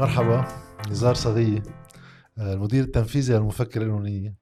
مرحبا 0.00 0.44
نزار 0.90 1.14
صغية 1.14 1.62
آه، 2.38 2.54
المدير 2.54 2.84
التنفيذي 2.84 3.32
للمفكرة 3.32 3.82
القانونية 3.82 4.36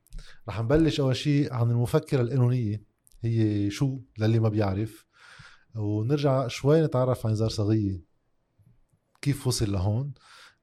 رح 0.48 0.60
نبلش 0.60 1.00
أول 1.00 1.16
شيء 1.16 1.52
عن 1.52 1.70
المفكرة 1.70 2.20
القانونية 2.20 2.82
هي 3.22 3.70
شو 3.70 4.00
للي 4.18 4.38
ما 4.38 4.48
بيعرف. 4.48 5.06
ونرجع 5.74 6.48
شوي 6.48 6.82
نتعرف 6.82 7.26
عن 7.26 7.32
نزار 7.32 7.48
صغية 7.48 8.02
كيف 9.22 9.46
وصل 9.46 9.72
لهون؟ 9.72 10.12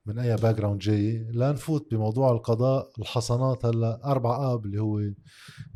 من 0.05 0.19
أي 0.19 0.35
background 0.35 0.79
جاي؟ 0.79 1.27
لنفوت 1.31 1.91
بموضوع 1.91 2.31
القضاء 2.31 2.91
الحصانات 2.99 3.65
هلأ 3.65 4.11
أربع 4.11 4.53
آب 4.53 4.65
اللي 4.65 4.81
هو 4.81 5.01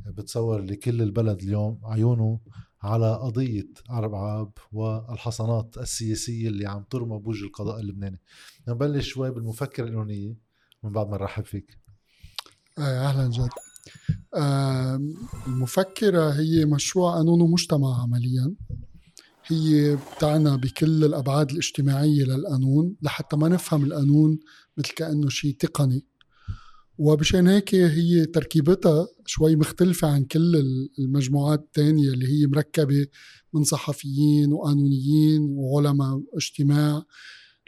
بتصور 0.05 0.61
لكل 0.61 1.01
البلد 1.01 1.41
اليوم 1.41 1.81
عيونه 1.83 2.39
على 2.81 3.15
قضية 3.15 3.69
أربع 3.89 4.41
آب 4.41 4.51
والحصانات 4.71 5.77
السياسية 5.77 6.47
اللي 6.47 6.67
عم 6.67 6.83
ترمى 6.83 7.19
بوجه 7.19 7.45
القضاء 7.45 7.79
اللبناني. 7.79 8.21
نبلش 8.67 9.07
شوي 9.07 9.31
بالمفكرة 9.31 9.83
القانونية 9.83 10.37
من 10.83 10.91
بعد 10.91 11.07
ما 11.09 11.17
نرحب 11.17 11.45
فيك. 11.45 11.77
آه، 12.77 12.81
أهلا 12.81 13.29
جد. 13.29 13.49
المفكرة 15.47 16.29
هي 16.29 16.65
مشروع 16.65 17.15
قانون 17.15 17.41
ومجتمع 17.41 18.01
عمليا. 18.01 18.55
هي 19.45 19.95
بتعنى 19.95 20.57
بكل 20.57 21.05
الأبعاد 21.05 21.51
الاجتماعية 21.51 22.23
للقانون 22.23 22.95
لحتى 23.01 23.37
ما 23.37 23.49
نفهم 23.49 23.83
القانون 23.83 24.39
مثل 24.77 24.93
كأنه 24.93 25.29
شيء 25.29 25.55
تقني. 25.59 26.05
وبشان 26.97 27.47
هيك 27.47 27.75
هي 27.75 28.25
تركيبتها 28.25 29.07
شوي 29.25 29.55
مختلفة 29.55 30.07
عن 30.07 30.23
كل 30.23 30.63
المجموعات 30.99 31.59
الثانية 31.59 32.09
اللي 32.09 32.27
هي 32.27 32.47
مركبة 32.47 33.07
من 33.53 33.63
صحفيين 33.63 34.53
وقانونيين 34.53 35.41
وعلماء 35.41 36.21
اجتماع 36.33 37.03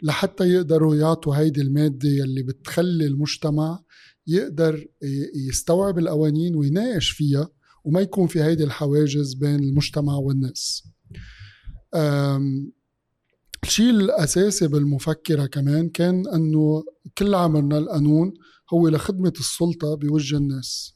لحتى 0.02 0.44
يقدروا 0.44 0.96
يعطوا 0.96 1.36
هيدي 1.36 1.60
المادة 1.60 2.08
يلي 2.08 2.42
بتخلي 2.42 3.06
المجتمع 3.06 3.82
يقدر 4.26 4.86
يستوعب 5.48 5.98
القوانين 5.98 6.56
ويناقش 6.56 7.10
فيها 7.10 7.48
وما 7.84 8.00
يكون 8.00 8.26
في 8.26 8.42
هيدي 8.42 8.64
الحواجز 8.64 9.34
بين 9.34 9.54
المجتمع 9.54 10.14
والناس. 10.14 10.84
الشيء 13.64 13.90
الأساسي 13.90 14.68
بالمفكرة 14.68 15.46
كمان 15.46 15.88
كان 15.88 16.28
أنه 16.28 16.84
كل 17.18 17.34
عملنا 17.34 17.78
القانون 17.78 18.34
هو 18.74 18.88
لخدمة 18.88 19.32
السلطة 19.38 19.94
بوجه 19.94 20.36
الناس. 20.36 20.94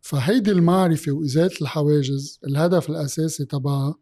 فهيدي 0.00 0.50
المعرفة 0.50 1.12
وإزالة 1.12 1.56
الحواجز 1.60 2.38
الهدف 2.46 2.90
الأساسي 2.90 3.44
تبعها 3.44 3.94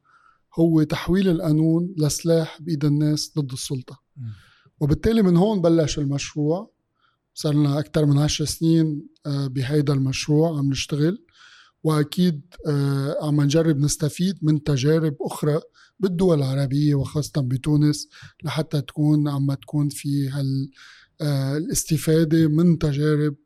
هو 0.58 0.82
تحويل 0.82 1.28
القانون 1.28 1.94
لسلاح 1.98 2.62
بإيد 2.62 2.84
الناس 2.84 3.32
ضد 3.38 3.52
السلطة. 3.52 4.00
وبالتالي 4.80 5.22
من 5.22 5.36
هون 5.36 5.60
بلش 5.60 5.98
المشروع. 5.98 6.74
صار 7.34 7.54
لنا 7.54 7.78
أكثر 7.78 8.06
من 8.06 8.18
عشر 8.18 8.44
سنين 8.44 9.06
آه، 9.26 9.46
بهيدا 9.46 9.92
المشروع 9.92 10.58
عم 10.58 10.70
نشتغل. 10.70 11.24
وأكيد 11.84 12.54
آه، 12.66 13.16
عم 13.22 13.40
نجرب 13.40 13.78
نستفيد 13.78 14.38
من 14.42 14.62
تجارب 14.62 15.16
أخرى 15.20 15.60
بالدول 16.00 16.38
العربية 16.38 16.94
وخاصة 16.94 17.40
بتونس 17.40 18.08
لحتى 18.44 18.80
تكون 18.80 19.28
عم 19.28 19.54
تكون 19.54 19.88
في 19.88 20.28
هال 20.28 20.70
آه، 21.20 21.56
الاستفادة 21.56 22.48
من 22.48 22.78
تجارب 22.78 23.36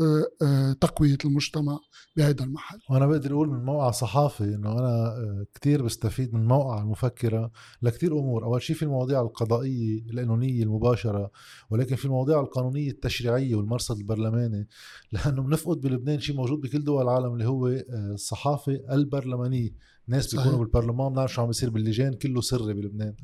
آه، 0.00 0.26
آه، 0.42 0.72
تقوية 0.72 1.18
المجتمع 1.24 1.78
بهذا 2.16 2.44
المحل. 2.44 2.78
وأنا 2.90 3.06
بقدر 3.06 3.32
أقول 3.32 3.48
من 3.48 3.64
موقع 3.64 3.90
صحافي 3.90 4.44
إنه 4.44 4.78
أنا 4.78 5.14
كتير 5.54 5.82
بستفيد 5.82 6.34
من 6.34 6.46
موقع 6.46 6.82
المفكرة 6.82 7.50
لكتير 7.82 8.12
أمور. 8.12 8.44
أول 8.44 8.62
شيء 8.62 8.76
في 8.76 8.82
المواضيع 8.82 9.20
القضائية 9.20 10.02
القانونية 10.10 10.62
المباشرة 10.62 11.30
ولكن 11.70 11.96
في 11.96 12.04
المواضيع 12.04 12.40
القانونية 12.40 12.90
التشريعية 12.90 13.54
والمرصد 13.54 13.98
البرلماني. 13.98 14.68
لأنه 15.12 15.42
بنفقد 15.42 15.80
بلبنان 15.80 16.20
شيء 16.20 16.36
موجود 16.36 16.60
بكل 16.60 16.84
دول 16.84 17.02
العالم 17.02 17.32
اللي 17.32 17.46
هو 17.46 17.68
الصحافة 17.90 18.80
البرلمانية. 18.90 19.70
ناس 20.06 20.34
بيكونوا 20.34 20.58
بالبرلمان 20.58 21.12
بنعرف 21.12 21.32
شو 21.32 21.42
عم 21.42 21.46
بيصير 21.46 21.70
باللجان 21.70 22.14
كله 22.14 22.40
سري 22.40 22.74
بلبنان. 22.74 23.14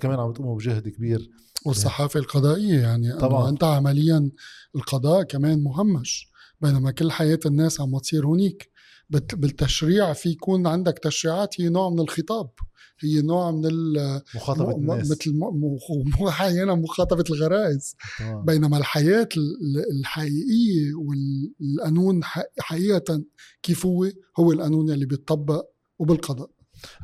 كمان 0.00 0.20
عم 0.20 0.32
تقوموا 0.32 0.56
بجهد 0.56 0.88
كبير. 0.88 1.30
والصحافة 1.66 2.20
القضائية 2.20 2.80
يعني 2.80 3.12
طبعا. 3.12 3.48
أنت 3.48 3.64
عمليا 3.64 4.30
القضاء 4.76 5.22
كمان 5.22 5.62
مهمش. 5.62 6.30
بينما 6.60 6.90
كل 6.90 7.10
حياة 7.10 7.40
الناس 7.46 7.80
عم 7.80 7.98
تصير 7.98 8.26
هونيك. 8.26 8.70
بالتشريع 9.10 10.12
في 10.12 10.28
يكون 10.28 10.66
عندك 10.66 10.98
تشريعات 10.98 11.60
هي 11.60 11.68
نوع 11.68 11.90
من 11.90 12.00
الخطاب. 12.00 12.50
هي 13.00 13.22
نوع 13.22 13.50
من 13.50 13.62
مخاطبة 14.34 14.76
م... 14.76 14.90
الناس. 14.90 15.10
مثل 15.10 15.32
م... 15.34 16.24
أحيانا 16.28 16.74
مخاطبة 16.74 17.24
الغرائز. 17.30 17.96
طبعا. 18.18 18.44
بينما 18.44 18.78
الحياة 18.78 19.28
الحقيقية 19.90 20.94
والقانون 20.94 22.20
حقيقة 22.58 23.22
كيف 23.62 23.86
هو؟ 23.86 24.10
هو 24.38 24.52
القانون 24.52 24.90
اللي 24.90 25.06
بيطبق 25.06 25.64
وبالقضاء. 25.98 26.50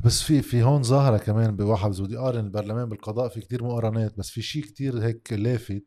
بس 0.05 0.21
في 0.21 0.41
في 0.41 0.63
هون 0.63 0.83
ظاهرة 0.83 1.17
كمان 1.17 1.55
بواحد 1.55 2.01
بدي 2.01 2.17
أقارن 2.17 2.45
البرلمان 2.45 2.89
بالقضاء 2.89 3.29
في 3.29 3.41
كتير 3.41 3.63
مقارنات 3.63 4.17
بس 4.17 4.29
في 4.29 4.41
شيء 4.41 4.63
كتير 4.63 5.03
هيك 5.03 5.33
لافت 5.33 5.83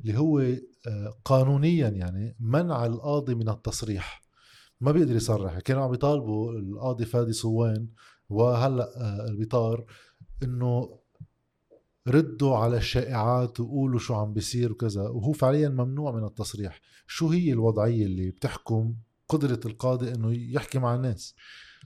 اللي 0.00 0.18
هو 0.18 0.40
آه، 0.40 1.14
قانونيا 1.24 1.88
يعني 1.88 2.36
منع 2.40 2.86
القاضي 2.86 3.34
من 3.34 3.48
التصريح. 3.48 4.22
ما 4.80 4.92
بيقدر 4.92 5.16
يصرح. 5.16 5.58
كانوا 5.58 5.84
عم 5.84 5.94
يطالبوا 5.94 6.52
القاضي 6.52 7.04
فادي 7.04 7.32
صوان 7.32 7.88
وهلأ 8.28 8.88
آه، 8.96 9.28
البطار 9.28 9.84
إنه 10.42 10.98
ردوا 12.08 12.56
على 12.56 12.76
الشائعات 12.76 13.60
وقولوا 13.60 13.98
شو 13.98 14.14
عم 14.14 14.32
بيصير 14.32 14.72
وكذا. 14.72 15.02
وهو 15.02 15.32
فعليا 15.32 15.68
ممنوع 15.68 16.12
من 16.12 16.24
التصريح. 16.24 16.80
شو 17.06 17.28
هي 17.28 17.52
الوضعية 17.52 18.06
اللي 18.06 18.30
بتحكم 18.30 18.94
قدرة 19.28 19.60
القاضي 19.66 20.14
إنه 20.14 20.32
يحكي 20.34 20.78
مع 20.78 20.94
الناس؟ 20.94 21.34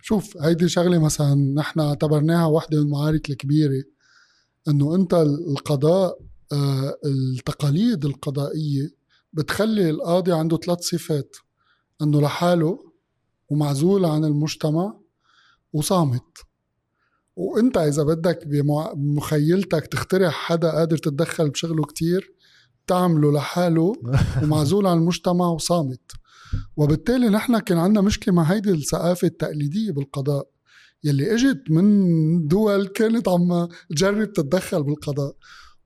شوف 0.03 0.37
هيدي 0.37 0.69
شغلة 0.69 0.99
مثلا 0.99 1.35
نحن 1.35 1.81
اعتبرناها 1.81 2.47
واحدة 2.47 2.81
من 2.81 2.87
المعارك 2.87 3.31
الكبيرة 3.31 3.85
إنه 4.69 4.95
أنت 4.95 5.15
القضاء 5.15 6.19
آه، 6.53 6.99
التقاليد 7.05 8.05
القضائية 8.05 8.91
بتخلي 9.33 9.91
القاضي 9.91 10.33
عنده 10.33 10.57
ثلاث 10.57 10.81
صفات 10.81 11.37
إنه 12.03 12.21
لحاله 12.21 12.93
ومعزول 13.49 14.05
عن 14.05 14.25
المجتمع 14.25 14.95
وصامت. 15.73 16.39
وأنت 17.37 17.77
إذا 17.77 18.03
بدك 18.03 18.47
بمخيلتك 18.47 19.87
تخترع 19.87 20.31
حدا 20.31 20.71
قادر 20.71 20.97
تتدخل 20.97 21.51
بشغله 21.51 21.85
كتير 21.85 22.35
تعمله 22.87 23.33
لحاله 23.33 23.93
ومعزول 24.43 24.87
عن 24.87 24.99
المجتمع 24.99 25.47
وصامت. 25.49 26.13
وبالتالي 26.77 27.29
نحن 27.29 27.59
كان 27.59 27.79
عندنا 27.79 28.01
مشكلة 28.01 28.35
مع 28.35 28.43
هيدي 28.43 28.71
الثقافة 28.71 29.29
التقليدية 29.29 29.91
بالقضاء 29.91 30.49
يلي 31.05 31.35
إجت 31.35 31.63
من 31.71 32.47
دول 32.47 32.87
كانت 32.87 33.29
عم 33.29 33.69
تجرب 33.91 34.33
تتدخل 34.33 34.83
بالقضاء. 34.83 35.37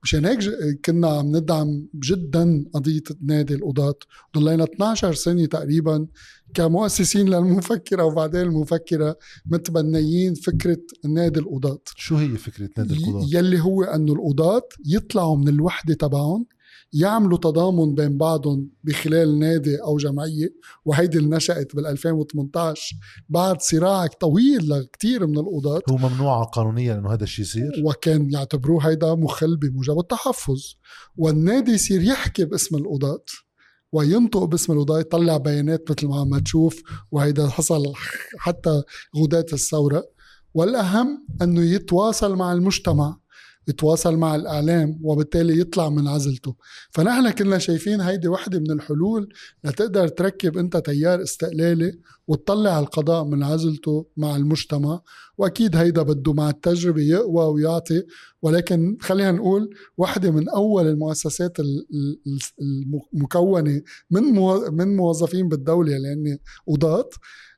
مشان 0.02 0.24
هيك 0.26 0.38
كنا 0.84 1.08
عم 1.08 1.36
ندعم 1.36 1.88
جدا 1.94 2.64
قضية 2.74 3.02
نادي 3.22 3.54
القضاة. 3.54 3.94
ضلينا 4.36 4.64
12 4.64 5.14
سنة 5.14 5.46
تقريبا 5.46 6.06
كمؤسسين 6.54 7.28
للمفكرة 7.28 8.04
وبعدين 8.04 8.40
المفكرة 8.40 9.18
متبنيين 9.46 10.34
فكرة 10.34 10.82
نادي 11.04 11.40
القضاة. 11.40 11.78
شو 11.96 12.16
هي 12.16 12.28
فكرة 12.28 12.70
نادي 12.78 12.94
القضاة؟ 12.94 13.28
يلي 13.32 13.60
هو 13.60 13.82
أنه 13.82 14.12
القضاة 14.12 14.68
يطلعوا 14.86 15.36
من 15.36 15.48
الوحدة 15.48 15.94
تبعهم 15.94 16.46
يعملوا 17.00 17.38
تضامن 17.38 17.94
بين 17.94 18.18
بعضهم 18.18 18.70
بخلال 18.84 19.38
نادي 19.38 19.76
أو 19.82 19.96
جمعية 19.96 20.54
وهيدي 20.84 21.18
اللي 21.18 21.36
نشأت 21.36 21.76
بال 21.76 21.86
2018 21.86 22.96
بعد 23.28 23.60
صراع 23.60 24.06
طويل 24.06 24.70
لكثير 24.70 25.26
من 25.26 25.38
القضاة. 25.38 25.80
هو 25.90 25.96
ممنوع 25.96 26.42
قانونيا 26.44 26.94
إنه 26.94 27.12
هذا 27.12 27.24
الشيء 27.24 27.44
يصير؟ 27.44 27.82
وكان 27.84 28.30
يعتبروه 28.30 28.88
هيدا 28.88 29.14
مخل 29.14 29.56
بموجب 29.56 29.98
التحفظ. 29.98 30.62
والنادي 31.16 31.72
يصير 31.72 32.02
يحكي 32.02 32.44
باسم 32.44 32.76
القضاة 32.76 33.24
وينطق 33.92 34.44
باسم 34.44 34.72
القضاة 34.72 35.00
يطلع 35.00 35.36
بيانات 35.36 35.90
مثل 35.90 36.06
ما 36.06 36.20
عم 36.20 36.38
تشوف 36.38 36.82
وهيدا 37.10 37.48
حصل 37.48 37.92
حتى 38.38 38.82
غداة 39.16 39.46
الثورة. 39.52 40.04
والأهم 40.54 41.26
أنه 41.42 41.62
يتواصل 41.62 42.36
مع 42.36 42.52
المجتمع. 42.52 43.16
يتواصل 43.68 44.16
مع 44.16 44.34
الإعلام 44.34 44.98
وبالتالي 45.02 45.60
يطلع 45.60 45.88
من 45.88 46.08
عزلته. 46.08 46.54
فنحن 46.90 47.30
كنا 47.30 47.58
شايفين 47.58 48.00
هيدي 48.00 48.28
وحدة 48.28 48.58
من 48.58 48.70
الحلول 48.70 49.28
لتقدر 49.64 50.08
تركب 50.08 50.58
أنت 50.58 50.76
تيار 50.76 51.22
استقلالي 51.22 51.98
وتطلع 52.28 52.78
القضاء 52.78 53.24
من 53.24 53.42
عزلته 53.42 54.06
مع 54.16 54.36
المجتمع. 54.36 55.00
وأكيد 55.38 55.76
هيدا 55.76 56.02
بده 56.02 56.32
مع 56.32 56.50
التجربة 56.50 57.02
يقوى 57.02 57.44
ويعطي. 57.44 58.02
ولكن 58.42 58.96
خلينا 59.00 59.32
نقول 59.32 59.70
واحدة 59.96 60.30
من 60.30 60.48
أول 60.48 60.86
المؤسسات 60.86 61.56
المكونة 63.14 63.82
من 64.10 64.22
من 64.72 64.96
موظفين 64.96 65.48
بالدولة 65.48 65.92
لأن 65.98 66.38
قضاة 66.68 67.08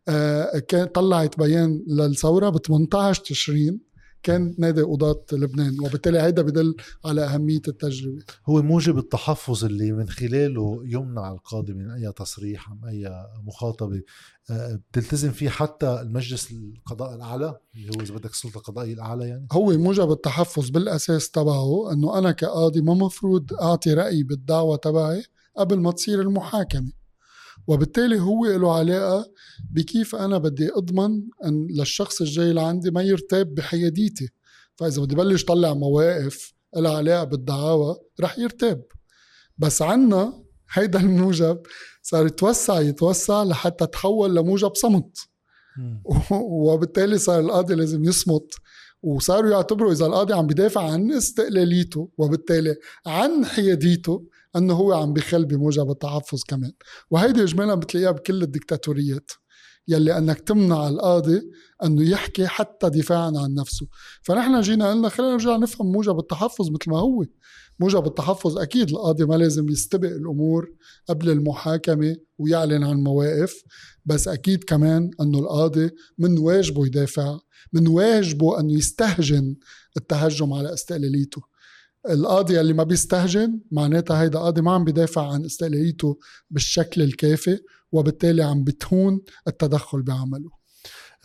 آه، 0.09 0.63
طلعت 0.95 1.39
بيان 1.39 1.85
للثورة 1.89 2.49
ب 2.49 2.59
18 2.59 3.23
تشرين. 3.25 3.88
كان 4.23 4.55
نادي 4.59 4.82
قضاة 4.82 5.25
لبنان 5.32 5.81
وبالتالي 5.81 6.20
هيدا 6.20 6.43
بدل 6.43 6.75
على 7.05 7.25
أهمية 7.25 7.62
التجربة. 7.69 8.23
هو 8.47 8.62
موجب 8.62 8.99
التحفظ 8.99 9.65
اللي 9.65 9.93
من 9.93 10.09
خلاله 10.09 10.82
يمنع 10.85 11.32
القاضي 11.32 11.73
من 11.75 11.91
أي 11.91 12.12
تصريح 12.12 12.70
أم 12.70 12.85
أي 12.85 13.26
مخاطبة. 13.44 14.03
آه، 14.50 14.81
بتلتزم 14.91 15.31
فيه 15.31 15.49
حتى 15.49 16.00
المجلس 16.00 16.50
القضاء 16.53 17.15
الأعلى 17.15 17.56
اللي 17.75 17.91
هو 17.97 18.00
إذا 18.00 18.15
بدك 18.15 18.31
السلطة 18.31 18.59
القضائية 18.59 18.94
الأعلى 18.94 19.29
يعني؟ 19.29 19.47
هو 19.53 19.70
موجب 19.79 20.11
التحفظ 20.12 20.71
بالأساس 20.71 21.31
تبعه 21.31 21.93
أنه 21.93 22.19
أنا 22.19 22.32
كقاضي 22.32 22.81
ما 22.81 22.94
مفروض 22.94 23.53
أعطي 23.53 23.94
رأي 23.94 24.23
بالدعوة 24.23 24.76
تبعي 24.76 25.25
قبل 25.56 25.81
ما 25.81 25.93
تصير 25.93 26.21
المحاكمة. 26.21 26.93
وبالتالي 27.69 28.20
هو 28.20 28.47
له 28.47 28.75
علاقة 28.75 29.32
بكيف 29.70 30.15
أنا 30.15 30.38
بدي 30.38 30.70
أضمن 30.73 31.23
أن 31.44 31.67
للشخص 31.70 32.20
الجاي 32.20 32.53
لعندي 32.53 32.91
ما 32.91 33.03
يرتاب 33.03 33.55
بحياديتي. 33.55 34.29
فإذا 34.76 35.03
بدي 35.03 35.15
بلش 35.15 35.44
طلع 35.44 35.75
مواقف 35.75 36.53
لها 36.76 36.97
علاقة 36.97 37.25
بالدعاوى 37.25 37.97
رح 38.20 38.38
يرتاب. 38.38 38.85
بس 39.59 39.82
عنا 39.82 40.44
هيدا 40.73 41.00
الموجب 41.06 41.62
صار 42.03 42.26
يتوسع 42.26 42.81
يتوسع 42.81 43.43
لحتى 43.43 43.87
تحول 43.87 44.37
لموجب 44.37 44.75
صمت. 44.75 45.19
وبالتالي 46.31 47.19
صار 47.19 47.41
القاضي 47.41 47.75
لازم 47.75 48.05
يصمت. 48.05 48.55
وصاروا 49.03 49.50
يعتبروا 49.50 49.93
إذا 49.93 50.06
القاضي 50.06 50.35
عم 50.35 50.47
بيدافع 50.47 50.91
عن 50.91 51.12
استقلاليته 51.12 52.09
وبالتالي 52.19 52.76
عن 53.06 53.44
حياديته 53.44 54.26
أنه 54.56 54.75
هو 54.75 54.93
عم 54.93 55.12
بخل 55.12 55.45
بموجب 55.45 55.91
التحفظ 55.91 56.43
كمان. 56.49 56.73
وهيدي 57.11 57.43
اجمالا 57.43 57.75
بتلاقيها 57.75 58.11
بكل 58.11 58.43
الدكتاتوريات 58.43 59.31
يلي 59.89 60.19
أنك 60.19 60.41
تمنع 60.41 60.89
القاضي 60.89 61.50
أنه 61.85 62.11
يحكي 62.11 62.47
حتى 62.47 62.91
دفاعا 62.91 63.33
عن 63.37 63.55
نفسه. 63.55 63.87
فنحن 64.23 64.61
جينا 64.61 64.91
قلنا 64.91 65.09
خلينا 65.09 65.33
نرجع 65.33 65.56
نفهم 65.56 65.93
موجب 65.93 66.19
التحفظ 66.19 66.71
مثل 66.71 66.91
ما 66.91 66.99
هو. 66.99 67.25
موجب 67.81 68.06
التحفظ 68.06 68.59
أكيد 68.59 68.91
القاضي 68.91 69.25
ما 69.25 69.35
لازم 69.35 69.69
يستبق 69.69 70.09
الأمور 70.09 70.71
قبل 71.09 71.31
المحاكمة 71.31 72.17
ويعلن 72.39 72.85
عن 72.85 72.97
مواقف 73.03 73.62
بس 74.05 74.29
أكيد 74.29 74.65
كمان 74.65 75.11
أنه 75.21 75.39
القاضي 75.39 75.91
من 76.19 76.39
واجبه 76.39 76.87
يدافع 76.87 77.39
من 77.73 77.89
واجبه 77.89 78.61
أنه 78.61 78.73
يستهجن 78.73 79.56
التهجم 79.97 80.53
على 80.53 80.75
استقلاليته. 80.75 81.43
القاضي 82.11 82.61
اللي 82.61 82.73
ما 82.73 82.85
بيستهجن 82.85 83.61
معناتها 83.73 84.23
هيدا 84.23 84.39
قاضي 84.39 84.61
ما 84.61 84.73
عم 84.73 84.85
بيدافع 84.85 85.33
عن 85.33 85.45
استقلاليته 85.45 86.19
بالشكل 86.50 87.03
الكافي 87.03 87.59
وبالتالي 87.93 88.43
عم 88.43 88.65
بتهون 88.65 89.21
التدخل 89.49 90.03
بعمله. 90.03 90.59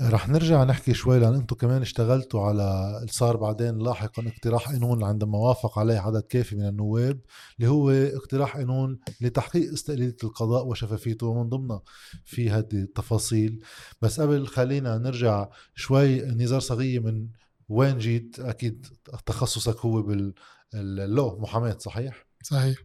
رح 0.02 0.30
نرجع 0.30 0.64
نحكي 0.64 0.94
شوي 0.94 1.20
لأن 1.20 1.34
أنتم 1.36 1.56
كمان 1.56 1.82
اشتغلتوا 1.82 2.42
على 2.42 3.00
صار 3.10 3.38
بعدين 3.38 3.78
لاحقا 3.78 4.28
اقتراح 4.28 4.72
قانون 4.72 5.04
عندما 5.04 5.38
وافق 5.38 5.80
عليه 5.80 6.00
عدد 6.00 6.22
كافي 6.22 6.56
من 6.56 6.68
النواب 6.68 7.20
اللي 7.58 7.70
هو 7.70 7.90
اقتراح 7.92 8.58
قانون 8.58 9.00
لتحقيق 9.22 9.72
استقلالية 9.72 10.16
القضاء 10.24 10.68
وشفافيته 10.68 11.28
ومن 11.28 11.50
ضمنها 11.50 11.82
في 12.26 12.50
هذه 12.50 12.66
التفاصيل. 12.74 13.60
بس 14.02 14.22
قبل 14.22 14.48
خلينا 14.48 14.98
نرجع 14.98 15.50
شوي 15.76 16.22
نزار 16.22 16.60
صغيه 16.60 17.00
من 17.00 17.28
وين 17.70 17.98
جيت؟ 17.98 18.40
أكيد 18.40 18.88
تخصصك 19.26 19.80
هو 19.80 20.02
بال 20.02 20.34
اللو 20.74 21.40
محاماه 21.40 21.78
صحيح؟ 21.78 22.28
صحيح. 22.44 22.78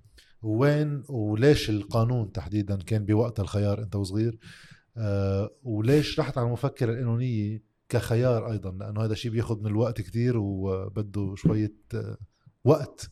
وين 0.42 1.02
وليش 1.08 1.70
القانون 1.70 2.32
تحديدا 2.32 2.76
كان 2.76 3.04
بوقت 3.04 3.40
الخيار 3.40 3.82
أنت 3.82 3.96
وصغير؟ 3.96 4.38
آه 4.96 5.50
وليش 5.62 6.20
رحت 6.20 6.38
على 6.38 6.46
المفكره 6.46 6.92
القانونيه 6.92 7.62
كخيار 7.88 8.50
أيضا؟ 8.50 8.70
لأنه 8.70 9.04
هذا 9.04 9.12
الشيء 9.12 9.30
بياخذ 9.30 9.60
من 9.60 9.66
الوقت 9.66 10.00
كتير 10.00 10.36
وبده 10.38 11.34
شوية 11.36 11.74
آه 11.94 12.16
وقت. 12.64 13.10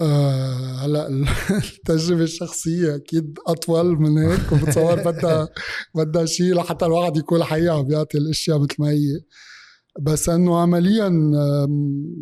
آه 0.00 0.84
هلأ 0.84 1.08
التجربة 1.74 2.22
الشخصية 2.22 2.96
أكيد 2.96 3.38
أطول 3.46 3.98
من 4.00 4.18
هيك 4.18 4.52
وبتصور 4.52 4.94
بدها 4.94 5.48
بدها 5.94 6.26
شيء 6.26 6.54
لحتى 6.54 6.86
الواحد 6.86 7.16
يكون 7.16 7.44
حقيقه 7.44 7.82
بيعطي 7.82 8.18
الأشياء 8.18 8.58
مثل 8.58 8.74
ما 8.78 8.90
هي. 8.90 9.20
بس 9.98 10.28
انه 10.28 10.58
عمليا 10.58 11.08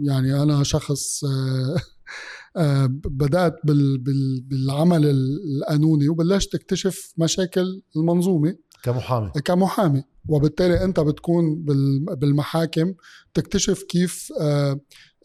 يعني 0.02 0.42
أنا 0.42 0.62
شخص 0.62 1.24
آه، 1.24 1.76
آه، 2.56 2.86
بدأت 2.90 3.54
بالعمل 4.42 5.06
القانوني 5.06 6.08
وبلشت 6.08 6.54
اكتشف 6.54 7.12
مشاكل 7.18 7.82
المنظومة 7.96 8.56
كمحامي. 8.82 9.30
كمحامي. 9.44 10.02
وبالتالي 10.28 10.84
انت 10.84 11.00
بتكون 11.00 11.64
بالمحاكم 12.14 12.94
تكتشف 13.34 13.82
كيف 13.82 14.32
آه، 14.40 14.80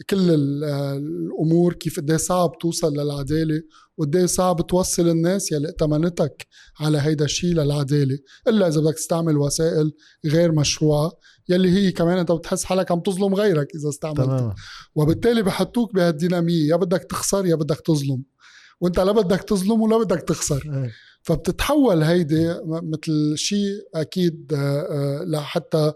كل 0.10 0.32
الأمور 0.64 1.74
كيف 1.74 2.00
قد 2.00 2.16
صعب 2.16 2.58
توصل 2.62 2.94
للعدالة 2.94 3.62
وقد 3.98 4.26
صعب 4.26 4.68
توصل 4.68 5.10
الناس 5.10 5.52
يلي 5.52 5.68
ائتمنتك 5.68 6.48
على 6.80 6.98
هيدا 6.98 7.26
الشيء 7.26 7.54
للعدالة. 7.54 8.18
إلا 8.48 8.68
إذا 8.68 8.82
بدك 8.82 8.96
تستعمل 8.96 9.38
وسائل 9.38 9.92
غير 10.26 10.52
مشروعة 10.52 11.12
يلي 11.50 11.70
هي 11.72 11.92
كمان 11.92 12.18
إنت 12.18 12.32
بتحس 12.32 12.64
حالك 12.64 12.92
عم 12.92 13.00
تظلم 13.00 13.36
غيرك 13.36 13.76
إذا 13.76 13.90
استعملتها. 13.90 14.56
وبالتالي 14.96 15.42
بحطوك 15.44 15.96
بهالدينامية 15.96 16.68
يا 16.68 16.76
بدك 16.76 17.04
تخسر 17.04 17.46
يا 17.46 17.56
بدك 17.56 17.82
تظلم. 17.86 18.24
وإنت 18.82 19.00
لا 19.00 19.12
بدك 19.12 19.40
تظلم 19.44 19.82
ولا 19.82 19.98
بدك 19.98 20.22
تخسر. 20.22 20.64
إيه. 20.74 20.92
فبتتحول 21.22 22.04
هيدي 22.04 22.56
مثل 22.66 23.34
شيء 23.38 23.88
أكيد 23.96 24.54
آه، 24.54 24.58
آه، 24.58 25.24
لحتى 25.24 25.94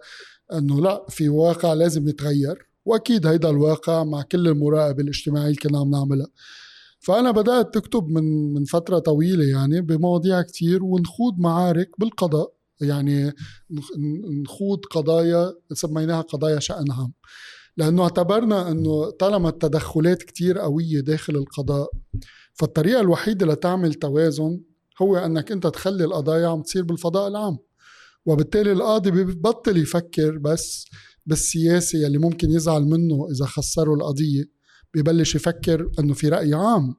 إنه 0.53 0.81
لا 0.81 1.05
في 1.09 1.29
واقع 1.29 1.73
لازم 1.73 2.07
يتغير. 2.07 2.67
وأكيد 2.87 3.27
هيدا 3.27 3.49
الواقع 3.49 4.03
مع 4.03 4.21
كل 4.21 4.47
المراقبه 4.47 5.03
الاجتماعيه 5.03 5.47
اللي 5.47 5.57
كنا 5.57 5.79
عم 5.79 5.91
نعملها. 5.91 6.27
فأنا 6.99 7.31
بدأت 7.31 7.73
تكتب 7.73 8.07
من 8.07 8.53
من 8.53 8.63
فترة 8.63 8.99
طويلة 8.99 9.45
يعني 9.45 9.81
بمواضيع 9.81 10.41
كتير 10.41 10.83
ونخوض 10.83 11.39
معارك 11.39 11.89
بالقضاء. 11.99 12.53
يعني 12.81 13.33
نخوض 14.43 14.85
قضايا 14.85 15.53
سميناها 15.73 16.21
قضايا 16.21 16.59
شأن 16.59 16.91
عام. 16.91 17.13
لأنه 17.77 18.03
اعتبرنا 18.03 18.71
أنه 18.71 19.09
طالما 19.09 19.49
التدخلات 19.49 20.23
كتير 20.23 20.59
قوية 20.59 20.99
داخل 20.99 21.35
القضاء 21.35 21.89
فالطريقة 22.53 23.01
الوحيدة 23.01 23.45
لتعمل 23.45 23.93
توازن 23.93 24.61
هو 25.01 25.17
أنك 25.17 25.51
أنت 25.51 25.67
تخلي 25.67 26.03
القضايا 26.03 26.47
عم 26.47 26.61
تصير 26.61 26.83
بالفضاء 26.83 27.27
العام. 27.27 27.57
وبالتالي 28.27 28.71
القاضي 28.71 29.11
ببطل 29.11 29.77
يفكر 29.77 30.37
بس 30.37 30.85
بالسياسي 31.25 32.07
اللي 32.07 32.17
ممكن 32.17 32.51
يزعل 32.51 32.81
منه 32.83 33.27
إذا 33.31 33.45
خسروا 33.45 33.95
القضية. 33.95 34.43
ببلش 34.93 35.35
يفكر 35.35 35.91
أنه 35.99 36.13
في 36.13 36.29
رأي 36.29 36.53
عام 36.53 36.95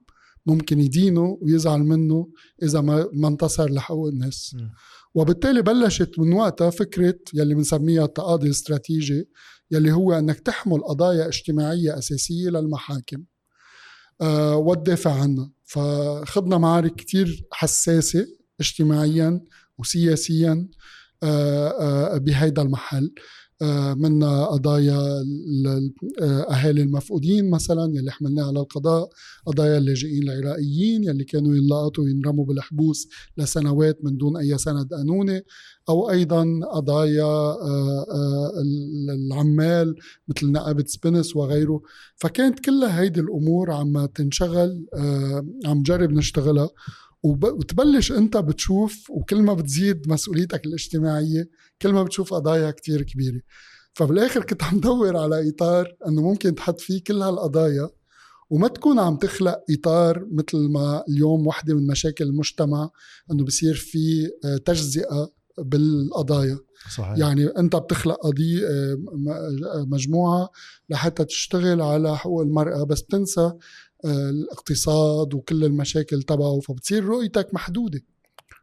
ممكن 0.46 0.80
يدينه 0.80 1.38
ويزعل 1.42 1.80
منه 1.80 2.28
إذا 2.62 2.80
ما, 2.80 3.08
ما 3.12 3.28
انتصر 3.28 3.70
لحقوق 3.70 4.08
الناس. 4.08 4.54
م. 4.54 4.68
وبالتالي 5.14 5.62
بلشت 5.62 6.18
من 6.18 6.32
وقتها 6.32 6.70
فكرة 6.70 7.18
يلي 7.34 7.54
بنسميها 7.54 8.04
التقاضي 8.04 8.46
الاستراتيجي 8.46 9.28
يلي 9.70 9.92
هو 9.92 10.12
أنك 10.12 10.40
تحمل 10.40 10.80
قضايا 10.80 11.28
اجتماعية 11.28 11.98
أساسية 11.98 12.50
للمحاكم. 12.50 13.24
أه 14.20 14.56
وتدافع 14.56 15.20
عنها. 15.20 15.52
فخضنا 15.64 16.58
معارك 16.58 16.94
كتير 16.94 17.46
حساسة 17.52 18.26
اجتماعيا 18.60 19.40
وسياسيا. 19.78 20.68
بهيدا 22.18 22.62
المحل. 22.62 23.10
آه، 23.62 23.94
منا 23.94 24.44
قضايا 24.46 25.24
آه، 26.22 26.42
أهالي 26.50 26.82
المفقودين 26.82 27.50
مثلا 27.50 27.92
يلي 27.94 28.10
حملناها 28.10 28.46
على 28.46 28.60
القضاء 28.60 29.10
قضايا 29.46 29.78
اللاجئين 29.78 30.22
العراقيين 30.22 31.04
يلي 31.04 31.24
كانوا 31.24 31.56
ينلقطوا 31.56 32.04
وينرموا 32.04 32.44
بالحبوس 32.44 33.08
لسنوات 33.36 33.98
من 34.04 34.16
دون 34.16 34.36
أي 34.36 34.58
سند 34.58 34.94
قانوني 34.94 35.44
أو 35.88 36.10
أيضا 36.10 36.60
قضايا 36.72 37.24
آه، 37.24 38.52
العمال 39.10 39.94
مثل 40.28 40.52
نقابه 40.52 40.84
سبنس 40.86 41.36
وغيره. 41.36 41.82
فكانت 42.16 42.60
كلها 42.60 43.00
هيدي 43.00 43.20
الأمور 43.20 43.70
عم 43.70 44.06
تنشغل 44.06 44.86
عم 45.66 45.78
نجرب 45.78 46.12
نشتغلها. 46.12 46.70
وتبلش 47.22 48.12
انت 48.12 48.36
بتشوف 48.36 49.10
وكل 49.10 49.42
ما 49.42 49.54
بتزيد 49.54 50.08
مسؤوليتك 50.08 50.66
الاجتماعية 50.66 51.48
كل 51.82 51.92
ما 51.92 52.02
بتشوف 52.02 52.34
قضايا 52.34 52.70
كتير 52.70 53.02
كبيرة 53.02 53.40
فبالآخر 53.94 54.44
كنت 54.44 54.62
عم 54.62 54.80
دور 54.80 55.16
على 55.16 55.48
إطار 55.48 55.96
إنه 56.06 56.22
ممكن 56.22 56.54
تحط 56.54 56.80
فيه 56.80 57.02
كل 57.02 57.22
هالقضايا 57.22 57.88
وما 58.50 58.68
تكون 58.68 58.98
عم 58.98 59.16
تخلق 59.16 59.58
إطار 59.70 60.26
مثل 60.32 60.58
ما 60.58 61.04
اليوم 61.08 61.46
وحدة 61.46 61.74
من 61.74 61.86
مشاكل 61.86 62.24
المجتمع 62.24 62.90
إنه 63.30 63.44
بصير 63.44 63.74
في 63.74 64.30
آه، 64.44 64.56
تجزئة 64.56 65.32
بالقضايا 65.58 66.58
صحيح. 66.96 67.18
يعني 67.18 67.46
أنت 67.46 67.76
بتخلق 67.76 68.14
قضية 68.14 68.66
آه، 68.66 68.96
مجموعة 69.86 70.50
لحتى 70.88 71.24
تشتغل 71.24 71.82
على 71.82 72.16
حقوق 72.16 72.42
المرأة 72.42 72.84
بس 72.84 73.00
بتنسى 73.00 73.52
الاقتصاد 74.04 75.34
وكل 75.34 75.64
المشاكل 75.64 76.22
تبعه 76.22 76.60
فبتصير 76.60 77.04
رؤيتك 77.04 77.54
محدودة. 77.54 78.00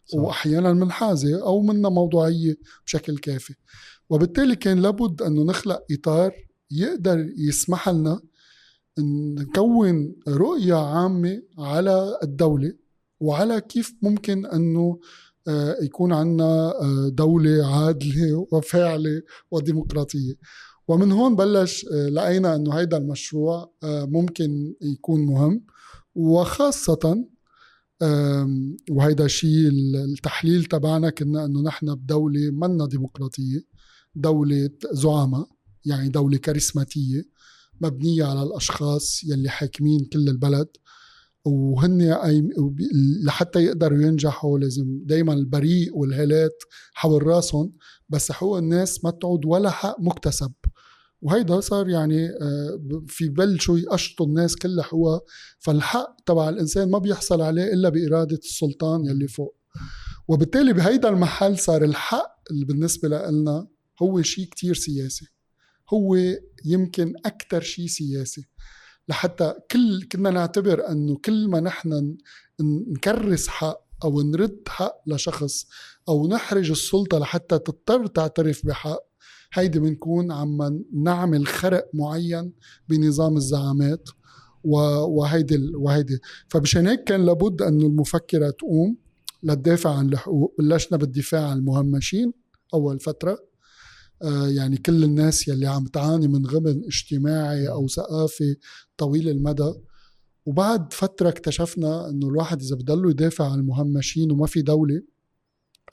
صح. 0.05 0.17
واحيانا 0.19 0.73
منحازه 0.73 1.43
أو 1.43 1.61
منا 1.61 1.89
موضوعية 1.89 2.55
بشكل 2.85 3.17
كافي. 3.17 3.55
وبالتالي 4.09 4.55
كان 4.55 4.81
لابد 4.81 5.21
أنه 5.21 5.43
نخلق 5.43 5.83
إطار 5.91 6.31
يقدر 6.71 7.29
يسمح 7.37 7.89
لنا 7.89 8.21
نكون 8.99 10.15
رؤية 10.27 10.75
عامة 10.75 11.41
على 11.59 12.19
الدولة 12.23 12.73
وعلى 13.19 13.61
كيف 13.61 13.93
ممكن 14.01 14.45
أنه 14.45 14.99
آه، 15.47 15.77
يكون 15.81 16.13
عندنا 16.13 16.73
آه، 16.81 17.09
دولة 17.13 17.67
عادلة 17.67 18.47
وفاعلة 18.51 19.21
وديمقراطية. 19.51 20.33
ومن 20.87 21.11
هون 21.11 21.35
بلش 21.35 21.85
آه، 21.93 22.09
لقينا 22.09 22.55
إنه 22.55 22.73
هيدا 22.73 22.97
المشروع 22.97 23.73
ممكن 23.83 24.75
يكون 24.81 25.25
مهم. 25.25 25.65
وخاصة 26.15 27.25
وهيدا 28.91 29.27
شيء 29.27 29.69
التحليل 29.95 30.65
تبعنا 30.65 31.09
كنا 31.09 31.45
إنه 31.45 31.61
نحن 31.61 31.95
بدولة 31.95 32.51
منا 32.51 32.85
ديمقراطية 32.85 33.61
دولة 34.15 34.69
زعماء 34.91 35.47
يعني 35.85 36.09
دولة 36.09 36.37
كاريزماتية 36.37 37.23
مبنية 37.81 38.23
على 38.23 38.43
الأشخاص 38.43 39.23
يلي 39.23 39.49
حاكمين 39.49 40.05
كل 40.13 40.29
البلد. 40.29 40.67
وهن 41.45 42.17
لحتى 43.23 43.59
يقدروا 43.59 44.01
ينجحوا 44.01 44.59
لازم 44.59 44.99
دايما 45.03 45.33
البريء 45.33 45.97
والهالات 45.97 46.63
حول 46.93 47.27
راسهم. 47.27 47.73
بس 48.09 48.31
حقوق 48.31 48.57
الناس 48.57 49.03
ما 49.03 49.11
تعود 49.11 49.45
ولا 49.45 49.69
حق 49.69 49.95
مكتسب. 49.99 50.51
وهيدا 51.25 51.59
صار 51.59 51.89
يعني 51.89 52.29
آه، 52.29 53.03
في 53.07 53.29
بلشوا 53.29 53.77
يقشطوا 53.77 54.25
الناس 54.25 54.55
كلها 54.55 54.83
حقوقها. 54.83 55.21
فالحق 55.59 56.17
تبع 56.25 56.49
الإنسان 56.49 56.91
ما 56.91 56.97
بيحصل 56.97 57.41
عليه 57.41 57.73
إلا 57.73 57.89
بإرادة 57.89 58.37
السلطان 58.37 59.05
يلي 59.05 59.27
فوق. 59.27 59.55
وبالتالي 60.27 60.73
بهيدا 60.73 61.09
المحل 61.09 61.59
صار 61.59 61.83
الحق 61.83 62.39
اللي 62.51 62.65
بالنسبة 62.65 63.09
لنا 63.09 63.67
هو 64.01 64.21
شيء 64.21 64.45
كتير 64.45 64.73
سياسي. 64.73 65.25
هو 65.93 66.17
يمكن 66.65 67.13
أكثر 67.25 67.61
شيء 67.61 67.87
سياسي. 67.87 68.45
لحتى 69.09 69.53
كل 69.71 70.07
كنا 70.11 70.29
نعتبر 70.29 70.89
إنه 70.89 71.17
كل 71.25 71.47
ما 71.47 71.59
نحن 71.59 72.17
نكرس 72.61 73.47
حق 73.47 73.81
أو 74.03 74.21
نرد 74.21 74.63
حق 74.67 75.01
لشخص 75.07 75.67
أو 76.09 76.27
نحرج 76.27 76.69
السلطة 76.71 77.19
لحتى 77.19 77.59
تضطر 77.59 78.07
تعترف 78.07 78.65
بحق 78.65 79.14
هيدي 79.53 79.79
بنكون 79.79 80.31
عم 80.31 80.83
نعمل 80.93 81.47
خرق 81.47 81.89
معين 81.93 82.53
بنظام 82.89 83.37
الزعامات 83.37 84.09
وهيدي 84.63 85.71
وهيدي. 85.75 86.19
فمشان 86.49 86.87
هيك 86.87 87.03
كان 87.03 87.25
لابد 87.25 87.61
انه 87.61 87.85
المفكرة 87.85 88.49
تقوم 88.49 88.97
لتدافع 89.43 89.95
عن 89.95 90.09
الحقوق. 90.09 90.55
بلشنا 90.59 90.97
بالدفاع 90.97 91.49
عن 91.49 91.57
المهمشين 91.57 92.33
أول 92.73 92.99
فترة. 92.99 93.37
آه، 94.21 94.47
يعني 94.47 94.77
كل 94.77 95.03
الناس 95.03 95.47
يلي 95.47 95.67
عم 95.67 95.85
تعاني 95.85 96.27
من 96.27 96.45
غبن 96.45 96.83
اجتماعي 96.85 97.69
أو 97.69 97.87
ثقافي 97.87 98.55
طويل 98.97 99.29
المدى. 99.29 99.73
وبعد 100.45 100.93
فترة 100.93 101.29
اكتشفنا 101.29 102.09
إنه 102.09 102.27
الواحد 102.27 102.61
إذا 102.61 102.75
بضله 102.75 103.09
يدافع 103.09 103.51
عن 103.51 103.59
المهمشين 103.59 104.31
وما 104.31 104.47
في 104.47 104.61
دولة 104.61 105.01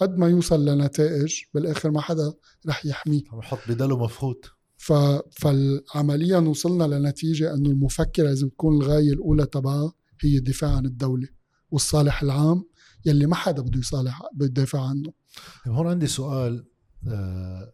قد 0.01 0.19
ما 0.19 0.29
يوصل 0.29 0.65
لنتائج 0.65 1.41
بالآخر 1.55 1.91
ما 1.91 2.01
حدا 2.01 2.33
رح 2.67 2.87
يحميه. 2.87 3.23
عم 3.33 3.39
يحط 3.39 3.59
بداله 3.69 4.05
مفخوت 4.05 4.51
ف... 4.77 4.93
فعمليا 5.41 6.39
وصلنا 6.39 6.85
لنتيجة 6.85 7.55
انه 7.55 7.71
المفكرة 7.71 8.25
لازم 8.25 8.49
تكون 8.49 8.77
الغاية 8.77 9.13
الأولى 9.13 9.47
تبعها 9.47 9.93
هي 10.21 10.39
الدفاع 10.39 10.77
عن 10.77 10.87
الدولة 10.87 11.29
والصالح 11.71 12.23
العام 12.23 12.65
يلي 13.05 13.27
ما 13.27 13.35
حدا 13.35 13.63
بده 13.63 13.79
يصالح 13.79 14.23
بده 14.35 14.47
يدافع 14.47 14.89
عنه. 14.89 15.13
طيب 15.65 15.75
هون 15.75 15.87
عندي 15.87 16.07
سؤال 16.07 16.67
آه 17.09 17.73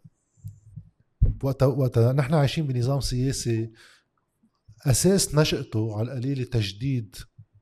وقت 1.42 1.62
وقت 1.62 1.98
نحن 1.98 2.34
عايشين 2.34 2.66
بنظام 2.66 3.00
سياسي 3.00 3.70
أساس 4.86 5.34
نشأته 5.34 5.96
على 5.98 6.12
القليله 6.12 6.44
تجديد 6.44 7.16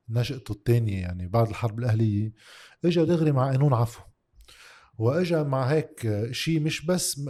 نشأته 0.09 0.51
الثانية 0.51 1.01
يعني 1.01 1.27
بعد 1.27 1.47
الحرب 1.47 1.79
الأهلية 1.79 2.33
اجى 2.85 3.05
دغري 3.05 3.31
مع 3.31 3.51
قانون 3.51 3.73
عفو. 3.73 4.01
وإجا 4.97 5.43
مع 5.43 5.63
هيك 5.63 6.27
شيء 6.31 6.59
مش 6.59 6.85
بس 6.85 7.21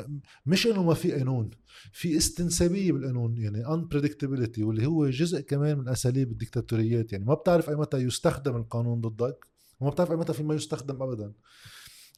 مش 0.46 0.68
إنه 0.68 0.84
ما 0.84 0.94
في 0.94 1.12
قانون 1.12 1.50
في 1.92 2.18
استنسابية 2.18 2.92
بالقانون 2.92 3.38
يعني 3.38 3.66
unpredictability 3.66 4.60
واللي 4.60 4.86
هو 4.86 5.10
جزء 5.10 5.42
كمان 5.42 5.78
من 5.78 5.90
أساليب 5.90 6.32
الدكتاتوريات. 6.32 7.12
يعني 7.12 7.26
ما 7.26 7.34
بتعرف 7.34 7.70
أي 7.70 7.76
متى 7.76 7.98
يستخدم 7.98 8.56
القانون 8.56 9.02
ضدك 9.02 9.48
وما 9.80 9.90
بتعرف 9.90 10.12
أي 10.12 10.18
متى 10.18 10.34
في 10.34 10.44
ما 10.44 10.56
يستخدم 10.56 11.04
ابدا. 11.04 11.34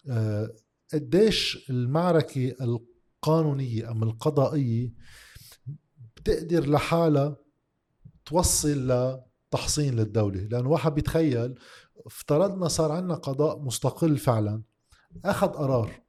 آه، 0.10 0.54
قديش 0.94 1.70
المعركة 1.70 2.56
القانونية 2.62 3.92
أم 3.92 4.04
القضائية 4.04 4.94
بتقدر 6.16 6.70
لحالها 6.70 7.38
توصل 8.26 8.92
لتحصين 8.92 9.96
للدولة. 9.96 10.42
لأنه 10.42 10.70
واحد 10.70 10.94
بيتخيل 10.94 11.56
افترضنا 12.06 12.68
صار 12.68 12.92
عندنا 12.92 13.16
قضاء 13.16 13.60
مستقل 13.60 14.18
فعلا 14.18 14.62
أخذ 15.26 15.48
قرار. 15.48 16.02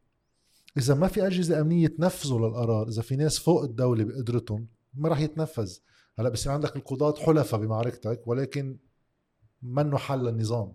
إذا 0.79 0.95
ما 0.95 1.09
في 1.09 1.27
أجهزة 1.27 1.61
أمنية 1.61 1.87
تنفذوا 1.87 2.49
للقرار 2.49 2.89
إذا 2.89 3.03
في 3.03 3.17
ناس 3.17 3.39
فوق 3.39 3.63
الدولة 3.63 4.05
بقدرتهم 4.05 4.69
ما 4.95 5.09
راح 5.09 5.21
يتنفذ. 5.21 5.77
هلأ 6.19 6.29
بصير 6.29 6.53
عندك 6.53 6.77
القضاة 6.77 7.15
حلفاء 7.15 7.61
بمعركتك 7.61 8.23
ولكن 8.27 8.79
منه 9.63 9.99
حل 9.99 10.25
للنظام 10.25 10.73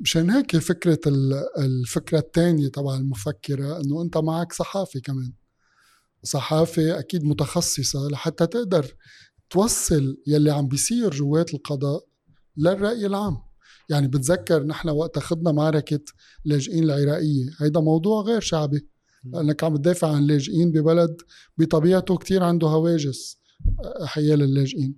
مشان 0.00 0.30
هيك 0.30 0.56
فكرة 0.56 0.98
الفكرة 1.58 2.18
الثانية 2.18 2.68
تبع 2.68 2.96
المفكرة 2.96 3.80
إنه 3.80 4.02
أنت 4.02 4.16
معك 4.16 4.52
صحافي 4.52 5.00
كمان. 5.00 5.32
صحافة 6.22 6.98
أكيد 6.98 7.24
متخصصة 7.24 8.08
لحتى 8.08 8.46
تقدر 8.46 8.94
توصل 9.50 10.16
يلي 10.26 10.50
عم 10.50 10.68
بيصير 10.68 11.10
جوات 11.10 11.54
القضاء 11.54 12.04
للرأي 12.56 13.06
العام. 13.06 13.45
يعني 13.88 14.08
بتذكر 14.08 14.62
نحن 14.62 14.88
وقت 14.88 15.16
اخذنا 15.16 15.52
معركة 15.52 16.00
لاجئين 16.44 16.84
العراقية. 16.84 17.50
هيدا 17.58 17.80
موضوع 17.80 18.22
غير 18.22 18.40
شعبي 18.40 18.88
لأنك 19.24 19.64
عم 19.64 19.76
تدافع 19.76 20.08
عن 20.08 20.26
لاجئين 20.26 20.72
ببلد 20.72 21.16
بطبيعته 21.58 22.16
كتير 22.16 22.42
عنده 22.42 22.66
هواجس 22.66 23.38
حيال 24.04 24.42
اللاجئين. 24.42 24.96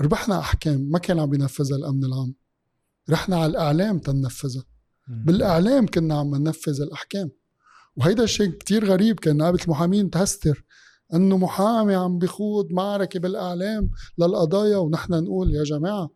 ربحنا 0.00 0.38
أحكام 0.38 0.80
ما 0.80 0.98
كان 0.98 1.18
عم 1.18 1.30
بينفذها 1.30 1.76
الأمن 1.76 2.04
العام. 2.04 2.34
رحنا 3.10 3.36
على 3.36 3.50
الإعلام 3.50 3.98
تنفذها. 3.98 4.64
بالإعلام 5.08 5.86
كنا 5.86 6.14
عم 6.14 6.34
ننفذ 6.34 6.80
الأحكام. 6.80 7.30
وهيدا 7.96 8.24
الشيء 8.24 8.50
كتير 8.50 8.84
غريب 8.84 9.20
كان 9.20 9.36
نائبة 9.36 9.58
المحامين 9.64 10.10
تهستر 10.10 10.64
إنه 11.14 11.36
محامي 11.36 11.94
عم 11.94 12.18
بخوض 12.18 12.72
معركة 12.72 13.20
بالإعلام 13.20 13.90
للقضايا 14.18 14.76
ونحن 14.76 15.12
نقول 15.12 15.54
يا 15.54 15.64
جماعة 15.64 16.10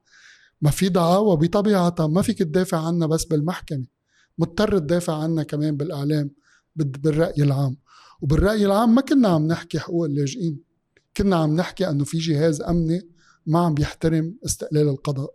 ما 0.62 0.71
في 0.71 0.88
دعاوى 0.88 1.37
بطبيعتها 1.37 2.07
ما 2.07 2.23
فيك 2.23 2.38
تدافع 2.38 2.87
عنها 2.87 3.07
بس 3.07 3.25
بالمحكمة 3.25 3.87
مضطر 4.38 4.78
تدافع 4.78 5.23
عنها 5.23 5.45
كمان 5.45 5.76
بالإعلام 5.76 6.31
بالرأي 6.76 7.42
العام. 7.42 7.76
وبالرأي 8.21 8.66
العام 8.66 8.95
ما 8.95 9.00
كنا 9.00 9.28
عم 9.28 9.47
نحكي 9.47 9.78
حقوق 9.78 10.04
اللاجئين 10.04 10.61
كنا 11.16 11.37
عم 11.37 11.57
نحكي 11.57 11.90
أنه 11.90 12.04
في 12.04 12.19
جهاز 12.19 12.62
أمني 12.62 13.09
ما 13.47 13.59
عم 13.59 13.75
بيحترم 13.75 14.37
استقلال 14.45 14.88
القضاء. 14.88 15.35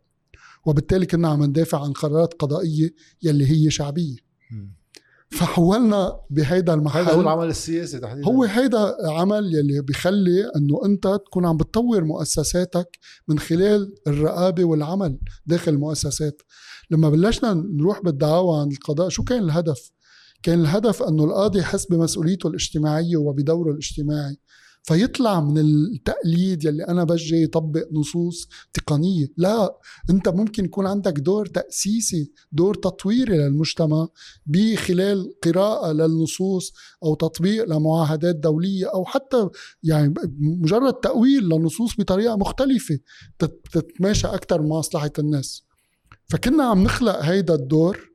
وبالتالي 0.65 1.05
كنا 1.05 1.27
عم 1.27 1.43
ندافع 1.43 1.84
عن 1.84 1.91
قرارات 1.91 2.34
قضائية 2.34 2.93
يلي 3.24 3.51
هي 3.51 3.69
شعبية. 3.69 4.15
فحولنا 5.29 6.19
بهيدا 6.29 6.74
المحل. 6.74 7.01
هذا 7.01 7.12
هو 7.12 7.22
العمل 7.22 7.48
السياسي 7.48 8.00
تحديدا. 8.00 8.27
هو 8.27 8.43
هيدا 8.43 8.96
عمل 9.10 9.55
يلي 9.55 9.81
بيخلي 9.81 10.51
إنه 10.55 10.86
أنت 10.86 11.19
تكون 11.25 11.46
عم 11.46 11.57
بتطور 11.57 12.03
مؤسساتك 12.03 12.98
من 13.27 13.39
خلال 13.39 13.93
الرقابة 14.07 14.63
والعمل 14.63 15.19
داخل 15.46 15.72
المؤسسات 15.74 16.41
لما 16.91 17.10
بلشنا 17.10 17.53
نروح 17.53 18.01
بالدعاوى 18.01 18.62
عن 18.62 18.72
القضاء 18.72 19.10
شو 19.10 19.24
كان 19.24 19.43
الهدف؟ 19.43 19.91
كان 20.43 20.62
الهدف 20.62 21.03
إنه 21.03 21.24
القاضي 21.24 21.60
يحس 21.60 21.86
بمسؤوليته 21.86 22.48
الاجتماعية 22.48 23.17
وبدوره 23.17 23.72
الاجتماعي. 23.72 24.38
فيطلع 24.88 25.41
من 25.41 25.58
التقليد 25.58 26.63
يلي 26.65 26.84
أنا 26.84 27.03
بس 27.03 27.20
جاي 27.20 27.44
يطبق 27.44 27.88
نصوص 27.91 28.50
تقنية. 28.74 29.27
لا 29.38 29.77
أنت 30.10 30.29
ممكن 30.29 30.65
يكون 30.65 30.88
عندك 30.88 31.13
دور 31.13 31.46
تأسيسي 31.46 32.32
دور 32.51 32.75
تطويري 32.75 33.38
للمجتمع 33.38 34.08
بخلال 34.46 35.34
قراءة 35.44 35.91
للنصوص 35.91 36.74
أو 37.03 37.15
تطبيق 37.15 37.65
لمعاهدات 37.65 38.36
دولية 38.36 38.94
أو 38.94 39.06
حتى 39.06 39.50
يعني 39.84 40.13
مجرد 40.39 40.94
تأويل 40.94 41.44
للنصوص 41.44 41.96
بطريقة 42.00 42.36
مختلفة 42.36 43.00
تتماشى 43.72 44.27
أكثر 44.27 44.62
مع 44.62 44.77
مصلحة 44.77 45.12
الناس. 45.20 45.63
فكنا 46.29 46.63
عم 46.63 46.84
نخلق 46.84 47.20
هيدا 47.20 47.56
الدور 47.56 48.12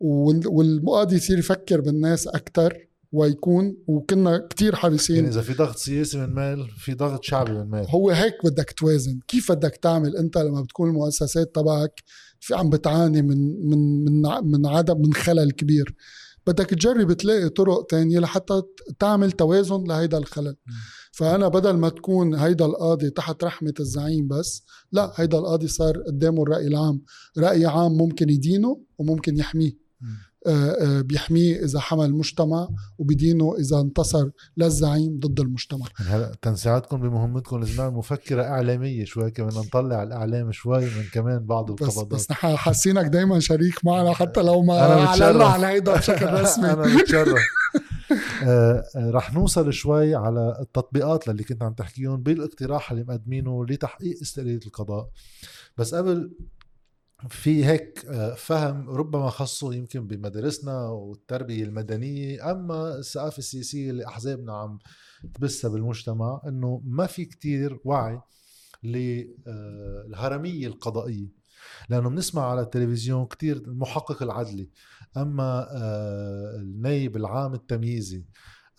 والمقاضي 0.00 1.16
يصير 1.16 1.38
يفكر 1.38 1.80
بالناس 1.80 2.28
أكثر 2.28 2.93
ويكون 3.14 3.76
وكنا 3.86 4.46
كتير 4.50 4.66
يعني 4.66 4.76
حريصين 4.76 5.26
إذا 5.26 5.40
في 5.40 5.54
ضغط 5.54 5.76
سياسي 5.76 6.18
من 6.18 6.34
مال 6.34 6.68
في 6.76 6.94
ضغط 6.94 7.24
شعبي 7.24 7.52
من 7.52 7.70
مال. 7.70 7.86
هو 7.88 8.10
هيك 8.10 8.34
بدك 8.44 8.72
توازن. 8.72 9.20
كيف 9.28 9.52
بدك 9.52 9.76
تعمل 9.76 10.16
أنت 10.16 10.38
لما 10.38 10.60
بتكون 10.60 10.88
المؤسسات 10.88 11.54
تبعك 11.54 12.02
في 12.40 12.54
عم 12.54 12.70
بتعاني 12.70 13.22
من 13.22 13.68
من 13.68 14.04
من 14.04 14.22
من 14.44 14.66
عدم 14.66 15.00
من 15.00 15.14
خلل 15.14 15.50
كبير؟ 15.50 15.94
بدك 16.46 16.66
تجرب 16.66 17.12
تلاقي 17.12 17.48
طرق 17.48 17.86
تانية 17.86 18.18
لحتى 18.18 18.62
تعمل 18.98 19.32
توازن 19.32 19.84
لهيدا 19.84 20.18
الخلل. 20.18 20.56
فأنا 21.12 21.48
بدل 21.48 21.72
ما 21.72 21.88
تكون 21.88 22.34
هيدا 22.34 22.64
القاضي 22.64 23.10
تحت 23.10 23.44
رحمة 23.44 23.74
الزعيم 23.80 24.28
بس 24.28 24.62
لا 24.92 25.12
هيدا 25.16 25.38
القاضي 25.38 25.68
صار 25.68 25.98
قدامه 25.98 26.42
الرأي 26.42 26.66
العام. 26.66 27.02
رأي 27.38 27.66
عام 27.66 27.92
ممكن 27.92 28.28
يدينه 28.28 28.80
وممكن 28.98 29.36
يحميه. 29.36 29.84
بيحميه 31.00 31.64
إذا 31.64 31.80
حمى 31.80 32.04
المجتمع 32.04 32.68
وبدينه 32.98 33.56
إذا 33.58 33.80
انتصر 33.80 34.30
للزعيم 34.56 35.18
ضد 35.18 35.40
المجتمع. 35.40 35.86
هلا 35.96 36.34
تنسيعاتكم 36.42 36.96
بمهمتكم 37.00 37.58
لازم 37.58 37.76
نعمل 37.76 37.94
مفكره 37.94 38.42
إعلامية 38.42 39.04
شوي 39.04 39.30
كمان 39.30 39.54
نطلع 39.54 40.02
الإعلام 40.02 40.52
شوي 40.52 40.80
من 40.80 41.04
كمان 41.12 41.38
بعض 41.38 41.72
بس 41.72 41.82
القبضات. 41.82 42.06
بس 42.06 42.30
نحن 42.30 42.56
حاسينك 42.56 43.06
دايما 43.06 43.40
شريك 43.40 43.84
معنا 43.84 44.12
حتى 44.12 44.42
لو 44.42 44.62
ما. 44.62 45.04
اعلنا 45.06 45.44
عن 45.44 45.64
هيدا 45.64 45.96
بشكل 45.96 46.26
رسمي. 46.40 46.70
أنا 46.72 46.96
بتشرف 46.96 47.38
آه، 48.44 48.84
آه، 48.96 49.10
رح 49.10 49.34
نوصل 49.34 49.72
شوي 49.72 50.14
على 50.14 50.56
التطبيقات 50.60 51.28
اللي 51.28 51.44
كنت 51.44 51.62
عم 51.62 51.72
تحكيهم 51.72 52.22
بالاقتراح 52.22 52.90
اللي 52.90 53.04
مقدمينه 53.04 53.66
لتحقيق 53.66 54.18
استقلالية 54.22 54.60
القضاء. 54.66 55.08
بس 55.78 55.94
قبل 55.94 56.30
في 57.28 57.64
هيك 57.64 58.04
آه، 58.06 58.34
فهم 58.34 58.90
ربما 58.90 59.30
خصه 59.30 59.74
يمكن 59.74 60.06
بمدارسنا 60.06 60.88
والتربية 60.88 61.64
المدنية 61.64 62.50
أما 62.50 62.98
الثقافة 62.98 63.38
السياسية 63.38 63.90
اللي 63.90 64.06
أحزابنا 64.06 64.52
عم 64.52 64.78
تبثها 65.34 65.68
بالمجتمع 65.68 66.40
أنه 66.46 66.82
ما 66.84 67.06
في 67.06 67.24
كتير 67.24 67.80
وعي 67.84 68.20
للهرمية 68.82 70.66
القضائية 70.66 71.28
لأنه 71.88 72.10
بنسمع 72.10 72.50
على 72.50 72.60
التلفزيون 72.60 73.26
كتير 73.26 73.56
المحقق 73.56 74.22
العدلي 74.22 74.70
أما 75.16 75.68
آه، 75.72 76.56
النايب 76.56 77.16
العام 77.16 77.54
التمييزي 77.54 78.24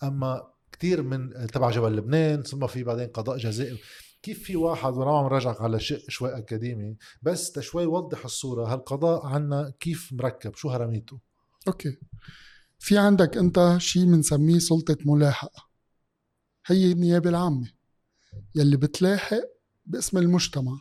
أما 0.02 0.42
كتير 0.72 1.02
من 1.02 1.46
تبع 1.46 1.70
جبل 1.70 1.96
لبنان 1.96 2.42
ثم 2.42 2.66
في 2.66 2.84
بعدين 2.84 3.08
قضاء 3.08 3.36
جزائي 3.36 3.78
كيف 4.26 4.42
في 4.42 4.56
واحد 4.56 4.92
وأنا 4.92 5.18
عم 5.18 5.26
رجعك 5.26 5.60
على 5.60 5.80
شق 5.80 6.10
شوي 6.10 6.38
أكاديمي 6.38 6.96
بس 7.22 7.52
تشوي 7.52 7.82
يوضح 7.82 8.24
الصورة 8.24 8.72
هالقضاء 8.72 9.26
عنا 9.26 9.72
كيف 9.80 10.12
مركب 10.12 10.54
شو 10.54 10.70
هرميته؟ 10.70 11.20
أوكي. 11.68 11.98
في 12.78 12.98
عندك 12.98 13.36
أنت 13.36 13.74
شيء 13.78 14.04
بنسميه 14.04 14.58
سلطة 14.58 14.96
ملاحقة. 15.04 15.68
هي 16.66 16.92
النيابة 16.92 17.30
العامة. 17.30 17.72
يلي 18.54 18.76
بتلاحق 18.76 19.42
باسم 19.86 20.18
المجتمع. 20.18 20.78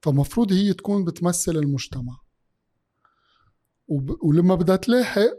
فمفروض 0.00 0.52
هي 0.52 0.72
تكون 0.72 1.04
بتمثل 1.04 1.56
المجتمع. 1.56 2.20
وب... 3.88 4.24
ولما 4.24 4.54
بدها 4.54 4.76
تلاحق 4.76 5.30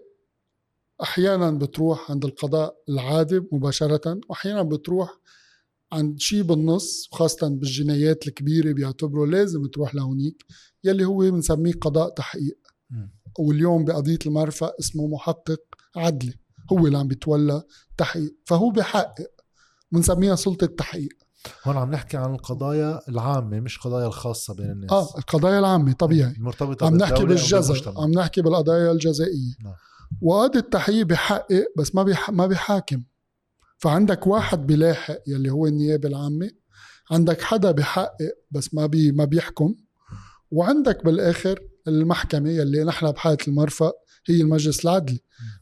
أحيانا 1.02 1.52
بتروح 1.52 2.12
عند 2.12 2.26
القضاء 2.26 2.76
العادي 2.90 3.42
مباشرة 3.52 4.20
واحيانا 4.30 4.62
بتروح 4.62 5.20
عند 5.94 6.20
شيء 6.20 6.42
بالنص 6.42 7.10
وخاصة 7.12 7.48
بالجنايات 7.48 8.28
الكبيرة 8.28 8.72
بيعتبروا 8.74 9.28
لازم 9.28 9.66
تروح 9.66 9.96
لهونيك 9.96 10.46
يلي 10.84 11.06
هو 11.06 11.18
بنسميه 11.18 11.74
قضاء 11.74 12.10
تحقيق. 12.10 12.58
واليوم 13.40 13.86
بقضية 13.86 14.20
المرفأ 14.26 14.74
اسمه 14.80 15.08
محقق 15.08 15.62
عدلي 15.96 16.34
هو 16.72 16.88
اللي 16.88 16.98
عم 16.98 17.08
بيتولى 17.08 17.64
تحقيق 17.98 18.36
فهو 18.46 18.70
بحقق 18.70 19.28
بنسميها 19.92 20.36
سلطة 20.36 20.68
تحقيق. 20.68 21.14
هون 21.66 21.78
عم 21.78 21.92
نحكي 21.92 22.18
عن 22.18 22.34
القضايا 22.34 23.00
العامة 23.10 23.60
مش 23.60 23.80
قضايا 23.80 24.08
الخاصة 24.08 24.54
بين 24.54 24.72
الناس. 24.72 24.92
آه 24.92 25.18
القضايا 25.18 25.60
العامة 25.60 25.94
طبيعي. 25.94 26.32
المرتبطه 26.32 26.86
عم 26.86 26.98
نحكي 26.98 27.26
بالجزر. 27.26 27.94
عم 27.98 28.12
نحكي 28.12 28.42
بالقضايا 28.42 28.92
الجزائية. 28.92 29.56
نعم. 29.64 29.74
وقاضي 30.22 30.60
التحقيق 30.60 31.06
بحقق 31.06 31.66
بس 31.78 31.96
ما 31.96 32.04
بيح... 32.04 32.30
ما 32.30 32.48
بيحاكم. 32.48 33.04
فعندك 33.84 34.28
واحد 34.28 34.68
بيلاحق 34.68 35.20
يلي 35.28 35.50
هو 35.52 35.68
النيابة 35.68 36.10
العامة 36.10 36.52
عندك 37.12 37.42
حدا 37.42 37.72
بحقق 37.72 38.34
بس 38.52 38.74
ما 38.74 38.86
بي 38.86 39.12
ما 39.12 39.26
بيحكم 39.26 39.76
وعندك 40.52 41.06
بالآخر 41.06 41.60
المحكمة 41.88 42.50
يلي 42.50 42.84
نحن 42.84 43.12
بحالة 43.12 43.38
المرفأ 43.48 43.92
هي 44.28 44.42
المجلس 44.42 44.86
العدلي 44.86 45.20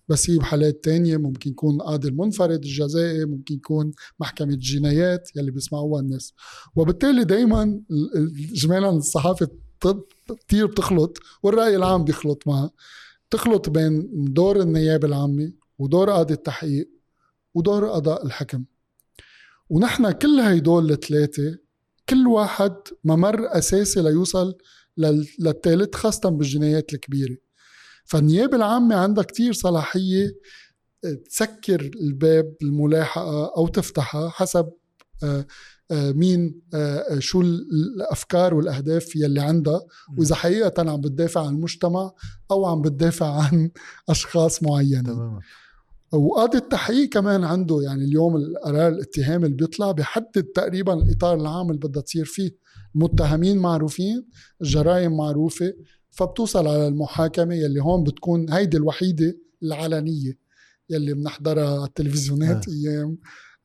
بس 0.07 0.29
هي 0.29 0.37
بحالات 0.37 0.83
تانية 0.83 1.17
ممكن 1.17 1.49
يكون 1.49 1.81
قاضي 1.81 2.07
المنفرد 2.07 2.63
الجزائي 2.63 3.25
ممكن 3.25 3.55
يكون 3.55 3.91
محكمة 4.19 4.53
الجنايات 4.53 5.29
يلي 5.35 5.51
بيسمعوها 5.51 6.01
الناس. 6.01 6.33
وبالتالي 6.75 7.23
دايما 7.23 7.81
اجمالا 8.53 8.89
الصحافة 8.89 9.47
كتير 10.39 10.65
بتخلط 10.65 11.17
والرأي 11.43 11.75
العام 11.75 12.03
بيخلط 12.03 12.47
معها. 12.47 12.71
تخلط 13.31 13.69
بين 13.69 14.09
دور 14.33 14.61
النيابة 14.61 15.07
العامة 15.07 15.51
ودور 15.79 16.09
قاضي 16.09 16.33
التحقيق 16.33 17.00
ودور 17.53 17.89
قضاء 17.89 18.25
الحكم. 18.25 18.63
ونحن 19.69 20.11
كل 20.11 20.39
هيدول 20.39 20.91
الثلاثة 20.91 21.57
كل 22.09 22.27
واحد 22.27 22.73
ممر 23.03 23.57
أساسي 23.57 24.01
ليوصل 24.01 24.57
لل- 24.97 25.27
للثالث 25.39 25.95
خاصة 25.95 26.29
بالجنايات 26.29 26.93
الكبيرة. 26.93 27.37
فالنيابة 28.05 28.57
العامة 28.57 28.95
عندها 28.95 29.23
كتير 29.23 29.53
صلاحية 29.53 30.31
آه، 31.05 31.13
تسكر 31.29 31.91
الباب 32.01 32.55
الملاحقة 32.61 33.53
أو 33.57 33.67
تفتحها 33.67 34.29
حسب 34.29 34.69
آه، 35.23 35.45
آه، 35.91 36.11
مين 36.11 36.61
شو 37.19 37.41
ال- 37.41 37.67
الأفكار 37.95 38.53
والأهداف 38.53 39.15
يلي 39.15 39.41
عندها. 39.41 39.81
وإذا 40.17 40.35
حقيقة 40.35 40.91
عم 40.91 41.01
بتدافع 41.01 41.45
عن 41.47 41.53
المجتمع 41.55 42.11
أو 42.51 42.65
عم 42.65 42.81
بتدافع 42.81 43.41
عن 43.43 43.71
أشخاص 44.09 44.63
معينين 44.63 45.03
تماما. 45.03 45.39
وقاضي 46.13 46.57
التحقيق 46.57 47.09
كمان 47.09 47.43
عنده 47.43 47.81
يعني 47.81 48.03
اليوم 48.05 48.35
القرار 48.35 48.87
الاتهام 48.87 49.45
اللي 49.45 49.55
بيطلع 49.55 49.91
بيحدد 49.91 50.43
تقريبا 50.43 50.93
الإطار 50.93 51.41
العام 51.41 51.67
اللي 51.69 51.79
بدها 51.79 52.01
تصير 52.01 52.25
فيه. 52.25 52.51
المتهمين 52.95 53.57
معروفين 53.57 54.25
الجرائم 54.61 55.17
معروفة 55.17 55.73
فبتوصل 56.09 56.67
على 56.67 56.87
المحاكمة 56.87 57.55
يلي 57.55 57.81
هون 57.81 58.03
بتكون 58.03 58.49
هيدي 58.53 58.77
الوحيدة 58.77 59.37
العلنية 59.63 60.37
يلي 60.89 61.13
بنحضرها 61.13 61.75
على 61.75 61.85
التلفزيونات 61.85 62.67
آه. 62.69 62.71
أيام 62.71 63.17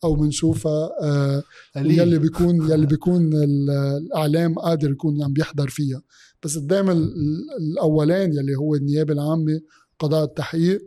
أو 0.04 0.14
بنشوفها 0.14 0.90
آه 1.02 1.42
يلي 1.76 2.18
بيكون 2.18 2.70
يلي 2.70 2.86
بيكون 2.86 3.34
ال- 3.34 3.70
الإعلام 3.70 4.54
قادر 4.54 4.90
يكون 4.90 5.22
عم 5.22 5.32
بيحضر 5.32 5.68
فيها. 5.68 6.02
بس 6.42 6.58
قدام 6.58 6.90
ال- 6.90 6.96
ال- 6.96 7.72
الاولان 7.72 8.32
يلي 8.32 8.54
هو 8.56 8.74
النيابة 8.74 9.12
العامة 9.14 9.60
قضاء 9.98 10.24
التحقيق 10.24 10.82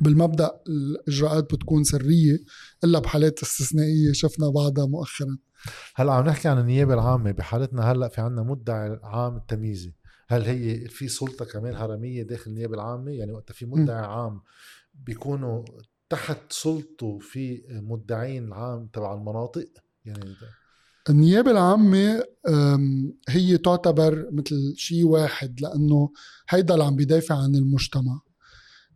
بالمبدأ 0.00 0.50
الإجراءات 0.68 1.54
بتكون 1.54 1.84
سرية 1.84 2.38
إلا 2.84 2.98
بحالات 2.98 3.42
استثنائية 3.42 4.12
شفنا 4.12 4.48
بعضها 4.48 4.86
مؤخرا. 4.86 5.38
هلأ 5.96 6.12
عم 6.12 6.26
نحكي 6.26 6.48
عن 6.48 6.58
النيابة 6.58 6.94
العامة 6.94 7.30
بحالتنا 7.30 7.92
هلأ 7.92 8.08
في 8.08 8.20
عنا 8.20 8.42
مدعي 8.42 9.00
عام 9.02 9.36
التمييزي 9.36 9.94
هل 10.28 10.42
هي 10.42 10.88
في 10.88 11.08
سلطة 11.08 11.44
كمان 11.44 11.74
هرمية 11.74 12.22
داخل 12.22 12.50
النيابة 12.50 12.74
العامة؟ 12.74 13.10
يعني 13.10 13.32
وقت 13.32 13.52
في 13.52 13.66
مدعي 13.66 14.04
عام 14.04 14.40
بيكونوا 14.94 15.64
تحت 16.10 16.38
سلطة 16.50 17.18
في 17.18 17.62
مدعين 17.70 18.52
عام 18.52 18.86
تبع 18.86 19.14
المناطق؟ 19.14 19.68
يعني 20.04 20.34
النيابة 21.10 21.50
العامة 21.50 22.22
هي 23.28 23.58
تعتبر 23.58 24.28
مثل 24.32 24.74
شيء 24.76 25.04
واحد 25.04 25.60
لأنه 25.60 26.12
هيدا 26.48 26.74
اللي 26.74 26.84
عم 26.84 26.96
بيدافع 26.96 27.34
عن 27.34 27.54
المجتمع. 27.54 28.20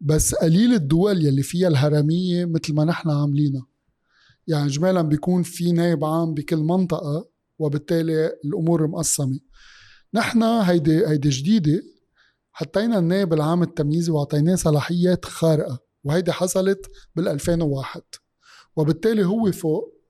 بس 0.05 0.35
قليل 0.35 0.73
الدول 0.75 1.27
يلي 1.27 1.43
فيها 1.43 1.69
الهرمية 1.69 2.45
مثل 2.45 2.75
ما 2.75 2.85
نحن 2.85 3.11
عاملينها. 3.11 3.67
يعني 4.47 4.67
إجمالا 4.67 5.03
بيكون 5.03 5.43
في 5.43 5.73
نائب 5.73 6.05
عام 6.05 6.35
بكل 6.35 6.57
منطقة 6.57 7.29
وبالتالي 7.59 8.27
الأمور 8.45 8.87
مقسمة. 8.87 9.39
نحن 10.15 10.43
هيدي 10.43 11.07
هيدي 11.07 11.29
جديدة. 11.29 11.83
حطينا 12.53 12.99
النائب 12.99 13.33
العام 13.33 13.63
التمييزي 13.63 14.13
وأعطيناه 14.13 14.55
صلاحيات 14.55 15.25
خارقة 15.25 15.79
وهيدي 16.05 16.33
حصلت 16.33 16.87
بال 17.17 17.29
2001 17.29 18.03
وبالتالي 18.77 19.25
هو 19.25 19.53
فوق. 19.53 20.03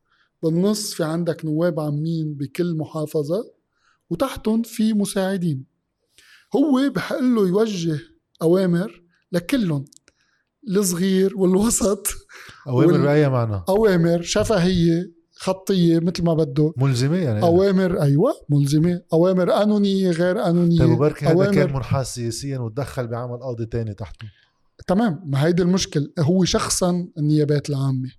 بالنص 0.43 0.95
في 0.95 1.05
عندك 1.05 1.45
نواب 1.45 1.81
عامين 1.81 2.35
بكل 2.35 2.77
محافظة 2.77 3.45
وتحتهم 4.11 4.63
في 4.63 4.93
مساعدين. 4.93 5.67
هو 6.57 6.91
بحق 6.91 7.19
له 7.21 7.49
يوجه 7.49 7.99
أوامر 8.43 9.02
لكلهم 9.33 9.85
الصغير 10.69 11.37
والوسط 11.37 12.07
أوامر 12.69 12.93
وال- 12.93 13.03
بأي 13.03 13.29
معنى؟ 13.29 13.63
أوامر 13.69 14.23
شفهية 14.23 15.13
خطية 15.35 15.99
مثل 16.01 16.25
ما 16.25 16.35
بده. 16.35 16.73
ملزمة 16.77 17.17
يعني؟ 17.17 17.43
أوامر 17.43 18.03
أيوة 18.03 18.33
ملزمة. 18.49 19.03
أوامر 19.13 19.51
قانونية 19.51 20.11
غير 20.11 20.39
قانونية 20.39 20.79
طيب 20.79 20.91
وبركي 20.91 21.27
هذا 21.27 21.51
كان 21.51 21.73
منحاز 21.73 22.07
سياسيا 22.07 22.59
وتدخل 22.59 23.07
بعمل 23.07 23.39
قاضي 23.39 23.67
تاني 23.67 23.95
تحته. 23.95 24.27
تمام 24.87 25.23
ما 25.27 25.45
هيدي 25.45 25.63
المشكل 25.63 26.13
هو 26.19 26.45
شخصا 26.45 27.09
النيابات 27.19 27.71
العامة 27.71 28.11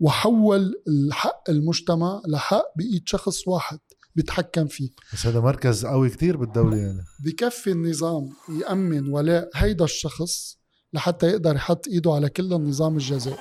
وحول 0.00 0.74
الحق 0.88 1.50
المجتمع 1.50 2.22
لحق 2.28 2.64
بإيد 2.76 3.02
شخص 3.08 3.48
واحد. 3.48 3.78
بيتحكم 4.14 4.66
فيه. 4.66 4.90
بس 5.12 5.26
هذا 5.26 5.40
مركز 5.40 5.86
قوي 5.86 6.10
كتير 6.10 6.36
بالدولة 6.36 6.76
يعني. 6.76 7.04
بكفي 7.24 7.70
النظام 7.70 8.30
يأمن 8.60 9.08
ولاء 9.08 9.50
هيدا 9.54 9.84
الشخص 9.84 10.58
لحتى 10.92 11.26
يقدر 11.26 11.56
يحط 11.56 11.88
إيده 11.88 12.12
على 12.12 12.28
كل 12.28 12.52
النظام 12.52 12.96
الجزائي 12.96 13.38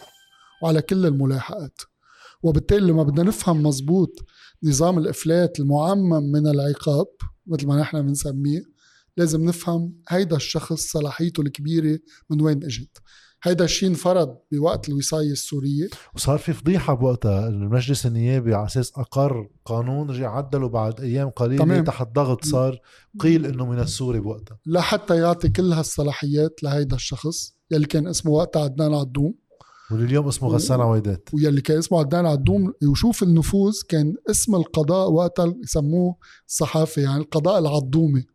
وعلى 0.63 0.81
كل 0.81 1.05
الملاحقات. 1.05 1.81
وبالتالي 2.43 2.87
لما 2.87 3.03
بدنا 3.03 3.23
نفهم 3.23 3.63
مزبوط 3.63 4.25
نظام 4.63 4.97
الإفلات 4.97 5.59
المعمم 5.59 6.31
من 6.31 6.47
العقاب 6.47 7.07
مثل 7.47 7.67
ما 7.67 7.81
نحن 7.81 8.01
بنسميه 8.01 8.63
لازم 9.17 9.45
نفهم 9.45 10.01
هيدا 10.09 10.35
الشخص 10.35 10.91
صلاحيته 10.91 11.41
الكبيرة 11.41 11.99
من 12.29 12.41
وين 12.41 12.63
إجت. 12.63 12.97
هيدا 13.45 13.65
الشيء 13.65 13.89
انفرض 13.89 14.37
بوقت 14.51 14.89
الوصاية 14.89 15.31
السورية. 15.31 15.87
وصار 16.15 16.37
في 16.37 16.53
فضيحة 16.53 16.93
بوقتها 16.93 17.47
المجلس 17.47 18.05
النيابي 18.05 18.53
على 18.53 18.65
أساس 18.65 18.91
أقر 18.97 19.49
قانون 19.65 20.09
رجع 20.09 20.37
عدله 20.37 20.69
بعد 20.69 21.01
أيام 21.01 21.29
قليلة 21.29 21.63
تمام. 21.63 21.83
تحت 21.83 22.07
ضغط 22.15 22.45
صار 22.45 22.79
قيل 23.19 23.45
إنه 23.45 23.65
من 23.65 23.79
السوري 23.79 24.19
بوقتها. 24.19 24.57
لحتى 24.65 25.17
يعطي 25.17 25.49
كل 25.49 25.73
هالصلاحيات 25.73 26.63
لهيدا 26.63 26.95
الشخص 26.95 27.55
يلي 27.71 27.85
كان 27.85 28.07
اسمه 28.07 28.31
وقتها 28.31 28.63
عدنان 28.63 28.93
عدوم. 28.93 29.33
واليوم 29.91 30.27
اسمه 30.27 30.49
غسان 30.49 30.81
عويدات. 30.81 31.29
ويلي 31.33 31.61
كان 31.61 31.77
اسمه 31.77 31.99
عدنان 31.99 32.25
عدوم. 32.25 32.73
وشوف 32.91 33.23
النفوذ 33.23 33.73
كان 33.89 34.13
اسم 34.29 34.55
القضاء 34.55 35.11
وقتها 35.11 35.53
يسموه 35.63 36.15
الصحافة 36.47 37.01
يعني 37.01 37.17
القضاء 37.17 37.59
العضومي 37.59 38.25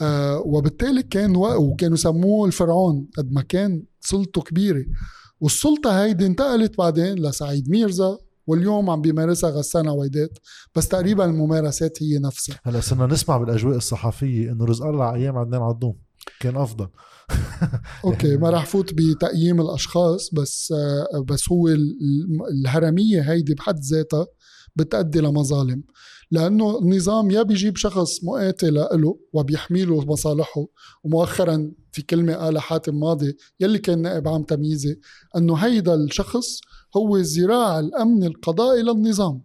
آه 0.00 0.38
وبالتالي 0.38 1.02
كان 1.02 1.36
وكانوا 1.36 1.94
يسموه 1.94 2.46
الفرعون 2.46 3.08
قد 3.18 3.32
ما 3.32 3.42
كان 3.42 3.82
سلطته 4.06 4.42
كبيرة. 4.42 4.84
والسلطة 5.40 6.02
هيدي 6.02 6.26
انتقلت 6.26 6.78
بعدين 6.78 7.14
لسعيد 7.14 7.70
ميرزا 7.70 8.18
واليوم 8.46 8.90
عم 8.90 9.00
بيمارسها 9.00 9.50
غسان 9.50 9.88
عويدات 9.88 10.38
بس 10.74 10.88
تقريبا 10.88 11.24
الممارسات 11.24 12.02
هي 12.02 12.18
نفسها. 12.18 12.60
هلا 12.64 12.80
صرنا 12.80 13.06
نسمع 13.06 13.36
بالأجواء 13.36 13.76
الصحفية 13.76 14.52
إنه 14.52 14.64
رزق 14.64 14.86
الله 14.86 15.14
أيام 15.14 15.38
عدنان 15.38 15.62
عضوم 15.62 15.96
كان 16.40 16.56
أفضل. 16.56 16.88
okay 18.04 18.36
ما 18.36 18.50
راح 18.50 18.66
فوت 18.66 18.94
بتقييم 18.94 19.60
الأشخاص 19.60 20.34
بس 20.34 20.74
بس 21.28 21.52
هو 21.52 21.68
الهرمية 22.50 23.20
هيدي 23.20 23.54
بحد 23.54 23.78
ذاتها 23.78 24.26
بتأدي 24.76 25.20
لمظالم. 25.20 25.82
لأنه 26.30 26.78
النظام 26.78 27.30
يا 27.30 27.42
بيجيب 27.42 27.76
شخص 27.76 28.24
مقاتل 28.24 28.74
له 28.74 29.18
وبيحمي 29.32 29.84
له 29.84 30.04
مصالحه 30.04 30.66
ومؤخرا 31.04 31.72
في 31.96 32.02
كلمة 32.02 32.34
قالها 32.34 32.60
حاتم 32.60 33.00
ماضي 33.00 33.36
يلي 33.60 33.78
كان 33.78 34.02
نائب 34.02 34.28
عام 34.28 34.42
تمييزي 34.42 35.00
إنه 35.36 35.54
هيدا 35.54 35.94
الشخص 35.94 36.60
هو 36.96 37.16
ذراع 37.16 37.78
الأمن 37.80 38.24
القضائي 38.24 38.82
للنظام. 38.82 39.42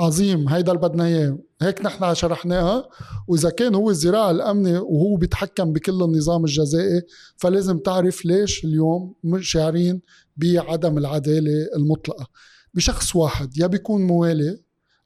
عظيم 0.00 0.48
هيدا 0.48 0.72
اللي 0.72 0.88
بدنا 0.88 1.06
إياه. 1.06 1.38
هيك 1.62 1.84
نحن 1.84 2.14
شرحناها. 2.14 2.88
وإذا 3.28 3.50
كان 3.50 3.74
هو 3.74 3.90
الذراع 3.90 4.30
الامني 4.30 4.78
وهو 4.78 5.16
بيتحكم 5.16 5.72
بكل 5.72 6.02
النظام 6.02 6.44
الجزائي 6.44 7.02
فلازم 7.36 7.78
تعرف 7.78 8.24
ليش 8.24 8.64
اليوم 8.64 9.14
شاعرين 9.40 10.00
بعدم 10.36 10.98
العدالة 10.98 11.68
المطلقة. 11.76 12.26
بشخص 12.74 13.16
واحد 13.16 13.58
يا 13.58 13.66
بيكون 13.66 14.06
موالي 14.06 14.60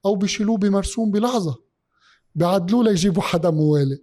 أو 0.07 0.17
بيشيلوه 0.17 0.57
بمرسوم 0.57 1.11
بلحظة 1.11 1.57
بيعدلوه 2.35 2.85
ليجيبوا 2.85 3.23
حدا 3.23 3.51
موالي. 3.51 3.99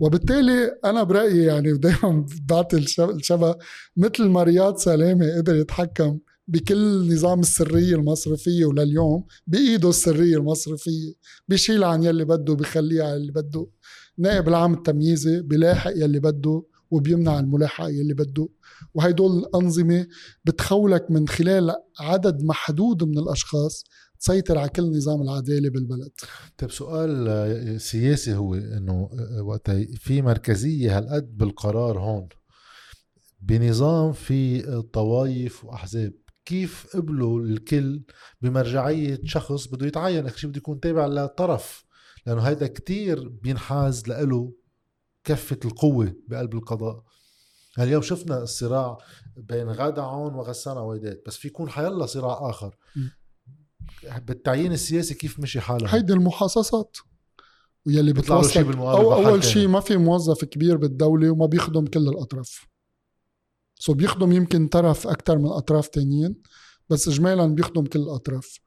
وبالتالي 0.00 0.78
أنا 0.84 1.02
برأيي 1.02 1.44
يعني 1.44 1.72
دائما 1.78 2.26
بعطي 2.48 2.76
الشبه 2.76 3.56
مثل 3.96 4.24
ما 4.24 4.42
رياض 4.42 4.76
سلامة 4.76 5.36
قدر 5.36 5.56
يتحكم 5.56 6.18
بكل 6.48 7.14
نظام 7.14 7.40
السرية 7.40 7.94
المصرفية 7.94 8.64
ولليوم 8.64 9.24
بإيده 9.46 9.88
السرية 9.88 10.36
المصرفية 10.36 11.12
بيشيل 11.48 11.84
عن 11.84 12.02
يلي 12.02 12.24
بده 12.24 12.54
بيخليه 12.54 13.02
على 13.02 13.16
اللي 13.16 13.32
بده 13.32 13.66
نائب 14.18 14.48
العام 14.48 14.74
التمييزي 14.74 15.42
بلاحق 15.42 15.90
يلي 15.96 16.20
بده 16.20 16.62
وبيمنع 16.90 17.40
الملاحقة 17.40 17.88
يلي 17.88 18.14
بده. 18.14 18.48
وهيدول 18.94 19.38
الأنظمة 19.38 20.06
بتخولك 20.44 21.10
من 21.10 21.28
خلال 21.28 21.74
عدد 22.00 22.42
محدود 22.42 23.04
من 23.04 23.18
الأشخاص 23.18 23.84
تسيطر 24.24 24.58
على 24.58 24.68
كل 24.68 24.96
نظام 24.96 25.22
العداله 25.22 25.70
بالبلد. 25.70 26.12
طيب 26.58 26.70
سؤال 26.70 27.28
آه، 27.28 27.76
سياسي 27.76 28.34
هو 28.34 28.54
إنه 28.54 29.10
آه، 29.12 29.42
وقت 29.42 29.70
في 29.70 30.22
مركزية 30.22 30.98
هالقد 30.98 31.36
بالقرار 31.36 31.98
هون 31.98 32.28
بنظام 33.40 34.12
في 34.12 34.62
طوايف 34.92 35.64
وأحزاب 35.64 36.12
كيف 36.44 36.86
قبلوا 36.96 37.40
الكل 37.40 38.02
بمرجعية 38.40 39.20
شخص 39.24 39.66
بده 39.68 39.86
يتعين؟ 39.86 40.28
شيء 40.28 40.50
بده 40.50 40.58
يكون 40.58 40.80
تابع 40.80 41.06
لطرف 41.06 41.84
لأنه 42.26 42.40
هيدا 42.40 42.66
كتير 42.66 43.28
بينحاز 43.28 44.08
له 44.08 44.52
كفة 45.24 45.58
القوة 45.64 46.14
بقلب 46.28 46.54
القضاء. 46.54 47.04
اليوم 47.78 48.02
شفنا 48.02 48.42
الصراع 48.42 48.98
بين 49.36 49.68
غادة 49.68 50.02
عون 50.02 50.34
وغسان 50.34 50.76
عويدات 50.76 51.22
بس 51.26 51.36
في 51.36 51.48
يكون 51.48 51.68
حيلا 51.70 52.06
صراع 52.06 52.50
آخر. 52.50 52.76
بالتعيين 54.26 54.72
السياسي 54.72 55.14
كيف 55.14 55.40
مشي 55.40 55.60
حاله 55.60 55.88
هيدي 55.94 56.12
المحاصصات. 56.12 56.96
ويلي 57.86 58.12
بتوصل 58.12 58.78
أو 58.78 59.14
أول 59.14 59.44
شيء 59.44 59.68
ما 59.68 59.80
في 59.80 59.96
موظف 59.96 60.44
كبير 60.44 60.76
بالدولة 60.76 61.30
وما 61.30 61.46
بيخدم 61.46 61.86
كل 61.86 62.08
الأطراف. 62.08 62.66
سو 63.74 63.94
بيخدم 63.94 64.32
يمكن 64.32 64.68
طرف 64.68 65.06
أكثر 65.06 65.38
من 65.38 65.48
أطراف 65.48 65.88
تانيين 65.88 66.42
بس 66.90 67.08
اجمالا 67.08 67.46
بيخدم 67.46 67.84
كل 67.84 68.00
الأطراف. 68.00 68.58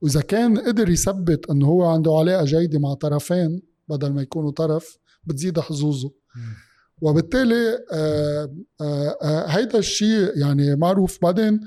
وإذا 0.00 0.20
كان 0.20 0.58
قدر 0.58 0.88
يثبت 0.88 1.50
انه 1.50 1.66
هو 1.66 1.84
عنده 1.84 2.12
علاقة 2.18 2.44
جيدة 2.44 2.78
مع 2.78 2.94
طرفين 2.94 3.62
بدل 3.88 4.12
ما 4.12 4.22
يكونوا 4.22 4.50
طرف 4.50 4.98
بتزيد 5.24 5.60
حظوظه. 5.60 6.12
وبالتالي 7.00 7.78
آه 7.92 8.54
آه 8.80 9.16
آه 9.22 9.46
هيدا 9.46 9.78
الشيء 9.78 10.38
يعني 10.38 10.76
معروف. 10.76 11.18
بعدين 11.22 11.60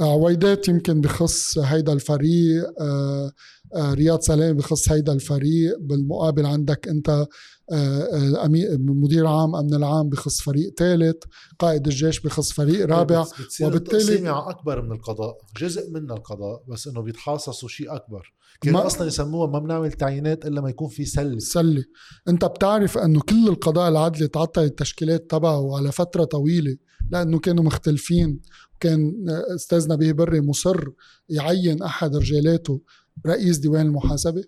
عويدات 0.00 0.68
يمكن 0.68 1.00
بخص 1.00 1.58
هيدا 1.58 1.92
الفريق 1.92 2.64
آه، 2.80 3.32
آه، 3.74 3.94
رياض 3.94 4.20
سلام 4.20 4.56
بخص 4.56 4.92
هيدا 4.92 5.12
الفريق. 5.12 5.78
بالمقابل 5.80 6.46
عندك 6.46 6.88
انت 6.88 7.26
آه، 7.72 8.48
مدير 8.78 9.26
عام 9.26 9.56
أمن 9.56 9.74
العام 9.74 10.08
بخص 10.08 10.40
فريق 10.40 10.74
ثالث 10.78 11.16
قائد 11.58 11.86
الجيش 11.86 12.20
بخص 12.20 12.52
فريق 12.52 12.86
رابع. 12.86 13.26
وبالتالي 13.62 14.30
أكبر 14.30 14.82
من 14.82 14.92
القضاء 14.92 15.36
جزء 15.56 15.90
منها 15.90 16.16
القضاء 16.16 16.62
بس 16.68 16.88
إنه 16.88 17.00
بيتحاصصوا 17.00 17.68
شيء 17.68 17.94
أكبر. 17.94 18.32
كانوا 18.60 18.86
أصلا 18.86 19.06
يسموها 19.06 19.46
ما 19.46 19.58
بنعمل 19.58 19.92
تعيينات 19.92 20.46
إلا 20.46 20.60
ما 20.60 20.70
يكون 20.70 20.88
في 20.88 21.04
سلة؟ 21.04 21.38
سلة. 21.38 21.84
أنت 22.28 22.44
بتعرف 22.44 22.98
إنه 22.98 23.20
كل 23.20 23.48
القضاء 23.48 23.88
العدلي 23.88 24.28
تعطل 24.28 24.62
التشكيلات 24.62 25.30
تبعه 25.30 25.76
على 25.76 25.92
فترة 25.92 26.24
طويلة. 26.24 26.76
لأنه 27.10 27.38
كانوا 27.38 27.64
مختلفين. 27.64 28.40
كان 28.80 29.26
أستاذ 29.54 29.88
نبيه 29.88 30.12
بري 30.12 30.40
مصر 30.40 30.84
يعين 31.28 31.82
أحد 31.82 32.16
رجالاته 32.16 32.80
رئيس 33.26 33.58
ديوان 33.58 33.86
المحاسبة. 33.86 34.44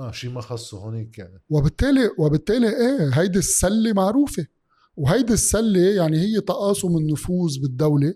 آه 0.00 0.12
شيء 0.12 0.30
ما 0.30 0.40
خصه 0.40 0.78
هونيك 0.78 1.18
يعني. 1.18 1.42
وبالتالي 1.48 2.10
وبالتالي 2.18 2.68
إيه 2.68 3.10
هيدي 3.12 3.38
السلة 3.38 3.92
معروفة. 3.92 4.46
وهيدي 4.96 5.32
السلة 5.32 5.80
يعني 5.80 6.18
هي 6.18 6.40
تقاسم 6.40 6.96
النفوذ 6.96 7.60
بالدولة. 7.60 8.14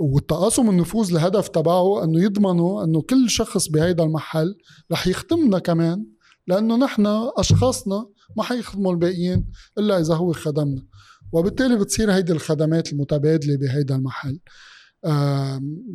والتقاسم 0.00 0.70
النفوذ 0.70 1.10
الهدف 1.10 1.48
تبعه 1.48 2.04
أنه 2.04 2.22
يضمنوا 2.22 2.84
أنه 2.84 3.02
كل 3.02 3.30
شخص 3.30 3.68
بهيدا 3.68 4.04
المحل 4.04 4.54
رح 4.92 5.06
يخدمنا 5.06 5.58
كمان 5.58 6.06
لأنه 6.46 6.76
نحن 6.76 7.06
أشخاصنا 7.36 8.06
ما 8.36 8.42
حيخدموا 8.42 8.92
الباقيين 8.92 9.50
إلا 9.78 10.00
إذا 10.00 10.14
هو 10.14 10.32
خدمنا. 10.32 10.86
وبالتالي 11.32 11.76
بتصير 11.78 12.12
هيدي 12.12 12.32
الخدمات 12.32 12.92
المتبادلة 12.92 13.56
بهيدا 13.56 13.96
المحل. 13.96 14.40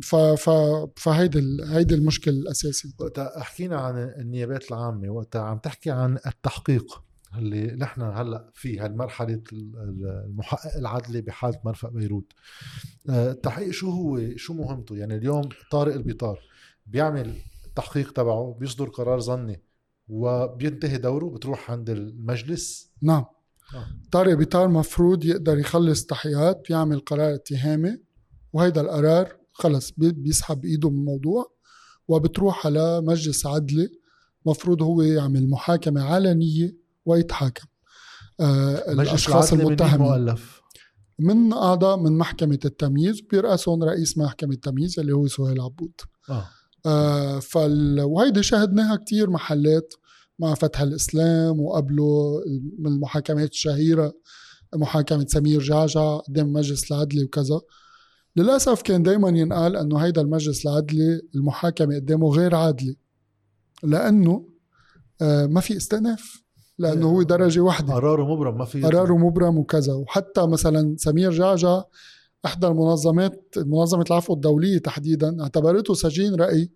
ف 0.02 0.16
ف 0.16 0.50
فهيدي 0.96 1.58
هيدي 1.64 1.94
المشكلة 1.94 2.34
الأساسي. 2.34 2.94
وقتها 2.98 3.42
حكينا 3.42 3.76
عن 3.76 3.96
النيابات 3.96 4.72
العامة 4.72 5.10
وقتها 5.10 5.42
عم 5.42 5.58
تحكي 5.58 5.90
عن 5.90 6.18
التحقيق 6.26 7.02
اللي 7.38 7.66
نحن 7.66 8.02
هلأ 8.02 8.50
في 8.54 8.78
هالمرحلة 8.78 9.42
المحقق 9.52 10.76
العدلي 10.76 11.20
بحالة 11.20 11.60
مرفق 11.64 11.88
بيروت. 11.90 12.32
آه، 13.10 13.30
التحقيق 13.32 13.70
شو 13.70 13.90
هو؟ 13.90 14.36
شو 14.36 14.54
مهمته؟ 14.54 14.96
يعني 14.96 15.16
اليوم 15.16 15.48
طارق 15.70 15.94
البيطار 15.94 16.40
بيعمل 16.86 17.32
التحقيق 17.66 18.12
تبعه 18.12 18.56
بيصدر 18.60 18.88
قرار 18.88 19.20
ظني 19.20 19.62
وبينتهي 20.08 20.98
دوره 20.98 21.30
بتروح 21.30 21.70
عند 21.70 21.90
المجلس. 21.90 22.92
نعم. 23.02 23.24
طارق 24.12 24.34
بيطار 24.34 24.68
مفروض 24.68 25.24
يقدر 25.24 25.58
يخلص 25.58 26.04
تحقيقات 26.04 26.70
يعمل 26.70 27.00
قرار 27.00 27.34
اتهامي 27.34 27.98
وهيدا 28.52 28.80
القرار 28.80 29.36
خلص 29.52 29.92
بيسحب 29.96 30.64
ايده 30.64 30.90
من 30.90 30.98
الموضوع 30.98 31.52
وبتروح 32.08 32.66
على 32.66 33.00
مجلس 33.00 33.46
عدلي 33.46 33.88
مفروض 34.46 34.82
هو 34.82 35.02
يعمل 35.02 35.50
محاكمة 35.50 36.02
علنية 36.02 36.76
ويتحاكم. 37.06 37.66
آه 38.40 38.92
الأشخاص 38.92 39.52
المتهمين. 39.52 40.34
من 41.18 41.52
أعضاء 41.52 41.96
من 41.96 42.18
محكمة 42.18 42.58
التمييز 42.64 43.20
بيرأسهم 43.20 43.82
رئيس 43.82 44.18
محكمة 44.18 44.52
التمييز 44.52 44.98
اللي 44.98 45.12
هو 45.12 45.26
سهيل 45.26 45.60
عبود. 45.60 45.92
آه. 46.30 46.48
آه 46.86 47.38
فال... 47.38 48.00
وهيدي 48.00 48.42
شاهدناها 48.42 48.96
كتير 48.96 49.30
محلات. 49.30 49.94
مع 50.38 50.54
فتح 50.54 50.80
الإسلام 50.80 51.60
وقبله 51.60 52.42
من 52.78 52.86
المحاكمات 52.86 53.50
الشهيره 53.50 54.14
محاكمة 54.74 55.26
سمير 55.28 55.60
جعجع 55.60 56.16
قدام 56.16 56.46
المجلس 56.46 56.92
العدلي 56.92 57.24
وكذا. 57.24 57.60
للأسف 58.36 58.82
كان 58.82 59.02
دائما 59.02 59.28
ينقال 59.28 59.76
إنه 59.76 59.98
هيدا 59.98 60.20
المجلس 60.20 60.66
العدلي 60.66 61.20
المحاكمة 61.34 61.94
قدامه 61.94 62.28
غير 62.28 62.54
عادلة 62.54 62.94
لأنه 63.82 64.48
آه 65.22 65.46
ما 65.46 65.60
في 65.60 65.76
استئناف 65.76 66.44
لأنه 66.78 67.06
هو 67.10 67.22
درجة 67.22 67.60
واحدة 67.60 67.94
قراره 67.94 68.34
مبرم 68.34 68.58
ما 68.58 68.64
في 68.64 68.82
قراره 68.82 69.16
مبرم 69.16 69.58
وكذا. 69.58 69.92
وحتى 69.92 70.46
مثلا 70.46 70.96
سمير 70.98 71.30
جعجع 71.30 71.82
إحدى 72.44 72.66
المنظمات 72.66 73.54
منظمة 73.56 74.04
العفو 74.10 74.34
الدولية 74.34 74.78
تحديدا 74.78 75.42
اعتبرته 75.42 75.94
سجين 75.94 76.34
رأي 76.34 76.70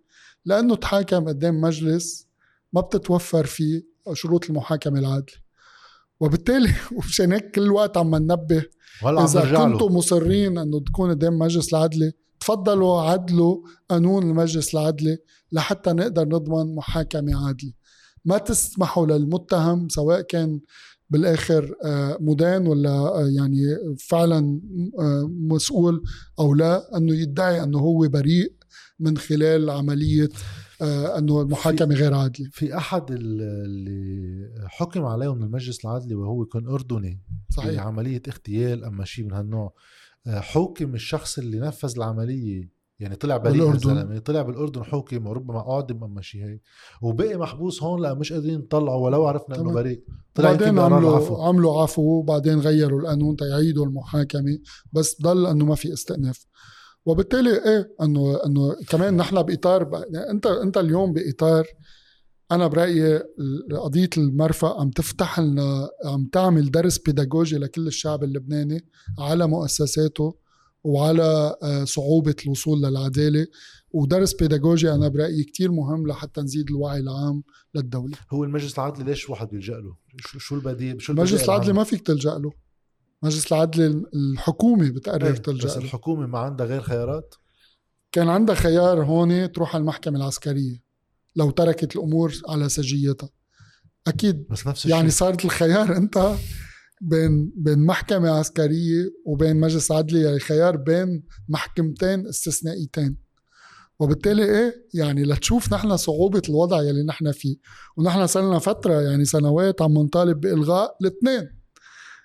لأنه 0.44 0.76
تحاكم 0.76 1.28
قدام 1.28 1.60
مجلس 1.60 2.27
ما 2.72 2.80
بتتوفر 2.80 3.46
فيه 3.46 3.82
شروط 4.12 4.50
المحاكمة 4.50 4.98
العادلة. 4.98 5.36
وبالتالي 6.20 6.74
ومشان 6.96 7.32
هيك 7.32 7.50
كل 7.50 7.70
وقت 7.70 7.96
عم 7.96 8.14
ننبه 8.14 8.64
إذا 9.04 9.56
كنتوا 9.56 9.90
مصرين 9.90 10.58
إنه 10.58 10.80
تكون 10.80 11.10
قدام 11.10 11.38
مجلس 11.38 11.74
العدلي 11.74 12.12
تفضلوا 12.40 13.00
عدلوا 13.02 13.58
قانون 13.90 14.22
المجلس 14.22 14.74
العدلي 14.74 15.18
لحتى 15.52 15.92
نقدر 15.92 16.28
نضمن 16.28 16.74
محاكمة 16.74 17.46
عادلة. 17.46 17.72
ما 18.24 18.38
تسمحوا 18.38 19.06
للمتهم 19.06 19.88
سواء 19.88 20.20
كان 20.20 20.60
بالآخر 21.10 21.74
آه، 21.84 22.18
مدان 22.20 22.66
ولا 22.66 22.90
آه، 22.90 23.28
يعني 23.28 23.56
فعلا 23.98 24.60
آه، 24.98 25.30
مسؤول 25.30 26.02
أو 26.38 26.54
لا 26.54 26.96
إنه 26.96 27.14
يدعي 27.14 27.62
إنه 27.62 27.78
هو 27.78 28.08
بريء 28.08 28.52
من 29.00 29.16
خلال 29.18 29.70
عملية 29.70 30.28
أنه 31.18 31.40
المحاكمة 31.42 31.94
غير 31.94 32.14
عادلة. 32.14 32.48
في 32.52 32.76
أحد 32.76 33.10
اللي 33.10 34.68
حكم 34.68 35.04
عليه 35.04 35.34
من 35.34 35.42
المجلس 35.42 35.84
العدلي 35.84 36.14
وهو 36.14 36.44
كان 36.44 36.66
أردني 36.66 37.20
صحيح. 37.50 37.86
عملية 37.86 38.22
اغتيال 38.28 38.84
أما 38.84 39.04
شيء 39.04 39.24
من 39.24 39.32
هالنوع 39.32 39.74
حوكم 40.26 40.94
الشخص 40.94 41.38
اللي 41.38 41.58
نفذ 41.58 41.92
العملية 41.96 42.78
يعني 43.00 43.16
طلع 43.16 43.36
بريء. 43.36 43.72
الزلمه 43.72 44.18
طلع 44.18 44.42
بالأردن 44.42 44.84
حوكم 44.84 45.26
وربما 45.26 45.70
أعدم 45.70 46.04
أما 46.04 46.22
شيء 46.22 46.44
هيك. 46.44 46.62
وبقي 47.02 47.36
محبوس 47.36 47.82
هون 47.82 48.02
لأن 48.02 48.18
مش 48.18 48.32
قادرين 48.32 48.60
يطلعوا 48.60 49.04
ولو 49.04 49.26
عرفنا 49.26 49.60
إنه. 49.60 49.72
بريء. 49.72 50.02
طلع 50.34 50.52
بعدين 50.52 50.78
عملوا 50.78 51.10
العفو. 51.10 51.42
عملوا 51.42 51.82
عفو 51.82 52.02
وبعدين 52.02 52.58
غيروا 52.58 53.00
القانون 53.00 53.36
تيعيدوا 53.36 53.86
المحاكمة. 53.86 54.58
بس 54.92 55.22
ضل 55.22 55.46
أنه 55.46 55.64
ما 55.64 55.74
في 55.74 55.92
استئناف. 55.92 56.46
وبالتالي 57.06 57.50
إيه 57.50 57.94
إنه 58.02 58.38
إنه 58.46 58.76
كمان 58.88 59.16
نحن 59.16 59.42
بإطار 59.42 59.84
ب... 59.84 59.92
يعني 59.94 60.30
أنت 60.30 60.46
أنت 60.46 60.76
اليوم 60.78 61.12
بإطار 61.12 61.66
أنا 62.52 62.66
برأيي 62.66 63.22
قضية 63.72 64.10
المرفأ 64.18 64.80
عم 64.80 64.90
تفتح 64.90 65.40
لنا 65.40 65.88
عم 66.04 66.28
تعمل 66.32 66.70
درس 66.70 66.98
بيداغوجي 66.98 67.58
لكل 67.58 67.86
الشعب 67.86 68.24
اللبناني 68.24 68.84
على 69.18 69.46
مؤسساته 69.46 70.34
وعلى 70.84 71.56
آه، 71.62 71.84
صعوبة 71.84 72.34
الوصول 72.46 72.82
للعدالة. 72.82 73.46
ودرس 73.90 74.34
بيداغوجي 74.34 74.92
أنا 74.92 75.08
برأيي 75.08 75.44
كتير 75.44 75.72
مهم 75.72 76.06
لحتى 76.06 76.40
نزيد 76.40 76.70
الوعي 76.70 77.00
العام 77.00 77.42
للدولة. 77.74 78.16
هو 78.30 78.44
المجلس 78.44 78.78
العدلي 78.78 79.04
ليش 79.04 79.30
واحد 79.30 79.48
بيلجأ 79.48 79.74
له؟ 79.74 79.96
شو 80.18 80.38
شو 80.38 80.54
البديل 80.54 81.02
شو 81.02 81.12
المجلس 81.12 81.32
البدائل 81.32 81.50
العدلي؟ 81.50 81.72
ما 81.72 81.84
فيك 81.84 82.06
تلجأ 82.06 82.30
له. 82.38 82.52
مجلس 83.22 83.52
العدل 83.52 84.06
الحكومة 84.14 84.90
بتقرر 84.90 85.26
إيه، 85.26 85.32
تلجأ 85.32 85.66
بس 85.66 85.76
الحكومة 85.76 86.26
ما 86.26 86.38
عندها 86.38 86.66
غير 86.66 86.82
خيارات؟ 86.82 87.34
كان 88.12 88.28
عندها 88.28 88.54
خيار 88.54 89.04
هون 89.04 89.52
تروح 89.52 89.74
على 89.74 89.80
المحكمة 89.82 90.18
العسكرية 90.18 90.82
لو 91.36 91.50
تركت 91.50 91.96
الأمور 91.96 92.34
على 92.48 92.68
سجيتها. 92.68 93.30
أكيد 94.06 94.48
بس 94.50 94.66
نفس 94.66 94.86
يعني 94.86 95.06
الشيء 95.06 95.18
صارت 95.18 95.44
الخيار 95.44 95.96
أنت 95.96 96.34
بين 97.00 97.52
بين 97.56 97.86
محكمة 97.86 98.30
عسكرية 98.30 99.10
وبين 99.26 99.56
مجلس 99.56 99.92
عدلي 99.92 100.22
يعني 100.22 100.38
خيار 100.38 100.76
بين 100.76 101.22
محكمتين 101.48 102.26
استثنائيتين. 102.26 103.16
وبالتالي 103.98 104.44
إيه 104.44 104.88
يعني 104.94 105.22
لتشوف 105.22 105.72
نحن 105.74 105.96
صعوبة 105.96 106.42
الوضع 106.48 106.82
يلي 106.82 107.02
نحن 107.02 107.32
فيه. 107.32 107.56
ونحن 107.96 108.26
صرنا 108.26 108.58
فترة 108.58 109.00
يعني 109.00 109.24
سنوات 109.24 109.82
عم 109.82 109.92
نطالب 109.92 110.40
بإلغاء 110.40 110.96
الاثنين. 111.00 111.57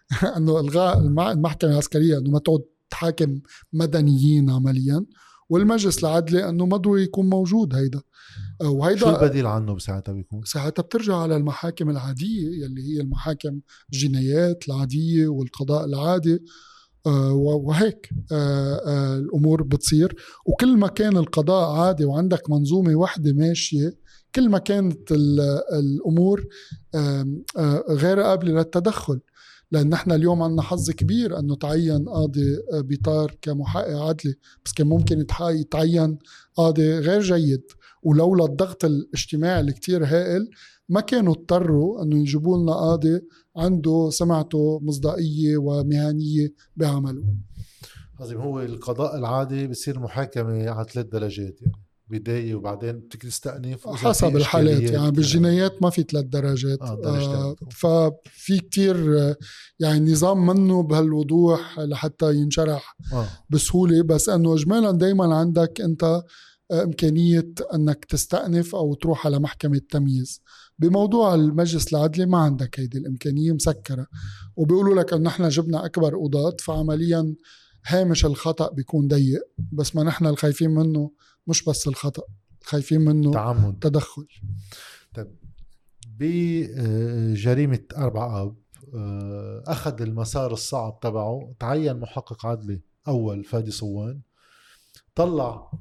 انه 0.37 0.59
إلغاء 0.59 0.99
المحكمة 0.99 1.71
العسكرية 1.71 2.17
إنه 2.17 2.29
ما 2.29 2.39
تعود 2.39 2.65
تحاكم 2.89 3.39
مدنيين 3.73 4.49
عمليا 4.49 5.05
والمجلس 5.49 5.99
العدلي 6.03 6.49
إنه 6.49 6.65
ما 6.65 6.77
ضروري 6.77 7.03
يكون 7.03 7.29
موجود 7.29 7.75
هيدا. 7.75 8.01
وهيدا 8.63 8.99
شو 8.99 9.09
البديل 9.09 9.45
عنه 9.47 9.73
بساعتها 9.75 10.13
بيكون؟ 10.13 10.41
ساعتها 10.45 10.83
بترجع 10.83 11.15
على 11.17 11.35
المحاكم 11.35 11.89
العادية 11.89 12.63
يلي 12.63 12.81
هي 12.95 13.01
المحاكم 13.01 13.59
الجنايات 13.93 14.63
العادية 14.67 15.27
والقضاء 15.27 15.85
العادي. 15.85 16.39
آه، 17.05 17.31
وهيك 17.33 18.09
آه، 18.31 18.75
آه، 18.85 19.17
الأمور 19.17 19.63
بتصير. 19.63 20.15
وكل 20.45 20.77
ما 20.77 20.87
كان 20.87 21.17
القضاء 21.17 21.71
عادي 21.79 22.05
وعندك 22.05 22.49
منظومة 22.49 22.95
واحدة 22.95 23.33
ماشية 23.33 23.97
كل 24.35 24.49
ما 24.49 24.57
كانت 24.57 25.11
ال- 25.11 25.61
الأمور 25.73 26.45
آم، 26.95 27.43
آه، 27.57 27.83
غير 27.89 28.19
قابلة 28.19 28.51
للتدخل. 28.53 29.19
لأن 29.73 29.89
نحن 29.89 30.11
اليوم 30.11 30.41
عندنا 30.41 30.61
حظ 30.61 30.91
كبير 30.91 31.39
أنه 31.39 31.55
تعين 31.55 32.09
قاضي 32.09 32.57
بيطار 32.73 33.37
كمحقق 33.41 34.01
عدلي 34.01 34.35
بس 34.65 34.73
كان 34.73 34.87
ممكن 34.87 35.25
يتعين 35.41 36.17
قاضي 36.55 36.99
غير 36.99 37.21
جيد. 37.21 37.61
ولولا 38.03 38.45
الضغط 38.45 38.85
الاجتماعي 38.85 39.59
اللي 39.59 39.73
كتير 39.73 40.05
هائل 40.05 40.49
ما 40.89 41.01
كانوا 41.01 41.33
اضطروا 41.33 42.03
إنه 42.03 42.19
يجيبوا 42.19 42.57
لنا 42.57 42.73
قاضي 42.73 43.21
عنده 43.57 44.09
سمعته 44.11 44.79
مصداقية 44.83 45.57
ومهنية 45.57 46.53
بعمله. 46.75 47.23
عظيم 48.19 48.41
هو 48.41 48.61
القضاء 48.61 49.17
العادي 49.17 49.67
بصير 49.67 49.99
محاكمة 49.99 50.69
على 50.69 50.85
ثلاث 50.93 51.05
درجات 51.05 51.61
يعني. 51.61 51.82
بداية 52.09 52.55
وبعدين 52.55 52.91
بدك 52.91 53.21
تستأنف 53.21 53.87
حسب 53.87 54.35
الحالات 54.35 54.81
يعني 54.81 55.11
بالجنايات 55.11 55.81
ما 55.81 55.89
في 55.89 56.03
ثلاث 56.03 56.25
درجات. 56.25 56.81
آه،. 56.81 56.99
آه 57.05 57.55
ففي 57.71 58.59
كتير 58.59 59.19
آه، 59.19 59.35
يعني 59.79 60.11
نظام 60.11 60.45
منه 60.45 60.83
بهالوضوح 60.83 61.79
لحتى 61.79 62.35
ينشرح 62.35 62.97
آه. 63.13 63.27
بسهولة. 63.49 64.03
بس 64.03 64.29
إنه 64.29 64.53
اجمالا 64.53 64.91
دائما 64.91 65.35
عندك 65.35 65.81
أنت 65.81 66.03
آه، 66.71 66.83
إمكانية 66.83 67.53
إنك 67.73 68.05
تستأنف 68.05 68.75
أو 68.75 68.93
تروح 68.93 69.25
على 69.25 69.39
محكمة 69.39 69.81
تمييز. 69.89 70.41
بموضوع 70.79 71.35
المجلس 71.35 71.93
العدلي 71.93 72.25
ما 72.25 72.37
عندك 72.37 72.79
هيدي 72.79 72.97
الإمكانية 72.97 73.51
مسكرة. 73.51 74.07
وبيقولوا 74.55 74.95
لك 74.95 75.13
إنه 75.13 75.23
نحن 75.23 75.49
جبنا 75.49 75.85
أكبر 75.85 76.17
قضاة 76.17 76.55
فعمليا 76.59 77.35
هامش 77.85 78.25
الخطأ 78.25 78.71
بيكون 78.71 79.07
ضيق. 79.07 79.41
بس 79.71 79.95
ما 79.95 80.03
نحن 80.03 80.25
الخايفين 80.25 80.69
منه 80.69 81.11
مش 81.47 81.63
بس 81.63 81.87
الخطأ 81.87 82.23
خايفين 82.63 83.01
منه 83.01 83.31
تعمد. 83.31 83.79
تدخل. 83.79 84.27
بجريمة 86.07 87.83
أربع 87.97 88.41
أب 88.41 88.55
آه، 88.95 89.63
أخذ 89.67 90.01
المسار 90.01 90.53
الصعب 90.53 90.99
تبعه 90.99 91.55
تعين 91.59 91.99
محقق 91.99 92.45
عدلي 92.45 92.81
أول 93.07 93.43
فادي 93.43 93.71
صوان 93.71 94.21
طلع 95.15 95.71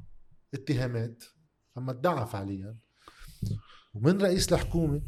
اتهامات 0.53 1.23
أما 1.77 1.91
ادعى 1.91 2.25
فعليا. 2.25 2.77
ومن 3.93 4.21
رئيس 4.21 4.53
الحكومة 4.53 5.01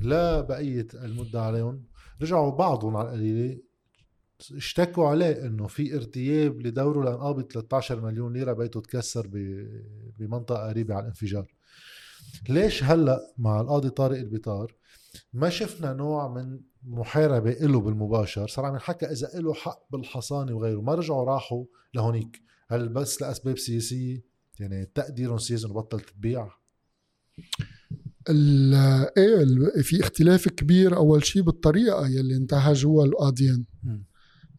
لبقية 0.00 0.86
المدة 0.94 1.42
عليهم 1.42 1.84
رجعوا 2.22 2.56
بعضهم 2.56 2.96
على 2.96 3.08
القليلة 3.08 3.60
اشتكوا 4.56 5.08
عليه 5.08 5.46
إنه 5.46 5.66
في 5.66 5.94
ارتياب 5.96 6.60
لدوره 6.60 7.04
لأن 7.04 7.16
قابض 7.16 7.52
13 7.52 8.00
مليون 8.00 8.32
ليرة 8.32 8.52
بيته 8.52 8.80
تكسر 8.80 9.30
بمنطقة 10.18 10.68
قريبة 10.68 10.94
على 10.94 11.02
الانفجار. 11.02 11.54
ليش 12.48 12.84
هلأ 12.84 13.20
مع 13.38 13.60
القاضي 13.60 13.90
طارق 13.90 14.18
البطار 14.18 14.74
ما 15.32 15.48
شفنا 15.50 15.92
نوع 15.92 16.28
من 16.34 16.60
محاربة 16.86 17.50
له 17.50 17.80
بالمباشر؟ 17.80 18.48
صار 18.48 18.64
عم 18.64 18.74
ينحكى 18.74 19.06
إذا 19.06 19.28
له 19.34 19.54
حق 19.54 19.86
بالحصانة 19.90 20.54
وغيره. 20.54 20.80
ما 20.80 20.94
رجعوا 20.94 21.24
راحوا 21.24 21.64
لهونيك. 21.94 22.42
هل 22.68 22.88
بس 22.88 23.22
لأسباب 23.22 23.58
سياسية؟ 23.58 24.22
يعني 24.60 24.86
تقديرهم 24.94 25.38
سياسي 25.38 25.66
إنه 25.66 25.74
بطل 25.74 26.00
تتبيع؟ 26.00 26.48
ال- 28.28 28.74
إيه 29.18 29.82
في 29.82 30.00
اختلاف 30.00 30.48
كبير 30.48 30.96
أول 30.96 31.24
شيء 31.24 31.42
بالطريقة 31.42 32.06
يلي 32.08 32.36
انتهجوها 32.36 33.06
القاضيين. 33.06 33.66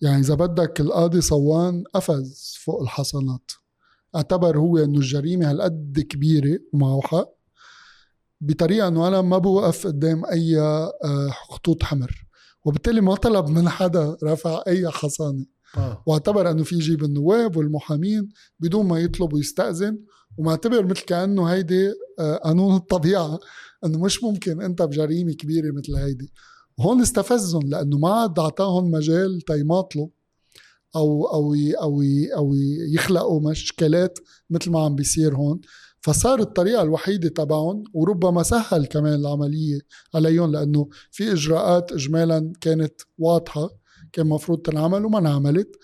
يعني 0.01 0.19
إذا 0.19 0.34
بدك 0.34 0.81
القاضي 0.81 1.21
صوان 1.21 1.84
قفز 1.93 2.58
فوق 2.63 2.81
الحصانات. 2.81 3.51
أعتبر 4.15 4.58
هو 4.58 4.77
إنه 4.77 4.97
الجريمة 4.97 5.51
هالقد 5.51 6.05
كبيرة 6.10 6.60
ومعه 6.73 7.01
حق 7.01 7.29
بطريقة 8.41 8.88
إنه 8.88 9.08
أنا 9.08 9.21
ما 9.21 9.38
بوقف 9.38 9.88
قدام 9.88 10.25
أي 10.25 10.60
آه، 10.60 11.29
خطوط 11.49 11.84
حمر. 11.84 12.27
وبالتالي 12.65 13.01
ما 13.01 13.15
طلب 13.15 13.49
من 13.49 13.69
حدا 13.69 14.17
رفع 14.23 14.63
أي 14.67 14.89
حصانة. 14.89 15.45
آه. 15.77 16.03
وأعتبر 16.05 16.51
إنه 16.51 16.63
في 16.63 16.75
يجيب 16.75 17.03
النواب 17.03 17.58
والمحامين 17.58 18.29
بدون 18.60 18.86
ما 18.88 18.99
يطلب 18.99 19.34
ويستأذن. 19.34 19.99
ومعتبر 20.38 20.86
مثل 20.86 21.01
كأنه 21.01 21.45
هيدي 21.45 21.93
آه، 22.19 22.36
قانون 22.36 22.75
الطبيعة. 22.75 23.39
إنه 23.86 23.99
مش 23.99 24.23
ممكن 24.23 24.62
أنت 24.62 24.81
بجريمة 24.81 25.34
كبيرة 25.34 25.71
مثل 25.71 25.95
هيدي. 25.95 26.31
وهون 26.77 27.01
استفزهم 27.01 27.69
لأنه 27.69 27.97
ما 27.97 28.09
عاد 28.09 28.39
أعطاهم 28.39 28.91
مجال 28.91 29.41
تيماطلوا 29.41 30.07
أو 30.95 31.25
أو 31.25 31.53
أو 31.81 32.01
أو 32.38 32.53
يخلقوا 32.93 33.51
مشكلات 33.51 34.19
مثل 34.49 34.71
ما 34.71 34.79
عم 34.79 34.95
بيصير 34.95 35.35
هون. 35.35 35.61
فصار 36.01 36.39
الطريقة 36.39 36.81
الوحيدة 36.81 37.29
تبعهم 37.29 37.83
وربما 37.93 38.43
سهل 38.43 38.85
كمان 38.85 39.13
العملية 39.13 39.79
عليهم 40.15 40.51
لأنه 40.51 40.89
في 41.11 41.31
إجراءات 41.31 41.91
إجمالا 41.91 42.53
كانت 42.61 43.01
واضحة 43.17 43.69
كان 44.13 44.27
مفروض 44.27 44.59
تنعمل 44.59 45.05
وما 45.05 45.19
انعملت 45.19 45.75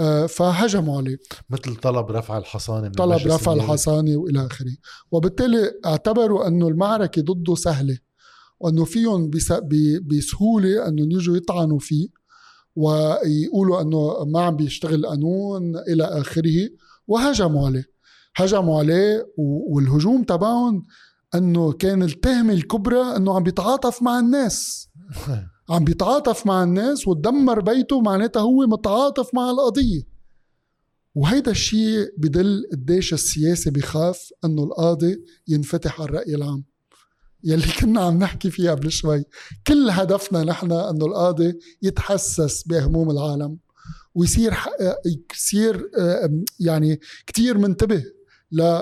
آه، 0.00 0.26
فهجموا 0.26 0.96
عليه. 0.96 1.18
مثل 1.50 1.76
طلب 1.76 2.10
رفع 2.10 2.38
الحصانة 2.38 2.82
من 2.88 2.92
طلب 2.92 3.26
رفع 3.26 3.52
الحصانة 3.52 4.16
وإلى 4.16 4.46
آخره. 4.46 4.76
وبالتالي 5.10 5.72
اعتبروا 5.86 6.46
أنه 6.46 6.68
المعركة 6.68 7.22
ضده 7.22 7.54
سهلة. 7.54 7.98
وأنه 8.60 8.84
فيهم 8.84 9.30
بسهولة 10.02 10.88
أنه 10.88 11.02
يجوا 11.02 11.36
يطعنوا 11.36 11.78
فيه 11.78 12.08
ويقولوا 12.76 13.80
أنه 13.80 14.24
ما 14.24 14.40
عم 14.40 14.56
بيشتغل 14.56 15.06
قانون 15.06 15.76
إلى 15.76 16.04
آخره 16.04 16.68
وهجموا 17.06 17.66
عليه. 17.66 17.84
هجموا 18.36 18.78
عليه 18.78 19.26
والهجوم 19.72 20.22
تبعهم 20.22 20.86
أنه 21.34 21.72
كان 21.72 22.02
التهمة 22.02 22.52
الكبرى 22.52 23.16
أنه 23.16 23.36
عم 23.36 23.42
بيتعاطف 23.42 24.02
مع 24.02 24.18
الناس. 24.18 24.88
عم 25.70 25.84
بيتعاطف 25.84 26.46
مع 26.46 26.62
الناس 26.62 27.08
وتدمر 27.08 27.60
بيته 27.60 28.00
معناتها 28.00 28.40
هو 28.40 28.66
متعاطف 28.66 29.34
مع 29.34 29.50
القضية. 29.50 30.02
وهيدا 31.14 31.50
الشيء 31.50 32.14
بدل 32.18 32.68
قديش 32.72 33.12
السياسي 33.14 33.70
بخاف 33.70 34.30
أنه 34.44 34.64
القاضي 34.64 35.24
ينفتح 35.48 36.00
على 36.00 36.08
الرأي 36.10 36.34
العام. 36.34 36.64
يلي 37.44 37.72
كنا 37.80 38.00
عم 38.00 38.18
نحكي 38.18 38.50
فيها 38.50 38.70
قبل 38.70 38.90
شوي. 38.90 39.24
كل 39.66 39.90
هدفنا 39.90 40.44
نحن 40.44 40.72
إنه 40.72 41.06
القاضي 41.06 41.58
يتحسس 41.82 42.62
بهموم 42.62 43.10
العالم 43.10 43.58
ويصير 44.14 44.54
يصير 45.34 45.90
يعني 46.60 47.00
كتير 47.26 47.58
منتبه 47.58 48.04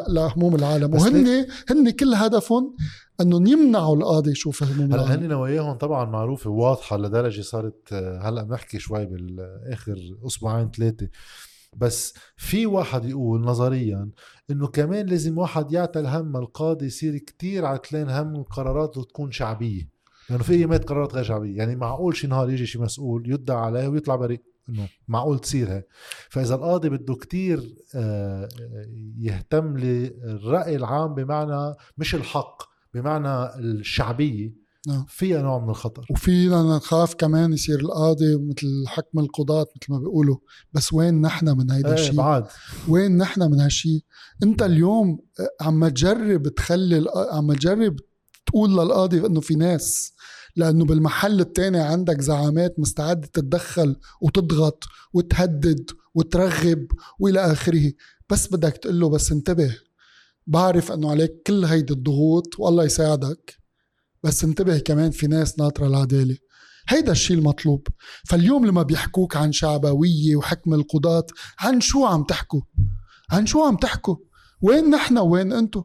لهموم 0.09 0.55
العالم. 0.55 0.95
وهن 0.95 1.47
هن 1.71 1.90
كل 1.90 2.14
هدفهم 2.14 2.77
إنه 3.21 3.51
يمنعوا 3.51 3.97
القاضي 3.97 4.31
يشوف 4.31 4.62
هموم 4.62 4.95
العالم. 4.95 5.12
هن 5.12 5.29
نواياهم 5.29 5.79
طبعا 5.79 6.05
معروفة 6.05 6.51
وواضحه 6.51 6.97
لدرجة 6.97 7.40
صارت 7.40 7.92
هلا 7.92 8.42
بنحكي 8.42 8.79
شوي 8.79 9.07
بالآخر 9.07 10.16
أسبوعين 10.27 10.71
ثلاثة. 10.71 11.09
بس 11.77 12.15
في 12.37 12.67
واحد 12.67 13.05
يقول 13.05 13.41
نظريا 13.41 14.11
إنه 14.51 14.67
كمان 14.67 15.07
لازم 15.07 15.39
واحد 15.39 15.73
يعتل 15.73 16.07
هم 16.07 16.37
القاضي 16.37 16.87
يصير 16.87 17.19
كتير 17.19 17.65
عتلان 17.67 18.11
هم 18.11 18.43
قراراته 18.43 19.03
تكون 19.03 19.31
شعبية. 19.31 19.81
لأنه 19.81 19.89
يعني 20.31 20.43
في 20.45 20.53
ايامات 20.53 20.85
قرارات 20.85 21.15
غير 21.15 21.25
شعبية. 21.25 21.57
يعني 21.57 21.77
معقول 21.77 22.17
شي 22.17 22.27
نهار 22.27 22.51
يجي 22.51 22.67
شي 22.67 22.79
مسؤول 22.79 23.31
يدعى 23.31 23.57
عليه 23.57 23.89
ويطلع 23.89 24.17
بريء. 24.17 24.43
إنه 24.69 24.89
معقول 25.09 25.39
تصير 25.39 25.73
هيك. 25.73 25.87
فإذا 26.29 26.55
القاضي 26.55 26.89
بده 26.89 27.15
كتير 27.15 27.75
آه، 27.95 28.49
يهتم 29.19 29.77
للرأي 29.77 30.77
العام 30.77 31.15
بمعنى 31.15 31.75
مش 31.99 32.15
الحق 32.15 32.62
بمعنى 32.95 33.59
الشعبية 33.59 34.65
نعم. 34.87 35.05
فيها 35.09 35.42
نوع 35.42 35.64
من 35.64 35.70
الخطر. 35.70 36.07
وفينا 36.11 36.62
نخاف 36.62 37.14
كمان 37.14 37.53
يصير 37.53 37.81
القاضي 37.81 38.37
مثل 38.37 38.87
حكم 38.87 39.18
القضاة 39.18 39.66
مثل 39.77 39.92
ما 39.92 39.99
بيقولوا. 39.99 40.37
بس 40.72 40.92
وين 40.92 41.20
نحن 41.20 41.49
من 41.59 41.70
هيدا 41.70 41.88
إيه 41.88 41.94
الشيء؟ 41.94 42.14
بعد. 42.14 42.46
وين 42.88 43.16
نحن 43.16 43.42
من 43.42 43.61
هالشيء؟ 43.61 44.01
أنت 44.42 44.62
اليوم 44.62 45.18
عم 45.61 45.88
تجرب 45.88 46.49
تخلي 46.49 47.05
عم 47.33 47.53
تجرب 47.53 47.96
تقول 48.46 48.70
للقاضي 48.70 49.27
إنه 49.27 49.40
في 49.40 49.55
ناس. 49.55 50.12
لأنه 50.57 50.85
بالمحل 50.85 51.40
التاني 51.40 51.79
عندك 51.79 52.20
زعامات 52.20 52.75
مستعدة 52.79 53.27
تتدخل 53.27 53.96
وتضغط 54.20 54.85
وتهدد 55.12 55.90
وترغب 56.14 56.87
وإلى 57.20 57.53
آخره. 57.53 57.92
بس 58.31 58.49
بدك 58.49 58.77
تقول 58.77 59.01
له 59.01 59.09
بس 59.09 59.33
انتبه. 59.33 59.77
بعرف 60.46 60.92
إنه 60.92 61.11
عليك 61.11 61.42
كل 61.46 61.64
هيدي 61.64 61.92
الضغوط 61.92 62.59
والله 62.59 62.85
يساعدك. 62.85 63.65
بس 64.22 64.44
انتبه 64.44 64.79
كمان 64.79 65.11
في 65.11 65.26
ناس 65.26 65.59
ناطرة 65.59 65.87
العدالة. 65.87 66.37
هيدا 66.88 67.12
الشيء 67.12 67.38
المطلوب. 67.38 67.87
فاليوم 68.29 68.66
لما 68.66 68.83
بيحكوك 68.83 69.37
عن 69.37 69.52
شعبوية 69.52 70.37
وحكم 70.37 70.74
القضاة 70.74 71.26
عن 71.61 71.81
شو 71.81 72.05
عم 72.05 72.24
تحكوا؟ 72.24 72.61
عن 73.31 73.46
شو 73.46 73.64
عم 73.64 73.76
تحكوا؟ 73.76 74.16
وين 74.62 74.90
نحن 74.90 75.18
وين 75.18 75.52
انتو؟ 75.52 75.85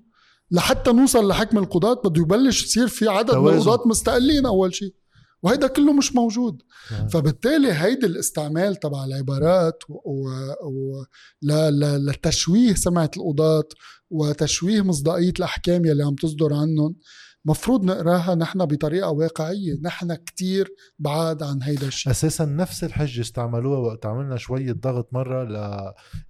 لحتى 0.51 0.91
نوصل 0.91 1.27
لحكم 1.27 1.57
القضاة 1.57 2.01
بده 2.05 2.21
يبلش 2.21 2.63
يصير 2.63 2.87
في 2.87 3.07
عدد 3.07 3.35
من 3.35 3.53
القضاة 3.53 3.87
مستقلين 3.87 4.45
أول 4.45 4.75
شيء. 4.75 4.95
وهيدا 5.43 5.67
كله 5.67 5.93
مش 5.93 6.15
موجود. 6.15 6.61
آه. 6.91 7.07
فبالتالي 7.07 7.73
هيدي 7.73 8.05
الاستعمال 8.05 8.75
تبع 8.75 9.05
العبارات 9.05 9.83
و... 9.89 10.29
و... 10.65 11.05
ل... 11.41 11.51
ل... 11.53 12.05
لتشويه 12.05 12.73
سمعة 12.73 13.11
القضاة 13.17 13.63
وتشويه 14.09 14.81
مصداقية 14.81 15.33
الأحكام 15.39 15.85
يلي 15.85 16.03
عم 16.03 16.15
تصدر 16.15 16.53
عنهم 16.53 16.95
مفروض 17.45 17.85
نقراها 17.85 18.35
نحن 18.35 18.65
بطريقة 18.65 19.09
واقعية. 19.09 19.79
نحن 19.81 20.15
كتير 20.15 20.73
بعاد 20.99 21.43
عن 21.43 21.61
هيدا 21.63 21.87
الشيء. 21.87 22.11
أساسا 22.11 22.45
نفس 22.45 22.83
الحجة 22.83 23.21
استعملوها 23.21 23.79
وقت 23.79 24.05
عملنا 24.05 24.37
شوية 24.37 24.71
ضغط 24.71 25.13
مرة 25.13 25.43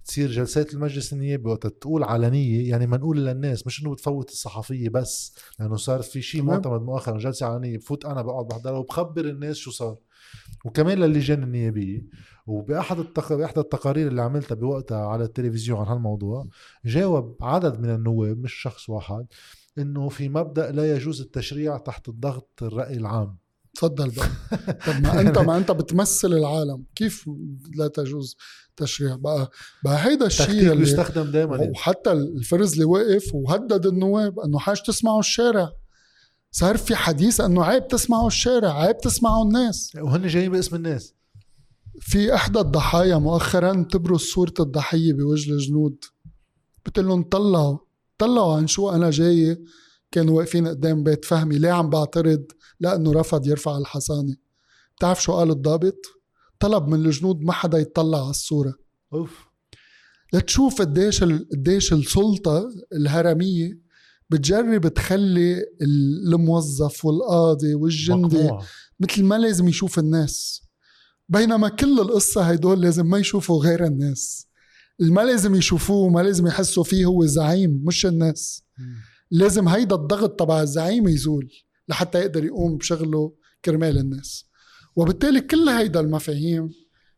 لتصير 0.04 0.30
جلسات 0.30 0.74
المجلس 0.74 1.12
النيابي 1.12 1.48
وقت 1.48 1.66
تقول 1.66 2.04
علنية 2.04 2.70
يعني 2.70 2.86
ما 2.86 2.96
نقول 2.96 3.26
للناس 3.26 3.66
مش 3.66 3.82
إنه 3.82 3.92
بتفوت 3.92 4.30
الصحفية 4.30 4.88
بس 4.88 5.36
لأنه 5.58 5.76
صار 5.76 6.02
في 6.02 6.22
شيء 6.22 6.42
معتمد 6.42 6.82
مؤخرا 6.82 7.18
جلسة 7.18 7.46
علنية 7.46 7.78
بفوت 7.78 8.04
أنا 8.04 8.22
بقعد 8.22 8.46
بحضرها 8.48 8.78
وبخبر 8.78 9.24
الناس 9.24 9.56
شو 9.56 9.70
صار. 9.70 9.96
وكمان 10.64 10.98
للجان 10.98 11.42
النيابية 11.42 12.06
وبأحد 12.46 12.98
التق... 12.98 13.32
بأحد 13.32 13.58
التقارير 13.58 14.08
اللي 14.08 14.22
عملتها 14.22 14.54
بوقتها 14.54 15.06
على 15.06 15.24
التلفزيون 15.24 15.78
عن 15.78 15.86
هالموضوع 15.86 16.46
جاوب 16.84 17.36
عدد 17.42 17.80
من 17.80 17.90
النواب 17.90 18.38
مش 18.38 18.54
شخص 18.54 18.88
واحد 18.88 19.26
إنه 19.78 20.08
في 20.08 20.28
مبدأ 20.28 20.70
لا 20.70 20.96
يجوز 20.96 21.20
التشريع 21.20 21.78
تحت 21.78 22.08
الضغط 22.08 22.62
الرأي 22.62 22.96
العام. 22.96 23.36
تفضل 23.74 24.10
بقى. 24.10 24.28
طب 24.86 25.02
ما 25.02 25.20
أنت 25.20 25.38
ما 25.38 25.56
أنت 25.56 25.70
بتمثل 25.70 26.32
العالم. 26.32 26.84
كيف 26.94 27.30
لا 27.74 27.88
تجوز 27.88 28.36
تشريع؟ 28.76 29.16
بقى 29.16 29.50
بقى 29.84 30.06
هيدا 30.06 30.26
الشيء 30.26 30.60
اللي 30.60 30.76
بيستخدم 30.76 31.30
دائما 31.30 31.70
وحتى 31.70 32.12
الفرز 32.12 32.72
اللي 32.72 32.84
وقف 32.84 33.34
وهدد 33.34 33.86
النواب 33.86 34.40
انه 34.40 34.58
حاج 34.58 34.82
تسمعوا 34.82 35.20
الشارع. 35.20 35.72
صار 36.50 36.76
في 36.76 36.96
حديث 36.96 37.40
إنه 37.40 37.64
عيب 37.64 37.88
تسمعوا 37.88 38.26
الشارع 38.26 38.82
عيب 38.82 38.98
تسمعوا 38.98 39.44
الناس. 39.44 39.92
وهن 40.00 40.26
جايين 40.26 40.52
باسم 40.52 40.76
الناس. 40.76 41.14
في 42.00 42.34
إحدى 42.34 42.60
الضحايا 42.60 43.16
مؤخرا 43.16 43.86
تبرز 43.90 44.20
صورة 44.20 44.54
الضحية 44.60 45.12
بوجه 45.12 45.52
الجنود. 45.52 46.04
بتقول 46.86 47.06
لهم 47.06 47.22
طلعوا. 47.22 47.78
طلعوا 48.22 48.56
عن 48.56 48.66
شو 48.66 48.90
أنا 48.90 49.10
جاي. 49.10 49.64
كانوا 50.10 50.36
واقفين 50.36 50.68
قدام 50.68 51.02
بيت 51.02 51.24
فهمي. 51.24 51.58
ليه 51.58 51.70
عم 51.70 51.90
بعترض؟ 51.90 52.44
لأنه 52.80 53.12
رفض 53.12 53.46
يرفع 53.46 53.78
الحصانة. 53.78 54.36
بتعرف 54.96 55.22
شو 55.22 55.32
قال 55.32 55.50
الضابط؟ 55.50 56.06
طلب 56.60 56.88
من 56.88 57.06
الجنود 57.06 57.40
ما 57.40 57.52
حدا 57.52 57.78
يطلع 57.78 58.20
على 58.20 58.30
الصورة. 58.30 58.74
أوف. 59.14 59.46
لتشوف 60.32 60.80
قديش 60.80 61.24
قديش 61.24 61.92
السلطة 61.92 62.68
الهرمية 62.92 63.78
بتجرب 64.30 64.88
تخلي 64.88 65.64
الموظف 66.32 67.04
والقاضي 67.04 67.74
والجندي. 67.74 68.50
مثل 69.00 69.24
ما 69.24 69.38
لازم 69.38 69.68
يشوف 69.68 69.98
الناس. 69.98 70.62
بينما 71.28 71.68
كل 71.68 72.00
القصة 72.00 72.42
هيدول 72.42 72.80
لازم 72.80 73.06
ما 73.06 73.18
يشوفوا 73.18 73.64
غير 73.64 73.84
الناس. 73.84 74.46
ما 75.00 75.20
لازم 75.20 75.54
يشوفوه 75.54 76.08
ما 76.08 76.20
لازم 76.20 76.46
يحسوا 76.46 76.84
فيه 76.84 77.04
هو 77.04 77.22
الزعيم 77.22 77.82
مش 77.84 78.06
الناس. 78.06 78.64
لازم 79.30 79.68
هيدا 79.68 79.96
الضغط 79.96 80.40
تبع 80.40 80.62
الزعيم 80.62 81.08
يزول 81.08 81.48
لحتى 81.88 82.18
يقدر 82.18 82.44
يقوم 82.44 82.76
بشغله 82.76 83.32
كرمال 83.64 83.98
الناس. 83.98 84.46
وبالتالي 84.96 85.40
كل 85.40 85.68
هيدا 85.68 86.00
المفاهيم 86.00 86.70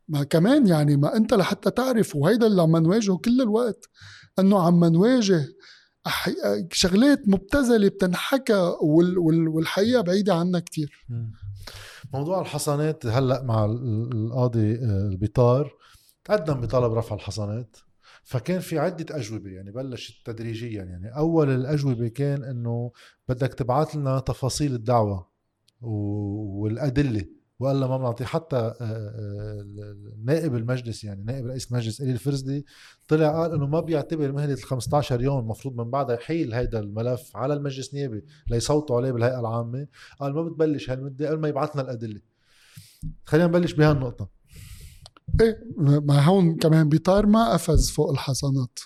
ما 0.09 0.23
كمان 0.25 0.67
يعني 0.67 0.97
ما 0.97 1.17
انت 1.17 1.35
لحتى 1.35 1.71
تعرف 1.71 2.17
وهيدا 2.17 2.47
اللي 2.47 2.63
عم 2.63 2.77
نواجهه 2.77 3.17
كل 3.17 3.41
الوقت 3.41 3.89
انه 4.39 4.63
عم 4.63 4.85
نواجه 4.85 5.47
شغلات 6.73 7.29
مبتذلة 7.29 7.89
بتنحكى 7.89 8.73
والحقيقة 8.83 10.01
بعيدة 10.01 10.35
عنا 10.35 10.59
كتير. 10.61 11.07
موضوع 12.15 12.41
الحصانات 12.41 13.07
هلأ 13.07 13.43
مع 13.43 13.65
القاضي 13.65 14.75
آه، 14.75 15.09
البطار 15.13 15.73
تقدم 16.25 16.61
بطلب 16.61 16.93
رفع 16.93 17.15
الحصانات 17.15 17.77
فكان 18.23 18.61
في 18.61 18.79
عدة 18.79 19.17
أجوبة 19.17 19.51
يعني 19.51 19.71
بلشت 19.71 20.27
تدريجيا 20.27 20.85
يعني 20.85 21.17
أول 21.17 21.51
الأجوبة 21.51 22.09
كان 22.09 22.45
إنه 22.45 22.93
بدك 23.29 23.55
تبعث 23.55 23.97
لنا 23.97 24.21
تفاصيل 24.21 24.75
الدعوة 24.75 25.29
والأدلة 25.81 27.27
وقال 27.59 27.85
ما 27.85 27.97
بنعطيه 27.99 28.25
حتى 28.25 28.75
نائب 30.25 30.55
المجلس 30.55 31.05
يعني 31.05 31.25
نائب 31.25 31.47
رئيس 31.47 31.73
المجلس 31.73 32.01
إلي 32.01 32.13
الفرزلي 32.13 32.65
طلع 33.09 33.43
قال 33.43 33.53
إنه 33.55 33.67
ما 33.67 33.81
بيعتبر 33.81 34.33
مهله 34.33 34.53
ال 34.53 34.63
15 34.63 35.21
يوم 35.21 35.39
المفروض 35.39 35.77
من 35.77 35.91
بعدها 35.91 36.17
يحيل 36.17 36.55
هيدا 36.55 36.79
الملف 36.79 37.37
على 37.37 37.55
المجلس 37.55 37.95
النيابي 37.95 38.25
ليصوتوا 38.49 38.97
عليه 38.97 39.13
بالهيئة 39.13 39.41
العامة 39.41 39.87
قال 40.21 40.35
ما 40.35 40.43
بتبلش 40.43 40.91
هالمدة 40.91 41.31
قبل 41.31 41.41
ما 41.41 41.49
يبعث 41.49 41.77
لنا 41.77 41.83
الأدلة. 41.83 42.21
خلينا 43.25 43.47
نبلش 43.47 43.73
بهالنقطة. 43.73 44.34
إيه 45.41 45.59
ما 45.81 46.25
هون 46.25 46.57
كمان 46.57 46.89
بيطار 46.89 47.27
ما 47.27 47.53
قفز 47.53 47.91
فوق 47.91 48.11
الحصانات. 48.11 48.79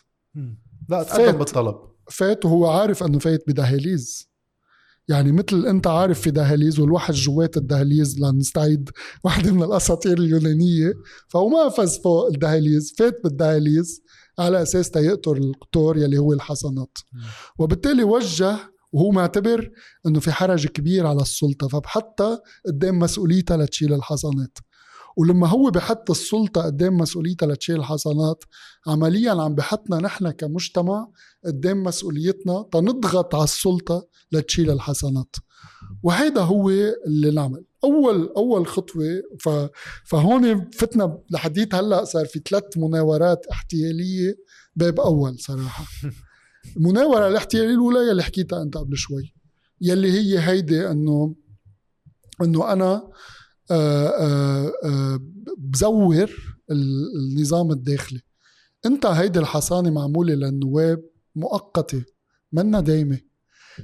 لا 0.88 1.02
تقدم 1.02 1.38
بالطلب. 1.38 1.76
فات 2.10 2.44
وهو 2.44 2.66
عارف 2.66 3.02
أنه 3.02 3.18
فايت 3.18 3.44
بدهاليز. 3.48 4.28
يعني 5.08 5.32
مثل 5.32 5.66
أنت 5.66 5.86
عارف 5.86 6.20
في 6.20 6.30
دهاليز 6.30 6.80
والواحد 6.80 7.14
جوات 7.14 7.56
الدهاليز 7.56 8.20
لنستعيد 8.20 8.90
واحدة 9.24 9.52
من 9.52 9.62
الأساطير 9.62 10.18
اليونانية 10.18 10.92
فهو 11.28 11.48
ما 11.48 11.68
فاز 11.68 11.98
فوق 11.98 12.26
الدهاليز 12.26 12.94
فات 12.98 13.20
بالدهاليز 13.24 14.02
على 14.38 14.62
أساس 14.62 14.90
تيقطر 14.90 15.36
القطور 15.36 15.96
يلي 15.96 16.18
هو 16.18 16.32
الحصانات. 16.32 16.98
وبالتالي 17.58 18.04
وجه 18.04 18.56
وهو 18.92 19.10
معتبر 19.10 19.70
أنه 20.06 20.20
في 20.20 20.32
حرج 20.32 20.66
كبير 20.66 21.06
على 21.06 21.22
السلطة 21.22 21.68
فبحطها 21.68 22.40
قدام 22.66 22.98
مسؤوليتها 22.98 23.56
لتشيل 23.56 23.94
الحصانات. 23.94 24.58
ولما 25.18 25.48
هو 25.48 25.70
بحط 25.70 26.10
السلطة 26.10 26.62
قدام 26.62 26.96
مسؤوليتها 26.96 27.46
لتشيل 27.46 27.76
الحصانات 27.76 28.44
عمليا 28.86 29.30
عم 29.30 29.54
بحطنا 29.54 29.96
نحن 29.96 30.30
كمجتمع 30.30 31.08
قدام 31.44 31.82
مسؤوليتنا 31.82 32.68
تنضغط 32.72 33.34
على 33.34 33.44
السلطة 33.44 34.06
لتشيل 34.32 34.70
الحصانات. 34.70 35.36
وهيدا 36.02 36.40
هو 36.40 36.70
اللي 37.06 37.30
نعمل. 37.30 37.64
أول 37.84 38.32
أول 38.36 38.66
خطوة 38.66 39.22
ف 39.40 39.48
فهون 40.04 40.70
فتنا 40.70 41.18
لحديت 41.30 41.74
هلأ 41.74 42.04
صار 42.04 42.26
في 42.26 42.40
ثلاث 42.50 42.64
مناورات 42.76 43.46
احتيالية. 43.46 44.36
باب 44.76 45.00
أول 45.00 45.38
صراحة. 45.38 45.84
المناورة 46.76 47.28
الاحتيالية 47.28 47.74
الأولى 47.74 48.10
يلي 48.10 48.22
حكيتها 48.22 48.62
أنت 48.62 48.76
قبل 48.76 48.96
شوي 48.96 49.34
يلي 49.80 50.12
هي 50.12 50.38
هيدي 50.38 50.90
إنه 50.90 51.34
إنه 52.42 52.72
أنا 52.72 53.10
بزور 55.58 56.30
النظام 56.70 57.70
الداخلي. 57.70 58.20
انت 58.86 59.06
هيدي 59.06 59.38
الحصانة 59.38 59.90
معمولة 59.90 60.34
للنواب 60.34 61.04
مؤقتة 61.36 62.04
منا 62.52 62.80
دايمة. 62.80 63.18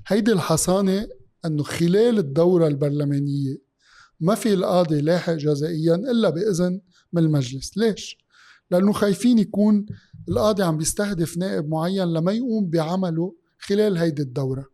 هيدي 0.06 0.32
الحصانة 0.32 1.08
انه 1.44 1.62
خلال 1.62 2.18
الدورة 2.18 2.66
البرلمانية 2.66 3.56
ما 4.20 4.34
في 4.34 4.54
القاضي 4.54 5.00
لاحق 5.00 5.32
جزائيا 5.32 5.94
إلا 5.94 6.30
بإذن 6.30 6.80
من 7.12 7.22
المجلس. 7.22 7.76
ليش؟ 7.76 8.18
لأنه 8.70 8.92
خايفين 8.92 9.38
يكون 9.38 9.86
القاضي 10.28 10.62
عم 10.62 10.78
بيستهدف 10.78 11.36
نائب 11.36 11.68
معين 11.68 12.12
لما 12.12 12.32
يقوم 12.32 12.70
بعمله 12.70 13.34
خلال 13.58 13.96
هيدي 13.96 14.22
الدورة. 14.22 14.73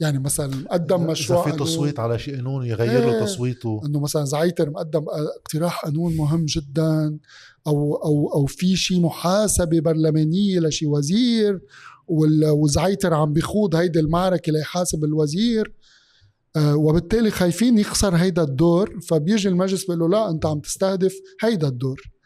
يعني 0.00 0.18
مثلا 0.18 0.68
قدم 0.70 1.06
مشروع 1.06 1.46
إذا 1.46 1.52
في 1.52 1.58
تصويت 1.58 2.00
على 2.00 2.18
شيء 2.18 2.36
قانون 2.36 2.66
يغير 2.66 3.00
له 3.00 3.14
إيه. 3.14 3.24
تصويته. 3.24 3.80
إنه 3.86 4.00
مثلا 4.00 4.24
زعيتر 4.24 4.70
مقدم 4.70 5.04
اقتراح 5.38 5.84
قانون 5.84 6.16
مهم 6.16 6.44
جدا 6.44 7.18
أو 7.66 7.94
أو 7.94 8.32
أو 8.34 8.46
في 8.46 8.76
شيء 8.76 9.00
محاسبة 9.00 9.80
برلمانية 9.80 10.60
لشي 10.60 10.86
وزير 10.86 11.60
وزعيتر 12.52 13.14
عم 13.14 13.32
بيخوض 13.32 13.74
هيدي 13.74 14.00
المعركة 14.00 14.52
ليحاسب 14.52 15.04
الوزير. 15.04 15.74
آه، 16.56 16.76
وبالتالي 16.76 17.30
خايفين 17.30 17.78
يخسر 17.78 18.16
هيدا 18.16 18.42
الدور 18.42 19.00
فبيجي 19.08 19.48
المجلس 19.48 19.84
بيقول 19.84 19.98
له 19.98 20.08
لا 20.08 20.30
أنت 20.30 20.46
عم 20.46 20.60
تستهدف 20.60 21.14
هيدا 21.42 21.68
الدور. 21.68 22.17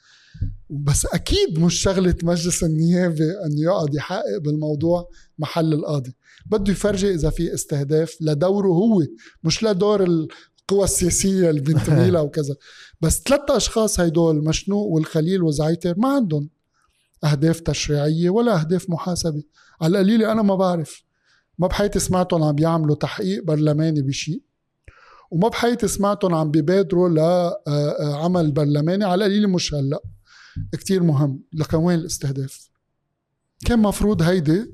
بس 0.73 1.07
أكيد 1.07 1.59
مش 1.59 1.75
شغلة 1.75 2.14
مجلس 2.23 2.64
النيابة 2.64 3.25
إنه 3.47 3.62
يقعد 3.62 3.95
يحقق 3.95 4.39
بالموضوع 4.45 5.09
محل 5.39 5.73
القاضي. 5.73 6.14
بده 6.47 6.73
يفرجي 6.73 7.14
إذا 7.14 7.31
في 7.31 7.55
استهداف 7.55 8.16
لدوره 8.20 8.68
هو 8.68 9.03
مش 9.45 9.62
لدور 9.64 10.03
القوى 10.03 10.85
السياسية 10.85 11.51
اللي 11.51 11.61
بينتمي 11.61 12.11
وكذا. 12.18 12.55
بس 13.01 13.23
ثلاث 13.27 13.41
أشخاص 13.51 14.01
هيدول 14.01 14.45
مشنوق 14.45 14.87
والخليل 14.87 15.43
وزعيتر 15.43 15.95
ما 15.99 16.09
عندهم 16.09 16.49
أهداف 17.25 17.61
تشريعية 17.61 18.31
ولا 18.31 18.61
أهداف 18.61 18.91
محاسبة. 18.91 19.43
على 19.81 19.91
القليلة 19.91 20.33
أنا 20.33 20.43
ما 20.43 20.55
بعرف. 20.55 21.03
ما 21.59 21.66
بحياتي 21.66 21.99
سمعتهم 21.99 22.43
عم 22.43 22.55
بيعملوا 22.55 22.97
تحقيق 22.97 23.45
برلماني 23.45 24.03
بشيء 24.03 24.43
وما 25.31 25.49
بحياتي 25.49 25.89
سمعتهم 25.89 26.35
عم 26.35 26.51
بيبادروا 26.51 27.09
لعمل 27.09 28.47
آه، 28.47 28.49
آه، 28.49 28.51
برلماني 28.51 29.05
على 29.05 29.27
القليلة 29.27 29.49
مش 29.49 29.75
هلأ. 29.75 30.03
كتير 30.72 31.03
مهم 31.03 31.42
لكوين 31.53 31.98
الاستهداف. 31.98 32.70
كان 33.66 33.78
مفروض 33.78 34.22
هيدي 34.22 34.72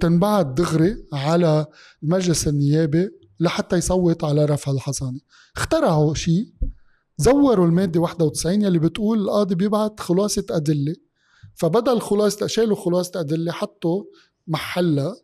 تنبعت 0.00 0.46
دغري 0.46 1.04
على 1.12 1.66
المجلس 2.02 2.48
النيابي 2.48 3.10
لحتى 3.40 3.76
يصوت 3.76 4.24
على 4.24 4.44
رفع 4.44 4.72
الحصانة. 4.72 5.20
اخترعوا 5.56 6.14
شيء 6.14 6.52
زوروا 7.18 7.66
المادة 7.66 8.00
91 8.00 8.62
يلي 8.62 8.78
بتقول 8.78 9.18
القاضي 9.18 9.54
بيبعت 9.54 10.00
خلاصة 10.00 10.44
أدلة. 10.50 10.94
فبدل 11.54 12.00
خلاصة 12.00 12.46
شالوا 12.46 12.76
خلاصة 12.76 13.20
أدلة 13.20 13.52
حطوا 13.52 14.04
محلها 14.46 15.16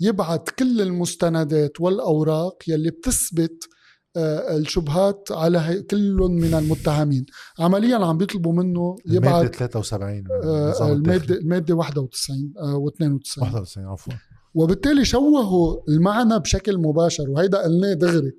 يبعت 0.00 0.50
كل 0.50 0.80
المستندات 0.80 1.80
والأوراق 1.80 2.62
يلي 2.68 2.90
بتثبت 2.90 3.68
الشبهات 4.16 5.28
على 5.30 5.84
كل 5.90 6.16
من 6.16 6.54
المتهمين. 6.54 7.26
عمليا 7.58 7.96
عم 7.96 8.16
بيطلبوا 8.18 8.52
منه 8.52 8.96
يبعث 9.06 9.34
المادة 9.34 9.48
73 9.56 10.24
آه، 10.44 10.92
المادة 10.92 11.34
المادة 11.34 11.74
91 11.74 12.52
و92 12.56 13.42
91 13.42 13.86
عفوا. 13.86 14.12
وبالتالي 14.54 15.04
شوهوا 15.04 15.76
المعنى 15.88 16.38
بشكل 16.38 16.78
مباشر 16.78 17.30
وهيدا 17.30 17.62
قلناه 17.62 17.92
دغري 17.92 18.32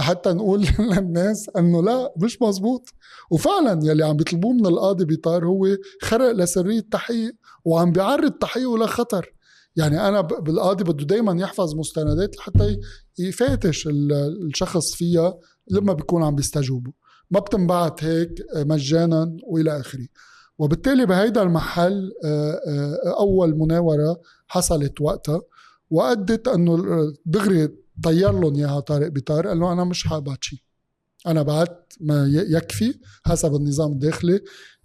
حتى 0.00 0.30
نقول 0.30 0.66
للناس 0.78 1.50
إنه 1.56 1.82
لا 1.82 2.14
مش 2.16 2.42
مزبوط. 2.42 2.88
وفعلا 3.30 3.80
يلي 3.82 4.04
عم 4.04 4.16
بيطلبوه 4.16 4.52
من 4.52 4.66
القاضي 4.66 5.04
بيطار 5.04 5.46
هو 5.46 5.66
خرق 6.02 6.32
لسرية 6.32 6.78
التحقيق 6.78 7.32
وعم 7.64 7.92
بيعرض 7.92 8.30
تحقيقه 8.30 8.78
لخطر. 8.78 9.32
يعني 9.78 10.08
أنا 10.08 10.20
بالقاضي 10.20 10.84
بده 10.84 11.04
دائما 11.04 11.42
يحفظ 11.42 11.74
مستندات 11.74 12.36
لحتى 12.36 12.76
يفاتش 13.18 13.88
الشخص 13.88 14.94
فيها 14.94 15.38
لما 15.70 15.92
بيكون 15.92 16.22
عم 16.22 16.34
بيستجوبوا 16.34 16.92
ما 17.30 17.40
بتنبعت 17.40 18.04
هيك 18.04 18.30
مجانا 18.56 19.36
وإلى 19.42 19.80
آخره. 19.80 20.06
وبالتالي 20.58 21.06
بهيدا 21.06 21.42
المحل 21.42 22.12
أول 23.18 23.58
مناورة 23.58 24.20
حصلت 24.46 25.00
وقتها 25.00 25.42
وأدت 25.90 26.48
إنه 26.48 26.76
دغري 27.26 27.68
طير 28.02 28.40
لهم 28.40 28.54
إياها 28.54 28.80
طارق 28.80 29.08
بيطار 29.08 29.46
قال 29.48 29.60
له 29.60 29.72
أنا 29.72 29.84
مش 29.84 30.06
حابعت 30.06 30.44
شيء 30.44 30.58
أنا 31.26 31.42
بعت 31.42 31.92
ما 32.00 32.26
يكفي 32.26 32.94
حسب 33.26 33.54
النظام 33.54 33.92
الداخلي 33.92 34.40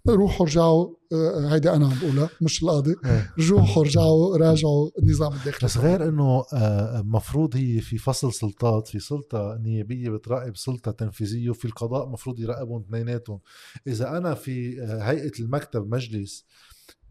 روحوا 0.08 0.46
رجعوا 0.46 0.94
آه، 1.12 1.54
هيدي 1.54 1.70
أنا 1.70 1.86
عم 1.86 1.98
بقولها 2.02 2.30
مش 2.40 2.62
القاضي. 2.62 2.94
إيه. 3.04 3.34
روحوا 3.50 3.84
رجعوا 3.84 4.36
راجعوا 4.36 4.90
النظام 4.98 5.32
الداخلي. 5.32 5.58
بس 5.62 5.76
غير 5.78 6.08
إنه 6.08 6.44
آه، 6.52 7.02
مفروض 7.06 7.56
هي 7.56 7.80
في 7.80 7.98
فصل 7.98 8.32
سلطات 8.32 8.88
في 8.88 8.98
سلطة 8.98 9.58
نيابية 9.60 10.10
بتراقب 10.10 10.56
سلطة 10.56 10.90
تنفيذية 10.90 11.50
وفي 11.50 11.64
القضاء 11.64 12.08
مفروض 12.08 12.40
يراقبهم 12.40 12.82
اثنيناتهم. 12.82 13.40
إذا 13.86 14.16
أنا 14.16 14.34
في 14.34 14.82
آه، 14.82 15.02
هيئة 15.02 15.32
المكتب 15.40 15.94
مجلس 15.94 16.44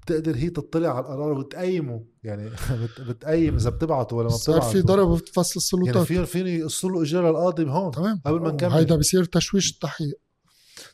بتقدر 0.01 0.35
هي 0.35 0.49
تطلع 0.49 0.89
على 0.89 0.99
القرار 0.99 1.31
وتقيمه. 1.37 2.05
يعني 2.23 2.49
بتقيم 3.09 3.55
إذا 3.55 3.69
بتبعته 3.69 4.15
ولا 4.15 4.29
ما 4.29 4.35
بتبعته 4.35 4.59
صار 4.59 4.71
في 4.71 4.81
ضرب 4.81 5.07
بفصل 5.09 5.59
السلطات 5.59 5.95
يعني 5.95 6.05
فيني 6.05 6.25
فيني 6.25 6.55
يقصوا 6.59 6.89
له 6.89 7.01
اجاره 7.01 7.29
القاضي 7.29 7.63
هون 7.63 7.91
تمام. 7.91 8.21
قبل 8.25 8.39
ما 8.39 8.51
نكمل. 8.51 8.71
هيدا 8.71 8.95
بصير 8.95 9.23
تشويش 9.23 9.71
التحقيق. 9.71 10.19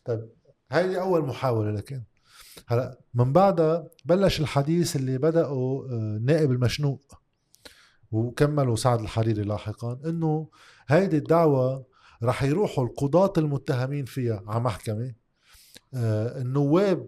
طيب. 0.06 0.38
هيدي 0.72 1.01
أول 1.01 1.26
محاولة 1.26 1.72
لكن 1.72 2.03
هلأ 2.67 2.99
من 3.13 3.34
بعدها 3.34 3.88
بلش 4.05 4.39
الحديث 4.39 4.95
اللي 4.95 5.17
بدأه 5.17 5.88
آه، 5.91 6.20
نائب 6.22 6.51
المشنوق 6.51 7.22
وكملوا 8.11 8.76
سعد 8.76 8.99
الحريري 9.01 9.43
لاحقا 9.43 9.99
إنه 10.05 10.49
هيدي 10.88 11.17
الدعوة 11.17 11.86
رح 12.24 12.43
يروحوا 12.43 12.84
القضاة 12.84 13.34
المتهمين 13.38 14.05
فيها 14.05 14.43
على 14.47 14.59
محكمة 14.59 15.13
آه، 15.93 16.41
النواب 16.41 17.07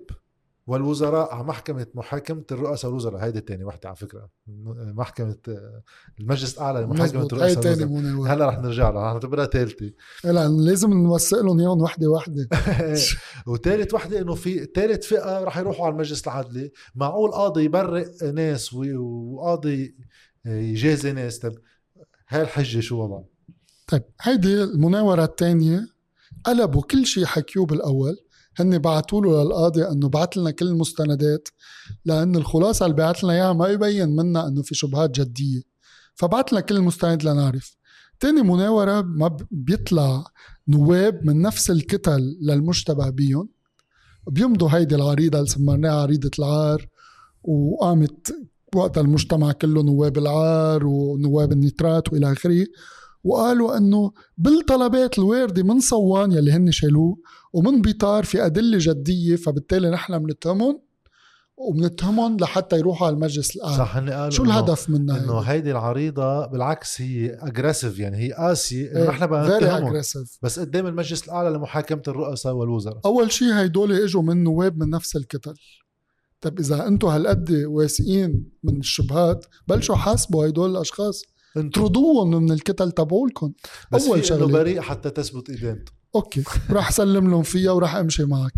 والوزراء 0.71 1.33
على 1.33 1.43
محكمة 1.43 1.87
محاكمة 1.93 2.43
الرؤساء 2.51 2.91
والوزراء 2.91 3.23
هيدي 3.23 3.41
تاني 3.41 3.63
وحدة 3.63 3.89
على 3.89 3.95
فكرة. 3.95 4.29
محكمة 4.77 5.37
المجلس 6.19 6.53
الأعلى 6.53 6.81
لمحاكمة 6.81 7.27
الرؤساء 7.33 7.83
والوزراء 7.83 8.33
هلا 8.33 8.49
رح 8.49 8.59
نرجع 8.59 8.89
لها 8.89 9.07
رح 9.07 9.13
نعتبرها 9.13 9.45
ثالثة 9.45 9.91
لا 10.23 10.47
لازم 10.47 10.93
نوثق 10.93 11.41
لهم 11.41 11.59
اياهم 11.59 11.81
وحدة 11.81 12.07
وحدة. 12.07 12.49
وثالث 13.47 13.93
وحدة 13.93 14.19
إنه 14.19 14.35
في 14.35 14.67
ثالث 14.75 15.05
فئة 15.05 15.43
رح 15.43 15.57
يروحوا 15.57 15.85
على 15.85 15.93
المجلس 15.93 16.27
العدلي. 16.27 16.71
معقول 16.95 17.31
قاضي 17.31 17.63
يبرئ 17.63 18.31
ناس 18.31 18.73
وقاضي 18.73 19.95
يجازي 20.45 21.11
ناس؟ 21.11 21.39
طيب 21.39 21.59
هاي 22.27 22.41
الحجة 22.41 22.79
شو 22.79 23.03
وضعها؟ 23.03 23.25
طيب 23.87 24.03
هيدي 24.21 24.63
المناورة 24.63 25.23
الثانية 25.23 25.87
قلبوا 26.43 26.81
كل 26.81 27.05
شيء 27.05 27.25
حكيوه 27.25 27.65
بالأول. 27.65 28.17
هن 28.59 28.77
بعثوا 28.77 29.21
له 29.21 29.43
للقاضي 29.43 29.87
إنه 29.87 30.09
بعث 30.09 30.37
لنا 30.37 30.51
كل 30.51 30.67
المستندات 30.67 31.47
لأن 32.05 32.35
الخلاصة 32.35 32.85
اللي 32.85 32.97
بعث 32.97 33.23
لنا 33.23 33.33
إياها 33.33 33.53
ما 33.53 33.67
يبين 33.67 34.15
منا 34.15 34.47
إنه 34.47 34.61
في 34.61 34.75
شبهات 34.75 35.19
جدية. 35.19 35.61
فبعث 36.15 36.53
لنا 36.53 36.61
كل 36.61 36.75
المستند 36.75 37.23
لنعرف. 37.23 37.77
تاني 38.19 38.41
مناورة 38.41 39.01
ما 39.01 39.37
بيطلع 39.51 40.23
نواب 40.67 41.25
من 41.25 41.41
نفس 41.41 41.71
الكتل 41.71 42.37
للمشتبه 42.41 43.09
بيهم. 43.09 43.49
بيمضوا 44.27 44.69
هيدي 44.71 44.95
العريضة 44.95 45.37
اللي 45.37 45.49
سمرناها 45.49 46.01
عريضة 46.01 46.31
العار 46.39 46.87
وقامت 47.43 48.35
وقتها 48.75 49.01
المجتمع 49.01 49.51
كله 49.51 49.83
نواب 49.83 50.17
العار 50.17 50.85
ونواب 50.85 51.51
النيترات 51.51 52.13
وإلى 52.13 52.31
آخره. 52.31 52.65
وقالوا 53.23 53.77
إنه 53.77 54.11
بالطلبات 54.37 55.19
الواردة 55.19 55.63
من 55.63 55.79
صوان 55.79 56.31
يلي 56.31 56.51
هن 56.51 56.71
شالوه 56.71 57.17
ومن 57.53 57.81
بيطار 57.81 58.23
في 58.23 58.45
أدلة 58.45 58.77
جدية 58.81 59.35
فبالتالي 59.35 59.89
نحن 59.89 60.19
بنتهمهم 60.19 60.81
وبنتهمهم 61.57 62.37
لحتى 62.37 62.77
يروحوا 62.77 63.07
على 63.07 63.13
المجلس 63.13 63.55
الاعلى 63.55 63.77
صح 63.77 63.97
هن 63.97 64.09
قالوا 64.09 64.29
شو 64.29 64.43
الهدف 64.43 64.89
منها 64.89 65.23
إنه 65.23 65.39
هيدي 65.39 65.71
العريضة 65.71 66.45
بالعكس 66.45 67.01
هي 67.01 67.37
اجريسيف 67.39 67.99
يعني 67.99 68.17
هي 68.17 68.33
قاسية 68.33 68.91
إنه 68.91 69.09
نحن 69.09 69.25
بدنا 69.25 69.57
نتهمهم. 69.57 70.01
بس 70.41 70.59
قدام 70.59 70.87
المجلس 70.87 71.23
الأعلى 71.23 71.49
لمحاكمة 71.49 72.01
الرؤساء 72.07 72.53
والوزراء. 72.53 72.99
أول 73.05 73.31
شيء 73.31 73.53
هيدول 73.53 73.91
إجوا 73.91 74.21
من 74.21 74.43
نواب 74.43 74.77
من 74.77 74.89
نفس 74.89 75.15
الكتل. 75.15 75.53
طب 76.41 76.59
إذا 76.59 76.87
أنتم 76.87 77.07
هالقد 77.07 77.51
واثقين 77.51 78.49
من 78.63 78.79
الشبهات 78.79 79.45
بلشوا 79.67 79.95
حاسبوا 79.95 80.47
هدول 80.47 80.71
الأشخاص. 80.71 81.23
طردوهم 81.73 82.43
من 82.43 82.51
الكتل 82.51 82.91
تبعولكم 82.91 83.53
بس 83.91 84.07
أول 84.07 84.25
شغلة. 84.25 84.47
بريء 84.47 84.81
حتى 84.81 85.09
تثبت 85.09 85.49
ادانته 85.49 85.91
أوكي. 86.15 86.43
راح 86.69 86.91
سلم 86.91 87.29
لهم 87.29 87.43
فيها 87.43 87.71
وراح 87.71 87.95
أمشي 87.95 88.25
معك. 88.25 88.53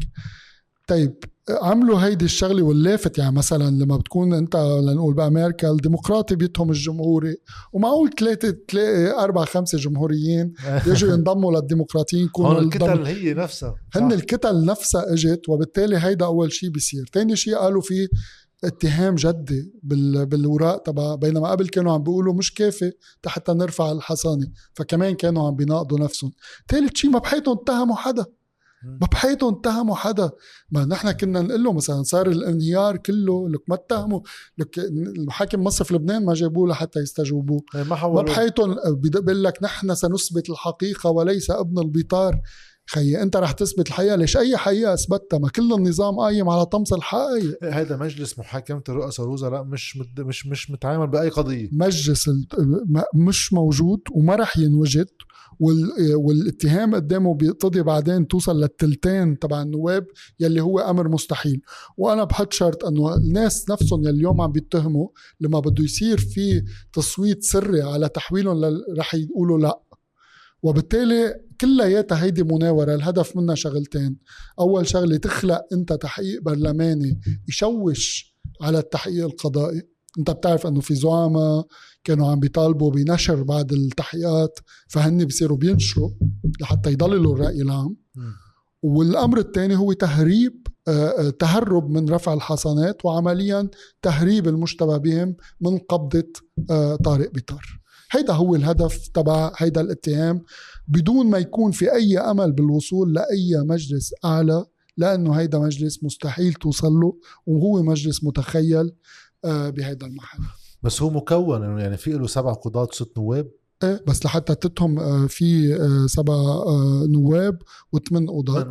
طيب 0.88 1.16
عملوا 1.50 2.00
هيدي 2.00 2.26
الشغلة 2.26 2.64
واللافت. 2.64 3.18
يعني 3.18 3.36
مثلا 3.36 3.70
لما 3.70 3.98
بتكون 3.98 4.34
أنت 4.34 4.56
لنقول 4.56 5.14
بامريكا 5.14 5.72
الديمقراطي 5.72 6.36
بيتهم 6.36 6.70
الجمهوري 6.70 7.38
ومعقول 7.74 8.10
ثلاثة 8.20 8.58
تلاقي 8.68 9.24
أربع 9.24 9.46
خمسة 9.46 9.78
جمهوريين 9.78 10.54
يجوا 10.88 11.14
ينضموا 11.14 11.52
للديمقراطيين 11.52 12.26
يكونوا 12.26 12.60
الكتل 12.60 13.06
هي 13.06 13.34
نفسها 13.34 13.76
هن 13.96 14.12
الكتل 14.12 14.66
نفسها 14.66 15.14
إجت 15.14 15.50
وبالتالي 15.50 15.98
هيدا 15.98 16.26
أول 16.26 16.52
شيء 16.52 16.70
بيصير. 16.70 17.06
ثاني 17.14 17.36
شيء 17.36 17.56
قالوا 17.56 17.82
في 17.82 18.08
اتهام 18.64 19.16
جدي 19.16 19.74
بالوراق 19.84 20.84
تبع 20.84 21.16
بينما 21.16 21.52
قبل 21.52 21.68
كانوا 21.68 21.94
عم 21.94 22.04
بيقولوا 22.04 22.34
مش 22.34 22.54
كافي 22.54 22.92
حتى 23.26 23.54
نرفع 23.54 23.92
الحصانة 23.92 24.48
فكمان 24.74 25.16
كانوا 25.16 25.48
عم 25.48 25.56
بيناقضوا 25.56 26.00
نفسهم. 26.00 26.32
ثالث 26.68 26.96
شيء 26.96 27.10
ما 27.10 27.20
بحياتهم 27.20 27.58
اتهموا 27.58 27.96
حدا. 27.96 28.26
ما 28.84 29.08
بحياتهم 29.12 29.54
اتهموا 29.54 29.96
حدا. 29.96 30.32
ما 30.72 30.86
نحن 30.86 31.12
كنا 31.12 31.42
نقول 31.42 31.64
له 31.64 31.74
مثلا 31.74 32.04
صار 32.04 32.28
الانهيار 32.28 32.98
كله 32.98 33.50
لك 33.50 33.62
ما 33.68 33.76
اتهموا. 33.76 34.20
لك 34.58 34.80
المحاكم 34.80 35.64
مصرف 35.64 35.92
لبنان 35.92 36.26
ما 36.26 36.34
جابوه 36.34 36.70
لحتى 36.70 37.00
يستجوبوه. 37.00 37.62
إيه، 37.76 37.84
ما, 37.84 38.08
ما 38.08 38.22
بحياتهم 38.22 38.76
بيقول 38.88 39.44
لك 39.44 39.64
نحن 39.64 39.96
سنثبت 39.96 40.50
الحقيقة 40.50 41.10
وليس 41.10 41.52
ابن 41.52 41.80
البطار 41.80 42.42
خيي 42.90 43.22
انت 43.22 43.36
رح 43.38 43.52
تثبت 43.52 43.88
الحقيقة 43.88 44.16
ليش 44.16 44.38
أي 44.38 44.58
حقيقه 44.58 44.94
أثبتها؟ 44.94 45.40
ما 45.40 45.50
كل 45.50 45.74
النظام 45.74 46.20
قايم 46.20 46.50
على 46.50 46.66
طمس 46.66 46.94
الحقائق 46.94 47.64
هذا 47.64 47.98
مجلس 47.98 48.40
محاكمة 48.40 48.84
الرؤساء 48.90 49.26
والوزراء 49.26 49.64
مش 49.64 49.98
مت 49.98 50.20
مش 50.20 50.48
مش 50.48 50.72
متعامل 50.72 51.08
بأي 51.08 51.30
قضية. 51.30 51.70
مجلس 51.72 52.30
مش 53.16 53.54
موجود 53.54 54.00
وما 54.12 54.36
رح 54.36 54.58
ينوجد 54.58 55.08
والاتهام 56.16 56.96
قدامه 56.96 57.36
بيقتضي 57.36 57.82
بعدين 57.82 58.28
توصل 58.28 58.62
للتلتين 58.62 59.40
تبع 59.40 59.62
النواب 59.62 60.06
يلي 60.40 60.62
هو 60.62 60.80
أمر 60.80 61.10
مستحيل. 61.10 61.62
وأنا 61.98 62.24
بحط 62.24 62.54
شرط 62.54 62.86
إنه 62.86 63.16
الناس 63.16 63.70
نفسهم 63.70 64.00
يلي 64.00 64.10
اليوم 64.10 64.42
عم 64.42 64.52
بيتهموا 64.52 65.08
لما 65.42 65.60
بده 65.60 65.84
يصير 65.84 66.18
في 66.18 66.64
تصويت 66.94 67.44
سري 67.44 67.82
على 67.82 68.10
تحويلهم 68.10 68.62
رح 68.98 69.16
يقولوا 69.16 69.60
لا. 69.60 69.83
وبالتالي 70.64 71.36
كلياتها 71.62 72.24
هيدي 72.24 72.44
مناورة 72.44 72.96
الهدف 72.96 73.38
منها 73.38 73.56
شغلتين. 73.56 74.18
أول 74.60 74.88
شغلة 74.88 75.18
تخلق 75.18 75.62
أنت 75.74 75.94
تحقيق 75.94 76.42
برلماني 76.42 77.20
يشوش 77.50 78.36
على 78.62 78.80
التحقيق 78.80 79.26
القضائي. 79.26 79.82
أنت 80.20 80.32
بتعرف 80.32 80.68
أنه 80.68 80.82
في 80.82 80.96
زعماء 80.96 81.68
كانوا 82.04 82.32
عم 82.32 82.40
بيطالبوا 82.40 82.92
بنشر 82.92 83.44
بعد 83.44 83.72
التحقيقات 83.74 84.60
فهن 84.88 85.26
بيصيروا 85.26 85.58
بينشروا 85.58 86.10
لحتى 86.62 86.92
يضللوا 86.92 87.36
الرأي 87.36 87.62
العام. 87.62 87.98
والأمر 88.84 89.40
الثاني 89.40 89.76
هو 89.76 89.94
تهريب 89.94 90.68
آه، 90.88 90.92
آه، 90.92 91.30
تهرب 91.30 91.90
من 91.90 92.10
رفع 92.10 92.34
الحصانات 92.34 93.06
وعمليا 93.06 93.70
تهريب 94.02 94.48
المشتبه 94.48 94.98
بهم 94.98 95.36
من 95.62 95.78
قبضة 95.78 96.34
آه، 96.70 96.96
طارق 96.96 97.32
بيطار. 97.32 97.83
هيدا 98.16 98.34
هو 98.34 98.56
الهدف 98.56 99.08
تبع 99.08 99.52
هيدا 99.58 99.82
الاتهام. 99.82 100.44
بدون 100.88 101.30
ما 101.30 101.38
يكون 101.38 101.72
في 101.72 101.94
أي 101.94 102.20
أمل 102.20 102.52
بالوصول 102.52 103.14
لأي 103.14 103.64
مجلس 103.66 104.14
أعلى 104.26 104.66
لأنه 104.98 105.34
هيدا 105.34 105.60
مجلس 105.60 106.04
مستحيل 106.04 106.54
توصل 106.54 106.94
له 106.94 107.18
وهو 107.46 107.84
مجلس 107.84 108.24
متخيل 108.24 108.92
بهيدا 109.44 110.06
المحل 110.08 110.44
بس 110.84 111.02
هو 111.02 111.10
مكون 111.10 111.80
يعني 111.80 111.98
في 111.98 112.12
له 112.12 112.28
سبع 112.28 112.54
قضاة 112.54 112.88
وست 112.92 113.18
نواب. 113.18 113.52
إيه 113.84 114.04
بس 114.08 114.26
لحتى 114.26 114.56
تتهم 114.56 115.00
آه، 115.00 115.28
في 115.28 115.76
آه، 115.76 116.08
سبع 116.08 116.34
آه، 116.34 117.06
نواب 117.10 117.62
وثمان 117.94 118.30
قضاة. 118.30 118.68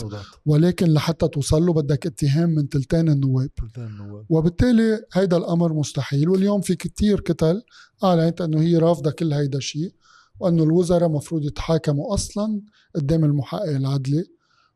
ولكن 0.47 0.87
لحتى 0.87 1.29
توصل 1.29 1.67
له 1.67 1.73
بدك 1.73 2.07
اتهام 2.07 2.51
من 2.51 2.69
تلتين 2.69 3.09
النواب. 3.09 3.51
تلتين 3.55 3.85
النواب. 3.85 4.27
وبالتالي 4.29 5.05
هيدا 5.13 5.37
الأمر 5.37 5.73
مستحيل. 5.73 6.29
واليوم 6.29 6.61
في 6.61 6.75
كتير 6.75 7.21
كتل 7.21 7.63
أعلنت 8.05 8.41
إنه 8.41 8.61
هي 8.61 8.77
رافضة 8.77 9.11
كل 9.11 9.33
هيدا 9.33 9.59
الشيء 9.59 9.95
وإنه 10.41 10.63
الوزراء 10.63 11.09
مفروض 11.09 11.45
يتحاكموا 11.45 12.15
أصلا 12.15 12.61
قدام 12.95 13.25
المحقق 13.25 13.63
العدلي. 13.69 14.25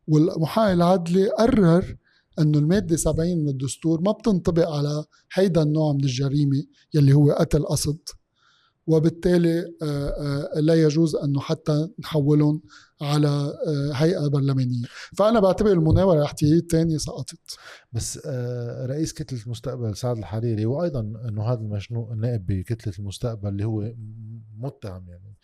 والمحقق 0.09 0.70
العدلي 0.70 1.28
قرر 1.28 1.97
إنه 2.39 2.59
المادة 2.59 2.97
70 2.97 3.39
من 3.39 3.49
الدستور 3.49 4.01
ما 4.01 4.12
بتنطبق 4.12 4.68
على 4.70 5.05
هيدا 5.32 5.62
النوع 5.62 5.93
من 5.93 6.05
الجريمة 6.05 6.64
يلي 6.95 7.12
هو 7.12 7.32
قتل 7.32 7.64
قصد. 7.64 7.99
وبالتالي 8.87 9.74
آه، 9.82 10.09
آه، 10.57 10.61
لا 10.61 10.74
يجوز 10.74 11.16
انه 11.16 11.41
حتى 11.41 11.89
نحولهم 12.01 12.62
على 13.03 13.28
آه، 13.28 13.93
هيئة 13.93 14.26
برلمانية. 14.26 14.84
فأنا 15.16 15.41
بعتبر 15.41 15.72
المناورة 15.72 16.18
الاحتياطيه 16.18 16.59
الثانية 16.59 16.97
سقطت 16.97 17.59
بس 17.93 18.26
رئيس 18.87 19.12
كتلة 19.12 19.43
المستقبل 19.47 19.97
سعد 19.97 20.18
الحريري 20.18 20.66
وأيضا 20.66 21.01
إنه 21.01 21.43
هذا 21.43 21.61
المشنوق 21.61 22.11
النائب 22.11 22.47
بكتلة 22.47 22.95
المستقبل 22.99 23.49
اللي 23.49 23.64
هو 23.64 23.93
متهم 24.59 25.07
يعني 25.09 25.37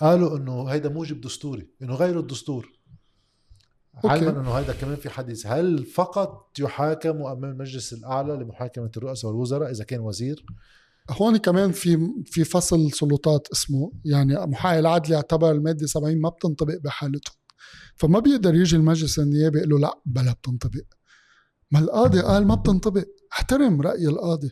قالوا 0.00 0.36
إنه 0.36 0.64
هيدا 0.64 0.88
موجب 0.88 1.20
دستوري 1.20 1.68
إنه 1.82 1.94
غيروا 1.94 2.22
الدستور. 2.22 2.68
علما 4.04 4.40
إنه 4.40 4.50
هذا 4.50 4.72
كمان 4.72 4.96
في 4.96 5.10
حديث. 5.10 5.46
هل 5.46 5.84
فقط 5.84 6.58
يحاكم 6.58 7.22
أمام 7.22 7.44
المجلس 7.44 7.92
الأعلى 7.92 8.32
لمحاكمة 8.32 8.90
الرؤساء 8.96 9.30
والوزراء 9.30 9.70
إذا 9.70 9.84
كان 9.84 10.00
وزير؟ 10.00 10.46
هون 11.10 11.36
كمان 11.36 11.72
في 11.72 12.08
في 12.26 12.44
فصل 12.44 12.92
سلطات 12.92 13.48
اسمه 13.52 13.92
يعني 14.04 14.46
محايل 14.46 14.80
العدل 14.80 15.12
يعتبر 15.12 15.50
المادة 15.52 15.86
70 15.86 16.20
ما 16.20 16.28
بتنطبق 16.28 16.76
بحالتهم. 16.84 17.36
فما 17.96 18.18
بيقدر 18.18 18.54
يجي 18.54 18.76
المجلس 18.76 19.18
النيابي 19.18 19.58
يقول 19.58 19.70
له 19.70 19.78
لا 19.78 19.98
بلا 20.06 20.32
بتنطبق. 20.32 20.84
ما 21.70 21.78
القاضي 21.78 22.20
قال 22.20 22.46
ما 22.46 22.54
بتنطبق. 22.54 23.04
احترم 23.32 23.80
رأي 23.82 24.08
القاضي. 24.08 24.50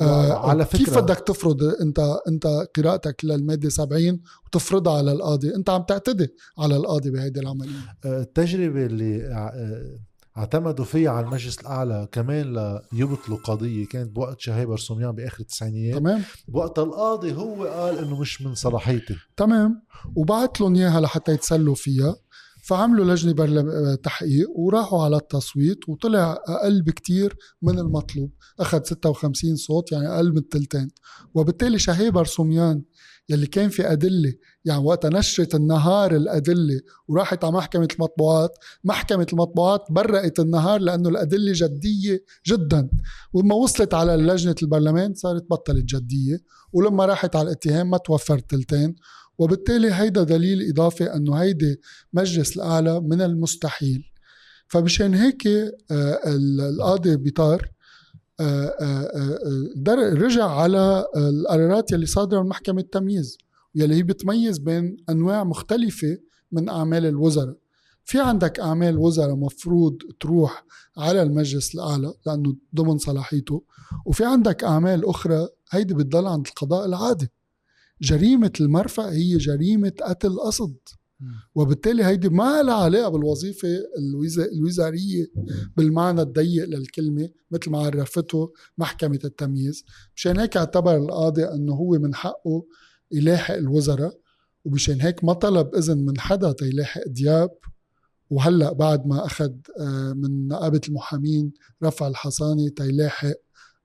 آه 0.00 0.48
على 0.50 0.64
فكرة. 0.64 0.78
كيف 0.78 0.98
بدك 0.98 1.18
تفرض 1.26 1.62
انت 1.62 2.16
انت 2.28 2.46
قراءتك 2.76 3.24
للمادة 3.24 3.68
70 3.68 4.20
وتفرضها 4.46 4.98
على 4.98 5.12
القاضي؟ 5.12 5.54
انت 5.54 5.70
عم 5.70 5.82
تعتدي 5.82 6.28
على 6.58 6.76
القاضي 6.76 7.10
بهيدي 7.10 7.40
العملية. 7.40 7.96
آه، 8.04 8.20
التجربة 8.22 8.86
اللي 8.86 9.24
آه، 9.26 9.98
اعتمدوا 10.38 10.84
فيها 10.84 11.10
على 11.10 11.26
المجلس 11.26 11.60
الأعلى 11.60 12.08
كمان 12.12 12.78
ليبطلوا 12.92 13.38
قضية 13.38 13.86
كانت 13.86 14.10
بوقت 14.10 14.40
شهاب 14.40 14.68
برسوميان 14.68 15.12
بآخر 15.12 15.40
التسعينيات. 15.40 15.98
تمام. 15.98 16.22
بوقت 16.48 16.78
القاضي 16.78 17.34
هو 17.34 17.64
قال 17.64 17.98
إنه 17.98 18.20
مش 18.20 18.42
من 18.42 18.54
صلاحيتي. 18.54 19.16
تمام. 19.36 19.82
وبعت 20.16 20.60
لهم 20.60 20.74
إياها 20.74 21.00
لحتى 21.00 21.32
يتسلوا 21.32 21.74
فيها. 21.74 22.16
فعملوا 22.64 23.04
لجنة 23.04 23.32
برلم... 23.32 23.94
تحقيق 23.94 24.50
وراحوا 24.50 25.04
على 25.04 25.16
التصويت 25.16 25.88
وطلع 25.88 26.42
أقل 26.48 26.82
بكتير 26.82 27.36
من 27.62 27.78
المطلوب. 27.78 28.30
أخذ 28.60 28.82
56 28.82 29.56
صوت 29.56 29.92
يعني 29.92 30.08
أقل 30.08 30.30
من 30.30 30.38
التلتين. 30.38 30.88
وبالتالي 31.34 31.78
شهيبر 31.78 32.24
سميان 32.24 32.82
يلي 33.28 33.46
كان 33.46 33.68
في 33.68 33.92
أدلة. 33.92 34.32
يعني 34.64 34.84
وقت 34.84 35.06
نشرت 35.06 35.54
النهار 35.54 36.16
الأدلة 36.16 36.80
وراحت 37.08 37.44
على 37.44 37.52
محكمة 37.52 37.88
المطبوعات. 37.94 38.58
محكمة 38.84 39.26
المطبوعات 39.32 39.84
برقت 39.90 40.40
النهار 40.40 40.80
لأنه 40.80 41.08
الأدلة 41.08 41.52
جدية 41.54 42.24
جدا. 42.46 42.90
ولما 43.32 43.54
وصلت 43.54 43.94
على 43.94 44.16
لجنة 44.16 44.54
البرلمان 44.62 45.14
صارت 45.14 45.46
بطلت 45.50 45.84
جدية. 45.84 46.38
ولما 46.72 47.06
راحت 47.06 47.36
على 47.36 47.46
الاتهام 47.46 47.90
ما 47.90 47.98
توفر 47.98 48.38
تلتين 48.38 48.94
وبالتالي 49.38 49.94
هيدا 49.94 50.22
دليل 50.22 50.68
إضافي 50.68 51.04
أنه 51.04 51.34
هيدي 51.34 51.80
مجلس 52.12 52.56
الأعلى 52.56 53.00
من 53.00 53.22
المستحيل. 53.22 54.12
فمشان 54.68 55.14
هيك 55.14 55.46
آه، 55.46 56.20
القاضي 56.26 57.16
بيطار 57.16 57.71
رجع 60.14 60.44
على 60.50 61.06
القرارات 61.16 61.92
يلي 61.92 62.06
صادرة 62.06 62.42
من 62.42 62.48
محكمة 62.48 62.80
التمييز 62.80 63.38
يلي 63.74 63.94
هي 63.94 64.02
بتميز 64.02 64.58
بين 64.58 64.96
أنواع 65.10 65.44
مختلفة 65.44 66.18
من 66.52 66.68
أعمال 66.68 67.06
الوزراء. 67.06 67.56
في 68.04 68.20
عندك 68.20 68.60
أعمال 68.60 68.98
وزراء 68.98 69.34
مفروض 69.36 69.98
تروح 70.20 70.64
على 70.96 71.22
المجلس 71.22 71.74
الأعلى 71.74 72.14
لأنه 72.26 72.56
ضمن 72.74 72.98
صلاحيته 72.98 73.62
وفي 74.06 74.24
عندك 74.24 74.64
أعمال 74.64 75.08
أخرى 75.08 75.48
هيدي 75.70 75.94
بتضل 75.94 76.26
عند 76.26 76.46
القضاء 76.46 76.86
العادي. 76.86 77.30
جريمة 78.02 78.52
المرفأ 78.60 79.10
هي 79.10 79.36
جريمة 79.36 79.92
قتل 80.02 80.38
قصد. 80.38 80.74
وبالتالي 81.54 82.04
هيدي 82.04 82.28
ما 82.28 82.62
لها 82.62 82.74
علاقة 82.74 83.08
بالوظيفة 83.08 83.68
الوزارية 84.52 85.26
بالمعنى 85.76 86.22
الضيق 86.22 86.64
للكلمة 86.64 87.28
مثل 87.50 87.70
ما 87.70 87.78
عرفته 87.78 88.52
محكمة 88.78 89.18
التمييز. 89.24 89.84
مشان 90.16 90.38
هيك 90.38 90.56
اعتبر 90.56 90.96
القاضي 90.96 91.44
أنه 91.44 91.72
هو 91.72 91.90
من 91.90 92.14
حقه 92.14 92.66
يلاحق 93.12 93.54
الوزراء 93.54 94.18
ومشان 94.64 95.00
هيك 95.00 95.24
ما 95.24 95.32
طلب 95.32 95.74
إذن 95.74 95.98
من 95.98 96.20
حدا 96.20 96.52
تيلاحق 96.52 97.02
دياب. 97.06 97.50
وهلأ 98.30 98.72
بعد 98.72 99.06
ما 99.06 99.26
أخذ 99.26 99.52
آه، 99.80 100.12
من 100.12 100.48
نقابة 100.48 100.80
المحامين 100.88 101.52
رفع 101.84 102.08
الحصانة 102.08 102.68
تيلاحق 102.68 103.34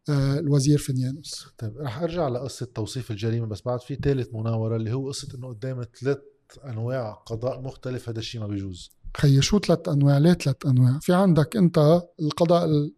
آه، 0.09 0.39
الوزير 0.39 0.77
فنيانوس. 0.77 1.47
طيب 1.57 1.77
رح 1.77 2.01
أرجع 2.01 2.27
لقصة 2.27 2.65
توصيف 2.65 3.11
الجريمة 3.11 3.47
بس 3.47 3.61
بعد 3.61 3.81
في 3.81 3.95
ثالث 3.95 4.27
مناورة 4.33 4.75
اللي 4.75 4.93
هو 4.93 5.07
قصة 5.07 5.27
إنه 5.35 5.47
قدام 5.47 5.83
ثلاث 6.01 6.17
أنواع 6.65 7.11
قضاء 7.11 7.61
مختلف 7.61 8.09
هذا 8.09 8.19
الشيء 8.19 8.41
ما 8.41 8.47
بيجوز 8.47 8.91
خيي 9.17 9.41
شو 9.41 9.59
ثلاث 9.59 9.89
أنواع؟ 9.89 10.17
ليه 10.17 10.33
ثلاث 10.33 10.65
أنواع؟ 10.65 10.99
في 11.01 11.13
عندك 11.13 11.55
أنت 11.55 12.01
القضاء 12.19 12.89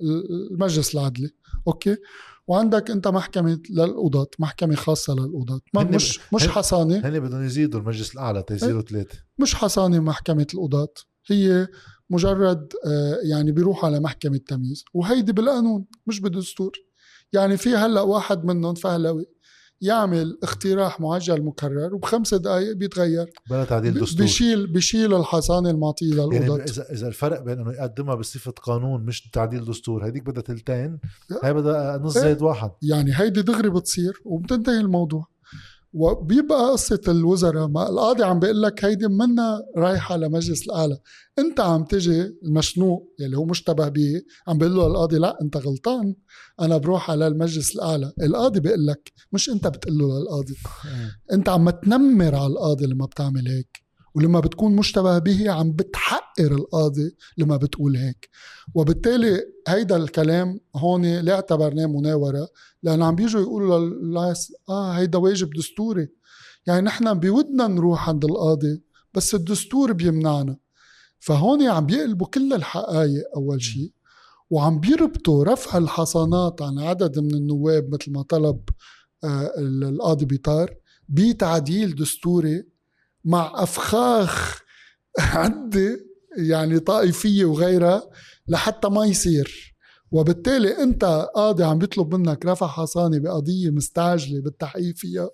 المجلس 0.00 0.94
العدلي 0.94 1.30
أوكي؟ 1.66 1.96
وعندك 2.46 2.90
أنت 2.90 3.08
محكمة 3.08 3.60
للقضاة 3.70 4.26
محكمة 4.38 4.74
خاصة 4.74 5.14
للقضاة. 5.14 5.60
مش 5.74 6.20
مش 6.34 6.48
حصانة. 6.48 6.96
هن 7.08 7.20
بدهم 7.20 7.44
يزيدوا 7.44 7.80
المجلس 7.80 8.14
الأعلى 8.14 8.42
تيصيروا 8.42 8.82
ثلاثة 8.82 9.18
مش 9.38 9.54
حصانة 9.54 10.00
محكمة 10.00 10.46
القضاة 10.54 10.94
هي 11.26 11.68
مجرد 12.10 12.72
آه، 12.86 13.18
يعني 13.22 13.52
بيروح 13.52 13.84
على 13.84 14.00
محكمة 14.00 14.36
تمييز 14.36 14.84
وهيدي 14.94 15.32
بالقانون 15.32 15.84
مش 16.06 16.20
بالدستور. 16.20 16.72
يعني 17.32 17.56
في 17.56 17.76
هلأ 17.76 18.00
واحد 18.00 18.44
منهم 18.44 18.74
فهلوي 18.74 19.26
يعمل 19.80 20.38
اقتراح 20.42 21.00
معجل 21.00 21.42
مكرر 21.42 21.94
وبخمس 21.94 22.34
دقائق 22.34 22.72
بيتغير. 22.72 23.30
بلا 23.50 23.64
تعديل 23.64 24.00
دستور. 24.00 24.26
بشيل 24.26 24.66
بشيل 24.66 25.14
الحصانه 25.14 25.70
المعطيه 25.70 26.06
للقضاة 26.06 26.34
يعني 26.34 26.64
اذا 26.64 26.92
اذا 26.92 27.08
الفرق 27.08 27.42
بين 27.42 27.58
إنه 27.60 27.72
يقدمها 27.72 28.14
بصفة 28.14 28.52
قانون 28.52 29.04
مش 29.04 29.30
تعديل 29.30 29.64
دستور 29.64 30.06
هذيك 30.06 30.22
بدها 30.22 30.42
تلتين 30.42 30.98
هي 31.44 31.54
بدها 31.54 31.98
نص 31.98 32.14
زائد 32.14 32.36
إيه. 32.36 32.44
واحد. 32.44 32.70
يعني 32.82 33.10
هيدي 33.14 33.42
دغري 33.42 33.70
بتصير 33.70 34.22
وبتنتهي 34.24 34.80
الموضوع. 34.80 35.26
وبيبقى 35.92 36.70
قصة 36.72 37.00
الوزراء 37.08 37.68
ما 37.68 37.88
القاضي 37.88 38.24
عم 38.24 38.38
بيقول 38.38 38.62
لك 38.62 38.84
هيدي 38.84 39.08
منا 39.08 39.62
رايحة 39.76 40.16
لمجلس 40.16 40.62
الأعلى. 40.66 40.98
أنت 41.38 41.60
عم 41.60 41.84
تجي 41.84 42.22
المشنوق 42.44 43.14
يلي 43.18 43.36
هو 43.36 43.44
مشتبه 43.44 43.88
به 43.88 44.22
عم 44.48 44.58
بيقول 44.58 44.74
له 44.76 44.86
القاضي 44.86 45.18
لا 45.18 45.38
أنت 45.42 45.56
غلطان 45.56 46.14
أنا 46.60 46.76
بروح 46.76 47.10
على 47.10 47.26
المجلس 47.26 47.74
الأعلى. 47.76 48.12
القاضي 48.22 48.60
بيقول 48.60 48.86
لك 48.86 49.12
مش 49.32 49.50
أنت 49.50 49.66
بتقول 49.66 49.98
له 49.98 50.18
للقاضي. 50.20 50.54
أنت 51.32 51.48
عم 51.48 51.70
تنمر 51.70 52.34
على 52.34 52.46
القاضي 52.46 52.86
لما 52.86 53.06
بتعمل 53.06 53.48
هيك. 53.48 53.87
ولما 54.14 54.40
بتكون 54.40 54.76
مشتبه 54.76 55.18
به 55.18 55.50
عم 55.50 55.72
بتحقر 55.72 56.52
القاضي 56.52 57.16
لما 57.38 57.56
بتقول 57.56 57.96
هيك. 57.96 58.28
وبالتالي 58.74 59.40
هيدا 59.68 59.96
الكلام 59.96 60.60
هون 60.76 61.18
ليه 61.18 61.32
اعتبرناه 61.32 61.86
مناورة 61.86 62.48
لأنه 62.82 63.04
عم 63.04 63.14
بيجوا 63.14 63.40
يقولوا 63.40 63.78
للناس 63.78 64.52
آه 64.68 64.92
هيدا 64.92 65.18
واجب 65.18 65.50
دستوري. 65.50 66.08
يعني 66.66 66.80
نحن 66.80 67.14
بودنا 67.14 67.66
نروح 67.66 68.08
عند 68.08 68.24
القاضي 68.24 68.82
بس 69.14 69.34
الدستور 69.34 69.92
بيمنعنا. 69.92 70.56
فهون 71.20 71.62
عم 71.62 71.86
بيقلبوا 71.86 72.26
كل 72.26 72.52
الحقائق 72.52 73.22
أول 73.36 73.62
شيء 73.62 73.92
وعم 74.50 74.80
بيربطوا 74.80 75.44
رفع 75.44 75.78
الحصانات 75.78 76.62
عن 76.62 76.78
عدد 76.78 77.18
من 77.18 77.34
النواب 77.34 77.94
مثل 77.94 78.12
ما 78.12 78.22
طلب 78.22 78.60
آه 79.24 79.52
القاضي 79.58 80.24
بيطار 80.24 80.74
بتعديل 81.08 81.94
دستوري 81.94 82.64
مع 83.28 83.52
أفخاخ 83.54 84.62
عدة 85.18 86.00
يعني 86.36 86.78
طائفية 86.78 87.44
وغيرها 87.44 88.10
لحتى 88.48 88.88
ما 88.88 89.06
يصير. 89.06 89.74
وبالتالي 90.10 90.82
أنت 90.82 91.04
قاضي 91.34 91.64
عم 91.64 91.78
بيطلب 91.78 92.14
منك 92.14 92.46
رفع 92.46 92.66
حصانة 92.66 93.18
بقضية 93.18 93.70
مستعجلة 93.70 94.40
بالتحقيق 94.40 94.96
فيها 94.96 95.30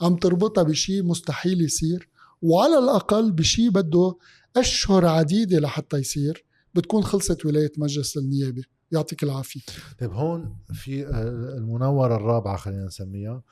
عم 0.00 0.16
تربطها 0.16 0.62
بشيء 0.62 1.02
مستحيل 1.02 1.60
يصير. 1.60 2.08
وعلى 2.42 2.78
الأقل 2.78 3.32
بشيء 3.32 3.70
بده 3.70 4.16
أشهر 4.56 5.06
عديدة 5.06 5.58
لحتى 5.58 5.96
يصير 5.96 6.44
بتكون 6.74 7.02
خلصت 7.02 7.46
ولاية 7.46 7.72
مجلس 7.78 8.16
النيابة. 8.16 8.62
يعطيك 8.92 9.22
العافية. 9.22 9.60
طيب 10.00 10.12
هون 10.12 10.56
في 10.72 11.06
آه، 11.06 11.56
المنورة 11.58 12.16
الرابعة 12.16 12.56
خلينا 12.56 12.84
نسميها 12.84 13.42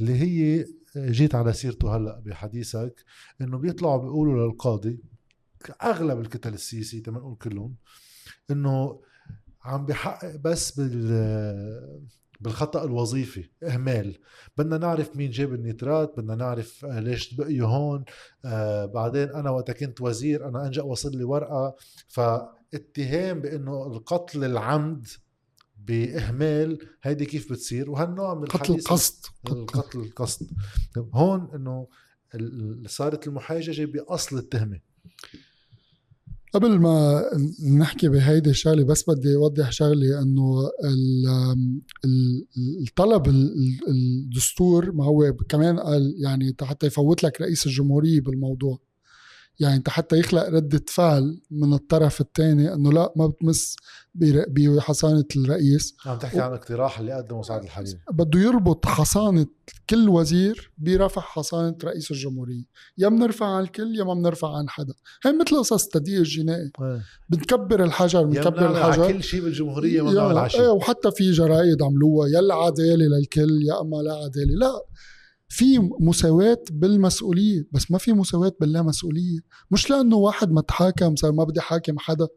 اللي 0.00 0.14
هي 0.14 0.66
جيت 0.96 1.34
على 1.34 1.52
سيرته 1.52 1.96
هلأ 1.96 2.20
بحديثك 2.20 3.04
إنه 3.40 3.58
بيطلعوا 3.58 4.02
بيقولوا 4.02 4.46
للقاضي 4.46 5.00
أغلب 5.82 6.20
الكتل 6.20 6.54
السياسيه 6.54 7.02
تما 7.02 7.18
نقول 7.18 7.36
كلهم 7.36 7.74
إنه 8.50 9.00
عم 9.62 9.86
بحقق 9.86 10.36
بس 10.36 10.80
بال 10.80 12.10
بالخطأ 12.40 12.84
الوظيفي 12.84 13.50
إهمال. 13.62 14.18
بدنا 14.58 14.78
نعرف 14.78 15.16
مين 15.16 15.30
جاب 15.30 15.54
النيترات 15.54 16.14
بدنا 16.16 16.34
نعرف 16.34 16.84
ليش 16.84 17.34
بقيوا 17.34 17.68
هون 17.68 18.04
آه 18.44 18.86
بعدين 18.86 19.28
أنا 19.28 19.50
وقت 19.50 19.70
كنت 19.70 20.00
وزير 20.00 20.48
أنا 20.48 20.66
انجا 20.66 20.82
وصل 20.82 21.16
لي 21.16 21.24
ورقة. 21.24 21.76
فاتهام 22.08 23.40
بإنه 23.40 23.86
القتل 23.86 24.44
العمد 24.44 25.06
بإهمال 25.86 26.78
هيدي 27.02 27.24
كيف 27.24 27.52
بتصير 27.52 27.90
وهالنوع 27.90 28.34
من 28.34 28.44
قتل 28.44 28.74
القصد 28.74 29.26
القتل 29.46 30.00
القصد. 30.00 30.50
هون 30.96 31.48
إنه 31.54 31.86
صارت 32.86 33.26
المحاججه 33.26 33.84
بأصل 33.84 34.38
التهمة. 34.38 34.80
قبل 36.54 36.78
ما 36.78 37.22
نحكي 37.78 38.08
بهيدي 38.08 38.50
الشغلة 38.50 38.84
بس 38.84 39.10
بدي 39.10 39.36
أوضح 39.36 39.72
شغلة 39.72 40.22
إنه 40.22 40.70
الطلب 42.80 43.28
الدستور 43.88 44.92
ما 44.92 45.04
هو 45.04 45.32
كمان 45.48 45.78
قال 45.78 46.14
يعني 46.18 46.56
حتى 46.62 46.86
يفوت 46.86 47.24
لك 47.24 47.40
رئيس 47.40 47.66
الجمهورية 47.66 48.20
بالموضوع. 48.20 48.78
يعني 49.60 49.76
انت 49.76 49.88
حتى 49.88 50.18
يخلق 50.18 50.48
ردة 50.48 50.84
فعل 50.88 51.40
من 51.50 51.72
الطرف 51.72 52.20
الثاني 52.20 52.74
انه 52.74 52.92
لا 52.92 53.12
ما 53.16 53.26
بتمس 53.26 53.76
بحصانة 54.14 55.24
الرئيس. 55.36 55.96
عم 56.06 56.18
تحكي 56.18 56.38
و... 56.38 56.42
عن 56.42 56.52
اقتراح 56.52 56.98
اللي 56.98 57.12
قدمه 57.12 57.42
سعد 57.42 57.62
الحريري 57.62 57.98
بده 58.12 58.40
يربط 58.40 58.86
حصانة 58.86 59.46
كل 59.90 60.08
وزير 60.08 60.72
برفع 60.78 61.20
حصانة 61.20 61.76
رئيس 61.84 62.10
الجمهورية. 62.10 62.64
يا 62.98 63.08
بنرفع 63.08 63.46
عن 63.46 63.62
الكل 63.62 63.98
يا 63.98 64.04
ما 64.04 64.14
بنرفع 64.14 64.56
عن 64.56 64.68
حدا. 64.68 64.94
هي 65.24 65.32
مثل 65.32 65.58
قصص 65.58 65.84
التدقيق 65.84 66.18
الجنائي 66.18 66.70
إيه. 66.80 67.02
بنكبر 67.28 67.84
الحجر 67.84 68.22
بنكبر 68.22 68.70
الحجر. 68.70 69.02
على 69.02 69.12
كل 69.12 69.22
شيء 69.22 69.42
بالجمهورية 69.42 70.02
ما 70.02 70.10
بنعمل 70.10 70.50
إيه 70.54 70.68
وحتى 70.68 71.10
في 71.10 71.30
جرائد 71.30 71.82
عملوها 71.82 72.28
يا 72.28 72.40
العدالة 72.40 73.04
للكل 73.06 73.62
يا 73.62 73.80
أما 73.80 73.96
لا 73.96 74.14
عدالة. 74.14 74.54
لا. 74.54 74.82
في 75.52 75.90
مساواة 76.00 76.62
بالمسؤولية 76.72 77.66
بس 77.72 77.90
ما 77.90 77.98
في 77.98 78.12
مساواة 78.12 78.52
باللا 78.60 78.82
مسؤولية 78.82 79.38
مش 79.70 79.90
لأنه 79.90 80.16
واحد 80.16 80.50
ما 80.52 80.60
تحاكم 80.60 81.16
صار 81.16 81.32
ما 81.32 81.44
بدي 81.44 81.60
حاكم 81.60 81.98
حدا 81.98 82.28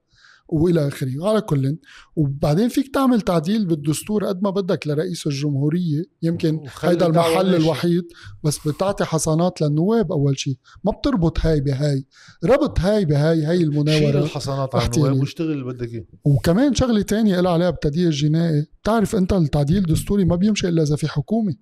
وإلى 0.47 0.87
آخره 0.87 1.29
على 1.29 1.41
كل. 1.41 1.77
وبعدين 2.15 2.69
فيك 2.69 2.93
تعمل 2.93 3.21
تعديل 3.21 3.65
بالدستور 3.65 4.25
قد 4.25 4.43
ما 4.43 4.49
بدك 4.49 4.87
لرئيس 4.87 5.27
الجمهورية. 5.27 6.03
يمكن 6.21 6.59
هيدا 6.81 7.05
المحل 7.05 7.55
الوحيد 7.55 8.03
بس 8.43 8.67
بتعطي 8.67 9.05
حصانات 9.05 9.61
للنواب 9.61 10.11
أول 10.11 10.39
شيء 10.39 10.57
ما 10.83 10.91
بتربط 10.91 11.39
هاي 11.39 11.61
بهاي. 11.61 12.05
ربط 12.45 12.79
هاي 12.79 13.05
بهاي 13.05 13.47
هي 13.47 13.63
المناورة. 13.63 13.99
شيل 13.99 14.17
الحصانات 14.17 14.75
على 14.75 14.89
النواب 14.95 15.19
واشتغل 15.19 15.51
اللي 15.51 15.65
بدك 15.65 15.93
إياه. 15.93 16.05
وكمان 16.25 16.75
شغلة 16.75 17.01
تانية 17.01 17.41
لها 17.41 17.51
علاقة 17.51 17.71
بالتدقيق 17.71 18.05
الجنائي. 18.05 18.65
بتعرف 18.81 19.15
أنت 19.15 19.33
التعديل 19.33 19.77
الدستوري 19.77 20.25
ما 20.25 20.35
بيمشي 20.35 20.67
إلا 20.69 20.83
إذا 20.83 20.95
في 20.95 21.07
حكومة. 21.07 21.55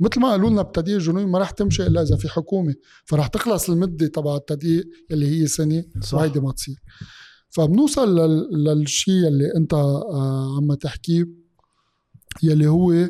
مثل 0.00 0.20
ما 0.20 0.30
قالوا 0.30 0.50
لنا 0.50 0.62
بالتدقيق 0.62 0.94
الجنوبي 0.96 1.26
ما 1.26 1.38
راح 1.38 1.50
تمشي 1.50 1.86
إلا 1.86 2.02
إذا 2.02 2.16
في 2.16 2.28
حكومة 2.28 2.74
فراح 3.04 3.26
تخلص 3.26 3.70
المدة 3.70 4.06
تبع 4.06 4.36
التدقيق 4.36 4.84
اللي 5.10 5.26
هي 5.42 5.46
سنة 5.46 5.84
وهيدي 6.12 6.40
ما 6.40 6.52
تصير. 6.52 6.76
فبنوصل 7.50 8.16
للشيء 8.52 9.28
اللي 9.28 9.54
أنت 9.56 9.74
آه، 9.74 10.56
عم 10.56 10.74
تحكيه 10.74 11.28
يلي 12.42 12.66
هو 12.66 12.92
آه، 12.92 13.08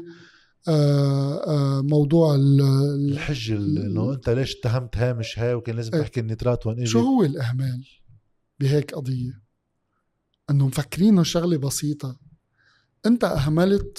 آه، 0.69 1.81
موضوع 1.83 2.35
ال- 2.35 2.61
ال- 2.61 3.13
الحجه 3.13 3.55
ال- 3.57 3.79
إنه 3.79 4.13
أنت 4.13 4.31
ليش 4.31 4.57
اتهمت 4.57 4.97
هامش 4.97 5.39
هاي 5.39 5.55
وكان 5.55 5.77
لازم 5.77 5.95
إيه. 5.95 6.01
تحكي 6.01 6.21
النترات 6.21 6.67
وين 6.67 6.87
شو 6.87 6.99
هو 7.01 7.23
الإهمال 7.25 7.85
بهيك 8.61 8.95
قضية؟ 8.95 9.43
أنه 10.51 10.67
مفكرينه 10.67 11.23
شغلة 11.23 11.57
بسيطة. 11.57 12.19
أنت 13.07 13.25
أهملت 13.25 13.99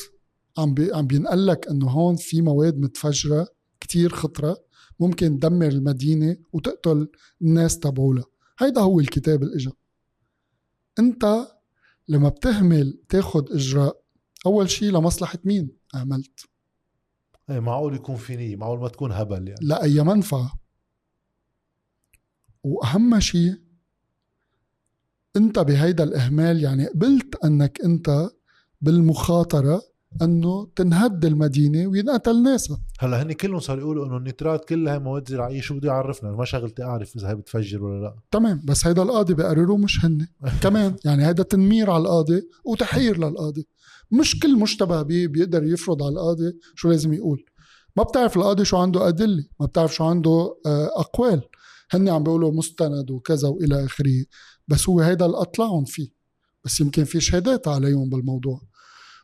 عم 0.57 0.73
بي 0.73 0.93
عم 0.93 1.07
بينقلك 1.07 1.67
أنه 1.67 1.89
هون 1.89 2.15
في 2.15 2.41
مواد 2.41 2.77
متفجرة 2.77 3.47
كتير 3.79 4.09
خطرة 4.09 4.57
ممكن 4.99 5.39
تدمر 5.39 5.67
المدينة 5.67 6.37
وتقتل 6.53 7.09
الناس 7.41 7.79
تبعولها. 7.79 8.25
هيدا 8.59 8.81
هو 8.81 8.99
الكتاب 8.99 9.43
الإجا 9.43 9.71
أنت 10.99 11.47
لما 12.07 12.29
بتهمل 12.29 12.99
تاخد 13.09 13.51
إجراء 13.51 14.01
أول 14.45 14.69
شيء 14.69 14.91
لمصلحة 14.91 15.39
مين 15.43 15.69
أهملت 15.95 16.39
إيه 17.49 17.59
معقول 17.59 17.95
يكون 17.95 18.15
في 18.15 18.35
نية 18.35 18.55
معقول 18.55 18.79
ما 18.79 18.87
تكون 18.87 19.11
هبل 19.11 19.47
يعني. 19.47 19.59
لأي 19.65 20.03
منفعة. 20.03 20.59
وأهم 22.63 23.19
شيء 23.19 23.55
أنت 25.35 25.59
بهيدا 25.59 26.03
الإهمال 26.03 26.63
يعني 26.63 26.87
قبلت 26.87 27.35
أنك 27.45 27.81
أنت 27.81 28.29
بالمخاطرة 28.81 29.81
أنه 30.21 30.67
تنهد 30.75 31.25
المدينة 31.25 31.87
وينقتل 31.87 32.43
ناسها 32.43 32.79
هلا 32.99 33.21
هن 33.21 33.31
كلهم 33.31 33.59
صاروا 33.59 33.81
يقولوا 33.81 34.05
إنه 34.05 34.17
النترات 34.17 34.65
كلها 34.65 34.99
مواد 34.99 35.29
زراعية 35.29 35.61
شو 35.61 35.75
بده 35.75 35.87
يعرفنا؟ 35.87 36.31
ما 36.31 36.45
شغلتي 36.45 36.83
أعرف 36.83 37.15
إذا 37.15 37.29
هي 37.29 37.35
بتفجر 37.35 37.83
ولا 37.83 38.01
لا. 38.01 38.15
تمام 38.31 38.61
بس 38.65 38.87
هيدا 38.87 39.01
القاضي 39.01 39.33
بقرره 39.33 39.77
مش 39.77 40.05
هن 40.05 40.27
كمان 40.63 40.95
يعني 41.05 41.27
هيدا 41.27 41.43
تنمير 41.43 41.91
على 41.91 42.01
القاضي 42.01 42.41
وتحير 42.65 43.17
للقاضي. 43.17 43.67
مش 44.11 44.39
كل 44.39 44.59
مشتبه 44.59 45.01
به 45.01 45.27
بيقدر 45.27 45.63
يفرض 45.63 46.03
على 46.03 46.13
القاضي 46.13 46.59
شو 46.75 46.89
لازم 46.89 47.13
يقول. 47.13 47.45
ما 47.97 48.03
بتعرف 48.03 48.37
القاضي 48.37 48.65
شو 48.65 48.77
عنده 48.77 49.07
أدلة 49.07 49.45
ما 49.59 49.65
بتعرف 49.65 49.95
شو 49.95 50.03
عنده 50.03 50.55
آه، 50.65 50.89
أقوال. 50.95 51.41
هن 51.91 52.09
عم 52.09 52.23
بيقولوا 52.23 52.51
مستند 52.51 53.11
وكذا 53.11 53.47
وإلى 53.47 53.85
آخره. 53.85 54.25
بس 54.67 54.89
هو 54.89 55.01
هيدا 55.01 55.25
اللي 55.25 55.37
أطلعهم 55.37 55.85
فيه. 55.85 56.09
بس 56.63 56.79
يمكن 56.79 57.03
في 57.03 57.21
شهادات 57.21 57.67
عليهم 57.67 58.09
بالموضوع. 58.09 58.61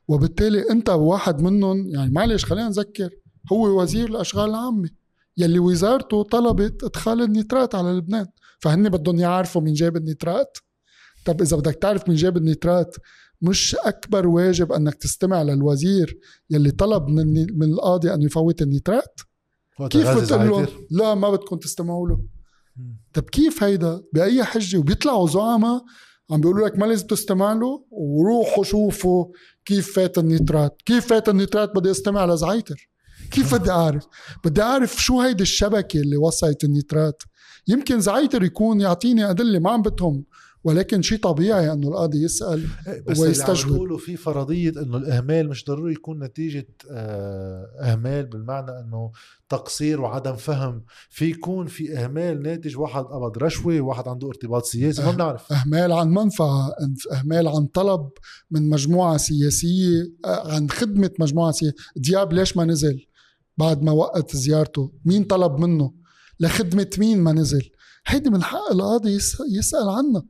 وبالتالي 0.07 0.69
أنت 0.71 0.89
واحد 0.89 1.41
منهم 1.41 1.89
يعني 1.89 2.11
معلش 2.11 2.45
خلينا 2.45 2.67
نذكر 2.67 3.09
هو 3.51 3.81
وزير 3.81 4.09
الأشغال 4.09 4.49
العامة 4.49 4.89
يلي 5.37 5.59
وزارته 5.59 6.23
طلبت 6.23 6.83
إدخال 6.83 7.21
النيترات 7.21 7.75
على 7.75 7.91
لبنان. 7.91 8.25
فهن 8.59 8.89
بدهم 8.89 9.19
يعرفوا 9.19 9.61
مين 9.61 9.73
جاب 9.73 9.97
النيترات 9.97 10.57
طب 11.25 11.41
إذا 11.41 11.57
بدك 11.57 11.75
تعرف 11.75 12.07
مين 12.07 12.17
جاب 12.17 12.37
النيترات 12.37 12.95
مش 13.41 13.75
أكبر 13.75 14.27
واجب 14.27 14.71
أنك 14.71 14.95
تستمع 14.95 15.43
للوزير 15.43 16.19
يلي 16.49 16.71
طلب 16.71 17.07
من 17.07 17.57
من 17.57 17.73
القاضي 17.73 18.13
انه 18.13 18.25
يفوت 18.25 18.61
النيترات 18.61 19.19
كيف 19.89 20.17
بتقول 20.17 20.49
له. 20.49 20.67
لا 20.91 21.15
ما 21.15 21.29
بدكم 21.29 21.55
تستمعوا 21.55 22.07
له. 22.07 22.19
طب 23.13 23.23
كيف 23.23 23.63
هيدا؟ 23.63 24.03
بأي 24.13 24.43
حجة؟ 24.43 24.77
وبيطلعوا 24.77 25.27
زعماء 25.27 25.83
عم 26.33 26.41
بيقولوا 26.41 26.67
لك 26.67 26.79
ما 26.79 26.85
لازم 26.85 27.07
تستمع 27.07 27.53
له 27.53 27.85
وروحوا 27.91 28.63
شوفوا 28.63 29.25
كيف 29.65 29.95
فات 29.95 30.17
النيترات 30.17 30.81
كيف 30.85 31.07
فات 31.07 31.29
النيترات 31.29 31.75
بدي 31.75 31.91
أستمع 31.91 32.25
لزعيتر. 32.25 32.89
كيف 33.31 33.55
بدي 33.55 33.71
أعرف؟ 33.71 34.07
بدي 34.45 34.61
أعرف 34.61 35.03
شو 35.03 35.21
هيدي 35.21 35.43
الشبكة 35.43 35.99
اللي 35.99 36.17
وصلت 36.17 36.63
النيترات 36.63 37.23
يمكن 37.67 37.99
زعيتر 37.99 38.43
يكون 38.43 38.81
يعطيني 38.81 39.29
أدلة 39.29 39.59
ما 39.59 39.71
عم 39.71 39.81
بتهم 39.81 40.23
ولكن 40.63 41.01
شيء 41.01 41.19
طبيعي 41.19 41.71
انه 41.73 41.87
القاضي 41.87 42.23
يسأل 42.23 42.67
بس 43.07 43.19
ويستجوب. 43.19 43.75
تقولوا 43.75 43.97
في 43.97 44.17
فرضية 44.17 44.69
إنه 44.69 44.97
الإهمال 44.97 45.49
مش 45.49 45.65
ضروري 45.65 45.93
يكون 45.93 46.23
نتيجة 46.23 46.67
آه، 46.91 47.65
إهمال 47.81 48.25
بالمعنى 48.25 48.71
إنه 48.71 49.11
تقصير 49.49 50.01
وعدم 50.01 50.35
فهم. 50.35 50.83
في 51.09 51.29
يكون 51.29 51.67
في 51.67 51.97
إهمال 51.97 52.41
ناتج 52.43 52.77
واحد 52.77 53.03
قبض 53.03 53.37
رشوة 53.37 53.81
واحد 53.81 54.07
عنده 54.07 54.27
ارتباط 54.27 54.65
سياسي 54.65 55.01
ما 55.01 55.09
أه. 55.09 55.11
بنعرف. 55.11 55.51
إهمال 55.53 55.91
عن 55.91 56.09
منفعة 56.09 56.69
إهمال 57.13 57.47
عن 57.47 57.65
طلب 57.65 58.09
من 58.51 58.69
مجموعة 58.69 59.17
سياسية 59.17 60.11
آه، 60.25 60.53
عن 60.53 60.69
خدمة 60.69 61.11
مجموعة 61.19 61.51
سياسيه 61.51 61.75
دياب 61.95 62.33
ليش 62.33 62.57
ما 62.57 62.65
نزل؟ 62.65 63.05
بعد 63.57 63.81
ما 63.81 63.91
وقت 63.91 64.35
زيارته. 64.35 64.91
مين 65.05 65.23
طلب 65.23 65.59
منه؟ 65.59 65.93
لخدمة 66.39 66.89
مين 66.97 67.19
ما 67.19 67.31
نزل؟ 67.33 67.69
هيدي 68.07 68.29
من 68.29 68.43
حق 68.43 68.71
القاضي 68.71 69.09
يس- 69.15 69.37
يسأل 69.57 69.89
عنها. 69.89 70.23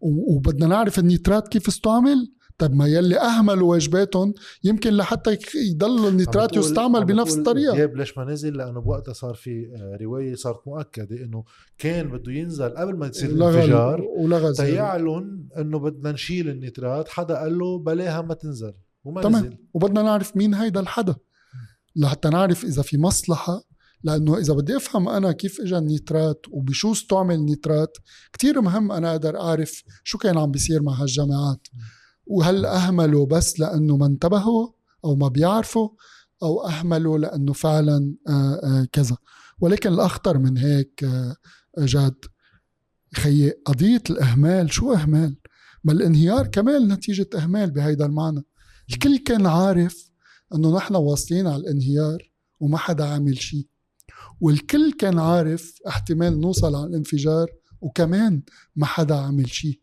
وبدنا 0.00 0.66
نعرف 0.66 0.98
النيترات 0.98 1.48
كيف 1.48 1.68
استعمل 1.68 2.32
طب 2.58 2.74
ما 2.74 2.86
يلي 2.86 3.20
اهملوا 3.20 3.70
واجباتهم 3.70 4.34
يمكن 4.64 4.90
لحتى 4.90 5.38
يضل 5.54 6.08
النيترات 6.08 6.56
يستعمل 6.56 7.00
عم 7.00 7.06
بنفس 7.06 7.38
الطريقة. 7.38 7.74
دياب 7.74 7.96
ليش 7.96 8.18
ما 8.18 8.24
نزل 8.24 8.56
لأنه 8.56 8.80
بوقتها 8.80 9.12
صار 9.12 9.34
في 9.34 9.72
آه، 9.76 9.98
رواية 10.02 10.34
صارت 10.34 10.68
مؤكدة 10.68 11.24
إنه 11.24 11.44
كان 11.78 12.08
بده 12.08 12.32
ينزل 12.32 12.68
قبل 12.68 12.96
ما 12.96 13.06
يصير 13.06 13.30
الانفجار 13.30 14.00
ولغى 14.02 14.52
زيارة. 14.54 14.70
تيعلن 14.70 15.48
إنه 15.58 15.78
بدنا 15.78 16.12
نشيل 16.12 16.48
النترات 16.48 17.08
حدا 17.08 17.38
قال 17.38 17.58
له 17.58 17.78
بلاها 17.78 18.22
ما 18.22 18.34
تنزل 18.34 18.72
وما 19.04 19.22
تمام. 19.22 19.44
نزل. 19.44 19.56
وبدنا 19.74 20.02
نعرف 20.02 20.36
مين 20.36 20.54
هيدا 20.54 20.80
الحدا. 20.80 21.14
لحتى 21.96 22.28
نعرف 22.28 22.64
إذا 22.64 22.82
في 22.82 22.98
مصلحة 22.98 23.62
لأنه 24.02 24.38
إذا 24.38 24.54
بدي 24.54 24.76
أفهم 24.76 25.08
أنا 25.08 25.32
كيف 25.32 25.60
اجى 25.60 25.78
النيترات 25.78 26.40
وبشو 26.50 26.92
استعمل 26.92 27.34
النيترات 27.34 27.96
كتير 28.32 28.60
مهم 28.60 28.92
أنا 28.92 29.10
أقدر 29.10 29.40
أعرف 29.40 29.82
شو 30.04 30.18
كان 30.18 30.38
عم 30.38 30.50
بيصير 30.50 30.82
مع 30.82 30.92
هالجامعات. 30.92 31.68
وهل 32.26 32.66
أهملوا 32.66 33.26
بس 33.26 33.60
لأنه 33.60 33.96
ما 33.96 34.06
انتبهوا 34.06 34.68
أو 35.04 35.16
ما 35.16 35.28
بيعرفوا 35.28 35.88
أو 36.42 36.66
أهملوا 36.66 37.18
لأنه 37.18 37.52
فعلا 37.52 38.14
آه، 38.28 38.60
آه، 38.64 38.88
كذا. 38.92 39.16
ولكن 39.60 39.92
الأخطر 39.92 40.38
من 40.38 40.58
هيك 40.58 41.04
آه، 41.04 41.36
جاد 41.78 42.24
خيي 43.14 43.50
قضية 43.50 44.02
الإهمال. 44.10 44.72
شو 44.72 44.92
إهمال؟ 44.92 45.36
ما 45.84 45.92
الانهيار 45.92 46.46
كمان 46.46 46.92
نتيجة 46.92 47.28
إهمال 47.34 47.70
بهيدا 47.70 48.06
المعنى. 48.06 48.44
الكل 48.90 49.18
كان 49.18 49.46
عارف 49.46 50.10
إنه 50.54 50.76
نحن 50.76 50.94
واصلين 50.94 51.46
على 51.46 51.56
الانهيار 51.56 52.32
وما 52.60 52.78
حدا 52.78 53.04
عامل 53.04 53.42
شيء. 53.42 53.69
والكل 54.40 54.92
كان 54.92 55.18
عارف 55.18 55.74
احتمال 55.88 56.40
نوصل 56.40 56.74
على 56.74 56.86
الانفجار 56.86 57.46
وكمان 57.80 58.42
ما 58.76 58.86
حدا 58.86 59.14
عامل 59.14 59.50
شيء. 59.50 59.80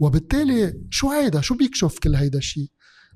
وبالتالي 0.00 0.80
شو 0.90 1.10
هيدا؟ 1.10 1.40
شو 1.40 1.54
بيكشف 1.54 1.98
كل 1.98 2.14
هيدا 2.14 2.38
الشيء 2.38 2.70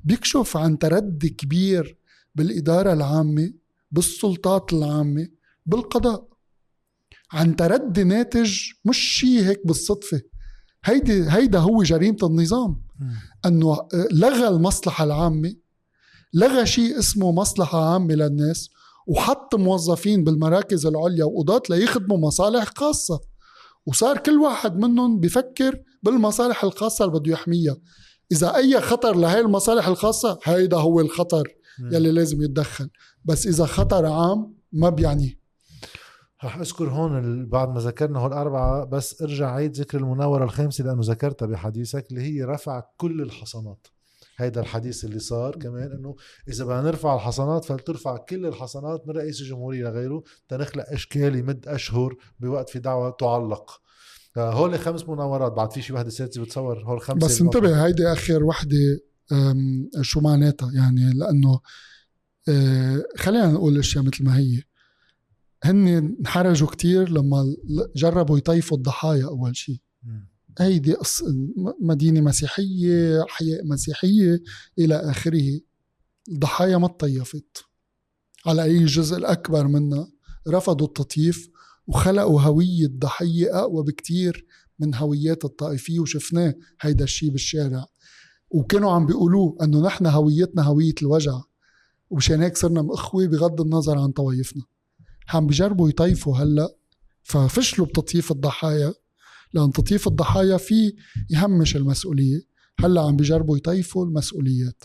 بيكشف 0.04 0.56
عن 0.56 0.78
تردي 0.78 1.28
كبير 1.28 1.98
بالإدارة 2.34 2.92
العامة 2.92 3.52
بالسلطات 3.90 4.72
العامة 4.72 5.28
بالقضاء. 5.66 6.28
عن 7.32 7.56
تردي 7.56 8.04
ناتج 8.04 8.58
مش 8.84 8.98
شيء 8.98 9.40
هيك 9.40 9.66
بالصدفة. 9.66 10.20
هيدي 10.84 11.30
هيدا 11.30 11.58
هو 11.58 11.82
جريمة 11.82 12.18
النظام. 12.22 12.82
إنه 13.46 13.88
لغى 14.12 14.48
المصلحة 14.48 15.04
العامة 15.04 15.54
لغى 16.34 16.66
شيء 16.66 16.98
اسمه 16.98 17.32
مصلحة 17.32 17.92
عامة 17.92 18.14
للناس. 18.14 18.70
وحط 19.06 19.54
موظفين 19.54 20.24
بالمراكز 20.24 20.86
العليا 20.86 21.24
وقضاة 21.24 21.62
ليخدموا 21.70 22.18
مصالح 22.18 22.72
خاصة. 22.76 23.20
وصار 23.86 24.18
كل 24.18 24.38
واحد 24.38 24.76
منهم 24.76 25.20
بفكر 25.20 25.82
بالمصالح 26.02 26.64
الخاصة 26.64 27.04
اللي 27.04 27.18
بده 27.20 27.32
يحميها. 27.32 27.76
إذا 28.32 28.56
أي 28.56 28.80
خطر 28.80 29.16
لهي 29.16 29.40
المصالح 29.40 29.88
الخاصة 29.88 30.38
هيدا 30.44 30.76
هو 30.76 31.00
الخطر. 31.00 31.48
يلي 31.92 32.10
لازم 32.10 32.42
يتدخل. 32.42 32.90
بس 33.24 33.46
إذا 33.46 33.66
خطر 33.66 34.06
عام 34.06 34.54
ما 34.72 34.88
بيعنيه 34.88 35.40
رح 36.44 36.58
أذكر 36.58 36.90
هون 36.90 37.46
بعد 37.48 37.68
ما 37.68 37.80
ذكرنا 37.80 38.18
هول 38.18 38.32
الاربعه 38.32 38.84
بس 38.84 39.22
ارجع 39.22 39.54
عيد 39.54 39.76
ذكر 39.76 39.98
المناورة 39.98 40.44
الخامسة 40.44 40.84
لأنه 40.84 41.00
ذكرتها 41.04 41.46
بحديثك 41.46 42.10
اللي 42.10 42.22
هي 42.22 42.42
رفع 42.42 42.82
كل 42.96 43.22
الحصانات. 43.22 43.86
هيدا 44.40 44.60
الحديث 44.60 45.04
اللي 45.04 45.18
صار 45.18 45.56
كمان 45.56 45.92
إنه 45.92 46.16
إذا 46.48 46.64
بدنا 46.64 46.82
نرفع 46.82 47.14
الحصانات 47.14 47.64
فلترفع 47.64 48.16
كل 48.16 48.46
الحصانات 48.46 49.08
من 49.08 49.14
رئيس 49.14 49.40
الجمهورية 49.40 49.84
لغيره 49.84 50.22
تنخلق 50.48 50.84
إشكال 50.88 51.36
يمد 51.36 51.68
أشهر 51.68 52.16
بوقت 52.40 52.70
في 52.70 52.78
دعوة 52.78 53.10
تعلق. 53.10 53.80
هول 54.38 54.78
خمس 54.78 55.08
مناورات 55.08 55.52
بعد 55.52 55.72
في 55.72 55.82
شي 55.82 55.92
وحدة 55.92 56.10
سادسه 56.10 56.42
بتصور 56.42 56.84
هول 56.84 57.00
خمسة 57.00 57.26
بس 57.26 57.40
انتبه 57.40 57.86
هيدي 57.86 58.06
آخر 58.12 58.44
وحدة 58.44 59.00
شو 60.00 60.20
معناتها؟ 60.20 60.72
يعني 60.72 61.12
لأنه 61.12 61.60
آه، 62.48 63.04
خلينا 63.16 63.46
نقول 63.46 63.72
الاشياء 63.72 64.04
مثل 64.04 64.24
ما 64.24 64.38
هي. 64.38 64.62
هن 65.64 65.88
انحرجوا 65.88 66.68
كتير 66.68 67.08
لما 67.08 67.56
جربوا 67.96 68.38
يطيفوا 68.38 68.76
الضحايا 68.76 69.24
أول 69.24 69.56
شيء. 69.56 69.80
هيدي 70.58 70.92
قص- 70.94 71.22
م- 71.56 71.72
مدينة 71.80 72.20
مسيحية 72.20 73.22
احياء 73.24 73.66
مسيحية 73.66 74.42
إلى 74.78 74.94
آخره. 74.94 75.60
الضحايا 76.28 76.76
ما 76.78 76.88
تطيفت. 76.88 77.64
على 78.46 78.64
أي 78.64 78.84
جزء 78.84 79.16
الأكبر 79.16 79.66
منها 79.68 80.12
رفضوا 80.48 80.86
التطييف 80.86 81.50
وخلقوا 81.86 82.40
هوية 82.40 82.86
ضحية 82.98 83.58
أقوى 83.60 83.84
بكتير 83.84 84.46
من 84.78 84.94
هويات 84.94 85.44
الطائفية 85.44 86.00
وشفناه 86.00 86.54
هيدا 86.80 87.04
الشيء 87.04 87.30
بالشارع. 87.30 87.86
وكانوا 88.50 88.90
عم 88.92 89.06
بيقولوه 89.06 89.56
إنه 89.62 89.82
نحن 89.82 90.06
هويتنا 90.06 90.62
هوية 90.62 90.94
الوجع. 91.02 91.40
ومشان 92.10 92.42
هيك 92.42 92.56
صرنا 92.56 92.82
مأخوة 92.82 93.26
بغض 93.26 93.60
النظر 93.60 93.98
عن 93.98 94.10
طوايفنا. 94.10 94.62
عم 95.28 95.46
بيجربوا 95.46 95.88
يطيفوا 95.88 96.36
هلأ 96.36 96.76
ففشلوا 97.22 97.86
بتطييف 97.86 98.32
الضحايا. 98.32 98.94
لأن 99.52 99.72
تطييف 99.72 100.08
الضحايا 100.08 100.56
فيه 100.56 100.92
يهمش 101.30 101.76
المسؤولية. 101.76 102.40
هلأ 102.80 103.00
عم 103.00 103.16
بيجربوا 103.16 103.56
يطيفوا 103.56 104.06
المسؤوليات. 104.06 104.84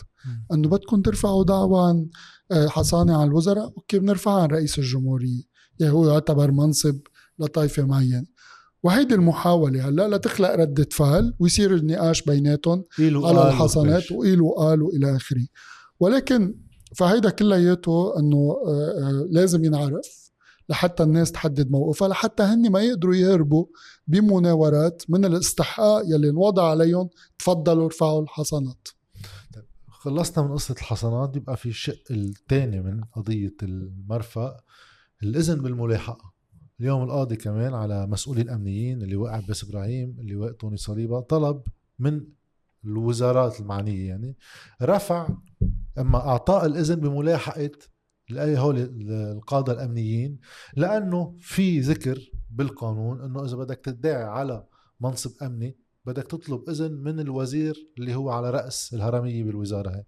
إنه 0.52 0.68
بدكم 0.68 1.02
ترفعوا 1.02 1.44
دعوى 1.44 1.88
عن 1.88 2.08
آه، 2.50 2.68
حصانة 2.68 3.16
على 3.16 3.28
الوزراء 3.28 3.64
أوكي 3.64 3.98
بنرفعها 3.98 4.42
عن 4.42 4.48
رئيس 4.48 4.78
الجمهورية. 4.78 5.42
يعني 5.78 5.92
هو 5.92 6.08
يعتبر 6.08 6.50
منصب 6.50 6.98
لطائفة 7.38 7.84
معينة. 7.84 8.26
وهيدي 8.82 9.14
المحاولة 9.14 9.88
هلأ 9.88 10.16
لتخلق 10.16 10.54
ردة 10.54 10.88
فعل 10.92 11.34
ويصير 11.38 11.74
النقاش 11.74 12.22
بيناتهم 12.22 12.84
على 12.98 13.48
الحصانات 13.48 14.12
وقيل 14.12 14.40
وقال 14.40 14.82
وإلى 14.82 15.16
آخره. 15.16 15.46
ولكن 16.00 16.54
فهيدا 16.96 17.30
كلياته 17.30 18.18
إنه 18.18 18.56
آه، 18.66 19.08
آه، 19.08 19.26
لازم 19.30 19.64
ينعرف 19.64 20.26
لحتى 20.68 21.02
الناس 21.02 21.32
تحدد 21.32 21.70
موقفها 21.70 22.08
لحتى 22.08 22.42
هن 22.42 22.70
ما 22.70 22.80
يقدروا 22.82 23.14
يهربوا 23.14 23.66
بمناورات 24.06 25.02
من 25.08 25.24
الاستحقاق 25.24 26.02
يلي 26.06 26.30
انوضع 26.30 26.70
عليهم. 26.70 27.08
تفضلوا 27.38 27.84
ارفعوا 27.84 28.22
الحصانات. 28.22 28.88
طيب، 29.54 29.64
خلصنا 29.88 30.44
من 30.44 30.52
قصة 30.52 30.74
الحصانات. 30.74 31.36
يبقى 31.36 31.56
في 31.56 31.68
الشق 31.68 32.02
الثاني 32.10 32.80
من 32.82 33.04
قضية 33.04 33.54
المرفأ 33.62 34.56
الإذن 35.22 35.62
بالملاحقة. 35.62 36.36
اليوم 36.80 37.02
القاضي 37.02 37.36
كمان 37.36 37.74
على 37.74 38.06
مسؤولين 38.06 38.50
أمنيين 38.50 39.02
اللي 39.02 39.16
وقع 39.16 39.40
بس 39.48 39.64
إبراهيم 39.64 40.16
اللي 40.20 40.36
وقع 40.36 40.52
توني 40.52 40.76
صليبة 40.76 41.20
طلب 41.20 41.62
من 41.98 42.20
الوزارات 42.84 43.60
المعنية 43.60 44.08
يعني 44.08 44.36
رفع 44.82 45.28
إما 45.98 46.18
إعطاء 46.18 46.66
الإذن 46.66 46.94
بملاحقة 46.94 47.70
الاي 48.30 48.58
هول 48.58 48.78
القادة 49.10 49.72
الأمنيين 49.72 50.38
لأنه 50.76 51.36
في 51.40 51.80
ذكر 51.80 52.30
بالقانون 52.56 53.20
إنه 53.20 53.44
إذا 53.44 53.56
بدك 53.56 53.80
تدعي 53.84 54.24
على 54.24 54.66
منصب 55.00 55.42
أمني 55.42 55.76
بدك 56.04 56.22
تطلب 56.22 56.70
إذن 56.70 56.92
من 56.92 57.20
الوزير 57.20 57.90
اللي 57.98 58.14
هو 58.14 58.30
على 58.30 58.50
رأس 58.50 58.94
الهرمية 58.94 59.44
بالوزارة 59.44 59.90
هاي. 59.90 60.04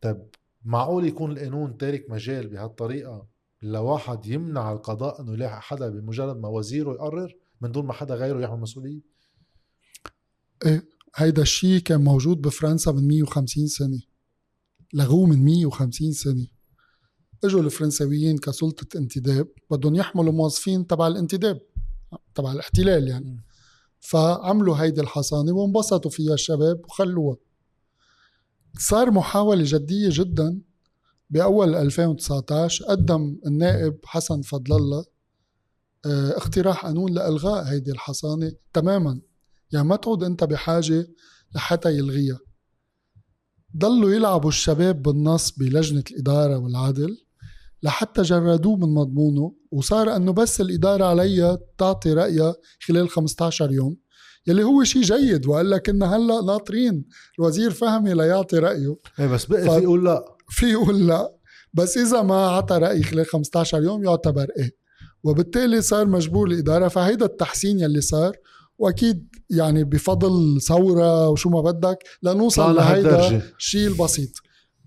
طيب 0.00 0.28
معقول 0.64 1.06
يكون 1.06 1.32
القانون 1.32 1.76
تارك 1.76 2.06
مجال 2.10 2.48
بهالطريقة 2.48 3.26
لواحد 3.62 4.26
يمنع 4.26 4.72
القضاء 4.72 5.20
إنه 5.20 5.32
يلاحق 5.32 5.60
حدا 5.60 5.88
بمجرد 5.88 6.36
ما 6.36 6.48
وزيره 6.48 6.92
يقرر 6.92 7.34
من 7.60 7.72
دون 7.72 7.86
ما 7.86 7.92
حدا 7.92 8.14
غيره 8.14 8.40
يحمل 8.40 8.60
مسؤولية؟ 8.60 9.00
إيه 10.66 10.88
هيدا 11.16 11.42
الشيء 11.42 11.80
كان 11.80 12.04
موجود 12.04 12.42
بفرنسا 12.42 12.92
من 12.92 13.08
150 13.08 13.66
سنة. 13.66 14.00
لغوه 14.94 15.26
من 15.26 15.44
150 15.44 16.12
سنة. 16.12 16.46
إجوا 17.44 17.62
الفرنساويين 17.62 18.38
كسلطة 18.38 18.98
انتداب 18.98 19.48
بدهم 19.70 19.94
يحملوا 19.94 20.32
موظفين 20.32 20.86
تبع 20.86 21.06
الانتداب. 21.06 21.60
تبع 22.34 22.52
الاحتلال 22.52 23.08
يعني. 23.08 23.44
فعملوا 24.00 24.76
هيدي 24.76 25.00
الحصانة 25.00 25.52
وانبسطوا 25.52 26.10
فيها 26.10 26.34
الشباب 26.34 26.84
وخلوها. 26.84 27.36
صار 28.78 29.10
محاولة 29.10 29.62
جدية 29.66 30.08
جدا. 30.12 30.60
بأول 31.30 31.74
2019 31.74 32.84
قدم 32.84 33.40
النائب 33.46 33.98
حسن 34.04 34.42
فضل 34.42 34.76
الله 34.76 35.04
آه، 36.06 36.30
اقتراح 36.30 36.86
قانون 36.86 37.12
لإلغاء 37.12 37.64
هيدي 37.64 37.90
الحصانة 37.90 38.52
تماما. 38.72 39.20
يعني 39.72 39.86
ما 39.86 39.96
تعود 39.96 40.24
أنت 40.24 40.44
بحاجة 40.44 41.06
لحتى 41.54 41.98
يلغيها. 41.98 42.38
ضلوا 43.76 44.10
يلعبوا 44.10 44.48
الشباب 44.48 45.02
بالنص 45.02 45.50
بلجنة 45.50 46.04
الإدارة 46.10 46.58
والعدل. 46.58 47.16
لحتى 47.82 48.22
جردوه 48.22 48.76
من 48.76 48.94
مضمونه 48.94 49.52
وصار 49.70 50.16
أنه 50.16 50.32
بس 50.32 50.60
الإدارة 50.60 51.04
عليها 51.04 51.58
تعطي 51.78 52.12
رأيها 52.12 52.54
خلال 52.86 53.08
15 53.08 53.72
يوم. 53.72 53.96
يلي 54.46 54.62
هو 54.62 54.84
شيء 54.84 55.02
جيد 55.02 55.46
وقال 55.46 55.70
لك 55.70 55.86
كنا 55.86 56.16
هلأ 56.16 56.40
ناطرين. 56.40 57.04
الوزير 57.38 57.70
فهمي 57.70 58.14
ليعطي 58.14 58.58
رأيه. 58.58 58.96
إيه 59.18 59.26
بس 59.26 59.44
بقى 59.44 59.62
ف... 59.66 59.70
في 59.70 59.82
يقول 59.82 60.04
لا. 60.04 60.24
في 60.48 60.70
يقول 60.70 61.06
لا. 61.06 61.32
بس 61.74 61.98
إذا 61.98 62.22
ما 62.22 62.46
عطى 62.46 62.76
رأي 62.78 63.02
خلال 63.02 63.26
15 63.26 63.82
يوم 63.82 64.04
يعتبر 64.04 64.46
إيه. 64.58 64.70
وبالتالي 65.24 65.82
صار 65.82 66.06
مجبور 66.06 66.48
الإدارة 66.48 66.88
فهيدا 66.88 67.26
التحسين 67.26 67.80
يلي 67.80 68.00
صار. 68.00 68.36
وأكيد 68.78 69.28
يعني 69.50 69.84
بفضل 69.84 70.60
ثورة 70.62 71.28
وشو 71.28 71.48
ما 71.48 71.60
بدك 71.60 71.98
لنوصل 72.22 72.76
لهيدا 72.76 73.42
الشيء 73.58 73.88
البسيط. 73.88 74.30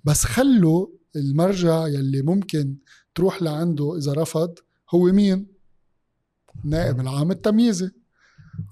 بس 0.03 0.23
خلوا 0.23 0.87
المرجع 1.16 1.88
يلي 1.88 2.22
ممكن 2.22 2.78
تروح 3.16 3.41
لعنده 3.41 3.97
إذا 3.97 4.14
رفض 4.14 4.59
هو 4.93 5.03
مين؟ 5.03 5.47
النائب 6.66 6.99
العام 6.99 7.32
التمييزي. 7.32 7.89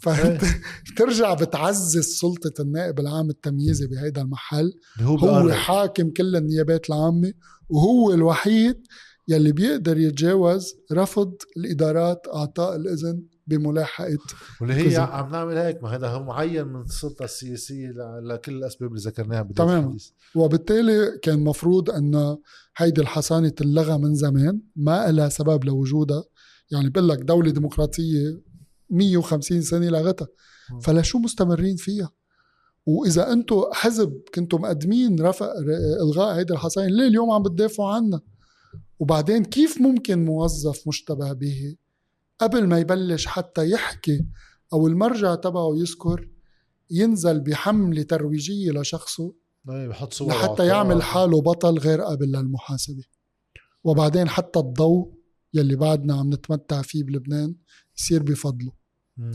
فانت 0.02 0.42
ترجع 0.98 1.34
بتعزز 1.34 2.00
سلطة 2.00 2.62
النائب 2.62 3.00
العام 3.00 3.30
التمييزي 3.30 3.88
بهيدا 3.88 4.22
المحل. 4.22 4.74
هو, 5.00 5.18
هو 5.18 5.52
حاكم 5.52 6.10
كل 6.10 6.36
النيابات 6.36 6.89
العامة 6.89 7.34
وهو 7.70 8.14
الوحيد 8.14 8.88
يلي 9.28 9.52
بيقدر 9.52 9.98
يتجاوز 9.98 10.76
رفض 10.92 11.34
الإدارات 11.58 12.28
أعطاء 12.34 12.76
الإذن 12.76 13.24
بملاحقة 13.58 14.18
واللي 14.62 14.74
هي. 14.74 14.97
عم 14.97 15.32
نعمل 15.32 15.58
هيك 15.58 15.84
ما 15.84 15.95
هذا 15.95 16.08
هو 16.08 16.24
معين 16.24 16.68
من 16.68 16.82
السلطة 16.82 17.26
السياسية 17.26 17.91
لكل 18.24 18.56
الأسباب 18.56 18.89
اللي 18.89 19.02
ذكرناها 19.02 19.43
تماما. 19.56 19.97
وبالتالي 20.36 21.18
كان 21.22 21.43
مفروض 21.43 21.89
أن 21.89 22.38
هيدي 22.78 23.02
الحصانة 23.02 23.49
تلغى 23.49 23.97
من 23.97 24.16
زمان 24.16 24.62
ما 24.76 25.12
لها 25.12 25.30
سبب 25.30 25.66
لوجودها. 25.66 26.24
يعني 26.72 26.89
بقول 26.89 27.10
لك 27.10 27.20
دولة 27.20 27.52
ديمقراطية 27.52 28.41
150 28.89 29.62
سنة 29.62 29.89
لغتها 29.89 30.28
فلشو 30.82 31.20
مستمرين 31.20 31.76
فيها؟ 31.76 32.12
وإذا 32.86 33.34
أنتم 33.34 33.62
حزب 33.74 34.22
كنتم 34.36 34.62
مقدمين 34.62 35.22
رفع 35.22 35.54
إلغاء 36.02 36.36
هيدي 36.36 36.54
الحصانة 36.54 36.88
ليه 36.88 37.08
اليوم 37.08 37.32
عم 37.32 37.43
بتدافعوا 37.43 37.89
عنها؟ 37.89 38.22
وبعدين 38.99 39.43
كيف 39.43 39.82
ممكن 39.82 40.26
موظف 40.26 40.88
مشتبه 40.88 41.34
به 41.34 41.76
قبل 42.42 42.68
ما 42.68 42.80
يبلش 42.80 43.26
حتى 43.28 43.70
يحكي 43.70 44.26
أو 44.74 44.88
المرجع 44.88 45.36
تبعه 45.36 45.76
يذكر 45.76 46.30
ينزل 46.92 47.39
بحملة 47.39 48.04
ترويجية 48.04 48.72
لشخصه 48.72 49.34
بحط 49.66 50.14
صور 50.14 50.28
لحتى 50.28 50.68
يعمل 50.68 51.04
حاله 51.04 51.42
بطل 51.42 51.78
غير 51.78 52.02
قابل 52.02 52.32
للمحاسبة. 52.32 53.04
وبعدين 53.84 54.30
حتى 54.30 54.60
الضوء 54.60 55.14
يلي 55.54 55.76
بعدنا 55.76 56.16
عم 56.16 56.34
نتمتع 56.34 56.82
فيه 56.82 57.04
بلبنان 57.04 57.56
يصير 57.98 58.24
بفضله 58.24 58.72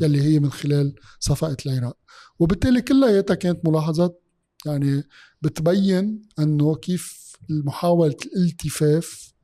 يلي 0.02 0.20
هي 0.22 0.40
من 0.40 0.50
خلال 0.52 0.94
صفقة 1.20 1.56
العراق. 1.66 1.98
وبالتالي 2.38 2.82
كلها 2.82 3.10
كانت 3.34 3.68
ملاحظات 3.68 4.22
يعني 4.66 5.02
بتبين 5.42 6.22
إنه 6.38 6.74
كيف 6.74 7.36
محاولة 7.50 8.16
الالتفاف 8.26 9.34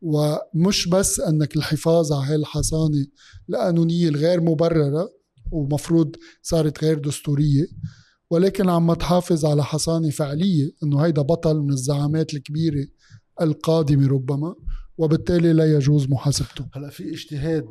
ومش 0.00 0.88
بس 0.88 1.20
أنك 1.20 1.56
الحفاظ 1.56 2.12
على 2.12 2.26
هاي 2.26 2.36
الحصانة 2.36 3.06
القانونية 3.50 4.08
الغير 4.08 4.40
مبررة 4.40 5.10
ومفروض 5.50 6.16
صارت 6.42 6.84
غير 6.84 6.98
دستورية 6.98 7.66
ولكن 8.30 8.68
عم 8.68 8.94
تحافظ 8.94 9.44
على 9.44 9.64
حصانة 9.64 10.10
فعلية 10.10 10.70
إنه 10.82 11.00
هيدا 11.00 11.22
بطل 11.22 11.56
من 11.56 11.70
الزعامات 11.70 12.34
الكبيرة 12.34 12.86
القادمة 13.40 14.08
ربما 14.08 14.54
وبالتالي 14.98 15.52
لا 15.52 15.74
يجوز 15.76 16.08
محاسبته. 16.08 16.66
هلأ 16.74 16.90
في 16.90 17.10
اجتهاد 17.10 17.68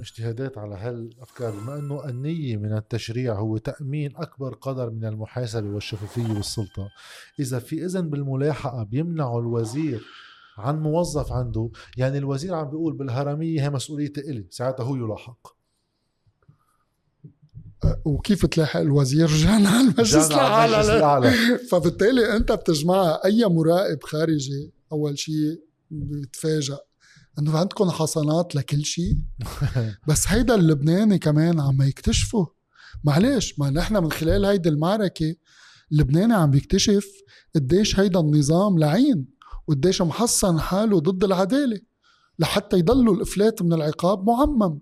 اجتهادات 0.00 0.58
على 0.58 0.74
هالأفكار 0.74 1.50
بما 1.50 1.78
إنه 1.78 2.08
النية 2.08 2.56
من 2.56 2.76
التشريع 2.76 3.38
هو 3.38 3.56
تأمين 3.58 4.16
أكبر 4.16 4.54
قدر 4.54 4.90
من 4.90 5.04
المحاسبة 5.04 5.68
والشفافية 5.68 6.32
والسلطة 6.34 6.88
إذا 7.40 7.58
في 7.58 7.84
إذن 7.84 8.10
بالملاحقة 8.10 8.82
بيمنعوا 8.82 9.40
الوزير 9.40 10.02
عن 10.58 10.80
موظف 10.80 11.32
عنده. 11.32 11.70
يعني 11.96 12.18
الوزير 12.18 12.54
عم 12.54 12.70
بيقول 12.70 12.96
بالهرمية 12.96 13.62
هي 13.62 13.70
مسؤوليتي 13.70 14.20
إلي 14.20 14.46
ساعتها 14.50 14.84
هو 14.84 14.96
يلاحق. 14.96 15.56
وكيف 18.04 18.46
تلاحق 18.46 18.80
الوزير؟ 18.80 19.26
جانا 19.44 19.68
على 19.68 19.80
المجلس 19.80 20.30
الأعلى. 20.30 21.32
فبالتالي 21.70 22.36
أنت 22.36 22.52
بتجمعها 22.52 23.24
أي 23.24 23.44
مراقب 23.44 24.02
خارجي 24.02 24.72
أول 24.92 25.18
شيء 25.18 25.60
بيتفاجأ 25.90 26.78
إنه 27.38 27.58
عندكم 27.58 27.90
حصانات 27.90 28.54
لكل 28.54 28.84
شيء 28.84 29.16
بس 30.08 30.28
هيدا 30.28 30.54
اللبناني 30.54 31.18
كمان 31.18 31.60
عم 31.60 31.82
يكتشفوا 31.82 32.46
معلش 33.04 33.58
ما 33.58 33.70
نحن 33.70 33.96
من 33.96 34.12
خلال 34.12 34.44
هيدي 34.44 34.68
المعركة 34.68 35.34
اللبناني 35.92 36.34
عم 36.34 36.50
بيكتشف 36.50 37.06
قديش 37.54 38.00
هيدا 38.00 38.20
النظام 38.20 38.78
لعين. 38.78 39.31
وقديش 39.68 40.02
محصن 40.02 40.60
حاله 40.60 41.00
ضد 41.00 41.24
العدالة 41.24 41.80
لحتى 42.38 42.78
يضلوا 42.78 43.14
الإفلات 43.14 43.62
من 43.62 43.72
العقاب 43.72 44.26
معمم. 44.26 44.78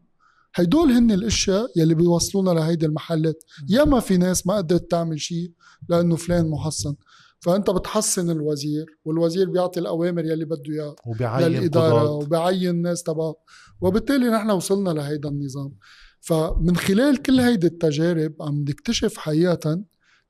هيدول 0.55 0.91
هن 0.91 1.11
الأشياء 1.11 1.71
يلي 1.77 1.95
بيوصلونا 1.95 2.51
لهيدي 2.51 2.87
المحلات. 2.87 3.45
ياما 3.69 4.01
في 4.01 4.17
ناس 4.17 4.47
ما 4.47 4.57
قدرت 4.57 4.91
تعمل 4.91 5.21
شيء 5.21 5.53
لأنه 5.89 6.17
فلان 6.17 6.51
محصن. 6.51 6.95
فأنت 7.41 7.71
بتحسن 7.71 8.31
الوزير 8.31 8.87
والوزير 9.05 9.51
بيعطي 9.51 9.81
الأوامر 9.81 10.25
يلي 10.25 10.45
بده 10.45 10.73
اياها 10.73 10.97
وبيعين 11.07 11.49
للإدارة 11.49 12.01
قضاة. 12.01 12.13
وبعين 12.13 12.71
الناس 12.71 13.03
تبعه. 13.03 13.35
وبالتالي 13.81 14.29
نحن 14.31 14.51
وصلنا 14.51 14.91
لهيدا 14.91 15.29
النظام. 15.29 15.75
فمن 16.21 16.77
خلال 16.77 17.23
كل 17.23 17.41
هيدي 17.41 17.67
التجارب 17.67 18.35
عم 18.41 18.61
نكتشف 18.61 19.17
حقيقه 19.17 19.83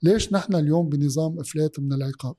ليش 0.03 0.33
نحن 0.33 0.55
اليوم 0.55 0.89
بنظام 0.89 1.41
إفلات 1.41 1.81
من 1.81 1.93
العقاب. 1.93 2.37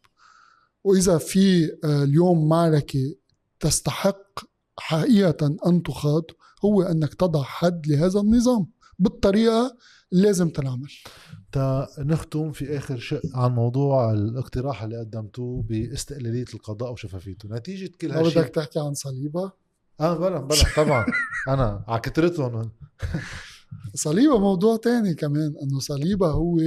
وإذا 0.84 1.18
في 1.18 1.66
آه، 1.84 2.04
اليوم 2.04 2.50
معركة 2.50 3.16
تستحق 3.60 4.40
حقيقة 4.80 5.58
أن 5.68 5.84
تخاض 5.84 6.24
هو 6.66 6.82
أنك 6.84 7.14
تضع 7.14 7.44
حد 7.44 7.88
لهذا 7.88 8.20
النظام. 8.20 8.68
بالطريقة 9.00 9.78
لازم 10.12 10.50
تنعمل. 10.50 10.92
تا 11.52 11.88
نختم 12.00 12.52
في 12.52 12.78
آخر 12.78 12.98
شق 12.98 13.22
عن 13.34 13.52
موضوع 13.52 14.14
الاقتراح 14.14 14.84
اللي 14.84 15.00
قدمتوه 15.00 15.64
باستقلالية 15.64 16.46
القضاء 16.54 16.92
وشفافيته. 16.92 17.50
نتيجة 17.50 17.92
كل 18.02 18.12
هالشيء 18.12 18.42
بدك 18.42 18.50
تحكي 18.50 18.80
عن 18.80 18.94
صليبة؟ 18.94 19.52
آه 20.00 20.18
بلا 20.18 20.40
بلا 20.40 20.58
طبعا. 20.78 21.06
أنا 21.48 21.84
على 21.88 22.02
كترتهم 22.02 22.72
صليبة 23.96 24.40
موضوع 24.40 24.78
تاني 24.78 25.14
كمان 25.14 25.54
إنه 25.64 25.80
صليبة 25.80 26.28
هو 26.32 26.58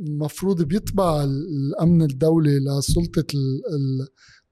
مفروض 0.00 0.62
بيتبع 0.62 1.24
الأمن 1.24 2.02
الدولي 2.02 2.58
لسلطة 2.58 3.24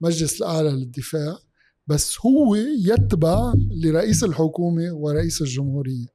المجلس 0.03 0.37
الأعلى 0.43 0.70
للدفاع 0.70 1.39
بس 1.87 2.16
هو 2.26 2.55
يتبع 2.55 3.55
لرئيس 3.70 4.24
الحكومة 4.24 4.93
ورئيس 4.93 5.43
الجمهورية. 5.43 6.07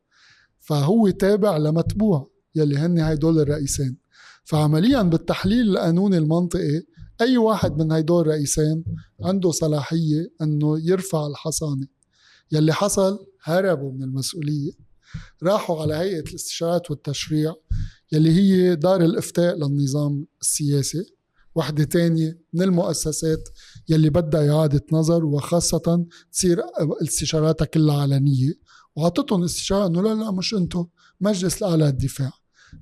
فهو 0.60 1.10
تابع 1.10 1.58
لمتبوع 1.58 2.32
يلي 2.56 2.78
هن 2.78 3.00
هيدول 3.00 3.40
الرئيسين. 3.40 3.98
فعمليا 4.44 5.02
بالتحليل 5.02 5.70
القانوني 5.70 6.18
المنطقي 6.18 6.84
أي 7.22 7.38
واحد 7.38 7.78
من 7.78 7.92
هيدول 7.92 8.22
الرئيسين 8.22 8.84
عنده 9.22 9.52
صلاحية 9.52 10.32
إنه 10.42 10.80
يرفع 10.90 11.28
الحصانة. 11.28 11.88
يلي 12.52 12.74
حصل 12.74 13.26
هربوا 13.44 13.92
من 13.92 14.04
المسؤولية. 14.04 14.72
راحوا 15.44 15.82
على 15.82 15.94
هيئة 15.94 16.30
الاستشارات 16.30 16.92
والتشريع. 16.92 17.54
يلي 18.14 18.32
هي 18.32 18.76
دار 18.76 19.02
الإفتاء 19.02 19.56
للنظام 19.56 20.26
السياسي 20.42 21.14
وحدة 21.56 21.84
تانية 21.84 22.40
من 22.54 22.62
المؤسسات 22.62 23.50
يلي 23.90 24.10
بدها 24.10 24.52
إعادة 24.52 24.82
نظر 24.92 25.26
وخاصة 25.26 26.06
تصير 26.32 26.62
استشاراتها 27.04 27.66
كلها 27.66 28.02
علنية. 28.02 28.54
وعطتهم 28.96 29.44
استشارة 29.44 29.88
إنه 29.88 30.02
لا 30.02 30.14
لا 30.14 30.32
مش 30.32 30.54
أنتم 30.54 30.86
مجلس 31.22 31.58
الأعلى 31.58 31.86
للدفاع 31.86 32.32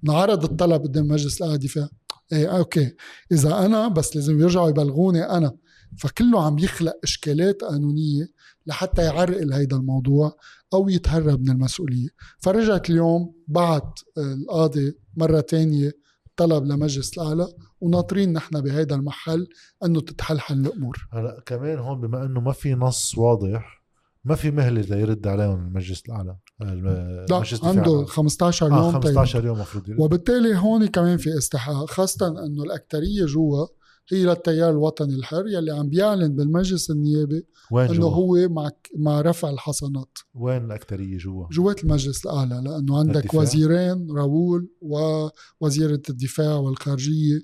نعرض 0.04 0.44
الطلب 0.44 0.82
قدام 0.82 1.08
مجلس 1.08 1.38
الأعلى 1.38 1.54
للدفاع 1.54 1.90
إيه 2.34 2.58
أوكي. 2.58 2.96
إذا 3.32 3.66
أنا 3.66 3.88
بس 3.88 4.16
لازم 4.16 4.40
يرجعوا 4.40 4.70
يبلغوني 4.70 5.24
أنا. 5.24 5.52
فكله 5.98 6.46
عم 6.46 6.60
يخلق 6.60 6.94
إشكالات 7.04 7.64
قانونية 7.64 8.28
لحتى 8.66 9.02
يعرقل 9.02 9.54
هيدا 9.54 9.76
الموضوع 9.76 10.38
أو 10.74 10.90
يتهرب 10.90 11.42
من 11.42 11.50
المسؤولية. 11.50 12.08
فرجعت 12.40 12.90
اليوم 12.90 13.34
بعت 13.48 14.00
القاضي 14.18 14.98
مرة 15.18 15.40
تانية 15.40 15.92
طلب 16.36 16.66
لمجلس 16.66 17.18
الأعلى 17.18 17.48
وناطرين 17.82 18.34
نحن 18.34 18.62
بهيدا 18.62 18.96
المحل 18.96 19.48
إنه 19.86 20.02
تتحلحل 20.02 20.60
الأمور. 20.60 21.08
هلا 21.14 21.44
كمان 21.46 21.80
هون 21.80 22.02
بما 22.02 22.26
إنه 22.26 22.40
ما 22.40 22.52
في 22.52 22.74
نص 22.74 23.18
واضح 23.18 23.82
ما 24.26 24.36
في 24.36 24.52
مهلة 24.52 24.82
ليرد 24.82 25.28
عليهم 25.28 25.68
المجلس 25.68 26.04
الأعلى 26.06 26.38
لا 26.60 27.44
عنده 27.64 28.06
15 28.06 28.66
يوم 28.66 28.76
آه 28.76 28.92
15 28.92 29.46
يوم 29.46 29.56
المفروض 29.56 29.84
وبالتالي 30.00 30.58
هون 30.58 30.88
كمان 30.88 31.18
في 31.18 31.38
استحقاق 31.38 31.90
خاصة 31.90 32.28
إنه 32.28 32.64
الأكثرية 32.64 33.26
جوا 33.26 33.68
هي 34.10 34.26
للتيار 34.26 34.70
الوطني 34.70 35.16
الحر 35.16 35.48
يلي 35.48 35.72
عم 35.72 35.90
بيعلن 35.90 36.36
بالمجلس 36.36 36.92
النيابي 36.92 37.46
وين 37.72 37.90
إنه 37.90 38.06
هو 38.06 38.50
مع 38.50 38.70
مع 38.98 39.22
رفع 39.22 39.50
الحصانات. 39.50 40.18
وين 40.34 40.66
الأكثرية 40.66 41.18
جوا؟ 41.18 41.48
جوات 41.52 41.84
المجلس 41.84 42.26
الأعلى 42.26 42.62
لأنه 42.66 43.00
عندك 43.00 43.26
الدفاع. 43.26 43.42
وزيرين 43.42 44.12
راؤول 44.12 44.70
ووزيرة 44.82 46.02
الدفاع 46.10 46.56
والخارجية 46.56 47.42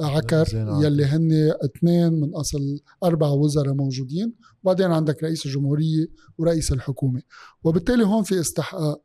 عكر 0.00 0.46
يلي 0.82 1.04
هن 1.04 1.52
اثنين 1.64 2.12
من 2.12 2.34
أصل 2.34 2.80
أربع 3.04 3.28
وزراء 3.28 3.74
موجودين. 3.74 4.34
وبعدين 4.62 4.86
عندك 4.86 5.22
رئيس 5.22 5.46
الجمهورية 5.46 6.06
ورئيس 6.38 6.72
الحكومة. 6.72 7.22
وبالتالي 7.64 8.04
هون 8.04 8.22
في 8.22 8.40
استحقاق. 8.40 9.02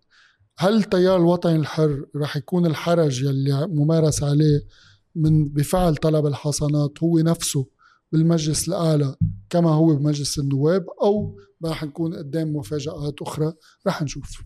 هل 0.57 0.75
التيار 0.75 1.17
الوطني 1.17 1.55
الحر 1.55 2.05
رح 2.15 2.37
يكون 2.37 2.65
الحرج 2.65 3.23
يلي 3.23 3.67
ممارس 3.67 4.23
عليه 4.23 4.65
من 5.15 5.49
بفعل 5.49 5.95
طلب 5.95 6.25
الحصانات 6.25 7.03
هو 7.03 7.19
نفسه 7.19 7.67
بالمجلس 8.11 8.67
الأعلى 8.67 9.15
كما 9.49 9.69
هو 9.69 9.95
بمجلس 9.95 10.39
النواب 10.39 10.85
أو 11.03 11.37
رح 11.65 11.83
نكون 11.83 12.15
قدام 12.15 12.55
مفاجآت 12.55 13.21
أخرى 13.21 13.53
رح 13.87 14.01
نشوف. 14.01 14.41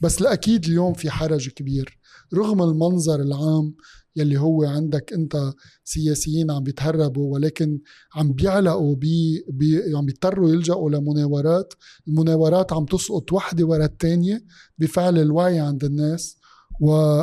بس 0.00 0.20
الاكيد 0.20 0.64
اليوم 0.64 0.92
في 0.92 1.10
حرج 1.10 1.48
كبير. 1.48 1.98
رغم 2.34 2.62
المنظر 2.62 3.22
العام 3.22 3.74
يلي 4.16 4.40
هو 4.40 4.64
عندك 4.64 5.12
أنت 5.12 5.52
سياسيين 5.84 6.50
عم 6.50 6.62
بيتهربوا 6.62 7.34
ولكن 7.34 7.80
عم 8.14 8.32
بيعلقوا 8.32 8.96
بي, 8.96 9.44
بي 9.48 9.96
عم 9.96 10.06
بيضطروا 10.06 10.50
يلجأوا 10.50 10.90
لمناورات. 10.90 11.74
المناورات 12.08 12.72
عم 12.72 12.84
تسقط 12.84 13.32
وحدة 13.32 13.66
ورا 13.66 13.84
الثانية 13.84 14.44
بفعل 14.78 15.18
الوعي 15.18 15.60
عند 15.60 15.84
الناس. 15.84 16.37
و 16.80 17.22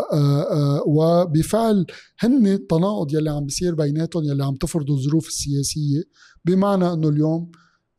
وبفعل 0.87 1.85
هن 2.19 2.47
التناقض 2.47 3.13
يلي 3.13 3.29
عم 3.29 3.45
بيصير 3.45 3.75
بيناتهم 3.75 4.23
يلي 4.23 4.43
عم 4.43 4.55
تفرضوا 4.55 4.95
الظروف 4.95 5.27
السياسية 5.27 6.03
بمعنى 6.45 6.93
إنه 6.93 7.09
اليوم 7.09 7.51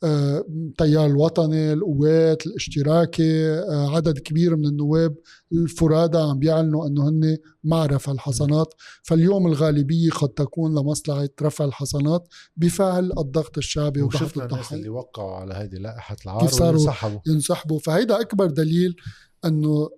التيار 0.04 1.06
الوطني 1.06 1.72
القوات 1.72 2.46
الاشتراكي 2.46 3.48
آه، 3.48 3.96
عدد 3.96 4.18
كبير 4.18 4.56
من 4.56 4.66
النواب 4.66 5.14
الفرادى 5.52 6.18
عم 6.18 6.38
بيعلنوا 6.38 6.86
إنه 6.86 7.08
هن 7.08 7.36
مع 7.64 7.86
رفع 7.86 8.12
الحصانات. 8.12 8.74
فاليوم 9.02 9.46
الغالبية 9.46 10.10
قد 10.10 10.28
تكون 10.28 10.78
لمصلحة 10.78 11.28
رفع 11.42 11.64
الحصانات 11.64 12.28
بفعل 12.56 13.12
الضغط 13.18 13.58
الشعبي 13.58 14.02
وشفنا 14.02 14.44
الناس 14.44 14.72
اللي 14.72 14.88
وقعوا 14.88 15.34
على 15.34 15.54
هذه 15.54 15.74
لائحة 15.74 16.16
العار 16.24 16.40
كيف 16.40 16.50
صاروا 16.50 16.80
ينسحبوا 16.80 17.20
ينسحبوا 17.26 17.78
فهيدا 17.78 18.20
أكبر 18.20 18.46
دليل 18.46 18.96
إنه 19.44 19.88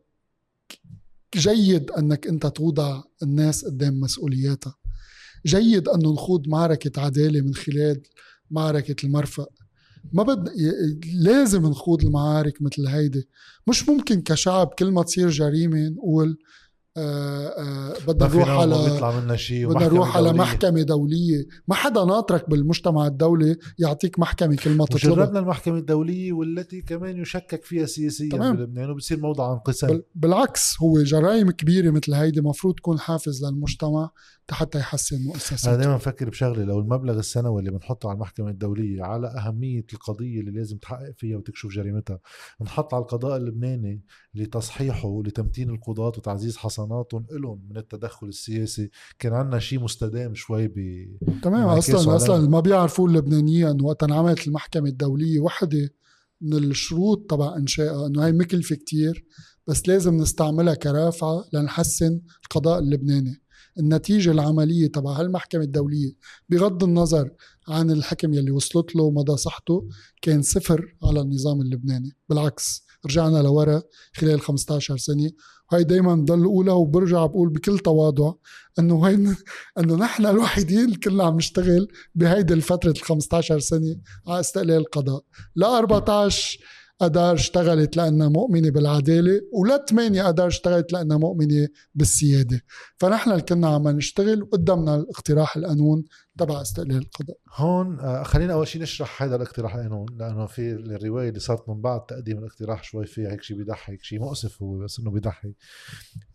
جيد 1.37 1.91
أنك 1.91 2.27
أنت 2.27 2.47
توضع 2.47 3.03
الناس 3.23 3.65
قدام 3.65 4.01
مسؤولياتها. 4.01 4.75
جيد 5.47 5.89
انه 5.89 6.13
نخوض 6.13 6.49
معركة 6.49 7.01
عدالة 7.01 7.41
من 7.41 7.55
خلال 7.55 8.03
معركة 8.51 9.07
المرفق 9.07 9.49
ما 10.13 10.23
بد 10.23 10.49
لازم 11.15 11.67
نخوض 11.67 12.05
المعارك 12.05 12.63
مثل 12.63 12.87
هيدي. 12.87 13.29
مش 13.67 13.89
ممكن 13.89 14.23
كشعب 14.23 14.67
كل 14.79 14.91
ما 14.91 15.03
تصير 15.03 15.31
جريمة 15.31 15.89
نقول 15.89 16.39
بدنا 18.09 18.29
نروح 18.29 18.49
على 18.49 19.39
شيء 19.39 19.69
بدنا 19.69 19.85
نروح 19.85 20.17
على 20.17 20.33
محكمة 20.33 20.83
دولية. 20.83 21.47
ما 21.69 21.75
حدا 21.75 22.05
ناطرك 22.05 22.51
بالمجتمع 22.51 23.07
الدولي 23.07 23.57
يعطيك 23.79 24.19
محكمة 24.19 24.57
كل 24.57 24.71
ما 24.71 24.85
تطلب 24.85 25.15
جربنا 25.15 25.39
المحكمة 25.39 25.79
الدولية 25.79 26.33
والتي 26.33 26.81
كمان 26.81 27.21
يشكك 27.21 27.65
فيها 27.65 27.87
سياسيا 27.87 28.29
تمام. 28.31 28.57
بلبنان 28.57 28.91
وبصير 28.91 29.21
موضع 29.21 29.53
انقسام 29.53 30.03
بالعكس 30.15 30.77
هو 30.83 31.03
جرائم 31.03 31.51
كبيرة 31.51 31.91
مثل 31.91 32.15
هيدي 32.15 32.41
مفروض 32.41 32.75
تكون 32.75 32.99
حافز 32.99 33.45
للمجتمع. 33.45 34.11
حتى 34.55 34.79
يحسن 34.79 35.23
مؤسساته 35.23 35.69
أنا 35.69 35.77
دائما 35.77 35.97
بفكر 35.97 36.29
بشغله 36.29 36.65
لو 36.65 36.81
المبلغ 36.81 37.19
السنوي 37.19 37.61
اللي 37.61 37.71
بنحطه 37.71 38.09
على 38.09 38.17
المحكمة 38.17 38.51
الدولية 38.51 39.03
على 39.03 39.27
أهمية 39.27 39.87
القضية 39.93 40.41
اللي 40.41 40.51
لازم 40.51 40.79
تحقق 40.79 41.13
فيها 41.17 41.37
وتكشف 41.37 41.69
جريمتها 41.69 42.21
نحط 42.61 42.95
على 42.95 43.03
القضاء 43.03 43.37
اللبناني 43.37 44.03
لتصحيحه 44.35 45.23
لتمتين 45.23 45.71
القضاة 45.71 46.07
وتعزيز 46.07 46.57
حصاناتهم 46.57 47.27
لهم 47.31 47.67
من 47.71 47.77
التدخل 47.77 48.27
السياسي. 48.27 48.91
كان 49.19 49.33
عندنا 49.33 49.59
شيء 49.59 49.81
مستدام 49.81 50.35
شوي 50.35 50.69
ب 50.69 50.75
تمام 51.43 51.69
أصلا 51.69 52.17
أصلا 52.17 52.49
ما 52.49 52.61
بيعرفوا 52.61 53.09
اللبنانيين 53.09 53.83
وقت 53.83 54.03
انعملت 54.03 54.47
المحكمة 54.47 54.89
الدولية 54.89 55.41
وحدة 55.41 55.91
من 56.41 56.55
الشروط 56.55 57.31
تبع 57.31 57.57
انشائها 57.57 58.07
إنه 58.07 58.27
هي 58.27 58.33
مكلفة 58.33 58.77
كتير 58.77 59.25
بس 59.67 59.89
لازم 59.89 60.15
نستعملها 60.17 60.75
كرافعة 60.75 61.45
لنحسن 61.53 62.21
القضاء 62.45 62.79
اللبناني. 62.79 63.43
النتيجة 63.79 64.31
العملية 64.31 64.87
تبع 64.87 65.11
هالمحكمة 65.11 65.63
الدولية 65.63 66.13
بغض 66.49 66.85
النظر 66.85 67.31
عن 67.69 67.91
الحكم 67.91 68.35
يلي 68.35 68.51
وصلت 68.51 68.97
له 68.97 69.03
ومدى 69.03 69.37
صحته 69.37 69.89
كان 70.23 70.43
صفر 70.43 70.97
على 71.05 71.21
النظام 71.21 71.61
اللبناني. 71.61 72.17
بالعكس 72.29 72.85
رجعنا 73.07 73.39
لورا 73.43 73.83
خلال 74.17 74.41
15 74.41 74.97
سنة. 74.97 75.31
وهي 75.73 75.85
دايما 75.85 76.15
بضل 76.15 76.45
أقولها 76.45 76.75
وبرجع 76.75 77.27
بقول 77.27 77.49
بكل 77.49 77.79
تواضع 77.79 78.33
إنه 78.79 79.07
هين 79.07 79.37
إنه 79.79 79.97
نحن 79.97 80.27
الوحيدين 80.27 80.95
كلنا 80.95 81.25
عم 81.25 81.37
نشتغل 81.37 81.89
بهيدي 82.15 82.55
الفترة 82.55 82.91
ال 82.91 83.03
15 83.03 83.59
سنة 83.59 83.97
على 84.27 84.41
استقلال 84.41 84.77
القضاء. 84.77 85.25
لا 85.57 85.79
14 85.79 86.59
أدار 87.01 87.35
اشتغلت 87.35 87.97
لأنها 87.97 88.29
مؤمنة 88.29 88.71
بالعدالة 88.71 89.41
ولا 89.53 89.85
ثمانية 89.89 90.29
أدار 90.29 90.47
اشتغلت 90.47 90.93
لأنها 90.93 91.17
مؤمنة 91.17 91.69
بالسيادة. 91.95 92.61
فنحن 92.97 93.31
اللي 93.31 93.43
كنا 93.43 93.69
عم 93.69 93.89
نشتغل 93.89 94.43
وقدمنا 94.43 94.95
الاقتراح 94.95 95.57
القانون 95.57 96.05
تبع 96.39 96.63
استقلال 96.63 96.97
القضاء. 96.97 97.37
هون 97.55 98.01
آه، 98.01 98.23
خلينا 98.23 98.53
أول 98.53 98.69
شيء 98.69 98.83
نشرح 98.83 99.23
هذا 99.23 99.37
الاقتراح 99.37 99.75
القانون 99.75 100.07
لأنه 100.19 100.47
في 100.47 100.73
الرواية 100.73 101.29
اللي 101.29 101.41
صارت 101.41 101.69
من 101.69 101.81
بعد 101.81 102.07
تقديم 102.07 102.39
الاقتراح 102.39 102.83
شوي 102.83 103.07
فيها 103.07 103.33
هيك 103.33 103.43
شيء 103.43 103.57
بيضحك 103.57 104.03
شيء 104.03 104.21
مؤسف 104.21 104.63
هو 104.63 104.79
بس 104.79 104.99
إنه 104.99 105.11
بيضحك 105.11 105.55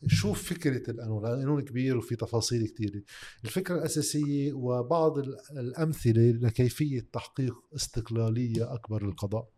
شو 0.08 0.34
فكرة 0.34 0.92
القانون؟ 0.92 1.26
القانون 1.26 1.62
كبير 1.62 1.98
وفي 1.98 2.16
تفاصيل 2.16 2.68
كثيره 2.68 3.02
الفكرة 3.46 3.76
الأساسية 3.76 4.54
وبعض 4.54 5.18
الأمثلة 5.52 6.32
لكيفية 6.32 7.10
تحقيق 7.14 7.54
استقلالية 7.76 8.74
أكبر 8.74 9.06
للقضاء. 9.06 9.53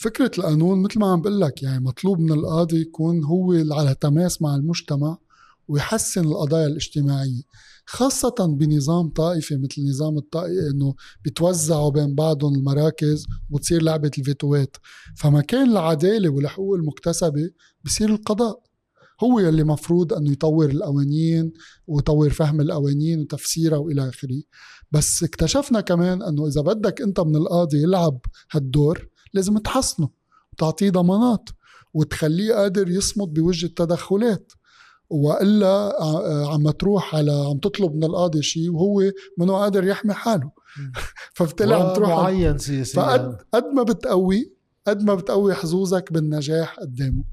فكرة 0.00 0.30
القانون 0.38 0.82
مثل 0.82 1.00
ما 1.00 1.12
عم 1.12 1.20
بقول 1.20 1.40
لك 1.40 1.62
يعني 1.62 1.84
مطلوب 1.84 2.20
من 2.20 2.32
القاضي 2.32 2.80
يكون 2.80 3.24
هو 3.24 3.52
على 3.70 3.94
تماس 4.00 4.42
مع 4.42 4.54
المجتمع 4.54 5.18
ويحسن 5.68 6.24
القضايا 6.24 6.66
الاجتماعية 6.66 7.42
خاصة 7.86 8.34
بنظام 8.58 9.08
طائفي 9.08 9.56
مثل 9.56 9.88
نظام 9.88 10.18
الطائفي 10.18 10.70
إنه 10.70 10.94
بيتوزعوا 11.24 11.90
بين 11.90 12.14
بعضهم 12.14 12.54
المراكز 12.54 13.26
وتصير 13.50 13.82
لعبة 13.82 14.10
الفيتوات. 14.18 14.76
فمكان 15.16 15.70
العدالة 15.70 16.28
والحقوق 16.28 16.74
المكتسبة 16.74 17.50
بصير 17.84 18.08
القضاء. 18.08 18.62
هو 19.24 19.40
يلي 19.40 19.64
مفروض 19.64 20.12
إنه 20.12 20.32
يطور 20.32 20.70
القوانين 20.70 21.52
ويطور 21.86 22.30
فهم 22.30 22.60
القوانين 22.60 23.20
وتفسيرها 23.20 23.78
وإلى 23.78 24.08
آخره. 24.08 24.42
بس 24.92 25.22
اكتشفنا 25.22 25.80
كمان 25.80 26.22
إنه 26.22 26.46
إذا 26.46 26.60
بدك 26.60 27.02
أنت 27.02 27.20
من 27.20 27.36
القاضي 27.36 27.82
يلعب 27.82 28.20
هالدور 28.50 29.08
لازم 29.34 29.58
تحسنه 29.58 30.08
وتعطيه 30.52 30.90
ضمانات 30.90 31.50
وتخليه 31.94 32.54
قادر 32.54 32.90
يصمد 32.90 33.34
بوجه 33.34 33.66
التدخلات. 33.66 34.52
وإلا 35.10 35.92
عم 36.52 36.70
تروح 36.70 37.14
على 37.14 37.32
عم 37.32 37.58
تطلب 37.58 37.94
من 37.94 38.04
القاضي 38.04 38.42
شيء 38.42 38.70
وهو 38.70 39.02
منه 39.38 39.52
قادر 39.52 39.84
يحمي 39.84 40.14
حاله. 40.14 40.50
فبالتالي 41.36 41.74
عم 41.74 41.94
تروح 41.94 42.10
معين 42.10 42.58
سياسيا. 42.58 43.02
فقد 43.02 43.36
قد 43.54 43.64
ما 43.64 43.82
بتقوي 43.82 44.52
قد 44.86 45.02
ما 45.02 45.14
بتقوي 45.14 45.54
حظوظك 45.54 46.12
بالنجاح 46.12 46.80
قدامه. 46.80 47.24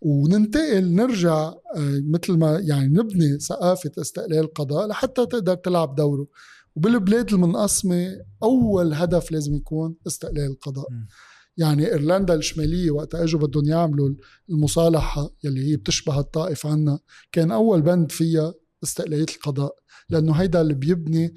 وننتقل 0.00 0.94
نرجع 0.94 1.36
آه، 1.76 2.02
مثل 2.10 2.32
ما 2.32 2.58
يعني 2.58 2.88
نبني 2.88 3.38
ثقافة 3.38 3.90
استقلال 3.98 4.38
القضاء 4.38 4.86
لحتى 4.86 5.26
تقدر 5.26 5.54
تلعب 5.54 5.94
دوره. 5.94 6.26
وبالبلاد 6.76 7.32
المنقسمة 7.32 8.08
أول 8.42 8.94
هدف 8.94 9.32
لازم 9.32 9.54
يكون 9.54 9.94
استقلال 10.06 10.50
القضاء. 10.50 10.86
م. 10.90 11.06
يعني 11.56 11.86
إيرلندا 11.86 12.34
الشمالية 12.34 12.90
وقت 12.90 13.14
أجوا 13.14 13.40
بدهم 13.40 13.64
يعملوا 13.64 14.10
المصالحة 14.50 15.30
يلي 15.44 15.70
هي 15.70 15.76
بتشبه 15.76 16.18
الطائف 16.20 16.66
عنا. 16.66 16.98
كان 17.32 17.50
أول 17.50 17.82
بند 17.82 18.12
فيها 18.12 18.54
استقلالية 18.84 19.26
القضاء 19.36 19.74
لأنه 20.10 20.32
هيدا 20.32 20.60
اللي 20.60 20.74
بيبني 20.74 21.34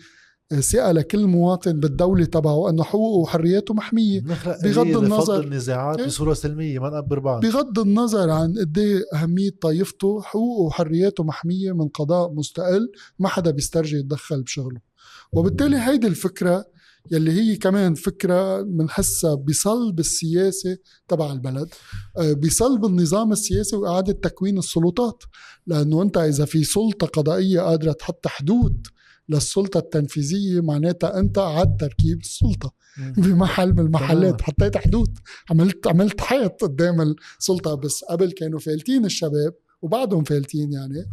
ثقة 0.60 0.92
لكل 0.92 1.26
مواطن 1.28 1.80
بالدولة 1.80 2.26
تبعه 2.26 2.70
أنه 2.70 2.84
حقوقه 2.84 3.18
وحرياته 3.20 3.74
محمية. 3.74 4.22
بغض 4.64 5.04
النظر 5.04 5.44
النزاعات 5.44 6.00
إيه؟ 6.00 6.06
بصورة 6.06 6.34
سلمية 6.34 6.80
ما 6.80 6.90
نقبر 6.90 7.20
بعض. 7.20 7.46
بغض 7.46 7.80
النظر 7.80 8.30
عن 8.30 8.56
قد 8.60 8.78
إيه 8.78 9.02
أهمية 9.14 9.52
طائفته 9.62 10.22
حقوقه 10.22 10.62
وحرياته 10.62 11.24
محمية 11.24 11.72
من 11.72 11.88
قضاء 11.88 12.34
مستقل 12.34 12.92
ما 13.20 13.28
حدا 13.28 13.52
بيسترجي 13.52 13.98
يتدخل 13.98 14.44
بشغله. 14.44 14.89
وبالتالي 15.34 15.78
هيدي 15.78 16.08
الفكرة 16.08 16.66
يلي 17.12 17.32
هي 17.32 17.56
كمان 17.56 17.94
فكرة 17.94 18.62
بنحسها 18.62 19.36
بصلب 19.36 20.00
السياسة 20.00 20.78
تبع 21.08 21.32
البلد 21.32 21.70
آه، 22.18 22.34
بصلب 22.34 22.86
النظام 22.86 23.32
السياسي 23.32 23.76
وإعادة 23.76 24.14
تكوين 24.14 24.58
السلطات. 24.58 25.24
لأنه 25.68 26.02
أنت 26.02 26.18
إذا 26.18 26.46
في 26.46 26.64
سلطة 26.64 27.08
قضائية 27.08 27.62
قادرة 27.62 27.92
تحط 27.92 28.28
حدود 28.28 28.88
للسلطة 29.30 29.78
التنفيذية 29.78 30.62
معناتها 30.62 31.20
أنت 31.20 31.38
عاد 31.38 31.78
تركيب 31.78 32.20
السلطة. 32.20 32.74
بمحل 33.18 33.74
من 33.74 33.80
المحلات 33.80 34.42
حطيت 34.42 34.78
حدود. 34.78 35.18
عملت 35.52 35.88
عملت 35.88 36.22
حيط 36.22 36.64
قدام 36.64 37.16
السلطة. 37.40 37.76
بس 37.76 38.04
قبل 38.04 38.32
كانوا 38.32 38.60
فالتين 38.60 39.06
الشباب 39.06 39.54
وبعدهم 39.82 40.24
فالتين 40.24 40.74
يعني 40.74 41.06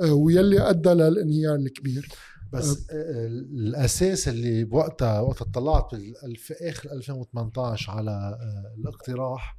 آه، 0.00 0.12
ويلي 0.12 0.70
أدى 0.70 0.88
للانهيار 0.88 1.54
الكبير. 1.54 2.08
بس 2.52 2.86
الأساس 2.90 4.28
اللي 4.28 4.64
بوقتها 4.64 5.20
وقت 5.20 5.42
اطلعت 5.42 5.94
في 6.36 6.54
آخر 6.60 6.92
2018 6.92 7.92
على 7.92 8.10
آه، 8.10 8.74
الاقتراح 8.78 9.56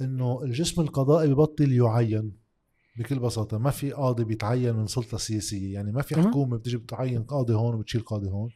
إنه 0.00 0.42
الجسم 0.42 0.80
القضائي 0.80 1.28
ببطل 1.28 1.72
يعين 1.72 2.32
بكل 2.98 3.18
بساطة. 3.18 3.58
ما 3.58 3.70
في 3.70 3.92
قاضي 3.92 4.24
بيتعين 4.24 4.74
من 4.74 4.86
سلطة 4.86 5.18
سياسية. 5.18 5.74
يعني 5.74 5.92
ما 5.92 6.02
في 6.02 6.16
حكومة 6.16 6.56
بتجي 6.56 6.76
بتعين 6.76 7.22
قاضي 7.22 7.54
هون 7.54 7.74
وبتشيل 7.74 8.00
قاضي 8.00 8.28
هون. 8.28 8.50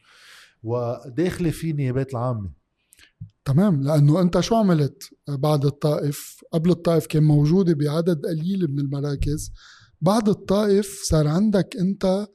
وداخلة 0.63 1.49
في 1.49 1.73
نيابات 1.73 2.11
العامة 2.11 2.51
تمام. 3.45 3.83
لأنه 3.83 4.21
أنت 4.21 4.39
شو 4.39 4.55
عملت 4.55 5.03
بعد 5.27 5.65
الطائف؟ 5.65 6.41
قبل 6.53 6.69
الطائف 6.69 7.05
كان 7.05 7.23
موجودة 7.23 7.73
بعدد 7.73 8.25
قليل 8.25 8.67
من 8.71 8.79
المراكز. 8.79 9.51
بعد 10.01 10.29
الطائف 10.29 11.01
صار 11.03 11.27
عندك 11.27 11.75
أنت 11.79 12.27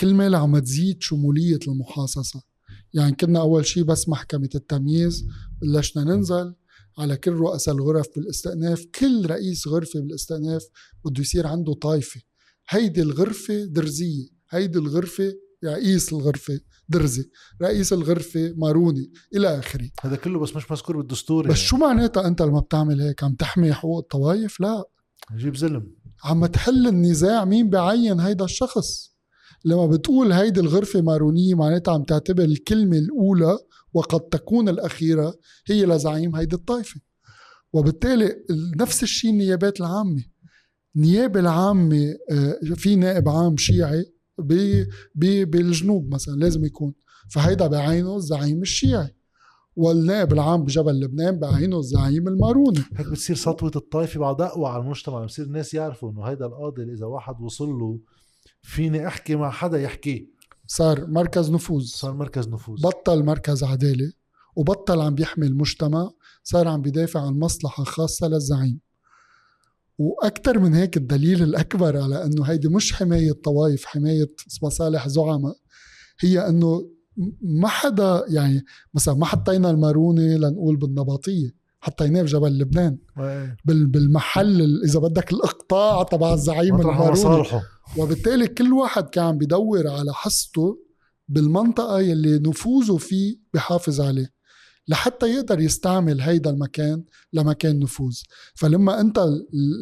كل 0.00 0.14
ما 0.14 0.38
عم 0.38 0.58
تزيد 0.58 1.02
شمولية 1.02 1.58
المحاصصة. 1.68 2.42
يعني 2.94 3.12
كنا 3.12 3.40
أول 3.40 3.66
شيء 3.66 3.82
بس 3.82 4.08
محكمة 4.08 4.48
التمييز 4.54 5.26
بلشنا 5.62 6.04
ننزل 6.04 6.54
على 6.98 7.16
كل 7.16 7.32
رؤساء 7.32 7.74
الغرف 7.74 8.06
بالاستئناف. 8.16 8.84
كل 8.94 9.26
رئيس 9.26 9.68
غرفة 9.68 10.00
بالاستئناف 10.00 10.64
بده 11.04 11.20
يصير 11.20 11.46
عنده 11.46 11.72
طائفة 11.72 12.20
هيدي 12.68 13.02
الغرفة 13.02 13.64
درزية. 13.64 14.28
هيدي 14.50 14.78
الغرفة 14.78 15.34
رئيس 15.64 16.12
الغرفة 16.12 16.60
درزي. 16.88 17.30
رئيس 17.62 17.92
الغرفة 17.92 18.54
ماروني 18.56 19.12
إلى 19.34 19.58
آخره. 19.58 19.90
هذا 20.00 20.16
كله 20.16 20.38
بس 20.38 20.56
مش 20.56 20.70
مذكور 20.70 20.96
بالدستور 20.96 21.48
بس 21.48 21.56
يعني. 21.56 21.68
شو 21.68 21.76
معناتها 21.76 22.26
أنت 22.26 22.42
لما 22.42 22.60
بتعمل 22.60 23.00
هيك؟ 23.00 23.24
عم 23.24 23.34
تحمي 23.34 23.72
حقوق 23.72 23.98
الطوائف؟ 23.98 24.60
لا. 24.60 24.84
جيب 25.36 25.56
زلم 25.56 25.94
عم 26.24 26.46
تحل 26.46 26.86
النزاع 26.86 27.44
مين 27.44 27.70
بعين 27.70 28.20
هيدا 28.20 28.44
الشخص؟ 28.44 29.10
لما 29.64 29.86
بتقول 29.86 30.32
هيدي 30.32 30.60
الغرفة 30.60 31.00
مارونية 31.00 31.54
معناتها 31.54 31.94
عم 31.94 32.02
تعتبر 32.02 32.44
الكلمة 32.44 32.98
الأولى 32.98 33.58
وقد 33.94 34.20
تكون 34.20 34.68
الأخيرة 34.68 35.34
هي 35.66 35.86
لزعيم 35.86 36.36
هيدي 36.36 36.56
الطائفة. 36.56 37.00
وبالتالي 37.72 38.36
نفس 38.80 39.02
الشيء 39.02 39.30
النيابات 39.30 39.80
العامة. 39.80 40.24
النيابة 40.96 41.40
العامة 41.40 42.14
آه، 42.30 42.58
في 42.74 42.96
نائب 42.96 43.28
عام 43.28 43.56
شيعي 43.56 44.04
بالجنوب 45.46 46.14
مثلا 46.14 46.34
لازم 46.34 46.64
يكون. 46.64 46.94
فهيدا 47.30 47.66
بعينه 47.66 48.16
الزعيم 48.16 48.62
الشيعي. 48.62 49.16
والنائب 49.76 50.32
العام 50.32 50.64
بجبل 50.64 51.00
لبنان 51.00 51.38
بعينه 51.38 51.78
الزعيم 51.78 52.28
الماروني. 52.28 52.80
هيك 52.96 53.08
بتصير 53.08 53.36
سطوة 53.36 53.72
الطائفة 53.76 54.20
بعد 54.20 54.40
أقوى 54.40 54.68
على 54.68 54.82
المجتمع. 54.82 55.24
بصير 55.24 55.44
الناس 55.44 55.74
يعرفوا 55.74 56.10
إنه 56.10 56.22
هيدا 56.22 56.46
القاضي 56.46 56.82
إذا 56.82 57.06
واحد 57.06 57.40
وصل 57.40 57.68
له 57.68 57.98
فيني 58.62 59.06
أحكي 59.06 59.36
مع 59.36 59.50
حدا 59.50 59.80
يحكيه 59.80 60.26
صار 60.66 61.06
مركز 61.06 61.50
نفوذ. 61.50 61.84
صار 61.84 62.14
مركز 62.14 62.48
نفوذ. 62.48 62.80
بطل 62.82 63.24
مركز 63.24 63.64
عدالة 63.64 64.12
وبطل 64.56 65.00
عم 65.00 65.14
بيحمي 65.14 65.46
المجتمع 65.46 66.10
صار 66.44 66.68
عم 66.68 66.82
بيدافع 66.82 67.26
عن 67.26 67.38
مصلحة 67.38 67.84
خاصة 67.84 68.28
للزعيم. 68.28 68.80
وأكثر 69.98 70.58
من 70.58 70.74
هيك 70.74 70.96
الدليل 70.96 71.42
الأكبر 71.42 71.96
على 72.02 72.24
أنه 72.24 72.44
هيدي 72.44 72.68
مش 72.68 72.92
حماية 72.92 73.32
طوائف 73.32 73.84
حماية 73.84 74.34
مصالح 74.62 75.08
زعماء 75.08 75.56
هي 76.20 76.48
أنه 76.48 76.90
ما 77.42 77.68
حدا 77.68 78.24
يعني 78.28 78.64
مثلا 78.94 79.14
ما 79.14 79.26
حطينا 79.26 79.70
المارونة 79.70 80.22
لنقول 80.22 80.76
بالنباطية. 80.76 81.59
حطيناه 81.80 82.22
بجبل 82.22 82.58
لبنان. 82.58 82.98
بالمحل 83.64 84.82
إذا 84.84 84.98
بدك 85.00 85.32
الإقطاع 85.32 86.02
تبع 86.02 86.34
الزعيم 86.34 86.80
الماروني 86.80 87.48
وبالتالي 87.98 88.46
كل 88.48 88.72
واحد 88.72 89.08
كان 89.08 89.38
بيدور 89.38 89.88
على 89.88 90.12
حصته 90.14 90.78
بالمنطقة 91.28 92.00
يلي 92.00 92.38
نفوذه 92.38 92.96
فيه 92.96 93.36
بحافظ 93.54 94.00
عليه 94.00 94.40
لحتى 94.88 95.26
يقدر 95.26 95.60
يستعمل 95.60 96.20
هيدا 96.20 96.50
المكان 96.50 97.04
لمكان 97.32 97.78
نفوذ. 97.78 98.18
فلما 98.54 99.00
أنت 99.00 99.26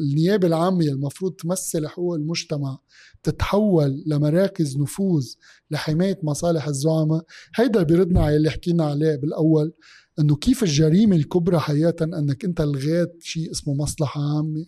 النيابة 0.03 0.47
العامة 0.47 0.85
المفروض 0.85 1.33
تمثل 1.33 1.87
حقوق 1.89 2.15
المجتمع 2.15 2.79
تتحول 3.23 4.03
لمراكز 4.07 4.79
نفوذ 4.79 5.27
لحماية 5.70 6.19
مصالح 6.23 6.66
الزعماء 6.66 7.25
هيدا 7.55 7.83
بيردنا 7.83 8.25
على 8.25 8.37
اللي 8.37 8.51
حكينا 8.51 8.85
عليه 8.85 9.16
بالأول. 9.16 9.73
إنه 10.20 10.36
كيف 10.36 10.62
الجريمة 10.62 11.16
الكبرى 11.16 11.59
حقيقة 11.59 12.05
إنك 12.05 12.45
أنت 12.45 12.61
لغيت 12.61 13.12
شيء 13.23 13.51
اسمه 13.51 13.74
مصلحة 13.74 14.20
عامة 14.36 14.66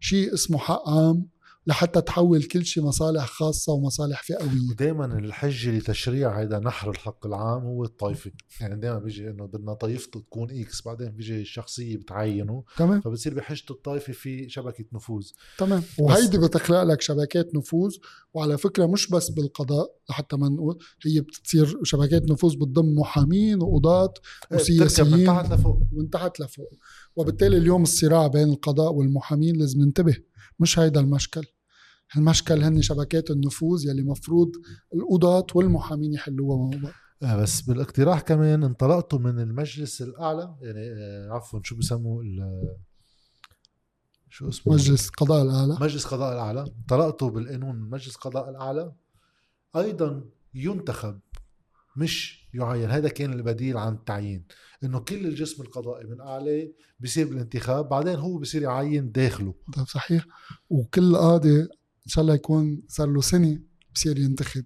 شيء 0.00 0.34
اسمه 0.34 0.58
حق 0.58 0.88
عام. 0.88 1.26
لحتى 1.70 2.00
تحول 2.00 2.42
كل 2.42 2.64
شيء 2.64 2.82
مصالح 2.82 3.26
خاصة 3.26 3.72
ومصالح 3.72 4.22
فئوية. 4.22 4.70
ودائما 4.70 5.18
الحجة 5.18 5.78
لتشريع 5.78 6.42
هذا 6.42 6.58
نحر 6.58 6.90
الحق 6.90 7.26
العام 7.26 7.62
هو 7.62 7.84
الطائفه 7.84 8.30
يعني 8.60 8.80
دائما 8.80 8.98
بيجي 8.98 9.30
إنه 9.30 9.46
بدنا 9.46 9.74
طائفته 9.74 10.20
تكون 10.20 10.50
إكس 10.50 10.82
بعدين 10.82 11.08
بيجي 11.08 11.40
الشخصية 11.40 11.96
بتعينه 11.96 12.64
تمام. 12.76 13.00
فبتصير 13.00 13.34
بحجة 13.34 13.64
الطائفه 13.70 14.12
في 14.12 14.48
شبكة 14.48 14.84
نفوذ. 14.92 15.26
تمام. 15.58 15.82
وهيدي 15.98 16.38
بتخلق 16.38 16.82
لك 16.82 17.00
شبكات 17.00 17.54
نفوذ 17.54 17.96
وعلى 18.34 18.58
فكرة 18.58 18.86
مش 18.86 19.10
بس 19.10 19.28
بالقضاء 19.28 19.94
لحتى 20.10 20.36
ما 20.36 20.48
نقول 20.48 20.78
هي 21.06 21.20
بتصير 21.20 21.84
شبكات 21.84 22.30
نفوذ 22.30 22.56
بتضم 22.56 22.98
محامين 22.98 23.62
وقضاة 23.62 24.14
من 24.50 24.58
وسياسيين 24.58 25.26
تحت 25.26 25.52
لفوق. 25.52 25.80
ومن 25.92 26.10
تحت 26.10 26.40
لفوق. 26.40 26.70
وبالتالي 27.16 27.56
اليوم 27.56 27.82
الصراع 27.82 28.26
بين 28.26 28.48
القضاء 28.48 28.92
والمحامين 28.92 29.56
لازم 29.56 29.80
ننتبه. 29.80 30.16
مش 30.60 30.78
هيدا 30.78 31.00
المشكل. 31.00 31.46
المشكل 32.16 32.62
هن 32.62 32.82
شبكات 32.82 33.30
النفوذ 33.30 33.86
يلي 33.88 34.02
مفروض 34.02 34.52
القضاة 34.94 35.46
والمحامين 35.54 36.12
يحلوها 36.14 36.58
مع 36.58 36.78
بعض. 36.82 36.92
آه 37.22 37.36
بس 37.36 37.60
بالاقتراح 37.60 38.20
كمان 38.20 38.64
انطلقتوا 38.64 39.18
من 39.18 39.38
المجلس 39.40 40.02
الأعلى 40.02 40.54
يعني 40.62 40.80
آه 40.92 41.28
عفوا 41.30 41.60
شو 41.62 41.76
بسموه 41.76 42.22
ال- 42.22 42.76
شو 44.28 44.48
اسمه؟ 44.48 44.74
مجلس 44.74 45.08
قضاء 45.08 45.42
الأعلى. 45.42 45.76
مجلس 45.80 46.04
قضاء 46.06 46.32
الأعلى. 46.32 46.60
انطلقتوا 46.80 47.30
بالقانون 47.30 47.76
من 47.76 47.90
مجلس 47.90 48.16
قضاء 48.16 48.50
الأعلى. 48.50 48.92
أيضا 49.76 50.24
ينتخب 50.54 51.20
مش 51.96 52.48
يعين. 52.54 52.90
هذا 52.90 53.08
كان 53.08 53.32
البديل 53.32 53.76
عن 53.76 53.92
التعيين 53.92 54.44
إنه 54.84 54.98
كل 54.98 55.26
الجسم 55.26 55.62
القضائي 55.62 56.06
من 56.06 56.20
أعلى 56.20 56.72
بيصير 57.00 57.28
بالانتخاب 57.28 57.88
بعدين 57.88 58.16
هو 58.18 58.38
بيصير 58.38 58.62
يعين 58.62 59.12
داخله. 59.12 59.54
ده 59.76 59.84
صحيح. 59.84 60.26
وكل 60.70 61.16
قاضي 61.16 61.68
إن 62.06 62.12
شاء 62.12 62.22
الله 62.22 62.34
يكون 62.34 62.82
صار 62.88 63.08
له 63.08 63.20
سنه 63.20 63.58
بصير 63.94 64.18
ينتخب 64.18 64.64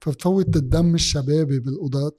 فبتفوت 0.00 0.56
الدم 0.56 0.94
الشبابي 0.94 1.60
بالقضاة 1.60 2.16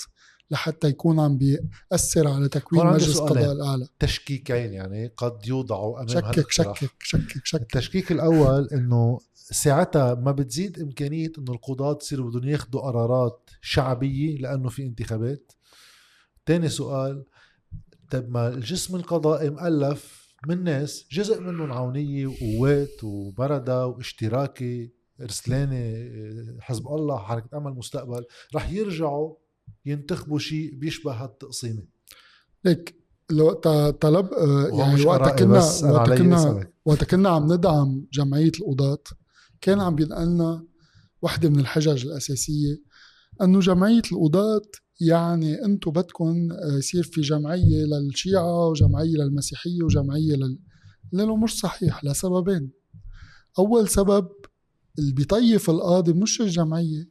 لحتى 0.51 0.87
يكون 0.87 1.19
عم 1.19 1.37
بيأثر 1.37 2.27
على 2.27 2.49
تكوين 2.49 2.85
مجلس 2.85 3.17
سؤالين. 3.17 3.37
قضاء 3.37 3.51
الأعلى 3.51 3.87
تشكيكين 3.99 4.73
يعني 4.73 5.07
قد 5.17 5.47
يوضعوا 5.47 5.95
امام 5.95 6.07
شكك. 6.07 6.51
شكك 6.51 6.93
شكك 6.99 7.45
شكك 7.45 7.61
التشكيك 7.61 8.11
الأول 8.11 8.67
إنه 8.73 9.19
ساعتها 9.33 10.15
ما 10.15 10.31
بتزيد 10.31 10.79
إمكانية 10.79 11.31
إنه 11.37 11.51
القضاة 11.51 11.97
يصيروا 12.01 12.29
بدهم 12.29 12.49
ياخذوا 12.49 12.81
قرارات 12.81 13.49
شعبية 13.61 14.37
لأنه 14.37 14.69
في 14.69 14.83
انتخابات 14.83 15.51
تاني 16.45 16.69
سؤال 16.69 17.23
طب 18.11 18.29
ما 18.29 18.47
الجسم 18.47 18.95
القضائي 18.95 19.49
مؤلف 19.49 20.26
من 20.45 20.63
ناس 20.63 21.05
جزء 21.11 21.41
منهم 21.41 21.71
عونيه 21.71 22.27
وقوات 22.27 23.03
وبردة 23.03 23.87
واشتراكي 23.87 24.91
رسلاني 25.21 26.11
حزب 26.61 26.87
الله 26.87 27.17
حركة 27.17 27.57
أمل 27.57 27.71
مستقبل 27.71 28.25
رح 28.55 28.71
يرجعوا 28.71 29.35
ينتخبوا 29.85 30.39
شيء 30.39 30.75
بيشبه 30.75 31.11
هالتقسيمة. 31.11 31.83
ليك 32.65 32.95
لو 33.29 33.53
طلب 33.91 34.33
آه، 34.33 34.67
يعني 34.67 35.05
آرائي 35.09 35.37
كنا 35.37 35.61
علي 35.83 36.17
كنا 36.17 36.67
وقتها 36.85 37.05
كنا 37.05 37.29
عم 37.29 37.53
ندعم 37.53 38.05
جمعية 38.13 38.51
القضاة 38.59 39.03
كان 39.61 39.79
عم 39.79 39.95
بينقلنا 39.95 40.63
وحدة 41.21 41.49
من 41.49 41.59
الحجج 41.59 42.05
الأساسية 42.05 42.81
أنه 43.41 43.59
جمعية 43.59 44.01
القضاة 44.11 44.61
يعني 44.99 45.65
أنتم 45.65 45.91
بدكم 45.91 46.51
آه، 46.51 46.77
يصير 46.77 47.03
في 47.03 47.21
جمعية 47.21 47.85
للشيعة 47.85 48.67
وجمعية 48.67 49.17
للمسيحية 49.17 49.83
وجمعية 49.83 50.35
لل 50.35 50.59
لأنه 51.11 51.35
مش 51.35 51.59
صحيح 51.59 52.05
لسببين. 52.05 52.71
أول 53.59 53.87
سبب 53.89 54.27
اللي 54.99 55.11
بيطيف 55.13 55.69
القاضي 55.69 56.13
مش 56.13 56.41
الجمعية 56.41 57.09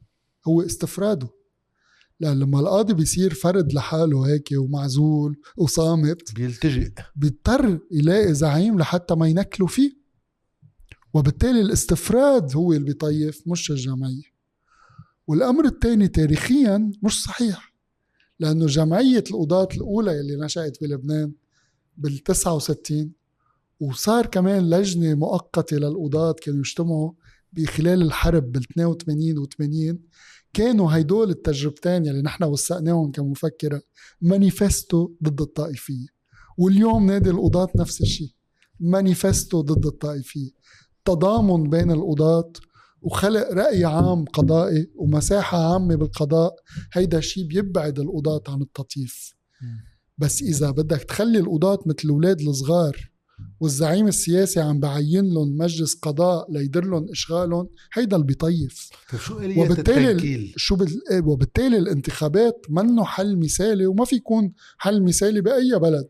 هو 0.49 0.63
استفراده. 0.63 1.29
لأن 2.21 2.39
لما 2.39 2.61
القاضي 2.61 2.95
بيصير 2.95 3.35
فرد 3.35 3.73
لحاله 3.73 4.27
هيك 4.27 4.49
ومعزول 4.59 5.37
وصامت 5.57 6.35
بيلتجئ. 6.35 6.93
بيضطر 7.17 7.81
يلاقي 7.91 8.35
زعيم 8.35 8.79
لحتى 8.79 9.15
ما 9.15 9.29
ينكلوا 9.29 9.69
فيه. 9.69 9.97
وبالتالي 11.15 11.61
الاستفراد 11.61 12.57
هو 12.57 12.73
اللي 12.73 12.85
بيطيف 12.85 13.43
مش 13.47 13.71
الجمعية. 13.71 14.37
والأمر 15.27 15.65
الثاني 15.65 16.09
تاريخيا 16.09 16.93
مش 17.03 17.23
صحيح. 17.23 17.76
لأنه 18.41 18.67
جمعية 18.67 19.25
القضاة 19.31 19.69
الأولى 19.77 20.21
اللي 20.21 20.37
نشأت 20.37 20.81
بلبنان 20.81 21.33
بال 21.97 22.19
69 22.19 23.13
وصار 23.81 24.27
كمان 24.27 24.71
لجنة 24.71 25.15
مؤقتة 25.15 25.77
للقضاة 25.77 26.33
كانوا 26.33 26.59
يجتمعوا 26.59 27.13
بخلال 27.53 28.03
الحرب 28.03 28.53
بال 28.53 28.63
82 28.63 29.39
و 29.39 29.45
80 29.45 29.99
كانوا 30.53 30.93
هيدول 30.93 31.31
التجربتين 31.31 32.07
يلي 32.07 32.23
نحن 32.23 32.45
وثقناهم 32.45 33.11
كمفكرة 33.11 33.83
مانيفستو 34.21 35.13
ضد 35.23 35.41
الطائفية. 35.41 36.07
واليوم 36.59 37.07
نادي 37.07 37.31
القضاة 37.31 37.69
نفس 37.77 38.01
الشيء 38.01 38.31
مانيفستو 38.81 39.61
ضد 39.61 39.87
الطائفية. 39.87 40.51
تضامن 41.05 41.71
بين 41.71 41.91
القضاة 41.91 42.53
وخلق 43.03 43.53
رأي 43.53 43.85
عام 43.85 44.25
قضائي 44.25 44.91
ومساحة 44.97 45.73
عامة 45.73 45.95
بالقضاء 45.95 46.55
هيدا 46.93 47.19
الشيء 47.19 47.47
بيبعد 47.47 47.99
القضاة 47.99 48.43
عن 48.49 48.63
التطييف 48.63 49.35
بس 50.19 50.43
إذا 50.43 50.71
بدك 50.71 51.03
تخلي 51.03 51.39
القضاة 51.39 51.79
مثل 51.87 51.99
الأولاد 52.05 52.41
الصغار 52.41 53.11
والزعيم 53.61 54.07
السياسي 54.07 54.61
عم 54.61 54.81
بعين 54.81 55.35
لهم 55.35 55.57
مجلس 55.57 55.95
قضاء 55.95 56.53
ليدير 56.53 56.85
لهم 56.85 57.11
إشغالهم 57.11 57.69
هيدا 57.93 58.17
اللي 58.17 58.27
بيطيف. 58.27 58.91
طيب 59.11 59.21
شو 59.21 59.35
وبالتالي 59.37 60.11
التنكيل؟ 60.11 60.55
شو 60.57 60.77
بال... 60.77 61.01
وبالتالي 61.25 61.79
الانتخابات 61.79 62.67
منه 62.71 63.05
حل 63.05 63.39
مثالي 63.39 63.87
وما 63.87 64.05
في 64.05 64.17
يكون 64.17 64.53
حل 64.79 65.03
مثالي 65.03 65.41
بأي 65.41 65.79
بلد. 65.79 66.09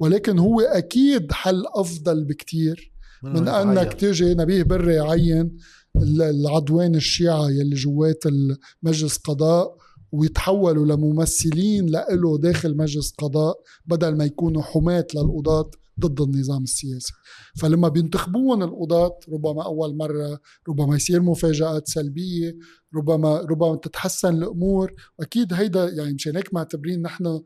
ولكن 0.00 0.38
هو 0.38 0.60
أكيد 0.60 1.32
حل 1.32 1.62
أفضل 1.74 2.24
بكتير 2.24 2.92
من 3.22 3.48
إنك 3.48 3.92
تيجي 3.94 4.34
نبيه 4.34 4.62
بري 4.62 4.94
يعين 4.94 5.56
العدوان 5.96 6.94
الشيعة 6.94 7.50
يلي 7.50 7.76
جوات 7.76 8.24
المجلس 8.26 9.16
قضاء 9.16 9.76
ويتحولوا 10.12 10.86
لممثلين 10.86 11.86
لإله 11.86 12.38
داخل 12.38 12.76
مجلس 12.76 13.12
قضاء 13.18 13.60
بدل 13.86 14.16
ما 14.16 14.24
يكونوا 14.24 14.62
حماة 14.62 15.06
للقضاة 15.14 15.70
ضد 16.00 16.20
النظام 16.20 16.62
السياسي. 16.62 17.12
فلما 17.60 17.88
بينتخبون 17.88 18.62
القضاة 18.62 19.18
ربما 19.32 19.64
أول 19.64 19.96
مرة 19.96 20.40
ربما 20.68 20.96
يصير 20.96 21.22
مفاجآت 21.22 21.88
سلبية 21.88 22.56
ربما 22.96 23.40
ربما 23.40 23.76
تتحسن 23.76 24.34
الأمور. 24.34 24.92
وأكيد 25.18 25.52
هيدا 25.52 25.88
يعني 25.88 26.14
مشان 26.14 26.36
هيك 26.36 26.54
معتبرين 26.54 27.02
نحن 27.02 27.40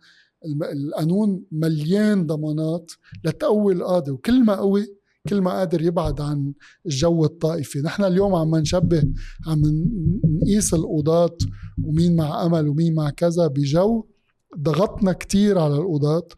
القانون 0.72 1.44
مليان 1.52 2.26
ضمانات 2.26 2.92
لتقوي 3.24 3.72
القاضي. 3.72 4.10
وكل 4.10 4.44
ما 4.44 4.54
قوي 4.56 5.03
كل 5.28 5.40
ما 5.40 5.50
قادر 5.50 5.82
يبعد 5.82 6.20
عن 6.20 6.52
الجو 6.86 7.24
الطائفي. 7.24 7.80
نحن 7.80 8.04
اليوم 8.04 8.34
عم 8.34 8.56
نشبه 8.56 9.04
عم 9.46 9.62
نقيس 10.24 10.74
القضاة 10.74 11.36
ومين 11.84 12.16
مع 12.16 12.46
أمل 12.46 12.68
ومين 12.68 12.94
مع 12.94 13.10
كذا 13.10 13.46
بجو. 13.46 14.06
ضغطنا 14.58 15.12
كتير 15.12 15.58
على 15.58 15.74
القضاة 15.76 16.28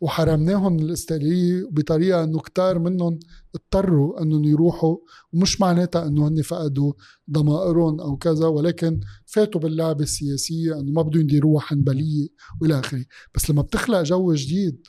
وحرمناهم 0.00 0.72
من 0.72 0.80
الاستقلالية 0.80 1.68
بطريقة 1.70 2.24
إنه 2.24 2.38
كتار 2.38 2.78
منهم 2.78 3.18
اضطروا 3.54 4.22
إنهم 4.22 4.44
يروحوا. 4.44 4.96
ومش 5.32 5.60
معناتها 5.60 6.06
إنه 6.06 6.28
هن 6.28 6.42
فقدوا 6.42 6.92
ضمائرهم 7.30 8.00
أو 8.00 8.16
كذا 8.16 8.46
ولكن 8.46 9.00
فاتوا 9.26 9.60
باللعبة 9.60 10.02
السياسية 10.02 10.80
إنه 10.80 10.92
ما 10.92 11.02
بدهم 11.02 11.22
يديروها 11.22 11.60
حنبلية 11.60 12.28
وإلى 12.60 12.78
آخره. 12.78 13.04
بس 13.34 13.50
لما 13.50 13.62
بتخلق 13.62 14.02
جو 14.02 14.34
جديد 14.34 14.86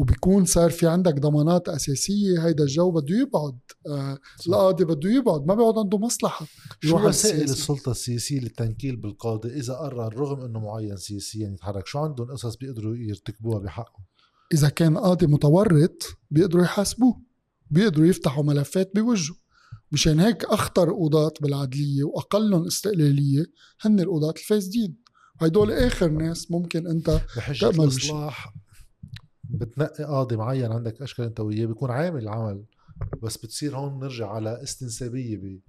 وبيكون 0.00 0.44
صار 0.44 0.70
في 0.70 0.86
عندك 0.86 1.14
ضمانات 1.14 1.68
أساسية 1.68 2.46
هيدا 2.46 2.64
الجو 2.64 2.90
بده 2.90 3.16
يبعد. 3.16 3.58
آه 3.88 4.18
القاضي 4.46 4.84
بده 4.84 5.10
يبعد 5.10 5.46
ما 5.46 5.54
بيقعد 5.54 5.78
عنده 5.78 5.98
مصلحة. 5.98 6.46
شو 6.80 6.96
وسائل 6.96 7.08
السياسة. 7.08 7.52
السلطة 7.52 7.90
السياسية 7.90 8.40
للتنكيل 8.40 8.96
بالقاضي؟ 8.96 9.48
إذا 9.48 9.74
قرر 9.74 10.18
رغم 10.18 10.40
أنه 10.40 10.60
معين 10.60 10.96
سياسيا 10.96 11.48
يتحرك 11.48 11.86
شو 11.86 11.98
عندهم 11.98 12.30
قصص 12.30 12.56
بيقدروا 12.56 12.96
يرتكبوها 12.96 13.58
بحقه 13.58 14.04
إذا 14.52 14.68
كان 14.68 14.98
قاضي 14.98 15.26
متورط 15.26 16.02
بيقدروا 16.30 16.64
يحاسبوه 16.64 17.20
بيقدروا 17.70 18.06
يفتحوا 18.06 18.44
ملفات 18.44 18.92
بوجهه. 18.94 19.36
مشان 19.92 20.20
هيك 20.20 20.44
أخطر 20.44 20.92
قضاة 20.92 21.32
بالعدلية 21.40 22.04
وأقلهم 22.04 22.66
استقلالية 22.66 23.44
هن 23.80 24.00
القضاة 24.00 24.34
الفاسدين. 24.36 24.96
هدول 25.40 25.72
آخر 25.72 26.08
ناس 26.08 26.50
ممكن 26.50 26.86
أنت 26.86 27.20
بشيء. 27.50 27.70
الإصلاح 27.70 28.54
بتنقي 29.52 30.04
قاضي 30.04 30.36
معين 30.36 30.72
عندك 30.72 31.02
أشكال 31.02 31.24
أنت 31.24 31.40
وياه 31.40 31.66
بيكون 31.66 31.90
عامل 31.90 32.22
العمل 32.22 32.64
بس 33.22 33.36
بتصير 33.36 33.76
هون 33.76 33.98
نرجع 33.98 34.28
على 34.28 34.62
استنسابية 34.62 35.60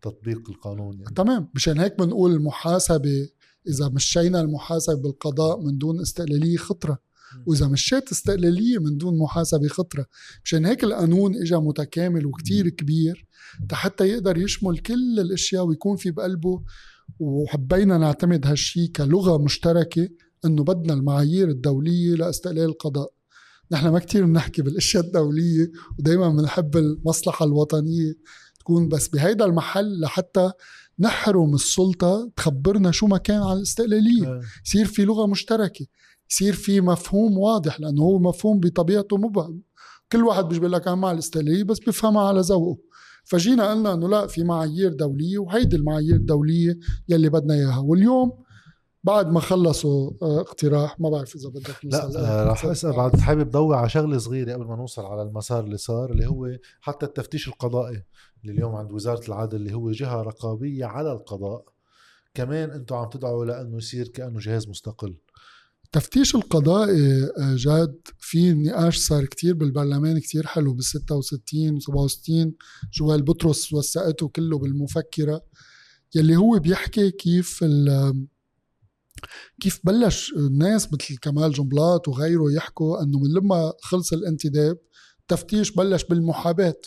بتطبيق 0.00 0.50
القانون 0.50 1.00
يعني. 1.00 1.14
تمام 1.14 1.48
مشان 1.54 1.80
هيك 1.80 1.98
بنقول 1.98 2.32
المحاسبه 2.32 3.28
إذا 3.68 3.88
مشينا 3.88 4.40
المحاسبة 4.40 5.02
بالقضاء 5.02 5.60
من 5.60 5.78
دون 5.78 6.00
استقلالية 6.00 6.56
خطرة 6.56 6.98
وإذا 7.46 7.68
مشيت 7.68 8.10
استقلالية 8.12 8.78
من 8.78 8.96
دون 8.96 9.18
محاسبة 9.18 9.68
خطرة. 9.68 10.06
مشان 10.44 10.66
هيك 10.66 10.84
القانون 10.84 11.36
اجى 11.36 11.56
متكامل 11.56 12.26
وكتير 12.26 12.68
كبير 12.68 13.26
حتى 13.72 14.08
يقدر 14.08 14.38
يشمل 14.38 14.78
كل 14.78 15.20
الأشياء 15.20 15.66
ويكون 15.66 15.96
في 15.96 16.10
بقلبه. 16.10 16.62
وحبينا 17.18 17.98
نعتمد 17.98 18.46
هالشي 18.46 18.86
كلغة 18.86 19.38
مشتركة 19.38 20.08
إنه 20.44 20.64
بدنا 20.64 20.94
المعايير 20.94 21.48
الدولية 21.48 22.14
لاستقلال 22.14 22.64
القضاء. 22.64 23.12
نحن 23.72 23.88
ما 23.88 23.98
كتير 23.98 24.24
بنحكي 24.26 24.62
بالأشياء 24.62 25.04
الدولية 25.04 25.70
ودائما 25.98 26.28
بنحب 26.28 26.76
المصلحة 26.76 27.44
الوطنية 27.44 28.12
تكون 28.60 28.88
بس 28.88 29.08
بهيدا 29.08 29.44
المحل 29.44 30.00
لحتى 30.00 30.52
نحرم 30.98 31.54
السلطة 31.54 32.30
تخبرنا 32.36 32.90
شو 32.90 33.06
ما 33.06 33.18
كان 33.18 33.42
على 33.42 33.58
الاستقلالية. 33.58 34.26
آه. 34.26 34.40
يصير 34.66 34.86
في 34.86 35.04
لغة 35.04 35.26
مشتركة 35.26 35.86
يصير 36.30 36.52
في 36.52 36.80
مفهوم 36.80 37.38
واضح 37.38 37.80
لأنه 37.80 38.02
هو 38.02 38.18
مفهوم 38.18 38.60
بطبيعته 38.60 39.16
مبهم. 39.16 39.62
كل 40.12 40.24
واحد 40.24 40.44
بيجي 40.44 40.66
لك 40.66 40.86
أنا 40.86 40.96
مع 40.96 41.12
الاستقلالية 41.12 41.64
بس 41.64 41.78
بيفهمها 41.78 42.28
على 42.28 42.40
ذوقه. 42.40 42.78
فجينا 43.24 43.70
قلنا 43.70 43.94
إنه 43.94 44.08
لا 44.08 44.26
في 44.26 44.44
معايير 44.44 44.92
دولية 44.92 45.38
وهيدي 45.38 45.76
المعايير 45.76 46.14
الدولية 46.14 46.78
يلي 47.08 47.28
بدنا 47.28 47.54
إياها. 47.54 47.78
واليوم 47.78 48.32
بعد 49.06 49.30
ما 49.30 49.40
خلصوا 49.40 50.10
آه، 50.22 50.40
اقتراح 50.40 51.00
ما 51.00 51.10
بعرف 51.10 51.36
إذا 51.36 51.48
بدك 51.48 51.84
لا 51.84 52.04
آه 52.04 52.44
رح 52.44 52.64
أسأل 52.64 52.92
بعد 52.92 53.20
حابب 53.20 53.50
ضوي 53.50 53.76
على 53.76 53.88
شغلة 53.88 54.18
صغيرة 54.18 54.52
قبل 54.52 54.64
ما 54.64 54.76
نوصل 54.76 55.04
على 55.04 55.22
المسار 55.22 55.64
اللي 55.64 55.76
صار 55.76 56.12
اللي 56.12 56.26
هو 56.26 56.56
حتى 56.80 57.06
التفتيش 57.06 57.48
القضائي. 57.48 58.02
اللي 58.42 58.52
اليوم 58.52 58.74
عند 58.74 58.92
وزارة 58.92 59.28
العدل 59.28 59.56
اللي 59.56 59.74
هو 59.74 59.90
جهة 59.90 60.22
رقابية 60.22 60.84
على 60.84 61.12
القضاء. 61.12 61.64
كمان 62.34 62.70
أنتم 62.70 62.96
عم 62.96 63.08
تدعوا 63.08 63.44
لأنه 63.44 63.76
يصير 63.76 64.08
كأنه 64.08 64.38
جهاز 64.38 64.68
مستقل. 64.68 65.16
التفتيش 65.84 66.34
القضائي 66.34 67.24
آه، 67.24 67.54
جاد 67.56 68.00
في 68.18 68.52
نقاش 68.52 68.96
صار 68.96 69.24
كتير 69.24 69.54
بالبرلمان 69.54 70.18
كتير 70.18 70.46
حلو 70.46 70.72
بال 70.72 70.84
66 70.84 71.76
و 71.76 71.80
67 71.80 72.54
جوال 72.92 73.22
بطرس 73.22 73.72
وثقته 73.72 74.28
كله 74.28 74.58
بالمفكرة. 74.58 75.42
يلي 76.14 76.36
هو 76.36 76.58
بيحكي 76.58 77.10
كيف 77.10 77.64
كيف 79.60 79.80
بلش 79.84 80.32
الناس 80.36 80.92
مثل 80.92 81.16
كمال 81.22 81.52
جنبلاط 81.52 82.08
وغيره 82.08 82.52
يحكوا 82.52 83.02
إنه 83.02 83.18
من 83.18 83.32
لما 83.32 83.72
خلص 83.82 84.12
الانتداب 84.12 84.78
التفتيش 85.20 85.72
بلش 85.72 86.04
بالمحاباه 86.04 86.80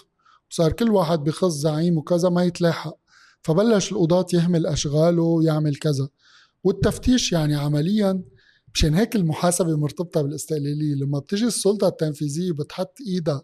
وصار 0.51 0.71
كل 0.71 0.89
واحد 0.89 1.23
بخص 1.23 1.51
زعيم 1.53 1.97
وكذا 1.97 2.29
ما 2.29 2.43
يتلاحق. 2.43 2.97
فبلش 3.41 3.91
القضاة 3.91 4.25
يهمل 4.33 4.67
أشغاله 4.67 5.21
ويعمل 5.21 5.75
كذا. 5.75 6.09
والتفتيش 6.63 7.31
يعني 7.31 7.55
عمليا 7.55 8.23
مشان 8.73 8.93
هيك 8.93 9.15
المحاسبة 9.15 9.77
مرتبطة 9.77 10.21
بالاستقلالية. 10.21 10.95
لما 10.95 11.19
بتجي 11.19 11.45
السلطة 11.45 11.87
التنفيذية 11.87 12.51
بتحط 12.51 12.97
إيدها 13.07 13.43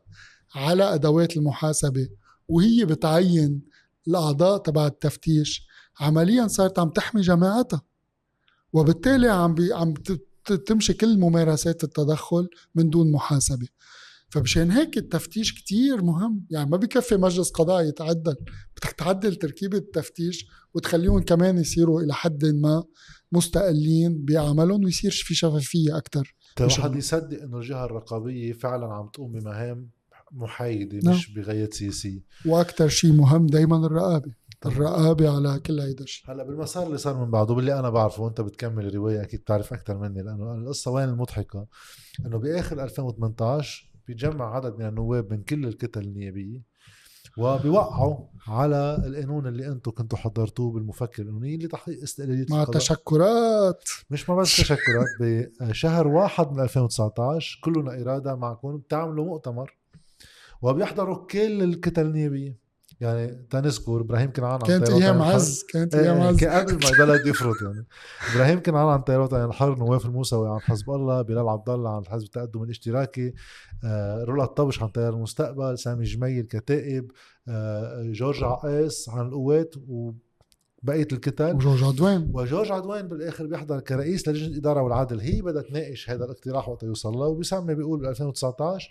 على 0.55 0.93
أدوات 0.93 1.37
المحاسبة 1.37 2.09
وهي 2.47 2.85
بتعين 2.85 3.61
الأعضاء 4.07 4.57
تبع 4.57 4.87
التفتيش. 4.87 5.67
عمليا 5.99 6.47
صارت 6.47 6.79
عم 6.79 6.89
تحمي 6.89 7.21
جماعتها. 7.21 7.81
وبالتالي 8.75 9.27
عم 9.27 9.53
بي 9.53 9.73
عم 9.73 9.93
تمشي 10.65 10.93
كل 10.93 11.19
ممارسات 11.19 11.83
التدخل 11.83 12.47
من 12.75 12.89
دون 12.89 13.11
محاسبة. 13.11 13.67
فمشان 14.29 14.71
هيك 14.71 14.97
التفتيش 14.97 15.53
كتير 15.53 16.01
مهم. 16.01 16.45
يعني 16.49 16.69
ما 16.69 16.77
بكفي 16.77 17.15
مجلس 17.15 17.51
قضاء 17.51 17.87
يتعدل. 17.87 18.35
بدك 18.77 18.91
تعدل 18.97 19.35
تركيبة 19.35 19.77
التفتيش 19.77 20.45
وتخليهم 20.73 21.21
كمان 21.21 21.57
يصيروا 21.57 22.01
إلى 22.01 22.13
حد 22.13 22.45
ما 22.45 22.83
مستقلين 23.31 24.25
بعملهم 24.25 24.83
ويصير 24.83 25.11
في 25.11 25.35
شفافية 25.35 25.97
أكثر 25.97 26.35
الواحد 26.59 26.95
يصدق 26.95 27.41
إنه 27.41 27.57
الجهة 27.57 27.85
الرقابية 27.85 28.53
فعلا 28.53 28.93
عم 28.93 29.07
تقوم 29.07 29.31
بمهام 29.31 29.89
محايدة 30.31 30.99
نعم. 31.03 31.15
مش 31.15 31.33
بغاية 31.33 31.69
سياسية. 31.69 32.19
وأكثر 32.45 32.87
شيء 32.87 33.11
مهم 33.11 33.47
دايما 33.47 33.85
الرقابة. 33.85 34.31
الرقابة 34.65 35.35
على 35.35 35.59
كل 35.59 35.79
هيدا 35.79 36.03
الشيء. 36.03 36.31
هلا 36.31 36.43
بالمسار 36.43 36.87
اللي 36.87 36.97
صار 36.97 37.17
من 37.25 37.31
بعده 37.31 37.53
باللي 37.55 37.79
أنا 37.79 37.89
بعرفه 37.89 38.23
وأنت 38.23 38.41
بتكمل 38.41 38.85
الروايه 38.87 39.21
أكيد 39.21 39.39
بتعرف 39.39 39.73
أكثر 39.73 39.97
مني 39.97 40.21
لأنه 40.21 40.53
القصة 40.53 40.91
وين 40.91 41.09
المضحكة؟ 41.09 41.67
إنه 42.25 42.37
بآخر 42.37 42.83
2018 42.83 43.91
بيجمع 44.07 44.55
عدد 44.55 44.77
من 44.79 44.85
النواب 44.87 45.33
من 45.33 45.43
كل 45.43 45.65
الكتل 45.65 46.01
النيابية 46.01 46.75
وبيوقعوا 47.37 48.17
على 48.47 49.03
القانون 49.05 49.47
اللي 49.47 49.67
أنتم 49.67 49.91
كنتوا 49.91 50.17
حضرتوه 50.17 50.71
بالمفكر 50.71 51.23
القانوني 51.23 51.57
لتحقيق 51.57 52.01
استقلالية 52.01 52.45
مع 52.49 52.61
القضاء. 52.61 52.81
تشكرات. 52.81 53.83
مش 54.09 54.29
ما 54.29 54.35
بس 54.35 54.57
تشكرات 54.57 55.07
بشهر 55.61 56.07
واحد 56.07 56.51
من 56.51 56.59
2019 56.63 57.59
كلنا 57.63 58.01
إرادة 58.01 58.35
معكم 58.35 58.77
بتعملوا 58.77 59.25
مؤتمر 59.25 59.77
وبيحضروا 60.61 61.25
كل 61.25 61.63
الكتل 61.63 62.05
النيابية. 62.05 62.64
يعني 63.01 63.47
تنذكر 63.49 64.01
إبراهيم 64.01 64.31
كنعان 64.31 64.53
عن 64.53 64.59
كانت 64.67 64.89
أيام 64.89 65.21
عز 65.21 65.63
كانت 65.69 65.95
أيام 65.95 66.21
عز. 66.21 66.45
قبل 66.45 66.73
ما 66.73 66.89
البلد 66.89 67.27
يفرط 67.27 67.55
يعني. 67.61 67.85
إبراهيم 68.33 68.63
كنعان 68.63 68.87
عن 68.87 69.01
طيارات 69.01 69.33
عن 69.33 69.45
الحر 69.45 69.75
نواف 69.75 70.05
الموسوي 70.05 70.49
عن 70.49 70.59
حزب 70.59 70.89
الله 70.89 71.21
بلال 71.21 71.49
عبد 71.49 71.69
الله 71.69 71.95
عن 71.95 72.05
حزب 72.05 72.25
التقدم 72.25 72.63
الاشتراكي 72.63 73.33
آه 73.83 74.23
رولا 74.23 74.45
طبش 74.45 74.81
عن 74.81 74.91
تيار 74.91 75.13
المستقبل 75.13 75.77
سامي 75.77 76.03
جميل 76.03 76.43
كتائب 76.45 77.11
آه 77.47 78.03
جورج 78.03 78.43
عقاس 78.43 79.09
عن 79.09 79.27
القوات 79.27 79.75
و 79.87 80.11
بقيه 80.83 81.07
الكتل 81.11 81.55
وجورج 81.55 81.83
عدوان. 81.83 82.31
وجورج 82.33 82.71
عدوان 82.71 83.07
بالآخر 83.07 83.45
بيحضر 83.45 83.79
كرئيس 83.79 84.27
لجنة 84.27 84.47
الإدارة 84.47 84.81
والعدل. 84.81 85.19
هي 85.19 85.41
بدها 85.41 85.61
تناقش 85.61 86.09
هذا 86.09 86.25
الاقتراح 86.25 86.69
وقت 86.69 86.83
يوصل 86.83 87.13
له. 87.13 87.25
وبيسمي 87.27 87.75
بيقول 87.75 87.99
ب 87.99 88.05
2019 88.05 88.89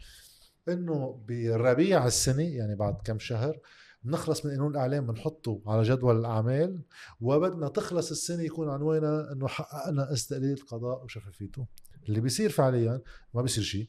إنه 0.68 1.20
بربيع 1.28 2.06
السنة 2.06 2.42
يعني 2.42 2.76
بعد 2.76 2.94
كم 3.04 3.18
شهر 3.18 3.58
بنخلص 4.04 4.46
من 4.46 4.50
قانون 4.50 4.70
الإعلام 4.70 5.06
بنحطه 5.06 5.62
على 5.66 5.82
جدول 5.82 6.18
الأعمال 6.20 6.82
وبدنا 7.20 7.68
تخلص 7.68 8.10
السنة 8.10 8.42
يكون 8.42 8.68
عنوانها 8.68 9.32
إنه 9.32 9.48
حققنا 9.48 10.12
استقلاليه 10.12 10.52
القضاء 10.52 11.04
وشفافيته. 11.04 11.66
اللي 12.08 12.20
بيصير 12.20 12.50
فعليا 12.50 13.00
ما 13.34 13.42
بيصير 13.42 13.64
شيء. 13.64 13.88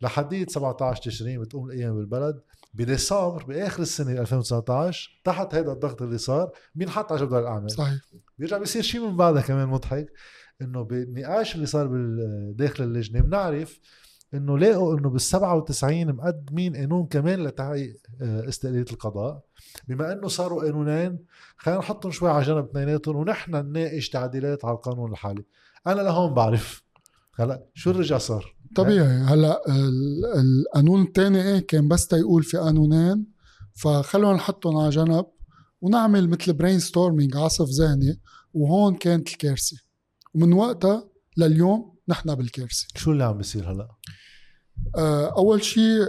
لحديت 0.00 0.50
17 0.50 1.02
تشرين 1.02 1.40
بتقوم 1.40 1.70
الأيام 1.70 1.96
بالبلد 1.96 2.40
بديسمبر 2.74 3.44
بآخر 3.44 3.82
السنة 3.82 4.20
2019 4.20 5.20
تحت 5.24 5.54
هذا 5.54 5.72
الضغط 5.72 6.02
اللي 6.02 6.18
صار 6.18 6.52
بينحط 6.74 7.12
على 7.12 7.26
جدول 7.26 7.40
الأعمال. 7.42 7.70
صحيح. 7.70 8.00
بيرجع 8.38 8.58
بيصير 8.58 8.82
شيء 8.82 9.08
من 9.08 9.16
بعدها 9.16 9.42
كمان 9.42 9.68
مضحك 9.68 10.12
إنه 10.62 10.82
بالنقاش 10.82 11.54
اللي 11.54 11.66
صار 11.66 11.88
داخل 12.52 12.84
اللجنة 12.84 13.20
بنعرف 13.20 13.80
إنه 14.34 14.58
لاقوا 14.58 14.98
إنه 14.98 15.10
بال 15.10 15.20
97 15.20 16.12
مقدمين 16.12 16.76
قانون 16.76 17.06
كمان 17.06 17.44
لتحقيق 17.44 17.96
آه، 18.22 18.48
استقلالية 18.48 18.84
القضاء. 18.92 19.40
بما 19.88 20.12
إنه 20.12 20.28
صاروا 20.28 20.62
قانونين 20.64 21.18
خلينا 21.56 21.80
نحطهم 21.80 22.12
شوي 22.12 22.30
على 22.30 22.44
جنب 22.44 22.64
اثنيناتهم 22.64 23.16
ونحن 23.16 23.56
نناقش 23.56 24.08
تعديلات 24.08 24.64
على 24.64 24.74
القانون 24.74 25.12
الحالي. 25.12 25.44
أنا 25.86 26.00
لهون 26.00 26.34
بعرف. 26.34 26.82
هلا 27.34 27.64
شو 27.74 27.90
رجع 27.90 28.18
صار؟ 28.18 28.54
طبيعي. 28.74 29.06
هلا 29.06 29.62
القانون 30.36 31.02
الثاني 31.02 31.42
إيه 31.42 31.58
كان 31.58 31.88
بس 31.88 32.06
تيقول 32.06 32.42
في 32.42 32.56
قانونين. 32.56 33.26
فخلونا 33.74 34.36
نحطهم 34.36 34.76
على 34.76 34.90
جنب 34.90 35.26
ونعمل 35.80 36.28
مثل 36.28 36.52
brainstorming 36.52 37.36
عصف 37.36 37.68
ذهني. 37.68 38.20
وهون 38.54 38.94
كانت 38.94 39.28
الكارثة. 39.28 39.76
ومن 40.34 40.52
وقتها 40.52 41.08
لليوم 41.36 41.97
نحن 42.08 42.34
بالكارثه 42.34 42.86
شو 42.94 43.12
اللي 43.12 43.24
عم 43.24 43.36
بيصير 43.36 43.72
هلا؟ 43.72 43.88
آه، 44.96 45.26
أول 45.38 45.64
شيء 45.64 46.02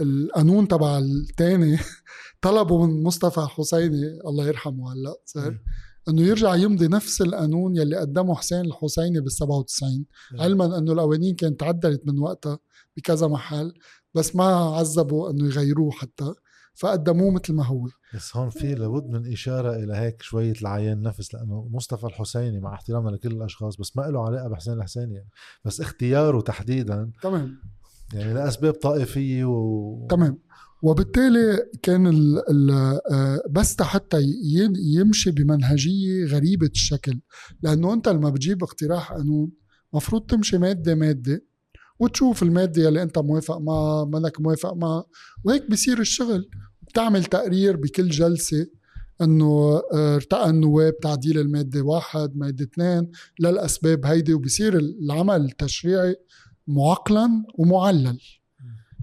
القانون 0.00 0.68
تبع 0.68 0.98
الثاني 0.98 1.78
طلبوا 2.42 2.86
من 2.86 3.02
مصطفى 3.02 3.40
حسيني 3.40 4.20
الله 4.26 4.46
يرحمه 4.46 4.92
هلا 4.92 5.14
صار 5.24 5.58
إنه 6.08 6.22
يرجع 6.22 6.54
يمضي 6.54 6.88
نفس 6.88 7.22
القانون 7.22 7.76
يلي 7.76 7.96
قدمه 7.96 8.34
حسين 8.34 8.60
الحسيني 8.60 9.20
بال 9.20 9.32
97 9.32 10.06
علما 10.38 10.78
إنه 10.78 10.92
القوانين 10.92 11.34
كانت 11.34 11.60
تعدلت 11.60 12.06
من 12.06 12.18
وقتها 12.18 12.58
بكذا 12.96 13.26
محل 13.26 13.72
بس 14.14 14.36
ما 14.36 14.44
عذبوا 14.44 15.30
إنه 15.30 15.46
يغيروه 15.46 15.90
حتى. 15.90 16.34
فقدموه 16.74 17.30
مثل 17.30 17.52
ما 17.52 17.64
هو. 17.64 17.88
بس 18.14 18.36
هون 18.36 18.50
في 18.50 18.74
لابد 18.74 19.10
من 19.10 19.32
إشارة 19.32 19.76
إلى 19.76 19.96
هيك 19.96 20.22
شوية 20.22 20.52
العيان 20.62 21.02
نفس 21.02 21.34
لأنه 21.34 21.68
مصطفى 21.72 22.06
الحسيني 22.06 22.60
مع 22.60 22.74
احترامنا 22.74 23.10
لكل 23.10 23.32
الأشخاص 23.32 23.76
بس 23.76 23.96
ما 23.96 24.02
له 24.02 24.26
علاقة 24.26 24.48
بحسين 24.48 24.74
الحسيني. 24.74 25.14
يعني 25.14 25.28
بس 25.64 25.80
اختياره 25.80 26.40
تحديدا 26.40 27.10
تمام. 27.22 27.58
يعني 28.12 28.34
لأسباب 28.34 28.72
طائفية 28.74 29.44
و 29.44 30.06
تمام. 30.10 30.38
وبالتالي 30.82 31.70
كان 31.82 32.06
ال 32.06 32.50
ال 32.50 32.70
آه، 33.12 33.42
بس 33.50 33.82
حتى 33.82 34.22
يمشي 34.94 35.30
بمنهجية 35.30 36.24
غريبة 36.26 36.66
الشكل. 36.66 37.20
لأنه 37.62 37.92
أنت 37.92 38.08
لما 38.08 38.30
بتجيب 38.30 38.62
اقتراح 38.62 39.12
قانون 39.12 39.50
مفروض 39.92 40.22
تمشي 40.22 40.58
مادة 40.58 40.94
مادة 40.94 41.44
وتشوف 41.98 42.42
المادة 42.42 42.88
اللي 42.88 43.02
أنت 43.02 43.18
موافق 43.18 43.58
معها 43.58 44.04
منك 44.04 44.40
موافق 44.40 44.72
معها. 44.74 45.04
وهيك 45.44 45.70
بصير 45.70 46.00
الشغل. 46.00 46.48
بتعمل 46.82 47.24
تقرير 47.24 47.76
بكل 47.76 48.08
جلسة 48.08 48.66
إنه 49.20 49.82
آه، 49.92 50.14
ارتقى 50.14 50.50
النواب 50.50 50.98
تعديل 50.98 51.38
المادة 51.38 51.82
واحد 51.82 52.36
مادة 52.36 52.64
اثنين 52.64 53.10
للأسباب 53.40 54.06
هيدي. 54.06 54.34
وبصير 54.34 54.78
العمل 54.78 55.44
التشريعي 55.44 56.16
معقلا 56.66 57.44
ومعلل. 57.54 58.20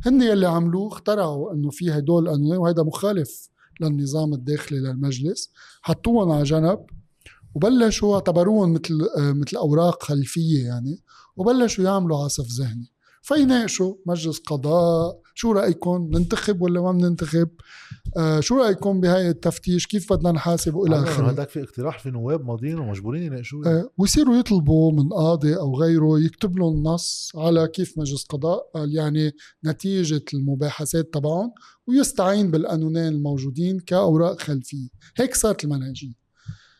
هن 0.05 0.21
يلي 0.21 0.47
عملوه 0.47 0.87
اخترعوا 0.87 1.53
إنه 1.53 1.69
في 1.69 1.91
هدول 1.91 2.23
القانونين 2.23 2.57
وهذا 2.57 2.83
مخالف 2.83 3.49
للنظام 3.81 4.33
الداخلي 4.33 4.79
للمجلس. 4.79 5.51
حطوهم 5.81 6.31
على 6.31 6.43
جنب 6.43 6.79
وبلشوا 7.55 8.15
اعتبروهم 8.15 8.73
مثل 8.73 9.07
آه، 9.17 9.31
مثل 9.31 9.57
أوراق 9.57 10.03
خلفية 10.03 10.65
يعني. 10.65 11.03
وبلشوا 11.41 11.83
يعملوا 11.83 12.17
عصف 12.17 12.47
ذهني. 12.59 12.91
فيناقشوا 13.21 13.95
مجلس 14.05 14.39
قضاء 14.39 15.21
شو 15.35 15.51
رأيكم؟ 15.51 16.09
ننتخب 16.13 16.61
ولا 16.61 16.81
ما 16.81 16.91
بننتخب؟ 16.91 17.49
آه 18.17 18.39
شو 18.39 18.57
رأيكم 18.57 19.01
بهاي 19.01 19.29
التفتيش؟ 19.29 19.87
كيف 19.87 20.13
بدنا 20.13 20.31
نحاسب؟ 20.31 20.75
وإلى 20.75 21.03
آخره. 21.03 21.31
هذاك 21.31 21.49
في 21.49 21.63
اقتراح 21.63 21.99
في 21.99 22.11
نواب 22.11 22.45
ماضيين 22.45 22.79
ومجبورين 22.79 23.23
يناقشوه؟ 23.23 23.67
آه 23.67 23.89
ويصيروا 23.97 24.35
يطلبوا 24.35 24.91
من 24.91 25.09
قاضي 25.09 25.55
أو 25.55 25.75
غيره 25.75 26.19
يكتب 26.19 26.57
لهم 26.57 26.83
نص 26.83 27.31
على 27.35 27.67
كيف 27.67 27.97
مجلس 27.97 28.23
قضاء 28.23 28.71
قال 28.75 28.95
يعني 28.95 29.31
نتيجة 29.65 30.25
المباحثات 30.33 31.13
تبعهم 31.13 31.51
ويستعين 31.87 32.51
بالقانونين 32.51 33.07
الموجودين 33.07 33.79
كأوراق 33.79 34.41
خلفية. 34.41 34.89
هيك 35.17 35.35
صارت 35.35 35.63
المنهجية. 35.63 36.21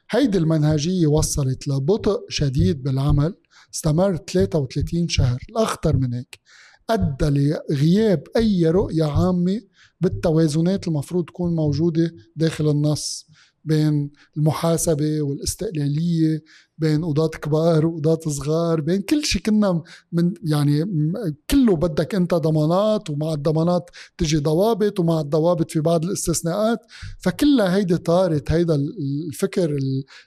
هيدي 0.10 0.38
المنهجية 0.38 1.08
وصلت 1.08 1.68
لبطء 1.68 2.26
شديد 2.30 2.84
بالعمل 2.84 3.36
استمر 3.74 4.18
33 4.18 5.08
شهر 5.08 5.40
الأخطر 5.50 5.98
من 5.98 6.14
هيك. 6.14 6.40
أدى 6.90 7.26
لغياب 7.70 8.24
أي 8.38 8.70
رؤية 8.70 9.04
عامة 9.04 9.62
بالتوازنات 10.02 10.88
المفروض 10.88 11.26
تكون 11.26 11.56
موجودة 11.56 12.16
داخل 12.36 12.70
النص 12.70 13.28
بين 13.64 14.12
المحاسبة 14.38 15.22
والاستقلالية 15.22 16.44
بين 16.78 17.06
قضاة 17.06 17.28
كبار 17.28 17.86
وقضاة 17.86 18.20
صغار 18.28 18.82
بين 18.82 19.02
كل 19.02 19.26
شيء 19.26 19.42
كنا 19.42 19.84
من 20.12 20.34
يعني 20.44 20.86
كله 21.50 21.76
بدك 21.76 22.16
أنت 22.16 22.34
ضمانات 22.34 23.10
ومع 23.10 23.34
الضمانات 23.34 23.90
تجي 24.18 24.38
ضوابط 24.38 25.00
ومع 25.00 25.22
الضوابط 25.22 25.72
في 25.72 25.80
بعض 25.80 26.06
الاستثناءات. 26.06 26.80
فكلها 27.20 27.76
هيدي 27.76 27.98
طارت 27.98 28.52
هيدا 28.52 28.76
الفكر 28.76 29.78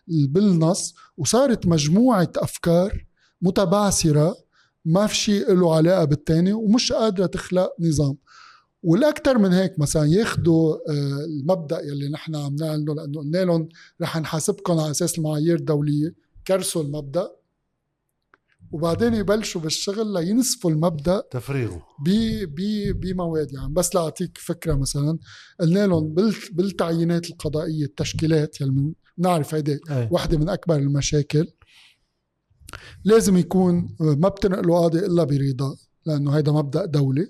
بالنص 0.09 0.95
وصارت 1.17 1.67
مجموعة 1.67 2.33
أفكار 2.37 3.05
متبعثرة 3.45 4.37
ما 4.85 5.07
في 5.07 5.17
شيء 5.17 5.53
له 5.53 5.77
علاقة 5.77 6.05
بالتاني 6.05 6.53
ومش 6.53 6.93
قادرة 6.93 7.27
تخلق 7.27 7.73
نظام. 7.81 8.17
والاكثر 8.83 9.39
من 9.39 9.53
هيك 9.53 9.79
مثلا 9.79 10.05
ياخذوا 10.05 10.75
آه، 10.75 11.25
المبدأ 11.25 11.81
يلي 11.81 12.09
نحن 12.09 12.37
عم 12.37 12.57
نعلنه 12.57 12.95
لأنه 12.95 13.21
قلنا 13.21 13.45
لهم 13.45 13.69
رح 14.03 14.17
نحاسبكم 14.17 14.79
على 14.79 14.91
أساس 14.91 15.19
المعايير 15.19 15.57
الدولية 15.57 16.15
كرسوا 16.47 16.83
المبدأ 16.83 17.31
وبعدين 18.73 19.15
يبلشوا 19.15 19.61
بالشغل 19.61 20.13
لينسفوا 20.13 20.71
المبدأ 20.71 21.23
تفريغه. 21.31 21.83
بمواد 22.93 23.53
يعني. 23.53 23.73
بس 23.73 23.95
لأعطيك 23.95 24.39
فكرة 24.39 24.75
مثلا 24.75 25.19
قلنا 25.61 25.87
لهم 25.87 26.15
بالتعيينات 26.53 27.31
القضائية 27.31 27.85
التشكيلات 27.85 28.61
يلي 28.61 28.95
بنعرف 29.19 29.55
هيدي 29.55 29.81
وحدة 30.11 30.39
من 30.39 30.49
أكبر 30.49 30.77
المشاكل. 30.77 31.49
لازم 33.05 33.37
يكون 33.37 33.97
ما 34.01 34.29
بتنقلوا 34.29 34.79
قاضي 34.79 34.99
إلا 34.99 35.25
برضا 35.25 35.77
لأنه 36.07 36.37
هيدا 36.37 36.53
مبدأ 36.53 36.85
دولي. 36.85 37.29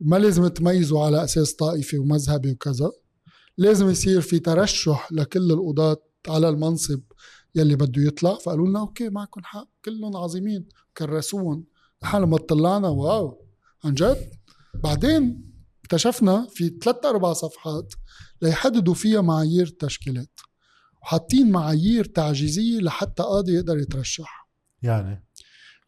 ما 0.00 0.16
لازم 0.16 0.46
تميزوا 0.46 1.04
على 1.04 1.24
أساس 1.24 1.52
طائفي 1.54 1.98
ومذهبي 1.98 2.50
وكذا. 2.50 2.90
لازم 3.58 3.90
يصير 3.90 4.20
في 4.20 4.38
ترشح 4.38 5.12
لكل 5.12 5.52
القضاة 5.52 6.02
على 6.28 6.48
المنصب 6.48 7.00
يلي 7.54 7.76
بده 7.76 8.02
يطلع. 8.02 8.34
فقالوا 8.34 8.68
لنا 8.68 8.80
أوكي 8.80 9.08
معكم 9.08 9.40
حق 9.44 9.68
كلهم 9.84 10.16
عظيمين 10.16 10.68
كرسوهم. 10.96 11.64
نحن 12.02 12.16
لما 12.16 12.36
طلعنا 12.36 12.88
واو 12.88 13.46
عن 13.84 13.94
جد. 13.94 14.30
بعدين 14.74 15.48
اكتشفنا 15.84 16.46
في 16.50 16.78
ثلاث 16.82 17.04
أربع 17.04 17.32
صفحات 17.32 17.94
ليحددوا 18.42 18.94
فيها 18.94 19.20
معايير 19.20 19.66
التشكيلات 19.66 20.40
وحاطين 21.02 21.50
معايير 21.50 22.04
تعجيزية 22.04 22.80
لحتى 22.80 23.22
قاضي 23.22 23.54
يقدر 23.54 23.78
يترشح. 23.78 24.47
يعني. 24.82 25.24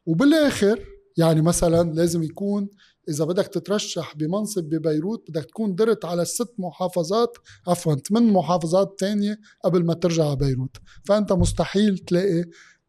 وبالاخر 0.06 0.84
يعني 1.16 1.42
مثلا 1.42 1.92
لازم 1.92 2.22
يكون 2.22 2.68
إذا 3.08 3.24
بدك 3.24 3.46
تترشح 3.46 4.14
بمنصب 4.16 4.64
ببيروت 4.64 5.30
بدك 5.30 5.44
تكون 5.44 5.74
درت 5.74 6.04
على 6.04 6.22
الست 6.22 6.54
محافظات 6.58 7.36
عفوا 7.68 7.94
ثمان 7.94 8.32
محافظات 8.32 8.94
تانية 8.98 9.40
قبل 9.64 9.84
ما 9.84 9.94
ترجع 9.94 10.24
على 10.24 10.36
بيروت. 10.36 10.76
فأنت 11.04 11.32
مستحيل 11.32 11.98
تلاقي 11.98 12.44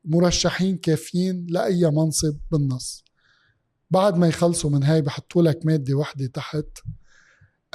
مرشحين 0.06 0.78
كافيين 0.78 1.46
لأي 1.50 1.90
منصب 1.90 2.38
بالنص. 2.52 3.04
بعد 3.92 4.18
ما 4.18 4.28
يخلصوا 4.28 4.70
من 4.70 4.84
هاي 4.84 5.02
بحطوا 5.02 5.44
لك 5.44 5.66
مادة 5.66 5.94
وحدة 5.94 6.28
تحت 6.28 6.66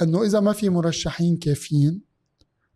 إنه 0.01 0.23
إذا 0.23 0.39
ما 0.39 0.53
في 0.53 0.69
مرشحين 0.69 1.37
كافيين 1.37 2.06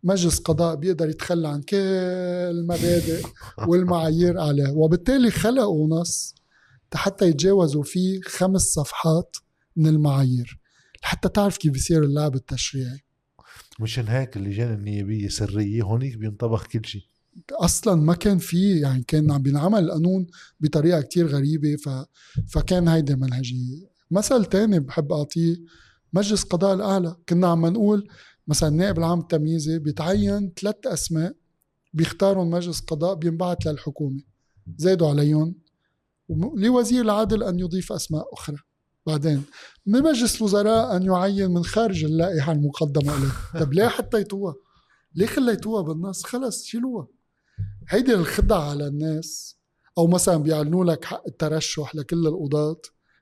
مجلس 0.02 0.38
قضاء 0.38 0.76
بيقدر 0.76 1.08
يتخلى 1.08 1.48
عن 1.48 1.62
كل 1.62 1.76
المبادئ 1.76 3.22
والمعايير 3.68 4.40
عليه 4.40 4.70
وبالتالي 4.70 5.30
خلقوا 5.30 5.88
نص 5.88 6.34
حتى 6.94 7.28
يتجاوزوا 7.28 7.82
فيه 7.82 8.20
خمس 8.20 8.62
صفحات 8.62 9.36
من 9.76 9.86
المعايير 9.86 10.62
لحتى 11.02 11.28
تعرف 11.28 11.56
كيف 11.56 11.72
بيصير 11.72 12.04
اللعب 12.04 12.34
التشريعي. 12.34 13.00
مشان 13.80 14.08
هيك 14.08 14.36
اللجان 14.36 14.74
النيابية 14.74 15.28
سرية؟ 15.28 15.82
هونيك 15.82 16.16
بينطبخ 16.16 16.66
كل 16.66 16.86
شيء. 16.86 17.02
أصلا 17.52 17.94
ما 17.94 18.14
كان 18.14 18.38
في 18.38 18.80
يعني 18.80 19.02
كان 19.02 19.30
عم 19.30 19.42
بينعمل 19.42 19.78
القانون 19.78 20.26
بطريقة 20.60 21.00
كتير 21.00 21.26
غريبة 21.26 21.76
ف... 21.76 21.88
فكان 22.48 22.88
هيدي 22.88 23.14
منهجية. 23.14 23.92
مثل 24.10 24.44
تاني 24.44 24.80
بحب 24.80 25.12
أعطيه 25.12 25.56
مجلس 26.12 26.42
قضاء 26.42 26.74
الأعلى. 26.74 27.16
كنا 27.28 27.46
عم 27.46 27.66
نقول 27.66 28.08
مثلا 28.48 28.68
النائب 28.68 28.98
العام 28.98 29.20
التمييزي 29.20 29.78
بيتعين 29.78 30.52
ثلاث 30.60 30.86
أسماء 30.86 31.34
بيختارهم 31.92 32.50
مجلس 32.50 32.80
قضاء 32.80 33.14
بينبعث 33.14 33.66
للحكومة. 33.66 34.20
زادوا 34.76 35.08
عليهم. 35.08 35.54
لوزير 36.54 37.04
العدل 37.04 37.42
أن 37.42 37.58
يضيف 37.58 37.92
أسماء 37.92 38.34
أخرى. 38.34 38.56
بعدين 39.06 39.42
من 39.86 40.02
مجلس 40.02 40.36
الوزراء 40.36 40.96
أن 40.96 41.02
يعين 41.02 41.50
من 41.50 41.64
خارج 41.64 42.04
اللائحة 42.04 42.52
المقدمة 42.52 43.16
له 43.16 43.60
طب 43.60 43.72
ليه 43.72 43.88
حطيتوها 43.88 44.54
ليه 45.14 45.26
خليتوها 45.26 45.82
بالنص؟ 45.82 46.24
خلص 46.24 46.64
شيلوها 46.64 47.06
هيدي 47.88 48.14
الخدعة 48.14 48.70
على 48.70 48.86
الناس. 48.86 49.56
أو 49.98 50.06
مثلا 50.06 50.36
بيعلنوا 50.36 50.84
لك 50.84 51.04
حق 51.04 51.22
الترشح 51.28 51.94
لكل 51.94 52.26
القضاة 52.26 52.80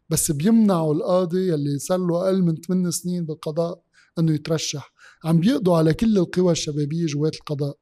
بس 0.09 0.31
بيمنعوا 0.31 0.95
القاضي 0.95 1.49
يلي 1.49 1.79
صار 1.79 1.99
له 1.99 2.25
أقل 2.27 2.43
من 2.43 2.57
8 2.57 2.91
سنين 2.91 3.27
بالقضاء 3.27 3.83
إنه 4.19 4.33
يترشح. 4.33 4.93
عم 5.25 5.41
بيقضوا 5.41 5.77
على 5.77 5.95
كل 5.95 6.19
القوى 6.19 6.53
الشبابية 6.53 7.07
جوات 7.07 7.35
القضاء. 7.35 7.77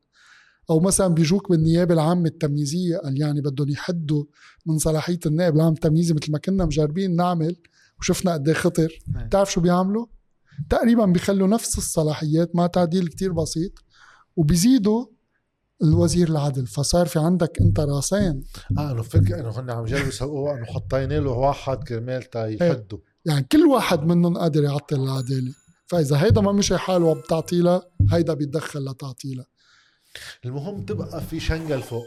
أو 0.71 0.81
مثلا 0.81 1.09
بيجوك 1.09 1.51
بالنيابة 1.51 1.95
العامة 1.95 2.27
التمييزية 2.29 2.97
قال 2.97 3.21
يعني 3.21 3.41
بدهم 3.41 3.69
يحدوا 3.69 4.25
من 4.67 4.79
صلاحية 4.79 5.19
النائب 5.27 5.57
العام 5.57 5.73
التمييزي 5.73 6.15
مثل 6.15 6.33
ما 6.33 6.39
كنا 6.39 6.65
مجربين 6.65 7.17
نعمل 7.17 7.57
وشفنا 8.01 8.33
قد 8.33 8.49
إيه 8.49 8.55
خطر. 8.55 8.99
بتعرف 9.09 9.53
شو 9.53 9.61
بيعملوا؟ 9.61 10.07
تقريبا 10.71 11.05
بيخلوا 11.07 11.49
نفس 11.49 11.79
الصلاحيات 11.79 12.57
مع 12.57 12.67
تعديل 12.67 13.07
كتير 13.09 13.33
بسيط 13.33 13.73
وبيزيدوا 14.37 15.07
الوزير 15.83 16.29
العدل. 16.29 16.67
فصار 16.67 17.07
في 17.07 17.19
عندك 17.19 17.61
أنت 17.61 17.81
راسين. 17.81 18.43
آه 18.79 18.93
إنه 18.93 19.03
فكر 19.03 19.41
إنه 19.41 19.61
هن 19.61 19.71
عم 19.71 19.87
يجربوا 19.87 20.09
يسوقوها 20.09 20.59
إنه 20.59 20.65
حطينا 20.65 21.15
له 21.15 21.31
واحد 21.31 21.77
كرمال 21.85 22.23
تا 22.23 22.45
إيه. 22.45 22.63
يحدوا. 22.63 22.99
يعني 23.25 23.47
كل 23.53 23.67
واحد 23.67 24.07
منهم 24.07 24.39
قادر 24.39 24.65
يعطل 24.65 25.03
العدالة. 25.03 25.55
فإذا 25.89 26.23
هيدا 26.25 26.41
ما 26.41 26.53
مشي 26.53 26.79
حاله 26.79 27.05
وبتعطيلها 27.05 27.83
هيدا 28.13 28.35
بيتدخل 28.35 28.85
لتعطيلها. 28.85 29.47
المهم 30.45 30.85
تبقى 30.85 31.21
في 31.21 31.41
شنقل 31.41 31.83
فوق. 31.83 32.07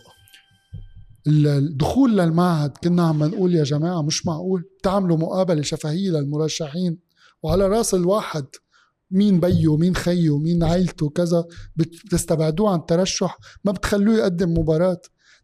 الدخول 1.28 2.18
للمعهد 2.18 2.78
كنا 2.78 3.08
عم 3.08 3.24
نقول 3.24 3.56
يا 3.56 3.64
جماعة 3.64 4.02
مش 4.02 4.26
معقول. 4.26 4.64
تعملوا 4.84 5.18
مقابلة 5.18 5.62
شفهية 5.62 6.10
للمرشحين. 6.10 6.98
وعلى 7.44 7.68
رأس 7.68 7.94
الواحد 7.94 8.46
مين 9.12 9.40
بيه 9.40 9.78
مين 9.78 9.96
خيه 9.96 10.38
مين 10.38 10.64
عيلته 10.64 11.10
كذا 11.10 11.46
بتستبعدوه 11.76 12.70
عن 12.70 12.80
الترشح 12.80 13.38
ما 13.64 13.72
بتخلوه 13.72 14.16
يقدم 14.16 14.54
مباراة. 14.58 15.02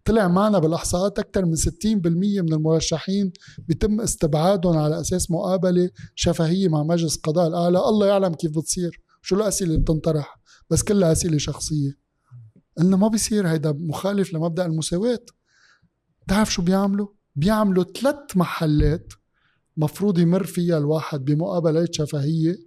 طلع 0.07 0.27
معنا 0.27 0.59
بالإحصاءات 0.59 1.19
أكثر 1.19 1.45
من 1.45 1.55
60% 1.55 2.41
من 2.41 2.53
المرشحين 2.53 3.31
بيتم 3.57 4.01
استبعادهم 4.01 4.77
على 4.77 5.01
أساس 5.01 5.31
مقابلة 5.31 5.89
شفهية 6.15 6.67
مع 6.67 6.83
مجلس 6.83 7.17
قضاء 7.17 7.47
الأعلى. 7.47 7.79
الله 7.79 8.07
يعلم 8.07 8.33
كيف 8.33 8.51
بتصير 8.57 9.01
شو 9.21 9.35
الأسئلة 9.35 9.71
اللي 9.71 9.81
بتنطرح 9.81 10.39
بس 10.69 10.83
كلها 10.83 11.11
أسئلة 11.11 11.37
شخصية. 11.37 11.97
قلنا 12.77 12.97
ما 12.97 13.07
بيصير 13.07 13.47
هيدا 13.47 13.71
مخالف 13.71 14.33
لمبدأ 14.33 14.65
المساواة. 14.65 15.25
تعرف 16.27 16.53
شو 16.53 16.61
بيعملوا؟ 16.61 17.07
بيعملوا 17.35 17.83
ثلاث 17.83 18.15
محلات 18.35 19.13
مفروض 19.77 20.19
يمر 20.19 20.43
فيها 20.43 20.77
الواحد 20.77 21.25
بمقابلات 21.25 21.93
شفهية 21.93 22.66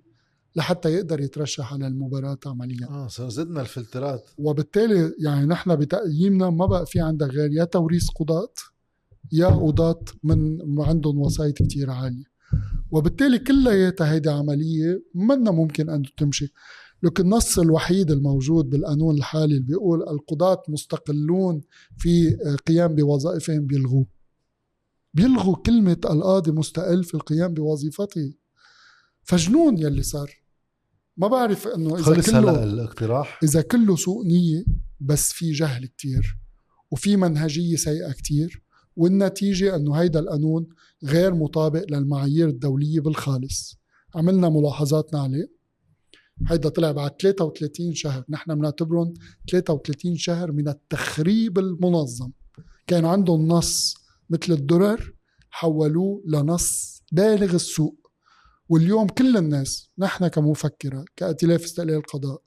لحتى 0.57 0.89
يقدر 0.89 1.21
يترشح 1.21 1.73
على 1.73 1.87
المباراة 1.87 2.39
عمليا. 2.47 2.89
آه 2.89 3.09
زدنا 3.29 3.61
الفلترات. 3.61 4.31
وبالتالي 4.39 5.15
يعني 5.19 5.47
نحن 5.47 5.77
بتقييمنا 5.77 6.51
ما 6.51 6.67
بقى 6.67 6.87
في 6.87 7.01
عندك 7.01 7.27
غير 7.27 7.53
يا 7.53 7.65
توريث 7.65 8.09
قضاة 8.09 8.53
يا 9.33 9.47
قضاة 9.47 10.01
من 10.25 10.59
عندهم 10.79 11.19
وسايط 11.19 11.57
كتير 11.57 11.91
عالية 11.91 12.25
وبالتالي 12.91 13.39
كلياتها 13.39 14.13
هيدي 14.13 14.31
عملية 14.31 15.03
منا 15.15 15.51
ممكن 15.51 15.91
أن 15.91 16.03
تمشي. 16.17 16.53
لك 17.03 17.21
النص 17.21 17.59
الوحيد 17.59 18.11
الموجود 18.11 18.71
بالقانون 18.71 19.15
الحالي 19.17 19.45
اللي 19.55 19.67
بيقول 19.67 20.03
القضاة 20.03 20.63
مستقلون 20.69 21.61
في 21.99 22.37
قيام 22.67 22.95
بوظائفهم 22.95 23.67
بيلغوه. 23.67 24.07
بيلغوا 25.15 25.57
كلمة 25.57 25.97
القاضي 26.05 26.51
مستقل 26.51 27.05
في 27.05 27.15
القيام 27.15 27.55
بوظيفته. 27.55 28.35
فجنون 29.23 29.79
يلي 29.79 30.03
صار. 30.03 30.40
ما 31.21 31.29
بعرف 31.29 31.69
إنه 31.69 31.95
إذا 31.95 32.03
خلص 32.03 32.29
هلا 32.29 32.41
كله 32.41 32.65
الاقتراح. 32.65 33.41
إذا 33.43 33.63
كله 33.63 33.97
سوء 33.97 34.27
نية 34.27 34.65
بس 35.01 35.33
في 35.33 35.53
جهل 35.53 35.87
كتير 35.87 36.39
وفي 36.91 37.17
منهجية 37.17 37.77
سيئة 37.77 38.13
كتير 38.13 38.63
والنتيجة 38.97 39.77
إنه 39.77 39.95
هيدا 39.95 40.21
القانون 40.21 40.67
غير 41.05 41.35
مطابق 41.35 41.85
للمعايير 41.91 42.49
الدولية 42.49 43.01
بالخالص. 43.01 43.79
عملنا 44.15 44.49
ملاحظاتنا 44.49 45.21
عليه 45.21 45.53
هيدا 46.49 46.69
طلع 46.69 46.93
بعد 46.93 47.11
33 47.21 47.95
شهر. 47.95 48.25
نحن 48.29 48.55
بنعتبرهم 48.55 49.15
33 49.51 50.17
شهر 50.17 50.53
من 50.53 50.69
التخريب 50.69 51.59
المنظم. 51.59 52.31
كان 52.87 53.05
عندهم 53.05 53.49
نص 53.49 53.95
مثل 54.31 54.53
الدرر 54.53 55.15
حولوه 55.51 56.23
لنص 56.27 57.03
بالغ 57.13 57.55
السوء 57.55 58.00
واليوم 58.71 59.09
كل 59.09 59.37
الناس 59.37 59.91
نحن 59.99 60.29
كمفكرة 60.29 61.05
كائتلاف 61.17 61.65
استقلال 61.65 61.95
القضاء 61.95 62.43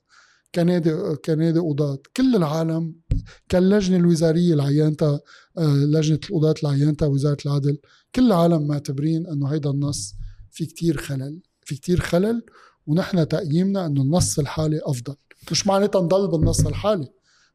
كنادي 0.54 1.16
كنادي 1.24 1.58
قضاة 1.58 1.98
كل 2.16 2.36
العالم 2.36 2.94
كاللجنة 3.48 3.96
الوزارية 3.96 4.52
اللي 4.52 4.62
عينتها 4.62 5.20
آه، 5.58 5.74
لجنة 5.74 6.18
القضاة 6.30 6.54
اللي 6.62 6.84
عينتها 6.84 7.06
وزارة 7.06 7.36
العدل 7.46 7.78
كل 8.14 8.26
العالم 8.26 8.66
معتبرين 8.66 9.26
إنه 9.26 9.46
هيدا 9.52 9.70
النص 9.70 10.14
في 10.50 10.66
كتير 10.66 10.96
خلل 10.96 11.40
في 11.64 11.74
كتير 11.74 12.00
خلل 12.00 12.42
ونحن 12.86 13.28
تقييمنا 13.28 13.86
إنه 13.86 14.02
النص 14.02 14.38
الحالي 14.38 14.80
أفضل. 14.82 15.14
مش 15.50 15.66
معناتها 15.66 16.02
نضل 16.02 16.28
بالنص 16.30 16.66
الحالي. 16.66 17.08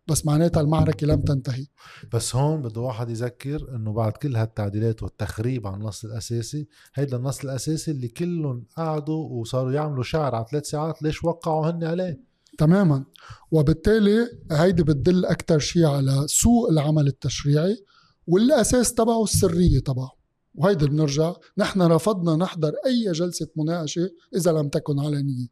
بس 0.07 0.26
معناتها 0.26 0.61
المعركة 0.61 1.07
لم 1.07 1.21
تنتهي. 1.21 1.67
بس 2.13 2.35
هون 2.35 2.61
بده 2.61 2.81
واحد 2.81 3.09
يذكر 3.09 3.76
إنه 3.76 3.93
بعد 3.93 4.11
كل 4.11 4.35
هالتعديلات 4.35 5.03
والتخريب 5.03 5.67
عن 5.67 5.81
النص 5.81 6.05
الأساسي 6.05 6.67
هيدا 6.95 7.17
النص 7.17 7.39
الأساسي 7.43 7.91
اللي 7.91 8.07
كلهم 8.07 8.65
قعدوا 8.77 9.30
وصاروا 9.30 9.71
يعملوا 9.71 10.03
شعر 10.03 10.35
على 10.35 10.45
ثلاث 10.51 10.65
ساعات 10.65 11.01
ليش 11.01 11.23
وقعوا 11.23 11.69
هن 11.69 11.84
عليه؟ 11.84 12.21
تماما. 12.57 13.05
وبالتالي 13.51 14.27
هيدي 14.51 14.84
بتدل 14.84 15.26
أكثر 15.26 15.59
شيء 15.59 15.85
على 15.85 16.23
سوء 16.27 16.71
العمل 16.71 17.07
التشريعي 17.07 17.85
والأساس 18.27 18.93
تبعه 18.93 19.23
السرية 19.23 19.80
تبعه. 19.80 20.11
وهيدي 20.55 20.88
بنرجع 20.88 21.34
نحن 21.57 21.81
رفضنا 21.81 22.35
نحضر 22.35 22.73
أي 22.85 23.11
جلسة 23.11 23.47
مناقشة 23.55 24.09
إذا 24.35 24.51
لم 24.51 24.69
تكن 24.69 24.99
علنية. 24.99 25.47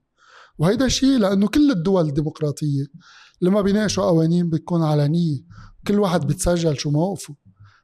وهيدا 0.57 0.87
شيء 0.87 1.17
لأنه 1.17 1.47
كل 1.47 1.71
الدول 1.71 2.07
الديمقراطية 2.07 2.85
لما 3.41 3.61
بيناقشوا 3.61 4.03
قوانين 4.03 4.49
بتكون 4.49 4.83
علنية. 4.83 5.39
كل 5.87 5.99
واحد 5.99 6.27
بتسجل 6.27 6.77
شو 6.77 6.91
موقفه. 6.91 7.35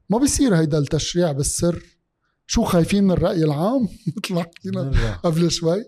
ما 0.09 0.17
بيصير 0.17 0.55
هيدا 0.55 0.77
التشريع 0.77 1.31
بالسر. 1.31 1.83
شو 2.47 2.63
خايفين 2.63 3.03
من 3.03 3.11
الرأي 3.11 3.43
العام؟ 3.43 3.81
مثل 4.17 4.33
ما 4.33 4.41
حكينا 4.41 4.83
نرجع. 4.83 5.15
قبل 5.15 5.51
شوي. 5.51 5.83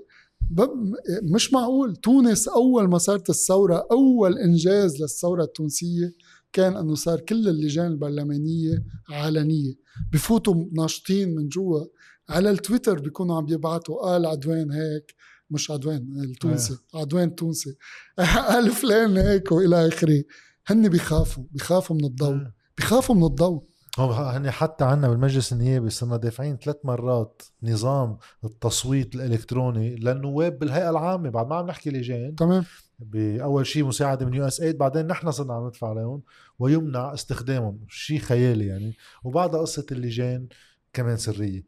مش 1.23 1.53
معقول. 1.53 1.95
تونس 1.95 2.47
أول 2.47 2.87
ما 2.87 2.97
صارت 2.97 3.29
الثورة 3.29 3.87
أول 3.91 4.37
إنجاز 4.37 5.01
للثورة 5.01 5.43
التونسية 5.43 6.13
كان 6.53 6.77
إنه 6.77 6.95
صار 6.95 7.19
كل 7.19 7.47
اللجان 7.47 7.87
البرلمانية 7.87 8.83
علنية. 9.09 9.73
بفوتوا 10.13 10.65
ناشطين 10.73 11.35
من 11.35 11.47
جوا. 11.47 11.85
على 12.29 12.51
التويتر 12.51 12.99
بيكونوا 12.99 13.37
عم 13.37 13.45
بيبعتوا 13.45 14.01
قال 14.01 14.25
عدوان 14.25 14.71
هيك. 14.71 15.15
مش 15.49 15.71
عدوان 15.71 16.07
التونسي. 16.23 16.77
عدوان 16.95 17.27
التونسي 17.27 17.75
قال 18.19 18.71
فلان 18.81 19.17
هيك 19.17 19.51
وإلى 19.51 19.87
آخره. 19.87 20.23
هن 20.67 20.89
بيخافوا 20.89 21.43
بيخافوا 21.51 21.95
من 21.95 22.05
الضوء. 22.05 22.35
آه. 22.35 22.53
بيخافوا 22.77 23.15
من 23.15 23.23
الضوء. 23.23 23.63
هن 23.99 24.51
حتى 24.51 24.83
عنا 24.83 25.09
بالمجلس 25.09 25.53
النيابي 25.53 25.89
صرنا 25.89 26.17
دافعين 26.17 26.57
ثلاث 26.57 26.75
مرات 26.83 27.41
نظام 27.63 28.17
التصويت 28.43 29.15
الإلكتروني 29.15 29.95
للنواب 29.95 30.59
بالهيئة 30.59 30.89
العامة. 30.89 31.29
بعد 31.29 31.47
ما 31.47 31.55
عم 31.55 31.67
نحكي 31.67 31.89
لجان 31.89 32.35
تمام. 32.35 32.65
بأول 32.99 33.65
شيء 33.67 33.83
مساعدة 33.85 34.25
من 34.25 34.33
USAID 34.33 34.77
بعدين 34.77 35.07
نحن 35.07 35.31
صرنا 35.31 35.53
عم 35.53 35.67
ندفع 35.67 35.89
عليهم 35.89 36.21
ويمنع 36.59 37.13
استخدامهم. 37.13 37.85
شيء 37.89 38.19
خيالي 38.19 38.65
يعني. 38.65 38.95
وبعدها 39.23 39.61
قصة 39.61 39.85
اللجان 39.91 40.47
كمان 40.93 41.17
سرية. 41.17 41.63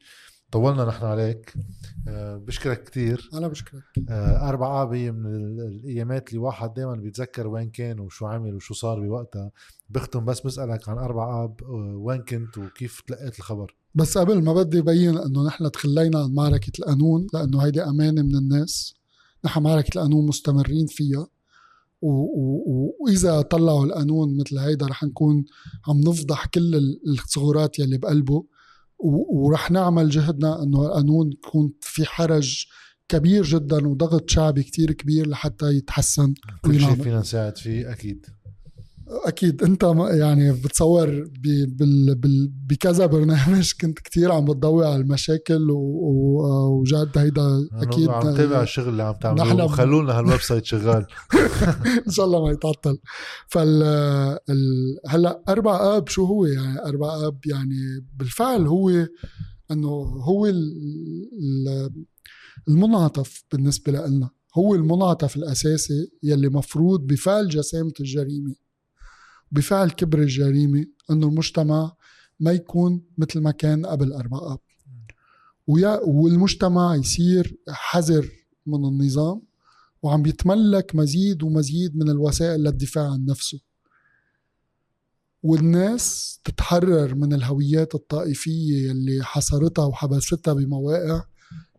طولنا 0.52 0.86
نحن 0.86 1.06
عليك. 1.06 1.53
آه، 2.07 2.38
بشكرك 2.38 2.84
كتير. 2.84 3.30
أنا 3.34 3.48
بشكرك. 3.48 3.84
آه، 4.10 4.49
أربع 4.49 4.82
آب 4.84 4.94
هي 4.94 5.11
من 5.11 5.26
ال- 5.36 5.60
الأيامات 5.84 6.30
اللي 6.30 6.40
واحد 6.40 6.74
دايما 6.74 6.94
بيتذكر 6.95 7.48
وين 7.48 7.69
كان 7.69 7.99
وشو 7.99 8.26
عمل 8.26 8.56
وشو 8.56 8.74
صار 8.74 8.99
بوقتها. 8.99 9.52
بختم 9.90 10.26
بس 10.26 10.41
بسألك 10.41 10.90
عن 10.90 10.98
أربع 10.98 11.44
آب 11.44 11.61
آه، 11.64 11.95
وين 11.98 12.22
كنت 12.22 12.57
وكيف 12.57 13.02
تلقيت 13.02 13.40
الخبر؟ 13.40 13.76
بس 13.95 14.18
قبل 14.18 14.44
ما 14.44 14.53
بدي 14.53 14.80
ابين 14.80 15.18
إنه 15.18 15.48
نحن 15.48 15.72
تخلينا 15.72 16.19
عن 16.24 16.34
معركة 16.34 16.72
القانون 16.80 17.28
لأنه 17.34 17.65
هيدي 17.65 17.84
أمانة 17.84 18.22
من 18.22 18.36
الناس. 18.36 18.94
نحن 19.45 19.61
معركة 19.64 19.88
القانون 19.95 20.28
مستمرين 20.28 20.86
فيها. 20.86 21.28
وإذا 22.02 23.41
طلعوا 23.41 23.86
القانون 23.86 24.38
مثل 24.38 24.57
هيدا 24.57 24.86
رح 24.88 25.03
نكون 25.03 25.45
عم 25.88 25.99
نفضح 25.99 26.45
كل 26.45 26.76
ال- 26.76 27.02
الثغرات 27.10 27.80
يلي 27.80 27.98
بقلبه. 27.98 28.44
ورح 28.99 29.72
نعمل 29.72 30.10
جهدنا 30.10 30.64
إنه 30.64 30.86
القانون 30.86 31.32
يكون 31.32 31.74
في 31.82 32.06
حرج 32.06 32.65
كبير 33.10 33.44
جدا 33.44 33.88
وضغط 33.88 34.30
شعبي 34.30 34.64
كتير 34.64 34.91
كبير 34.91 35.28
لحتى 35.28 35.65
يتحسن 35.65 36.34
كل 36.61 36.80
شيء. 36.80 37.03
فينا 37.03 37.19
نساعد 37.19 37.57
فيه 37.57 37.91
أكيد 37.91 38.26
أكيد. 39.25 39.63
أنت 39.63 39.84
يعني 40.11 40.51
بتصور 40.51 41.09
ب- 41.09 41.77
بال 41.77 42.15
بال 42.15 42.51
بكذا 42.69 43.05
برنامج 43.05 43.71
كنت 43.81 43.99
كتير 43.99 44.31
عم 44.31 44.45
بتضوي 44.45 44.85
على 44.88 44.95
المشاكل 44.95 45.67
وجد 45.71 47.17
هيدا 47.17 47.67
أكيد 47.73 48.09
عم 48.09 48.35
تابع 48.35 48.61
الشغل 48.61 48.89
اللي 48.89 49.03
عم 49.03 49.15
تعملوه. 49.21 49.45
نحن- 49.47 49.61
وخلونا 49.61 50.19
هالويب 50.19 50.39
سايت 50.41 50.65
شغال. 50.65 51.05
إن 52.07 52.11
شاء 52.11 52.25
الله 52.25 52.45
ما 52.45 52.51
يتعطل. 52.51 52.97
فال 53.47 53.84
ال... 54.49 54.97
هلأ 55.07 55.41
أربع 55.49 55.97
آب 55.97 56.07
شو 56.09 56.25
هو؟ 56.25 56.45
يعني 56.45 56.79
أربع 56.85 57.27
آب 57.27 57.39
يعني 57.45 58.05
بالفعل 58.15 58.67
هو 58.67 58.89
إنه 59.71 59.89
هو 60.23 60.45
ال... 60.45 60.73
ال- 61.39 61.91
المنعطف 62.67 63.43
بالنسبة 63.51 63.91
لنا. 63.91 64.29
هو 64.57 64.75
المنعطف 64.75 65.35
الأساسي 65.35 66.11
يلي 66.23 66.49
مفروض 66.49 66.99
بفعل 67.07 67.47
جسامة 67.49 67.93
الجريمة. 67.99 68.55
بفعل 69.52 69.90
كبر 69.90 70.19
الجريمة 70.19 70.86
إنه 71.11 71.28
المجتمع 71.28 71.95
ما 72.40 72.52
يكون 72.52 73.02
مثل 73.18 73.41
ما 73.41 73.52
كان 73.52 73.86
قبل 73.86 74.14
أربع 74.14 74.38
آب. 74.53 74.60
ويا 75.68 75.99
والمجتمع 76.03 76.95
يصير 76.95 77.57
حذر 77.69 78.30
من 78.65 78.86
النظام 78.86 79.41
وعم 80.02 80.22
بيتملك 80.22 80.95
مزيد 80.95 81.44
ومزيد 81.44 81.98
من 81.98 82.10
الوسائل 82.10 82.64
للدفاع 82.64 83.11
عن 83.11 83.26
نفسه. 83.26 83.60
والناس 85.44 86.40
تتحرر 86.44 87.15
من 87.15 87.34
الهويات 87.34 87.95
الطائفية 87.95 88.90
يلي 88.90 89.24
حصرتها 89.24 89.86
وحبستها 89.86 90.53
بمواقع 90.53 91.24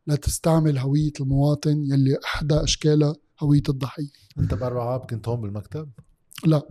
لتستعمل 0.07 0.79
هوية 0.79 1.13
المواطن 1.21 1.85
يلي 1.85 2.19
إحدى 2.25 2.55
أشكالها 2.55 3.17
هوية 3.41 3.63
الضحية. 3.69 4.11
أنت 4.39 4.55
بأربع 4.55 4.95
آب 4.95 5.01
كنت 5.01 5.29
هون 5.29 5.41
بالمكتب؟ 5.41 5.91
لا. 6.47 6.63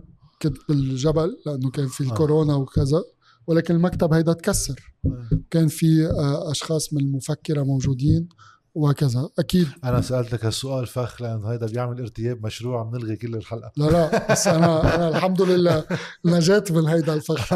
كنت 0.42 0.56
بالجبل 0.68 1.36
لأنه 1.46 1.70
كان 1.70 1.86
في 1.86 2.04
آه. 2.04 2.06
الكورونا 2.06 2.54
وكذا 2.54 3.02
ولكن 3.46 3.74
المكتب 3.74 4.12
هيدا 4.12 4.32
تكسر 4.32 4.94
كان 5.50 5.68
في 5.68 6.06
آه، 6.06 6.50
أشخاص 6.50 6.92
من 6.92 7.00
المفكرة 7.00 7.62
موجودين 7.62 8.28
وهكذا. 8.74 9.28
أكيد. 9.38 9.68
أنا 9.84 10.00
سألتك 10.00 10.44
هالسؤال 10.44 10.86
فخ 10.86 11.22
لأن 11.22 11.44
هيدا 11.44 11.66
بيعمل 11.66 12.00
ارتياب 12.00 12.46
مشروع 12.46 12.80
عم 12.80 12.96
نلغي 12.96 13.16
كل 13.16 13.34
الحلقة. 13.34 13.72
لا 13.76 13.84
لا 13.84 14.32
بس 14.32 14.46
أنا 14.48 14.94
أنا 14.94 15.08
الحمد 15.08 15.42
لله 15.42 15.84
نجيت 16.24 16.72
من 16.72 16.86
هيدا 16.86 17.14
الفخ. 17.14 17.54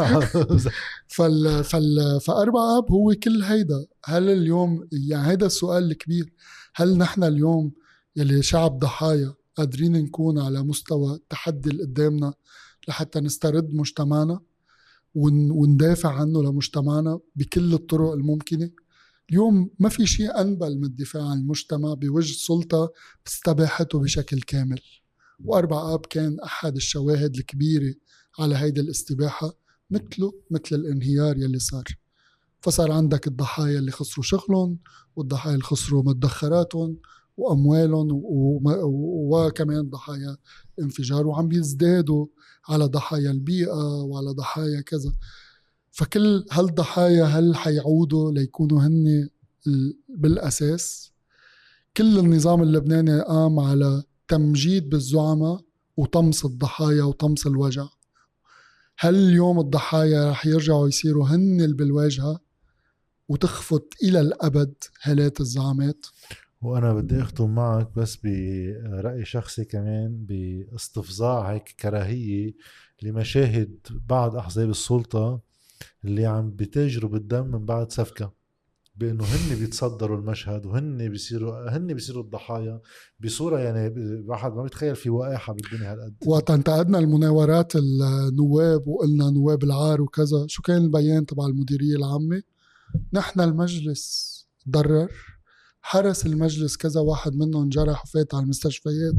فال 1.15 1.63
فال 1.63 2.19
فأربع 2.21 2.77
آب 2.77 2.91
هو 2.91 3.13
كل 3.23 3.43
هيدا. 3.43 3.85
هل 4.05 4.29
اليوم 4.29 4.87
يعني 4.91 5.27
هيدا 5.27 5.45
السؤال 5.45 5.91
الكبير 5.91 6.33
هل 6.75 6.97
نحن 6.97 7.23
اليوم 7.23 7.71
يلي 8.15 8.41
شعب 8.41 8.79
ضحايا 8.79 9.33
قادرين 9.55 9.91
نكون 9.91 10.39
على 10.39 10.63
مستوى 10.63 11.15
التحدي 11.15 11.69
اللي 11.69 11.83
قدامنا 11.83 12.33
لحتى 12.87 13.19
نسترد 13.19 13.73
مجتمعنا 13.73 14.39
ون- 15.15 15.51
وندافع 15.51 16.09
عنه 16.13 16.43
لمجتمعنا 16.43 17.19
بكل 17.35 17.73
الطرق 17.73 18.11
الممكنة. 18.11 18.69
اليوم 19.29 19.69
ما 19.79 19.89
في 19.89 20.05
شيء 20.07 20.41
أنبل 20.41 20.77
من 20.77 20.83
الدفاع 20.83 21.29
عن 21.29 21.37
المجتمع 21.37 21.93
بوجه 21.93 22.33
سلطة 22.33 22.91
استباحته 23.27 23.99
بشكل 23.99 24.41
كامل. 24.41 24.79
وأربع 25.45 25.93
آب 25.93 26.05
كان 26.05 26.39
أحد 26.39 26.75
الشواهد 26.75 27.35
الكبيرة 27.35 27.95
على 28.39 28.55
هيدي 28.55 28.81
الاستباحة 28.81 29.53
مثله 29.89 30.33
مثل 30.51 30.75
الانهيار 30.75 31.37
يلي 31.37 31.59
صار. 31.59 31.83
فصار 32.61 32.91
عندك 32.91 33.27
الضحايا 33.27 33.79
اللي 33.79 33.91
خسروا 33.91 34.23
شغلهم 34.23 34.77
والضحايا 35.15 35.53
اللي 35.53 35.63
خسروا 35.65 36.03
مدخراتهم 36.03 36.97
وأموالهم 37.37 38.21
وكمان 39.31 39.89
ضحايا 39.89 40.37
انفجار 40.81 41.27
وعم 41.27 41.47
بيزدادوا 41.47 42.27
على 42.69 42.85
ضحايا 42.85 43.31
البيئة 43.31 44.01
وعلى 44.03 44.31
ضحايا 44.31 44.81
كذا. 44.81 45.13
فكل 45.91 46.45
هالضحايا 46.51 47.23
هل 47.23 47.55
حيعودوا 47.55 48.31
ليكونوا 48.31 48.81
هن 48.81 49.29
بالأساس؟ 50.09 51.11
كل 51.97 52.19
النظام 52.19 52.61
اللبناني 52.61 53.21
قام 53.21 53.59
على 53.59 54.03
تمجيد 54.27 54.89
بالزعماء 54.89 55.61
وطمس 55.97 56.45
الضحايا 56.45 57.03
وطمس 57.03 57.47
الوجع. 57.47 57.87
هل 58.97 59.15
اليوم 59.15 59.59
الضحايا 59.59 60.31
رح 60.31 60.45
يرجعوا 60.45 60.87
يصيروا 60.87 61.27
هن 61.27 61.73
بالواجهة 61.73 62.39
وتخفت 63.29 63.83
إلى 64.03 64.21
الأبد 64.21 64.73
هالات 65.01 65.41
الزعامات؟ 65.41 66.05
وأنا 66.65 66.93
بدي 66.93 67.21
أختم 67.21 67.55
معك 67.55 67.95
بس 67.95 68.17
برأي 68.23 69.25
شخصي 69.25 69.65
كمان 69.65 70.25
باستفزاع 70.25 71.51
هيك 71.51 71.75
كراهية 71.79 72.53
لمشاهد 73.03 73.77
بعض 74.09 74.35
أحزاب 74.35 74.69
السلطة 74.69 75.41
اللي 76.05 76.25
عم 76.25 76.51
بتاجروا 76.51 77.09
بالدم 77.09 77.47
من 77.47 77.65
بعد 77.65 77.91
سفكة 77.91 78.33
بأنه 78.95 79.23
هن 79.23 79.55
بيتصدروا 79.59 80.17
المشهد 80.17 80.65
وهن 80.65 81.09
بيصيروا 81.09 81.77
هن 81.77 81.93
بيصيروا 81.93 82.23
الضحايا 82.23 82.81
بصورة 83.19 83.59
يعني 83.59 83.87
الواحد 83.87 84.53
ما 84.53 84.63
بيتخيل 84.63 84.95
في 84.95 85.09
وقاحه 85.09 85.53
بالدنيا 85.53 85.93
هالقد. 85.93 86.15
وقت 86.25 86.51
انتقدنا 86.51 86.99
المناورات 86.99 87.73
النواب 87.75 88.87
وقلنا 88.87 89.29
نواب 89.29 89.63
العار 89.63 90.01
وكذا 90.01 90.45
شو 90.47 90.61
كان 90.61 90.77
البيان 90.77 91.25
تبع 91.25 91.45
المديرية 91.45 91.95
العامة؟ 91.95 92.43
نحن 93.13 93.41
المجلس 93.41 94.33
ضرر. 94.69 95.11
حرس 95.85 96.25
المجلس 96.25 96.77
كذا 96.77 97.01
واحد 97.01 97.35
منهم 97.35 97.69
جرح 97.69 98.03
وفات 98.03 98.35
على 98.35 98.43
المستشفيات. 98.43 99.15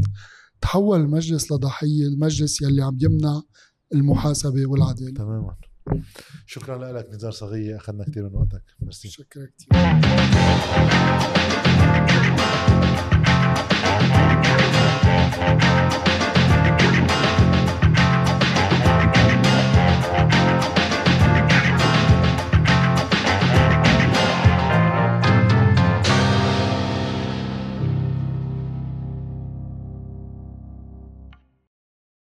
تحول 0.61 1.01
المجلس 1.01 1.53
لضحية 1.53 2.07
المجلس 2.07 2.63
يلي 2.63 2.83
عم 2.83 2.99
يمنع 3.01 3.43
المحاسبة 3.95 4.67
والعدالة. 4.67 5.15
تماما. 5.15 5.57
شكرا 6.47 6.93
لك 6.93 7.09
نزار 7.15 7.33
صغية 7.33 7.77
أخذنا 7.77 8.05
كثير 8.05 8.29
من 8.29 8.35
وقتك. 8.35 8.65
مرسي 8.81 9.09
شكرا 9.09 9.47
كثير 9.47 9.75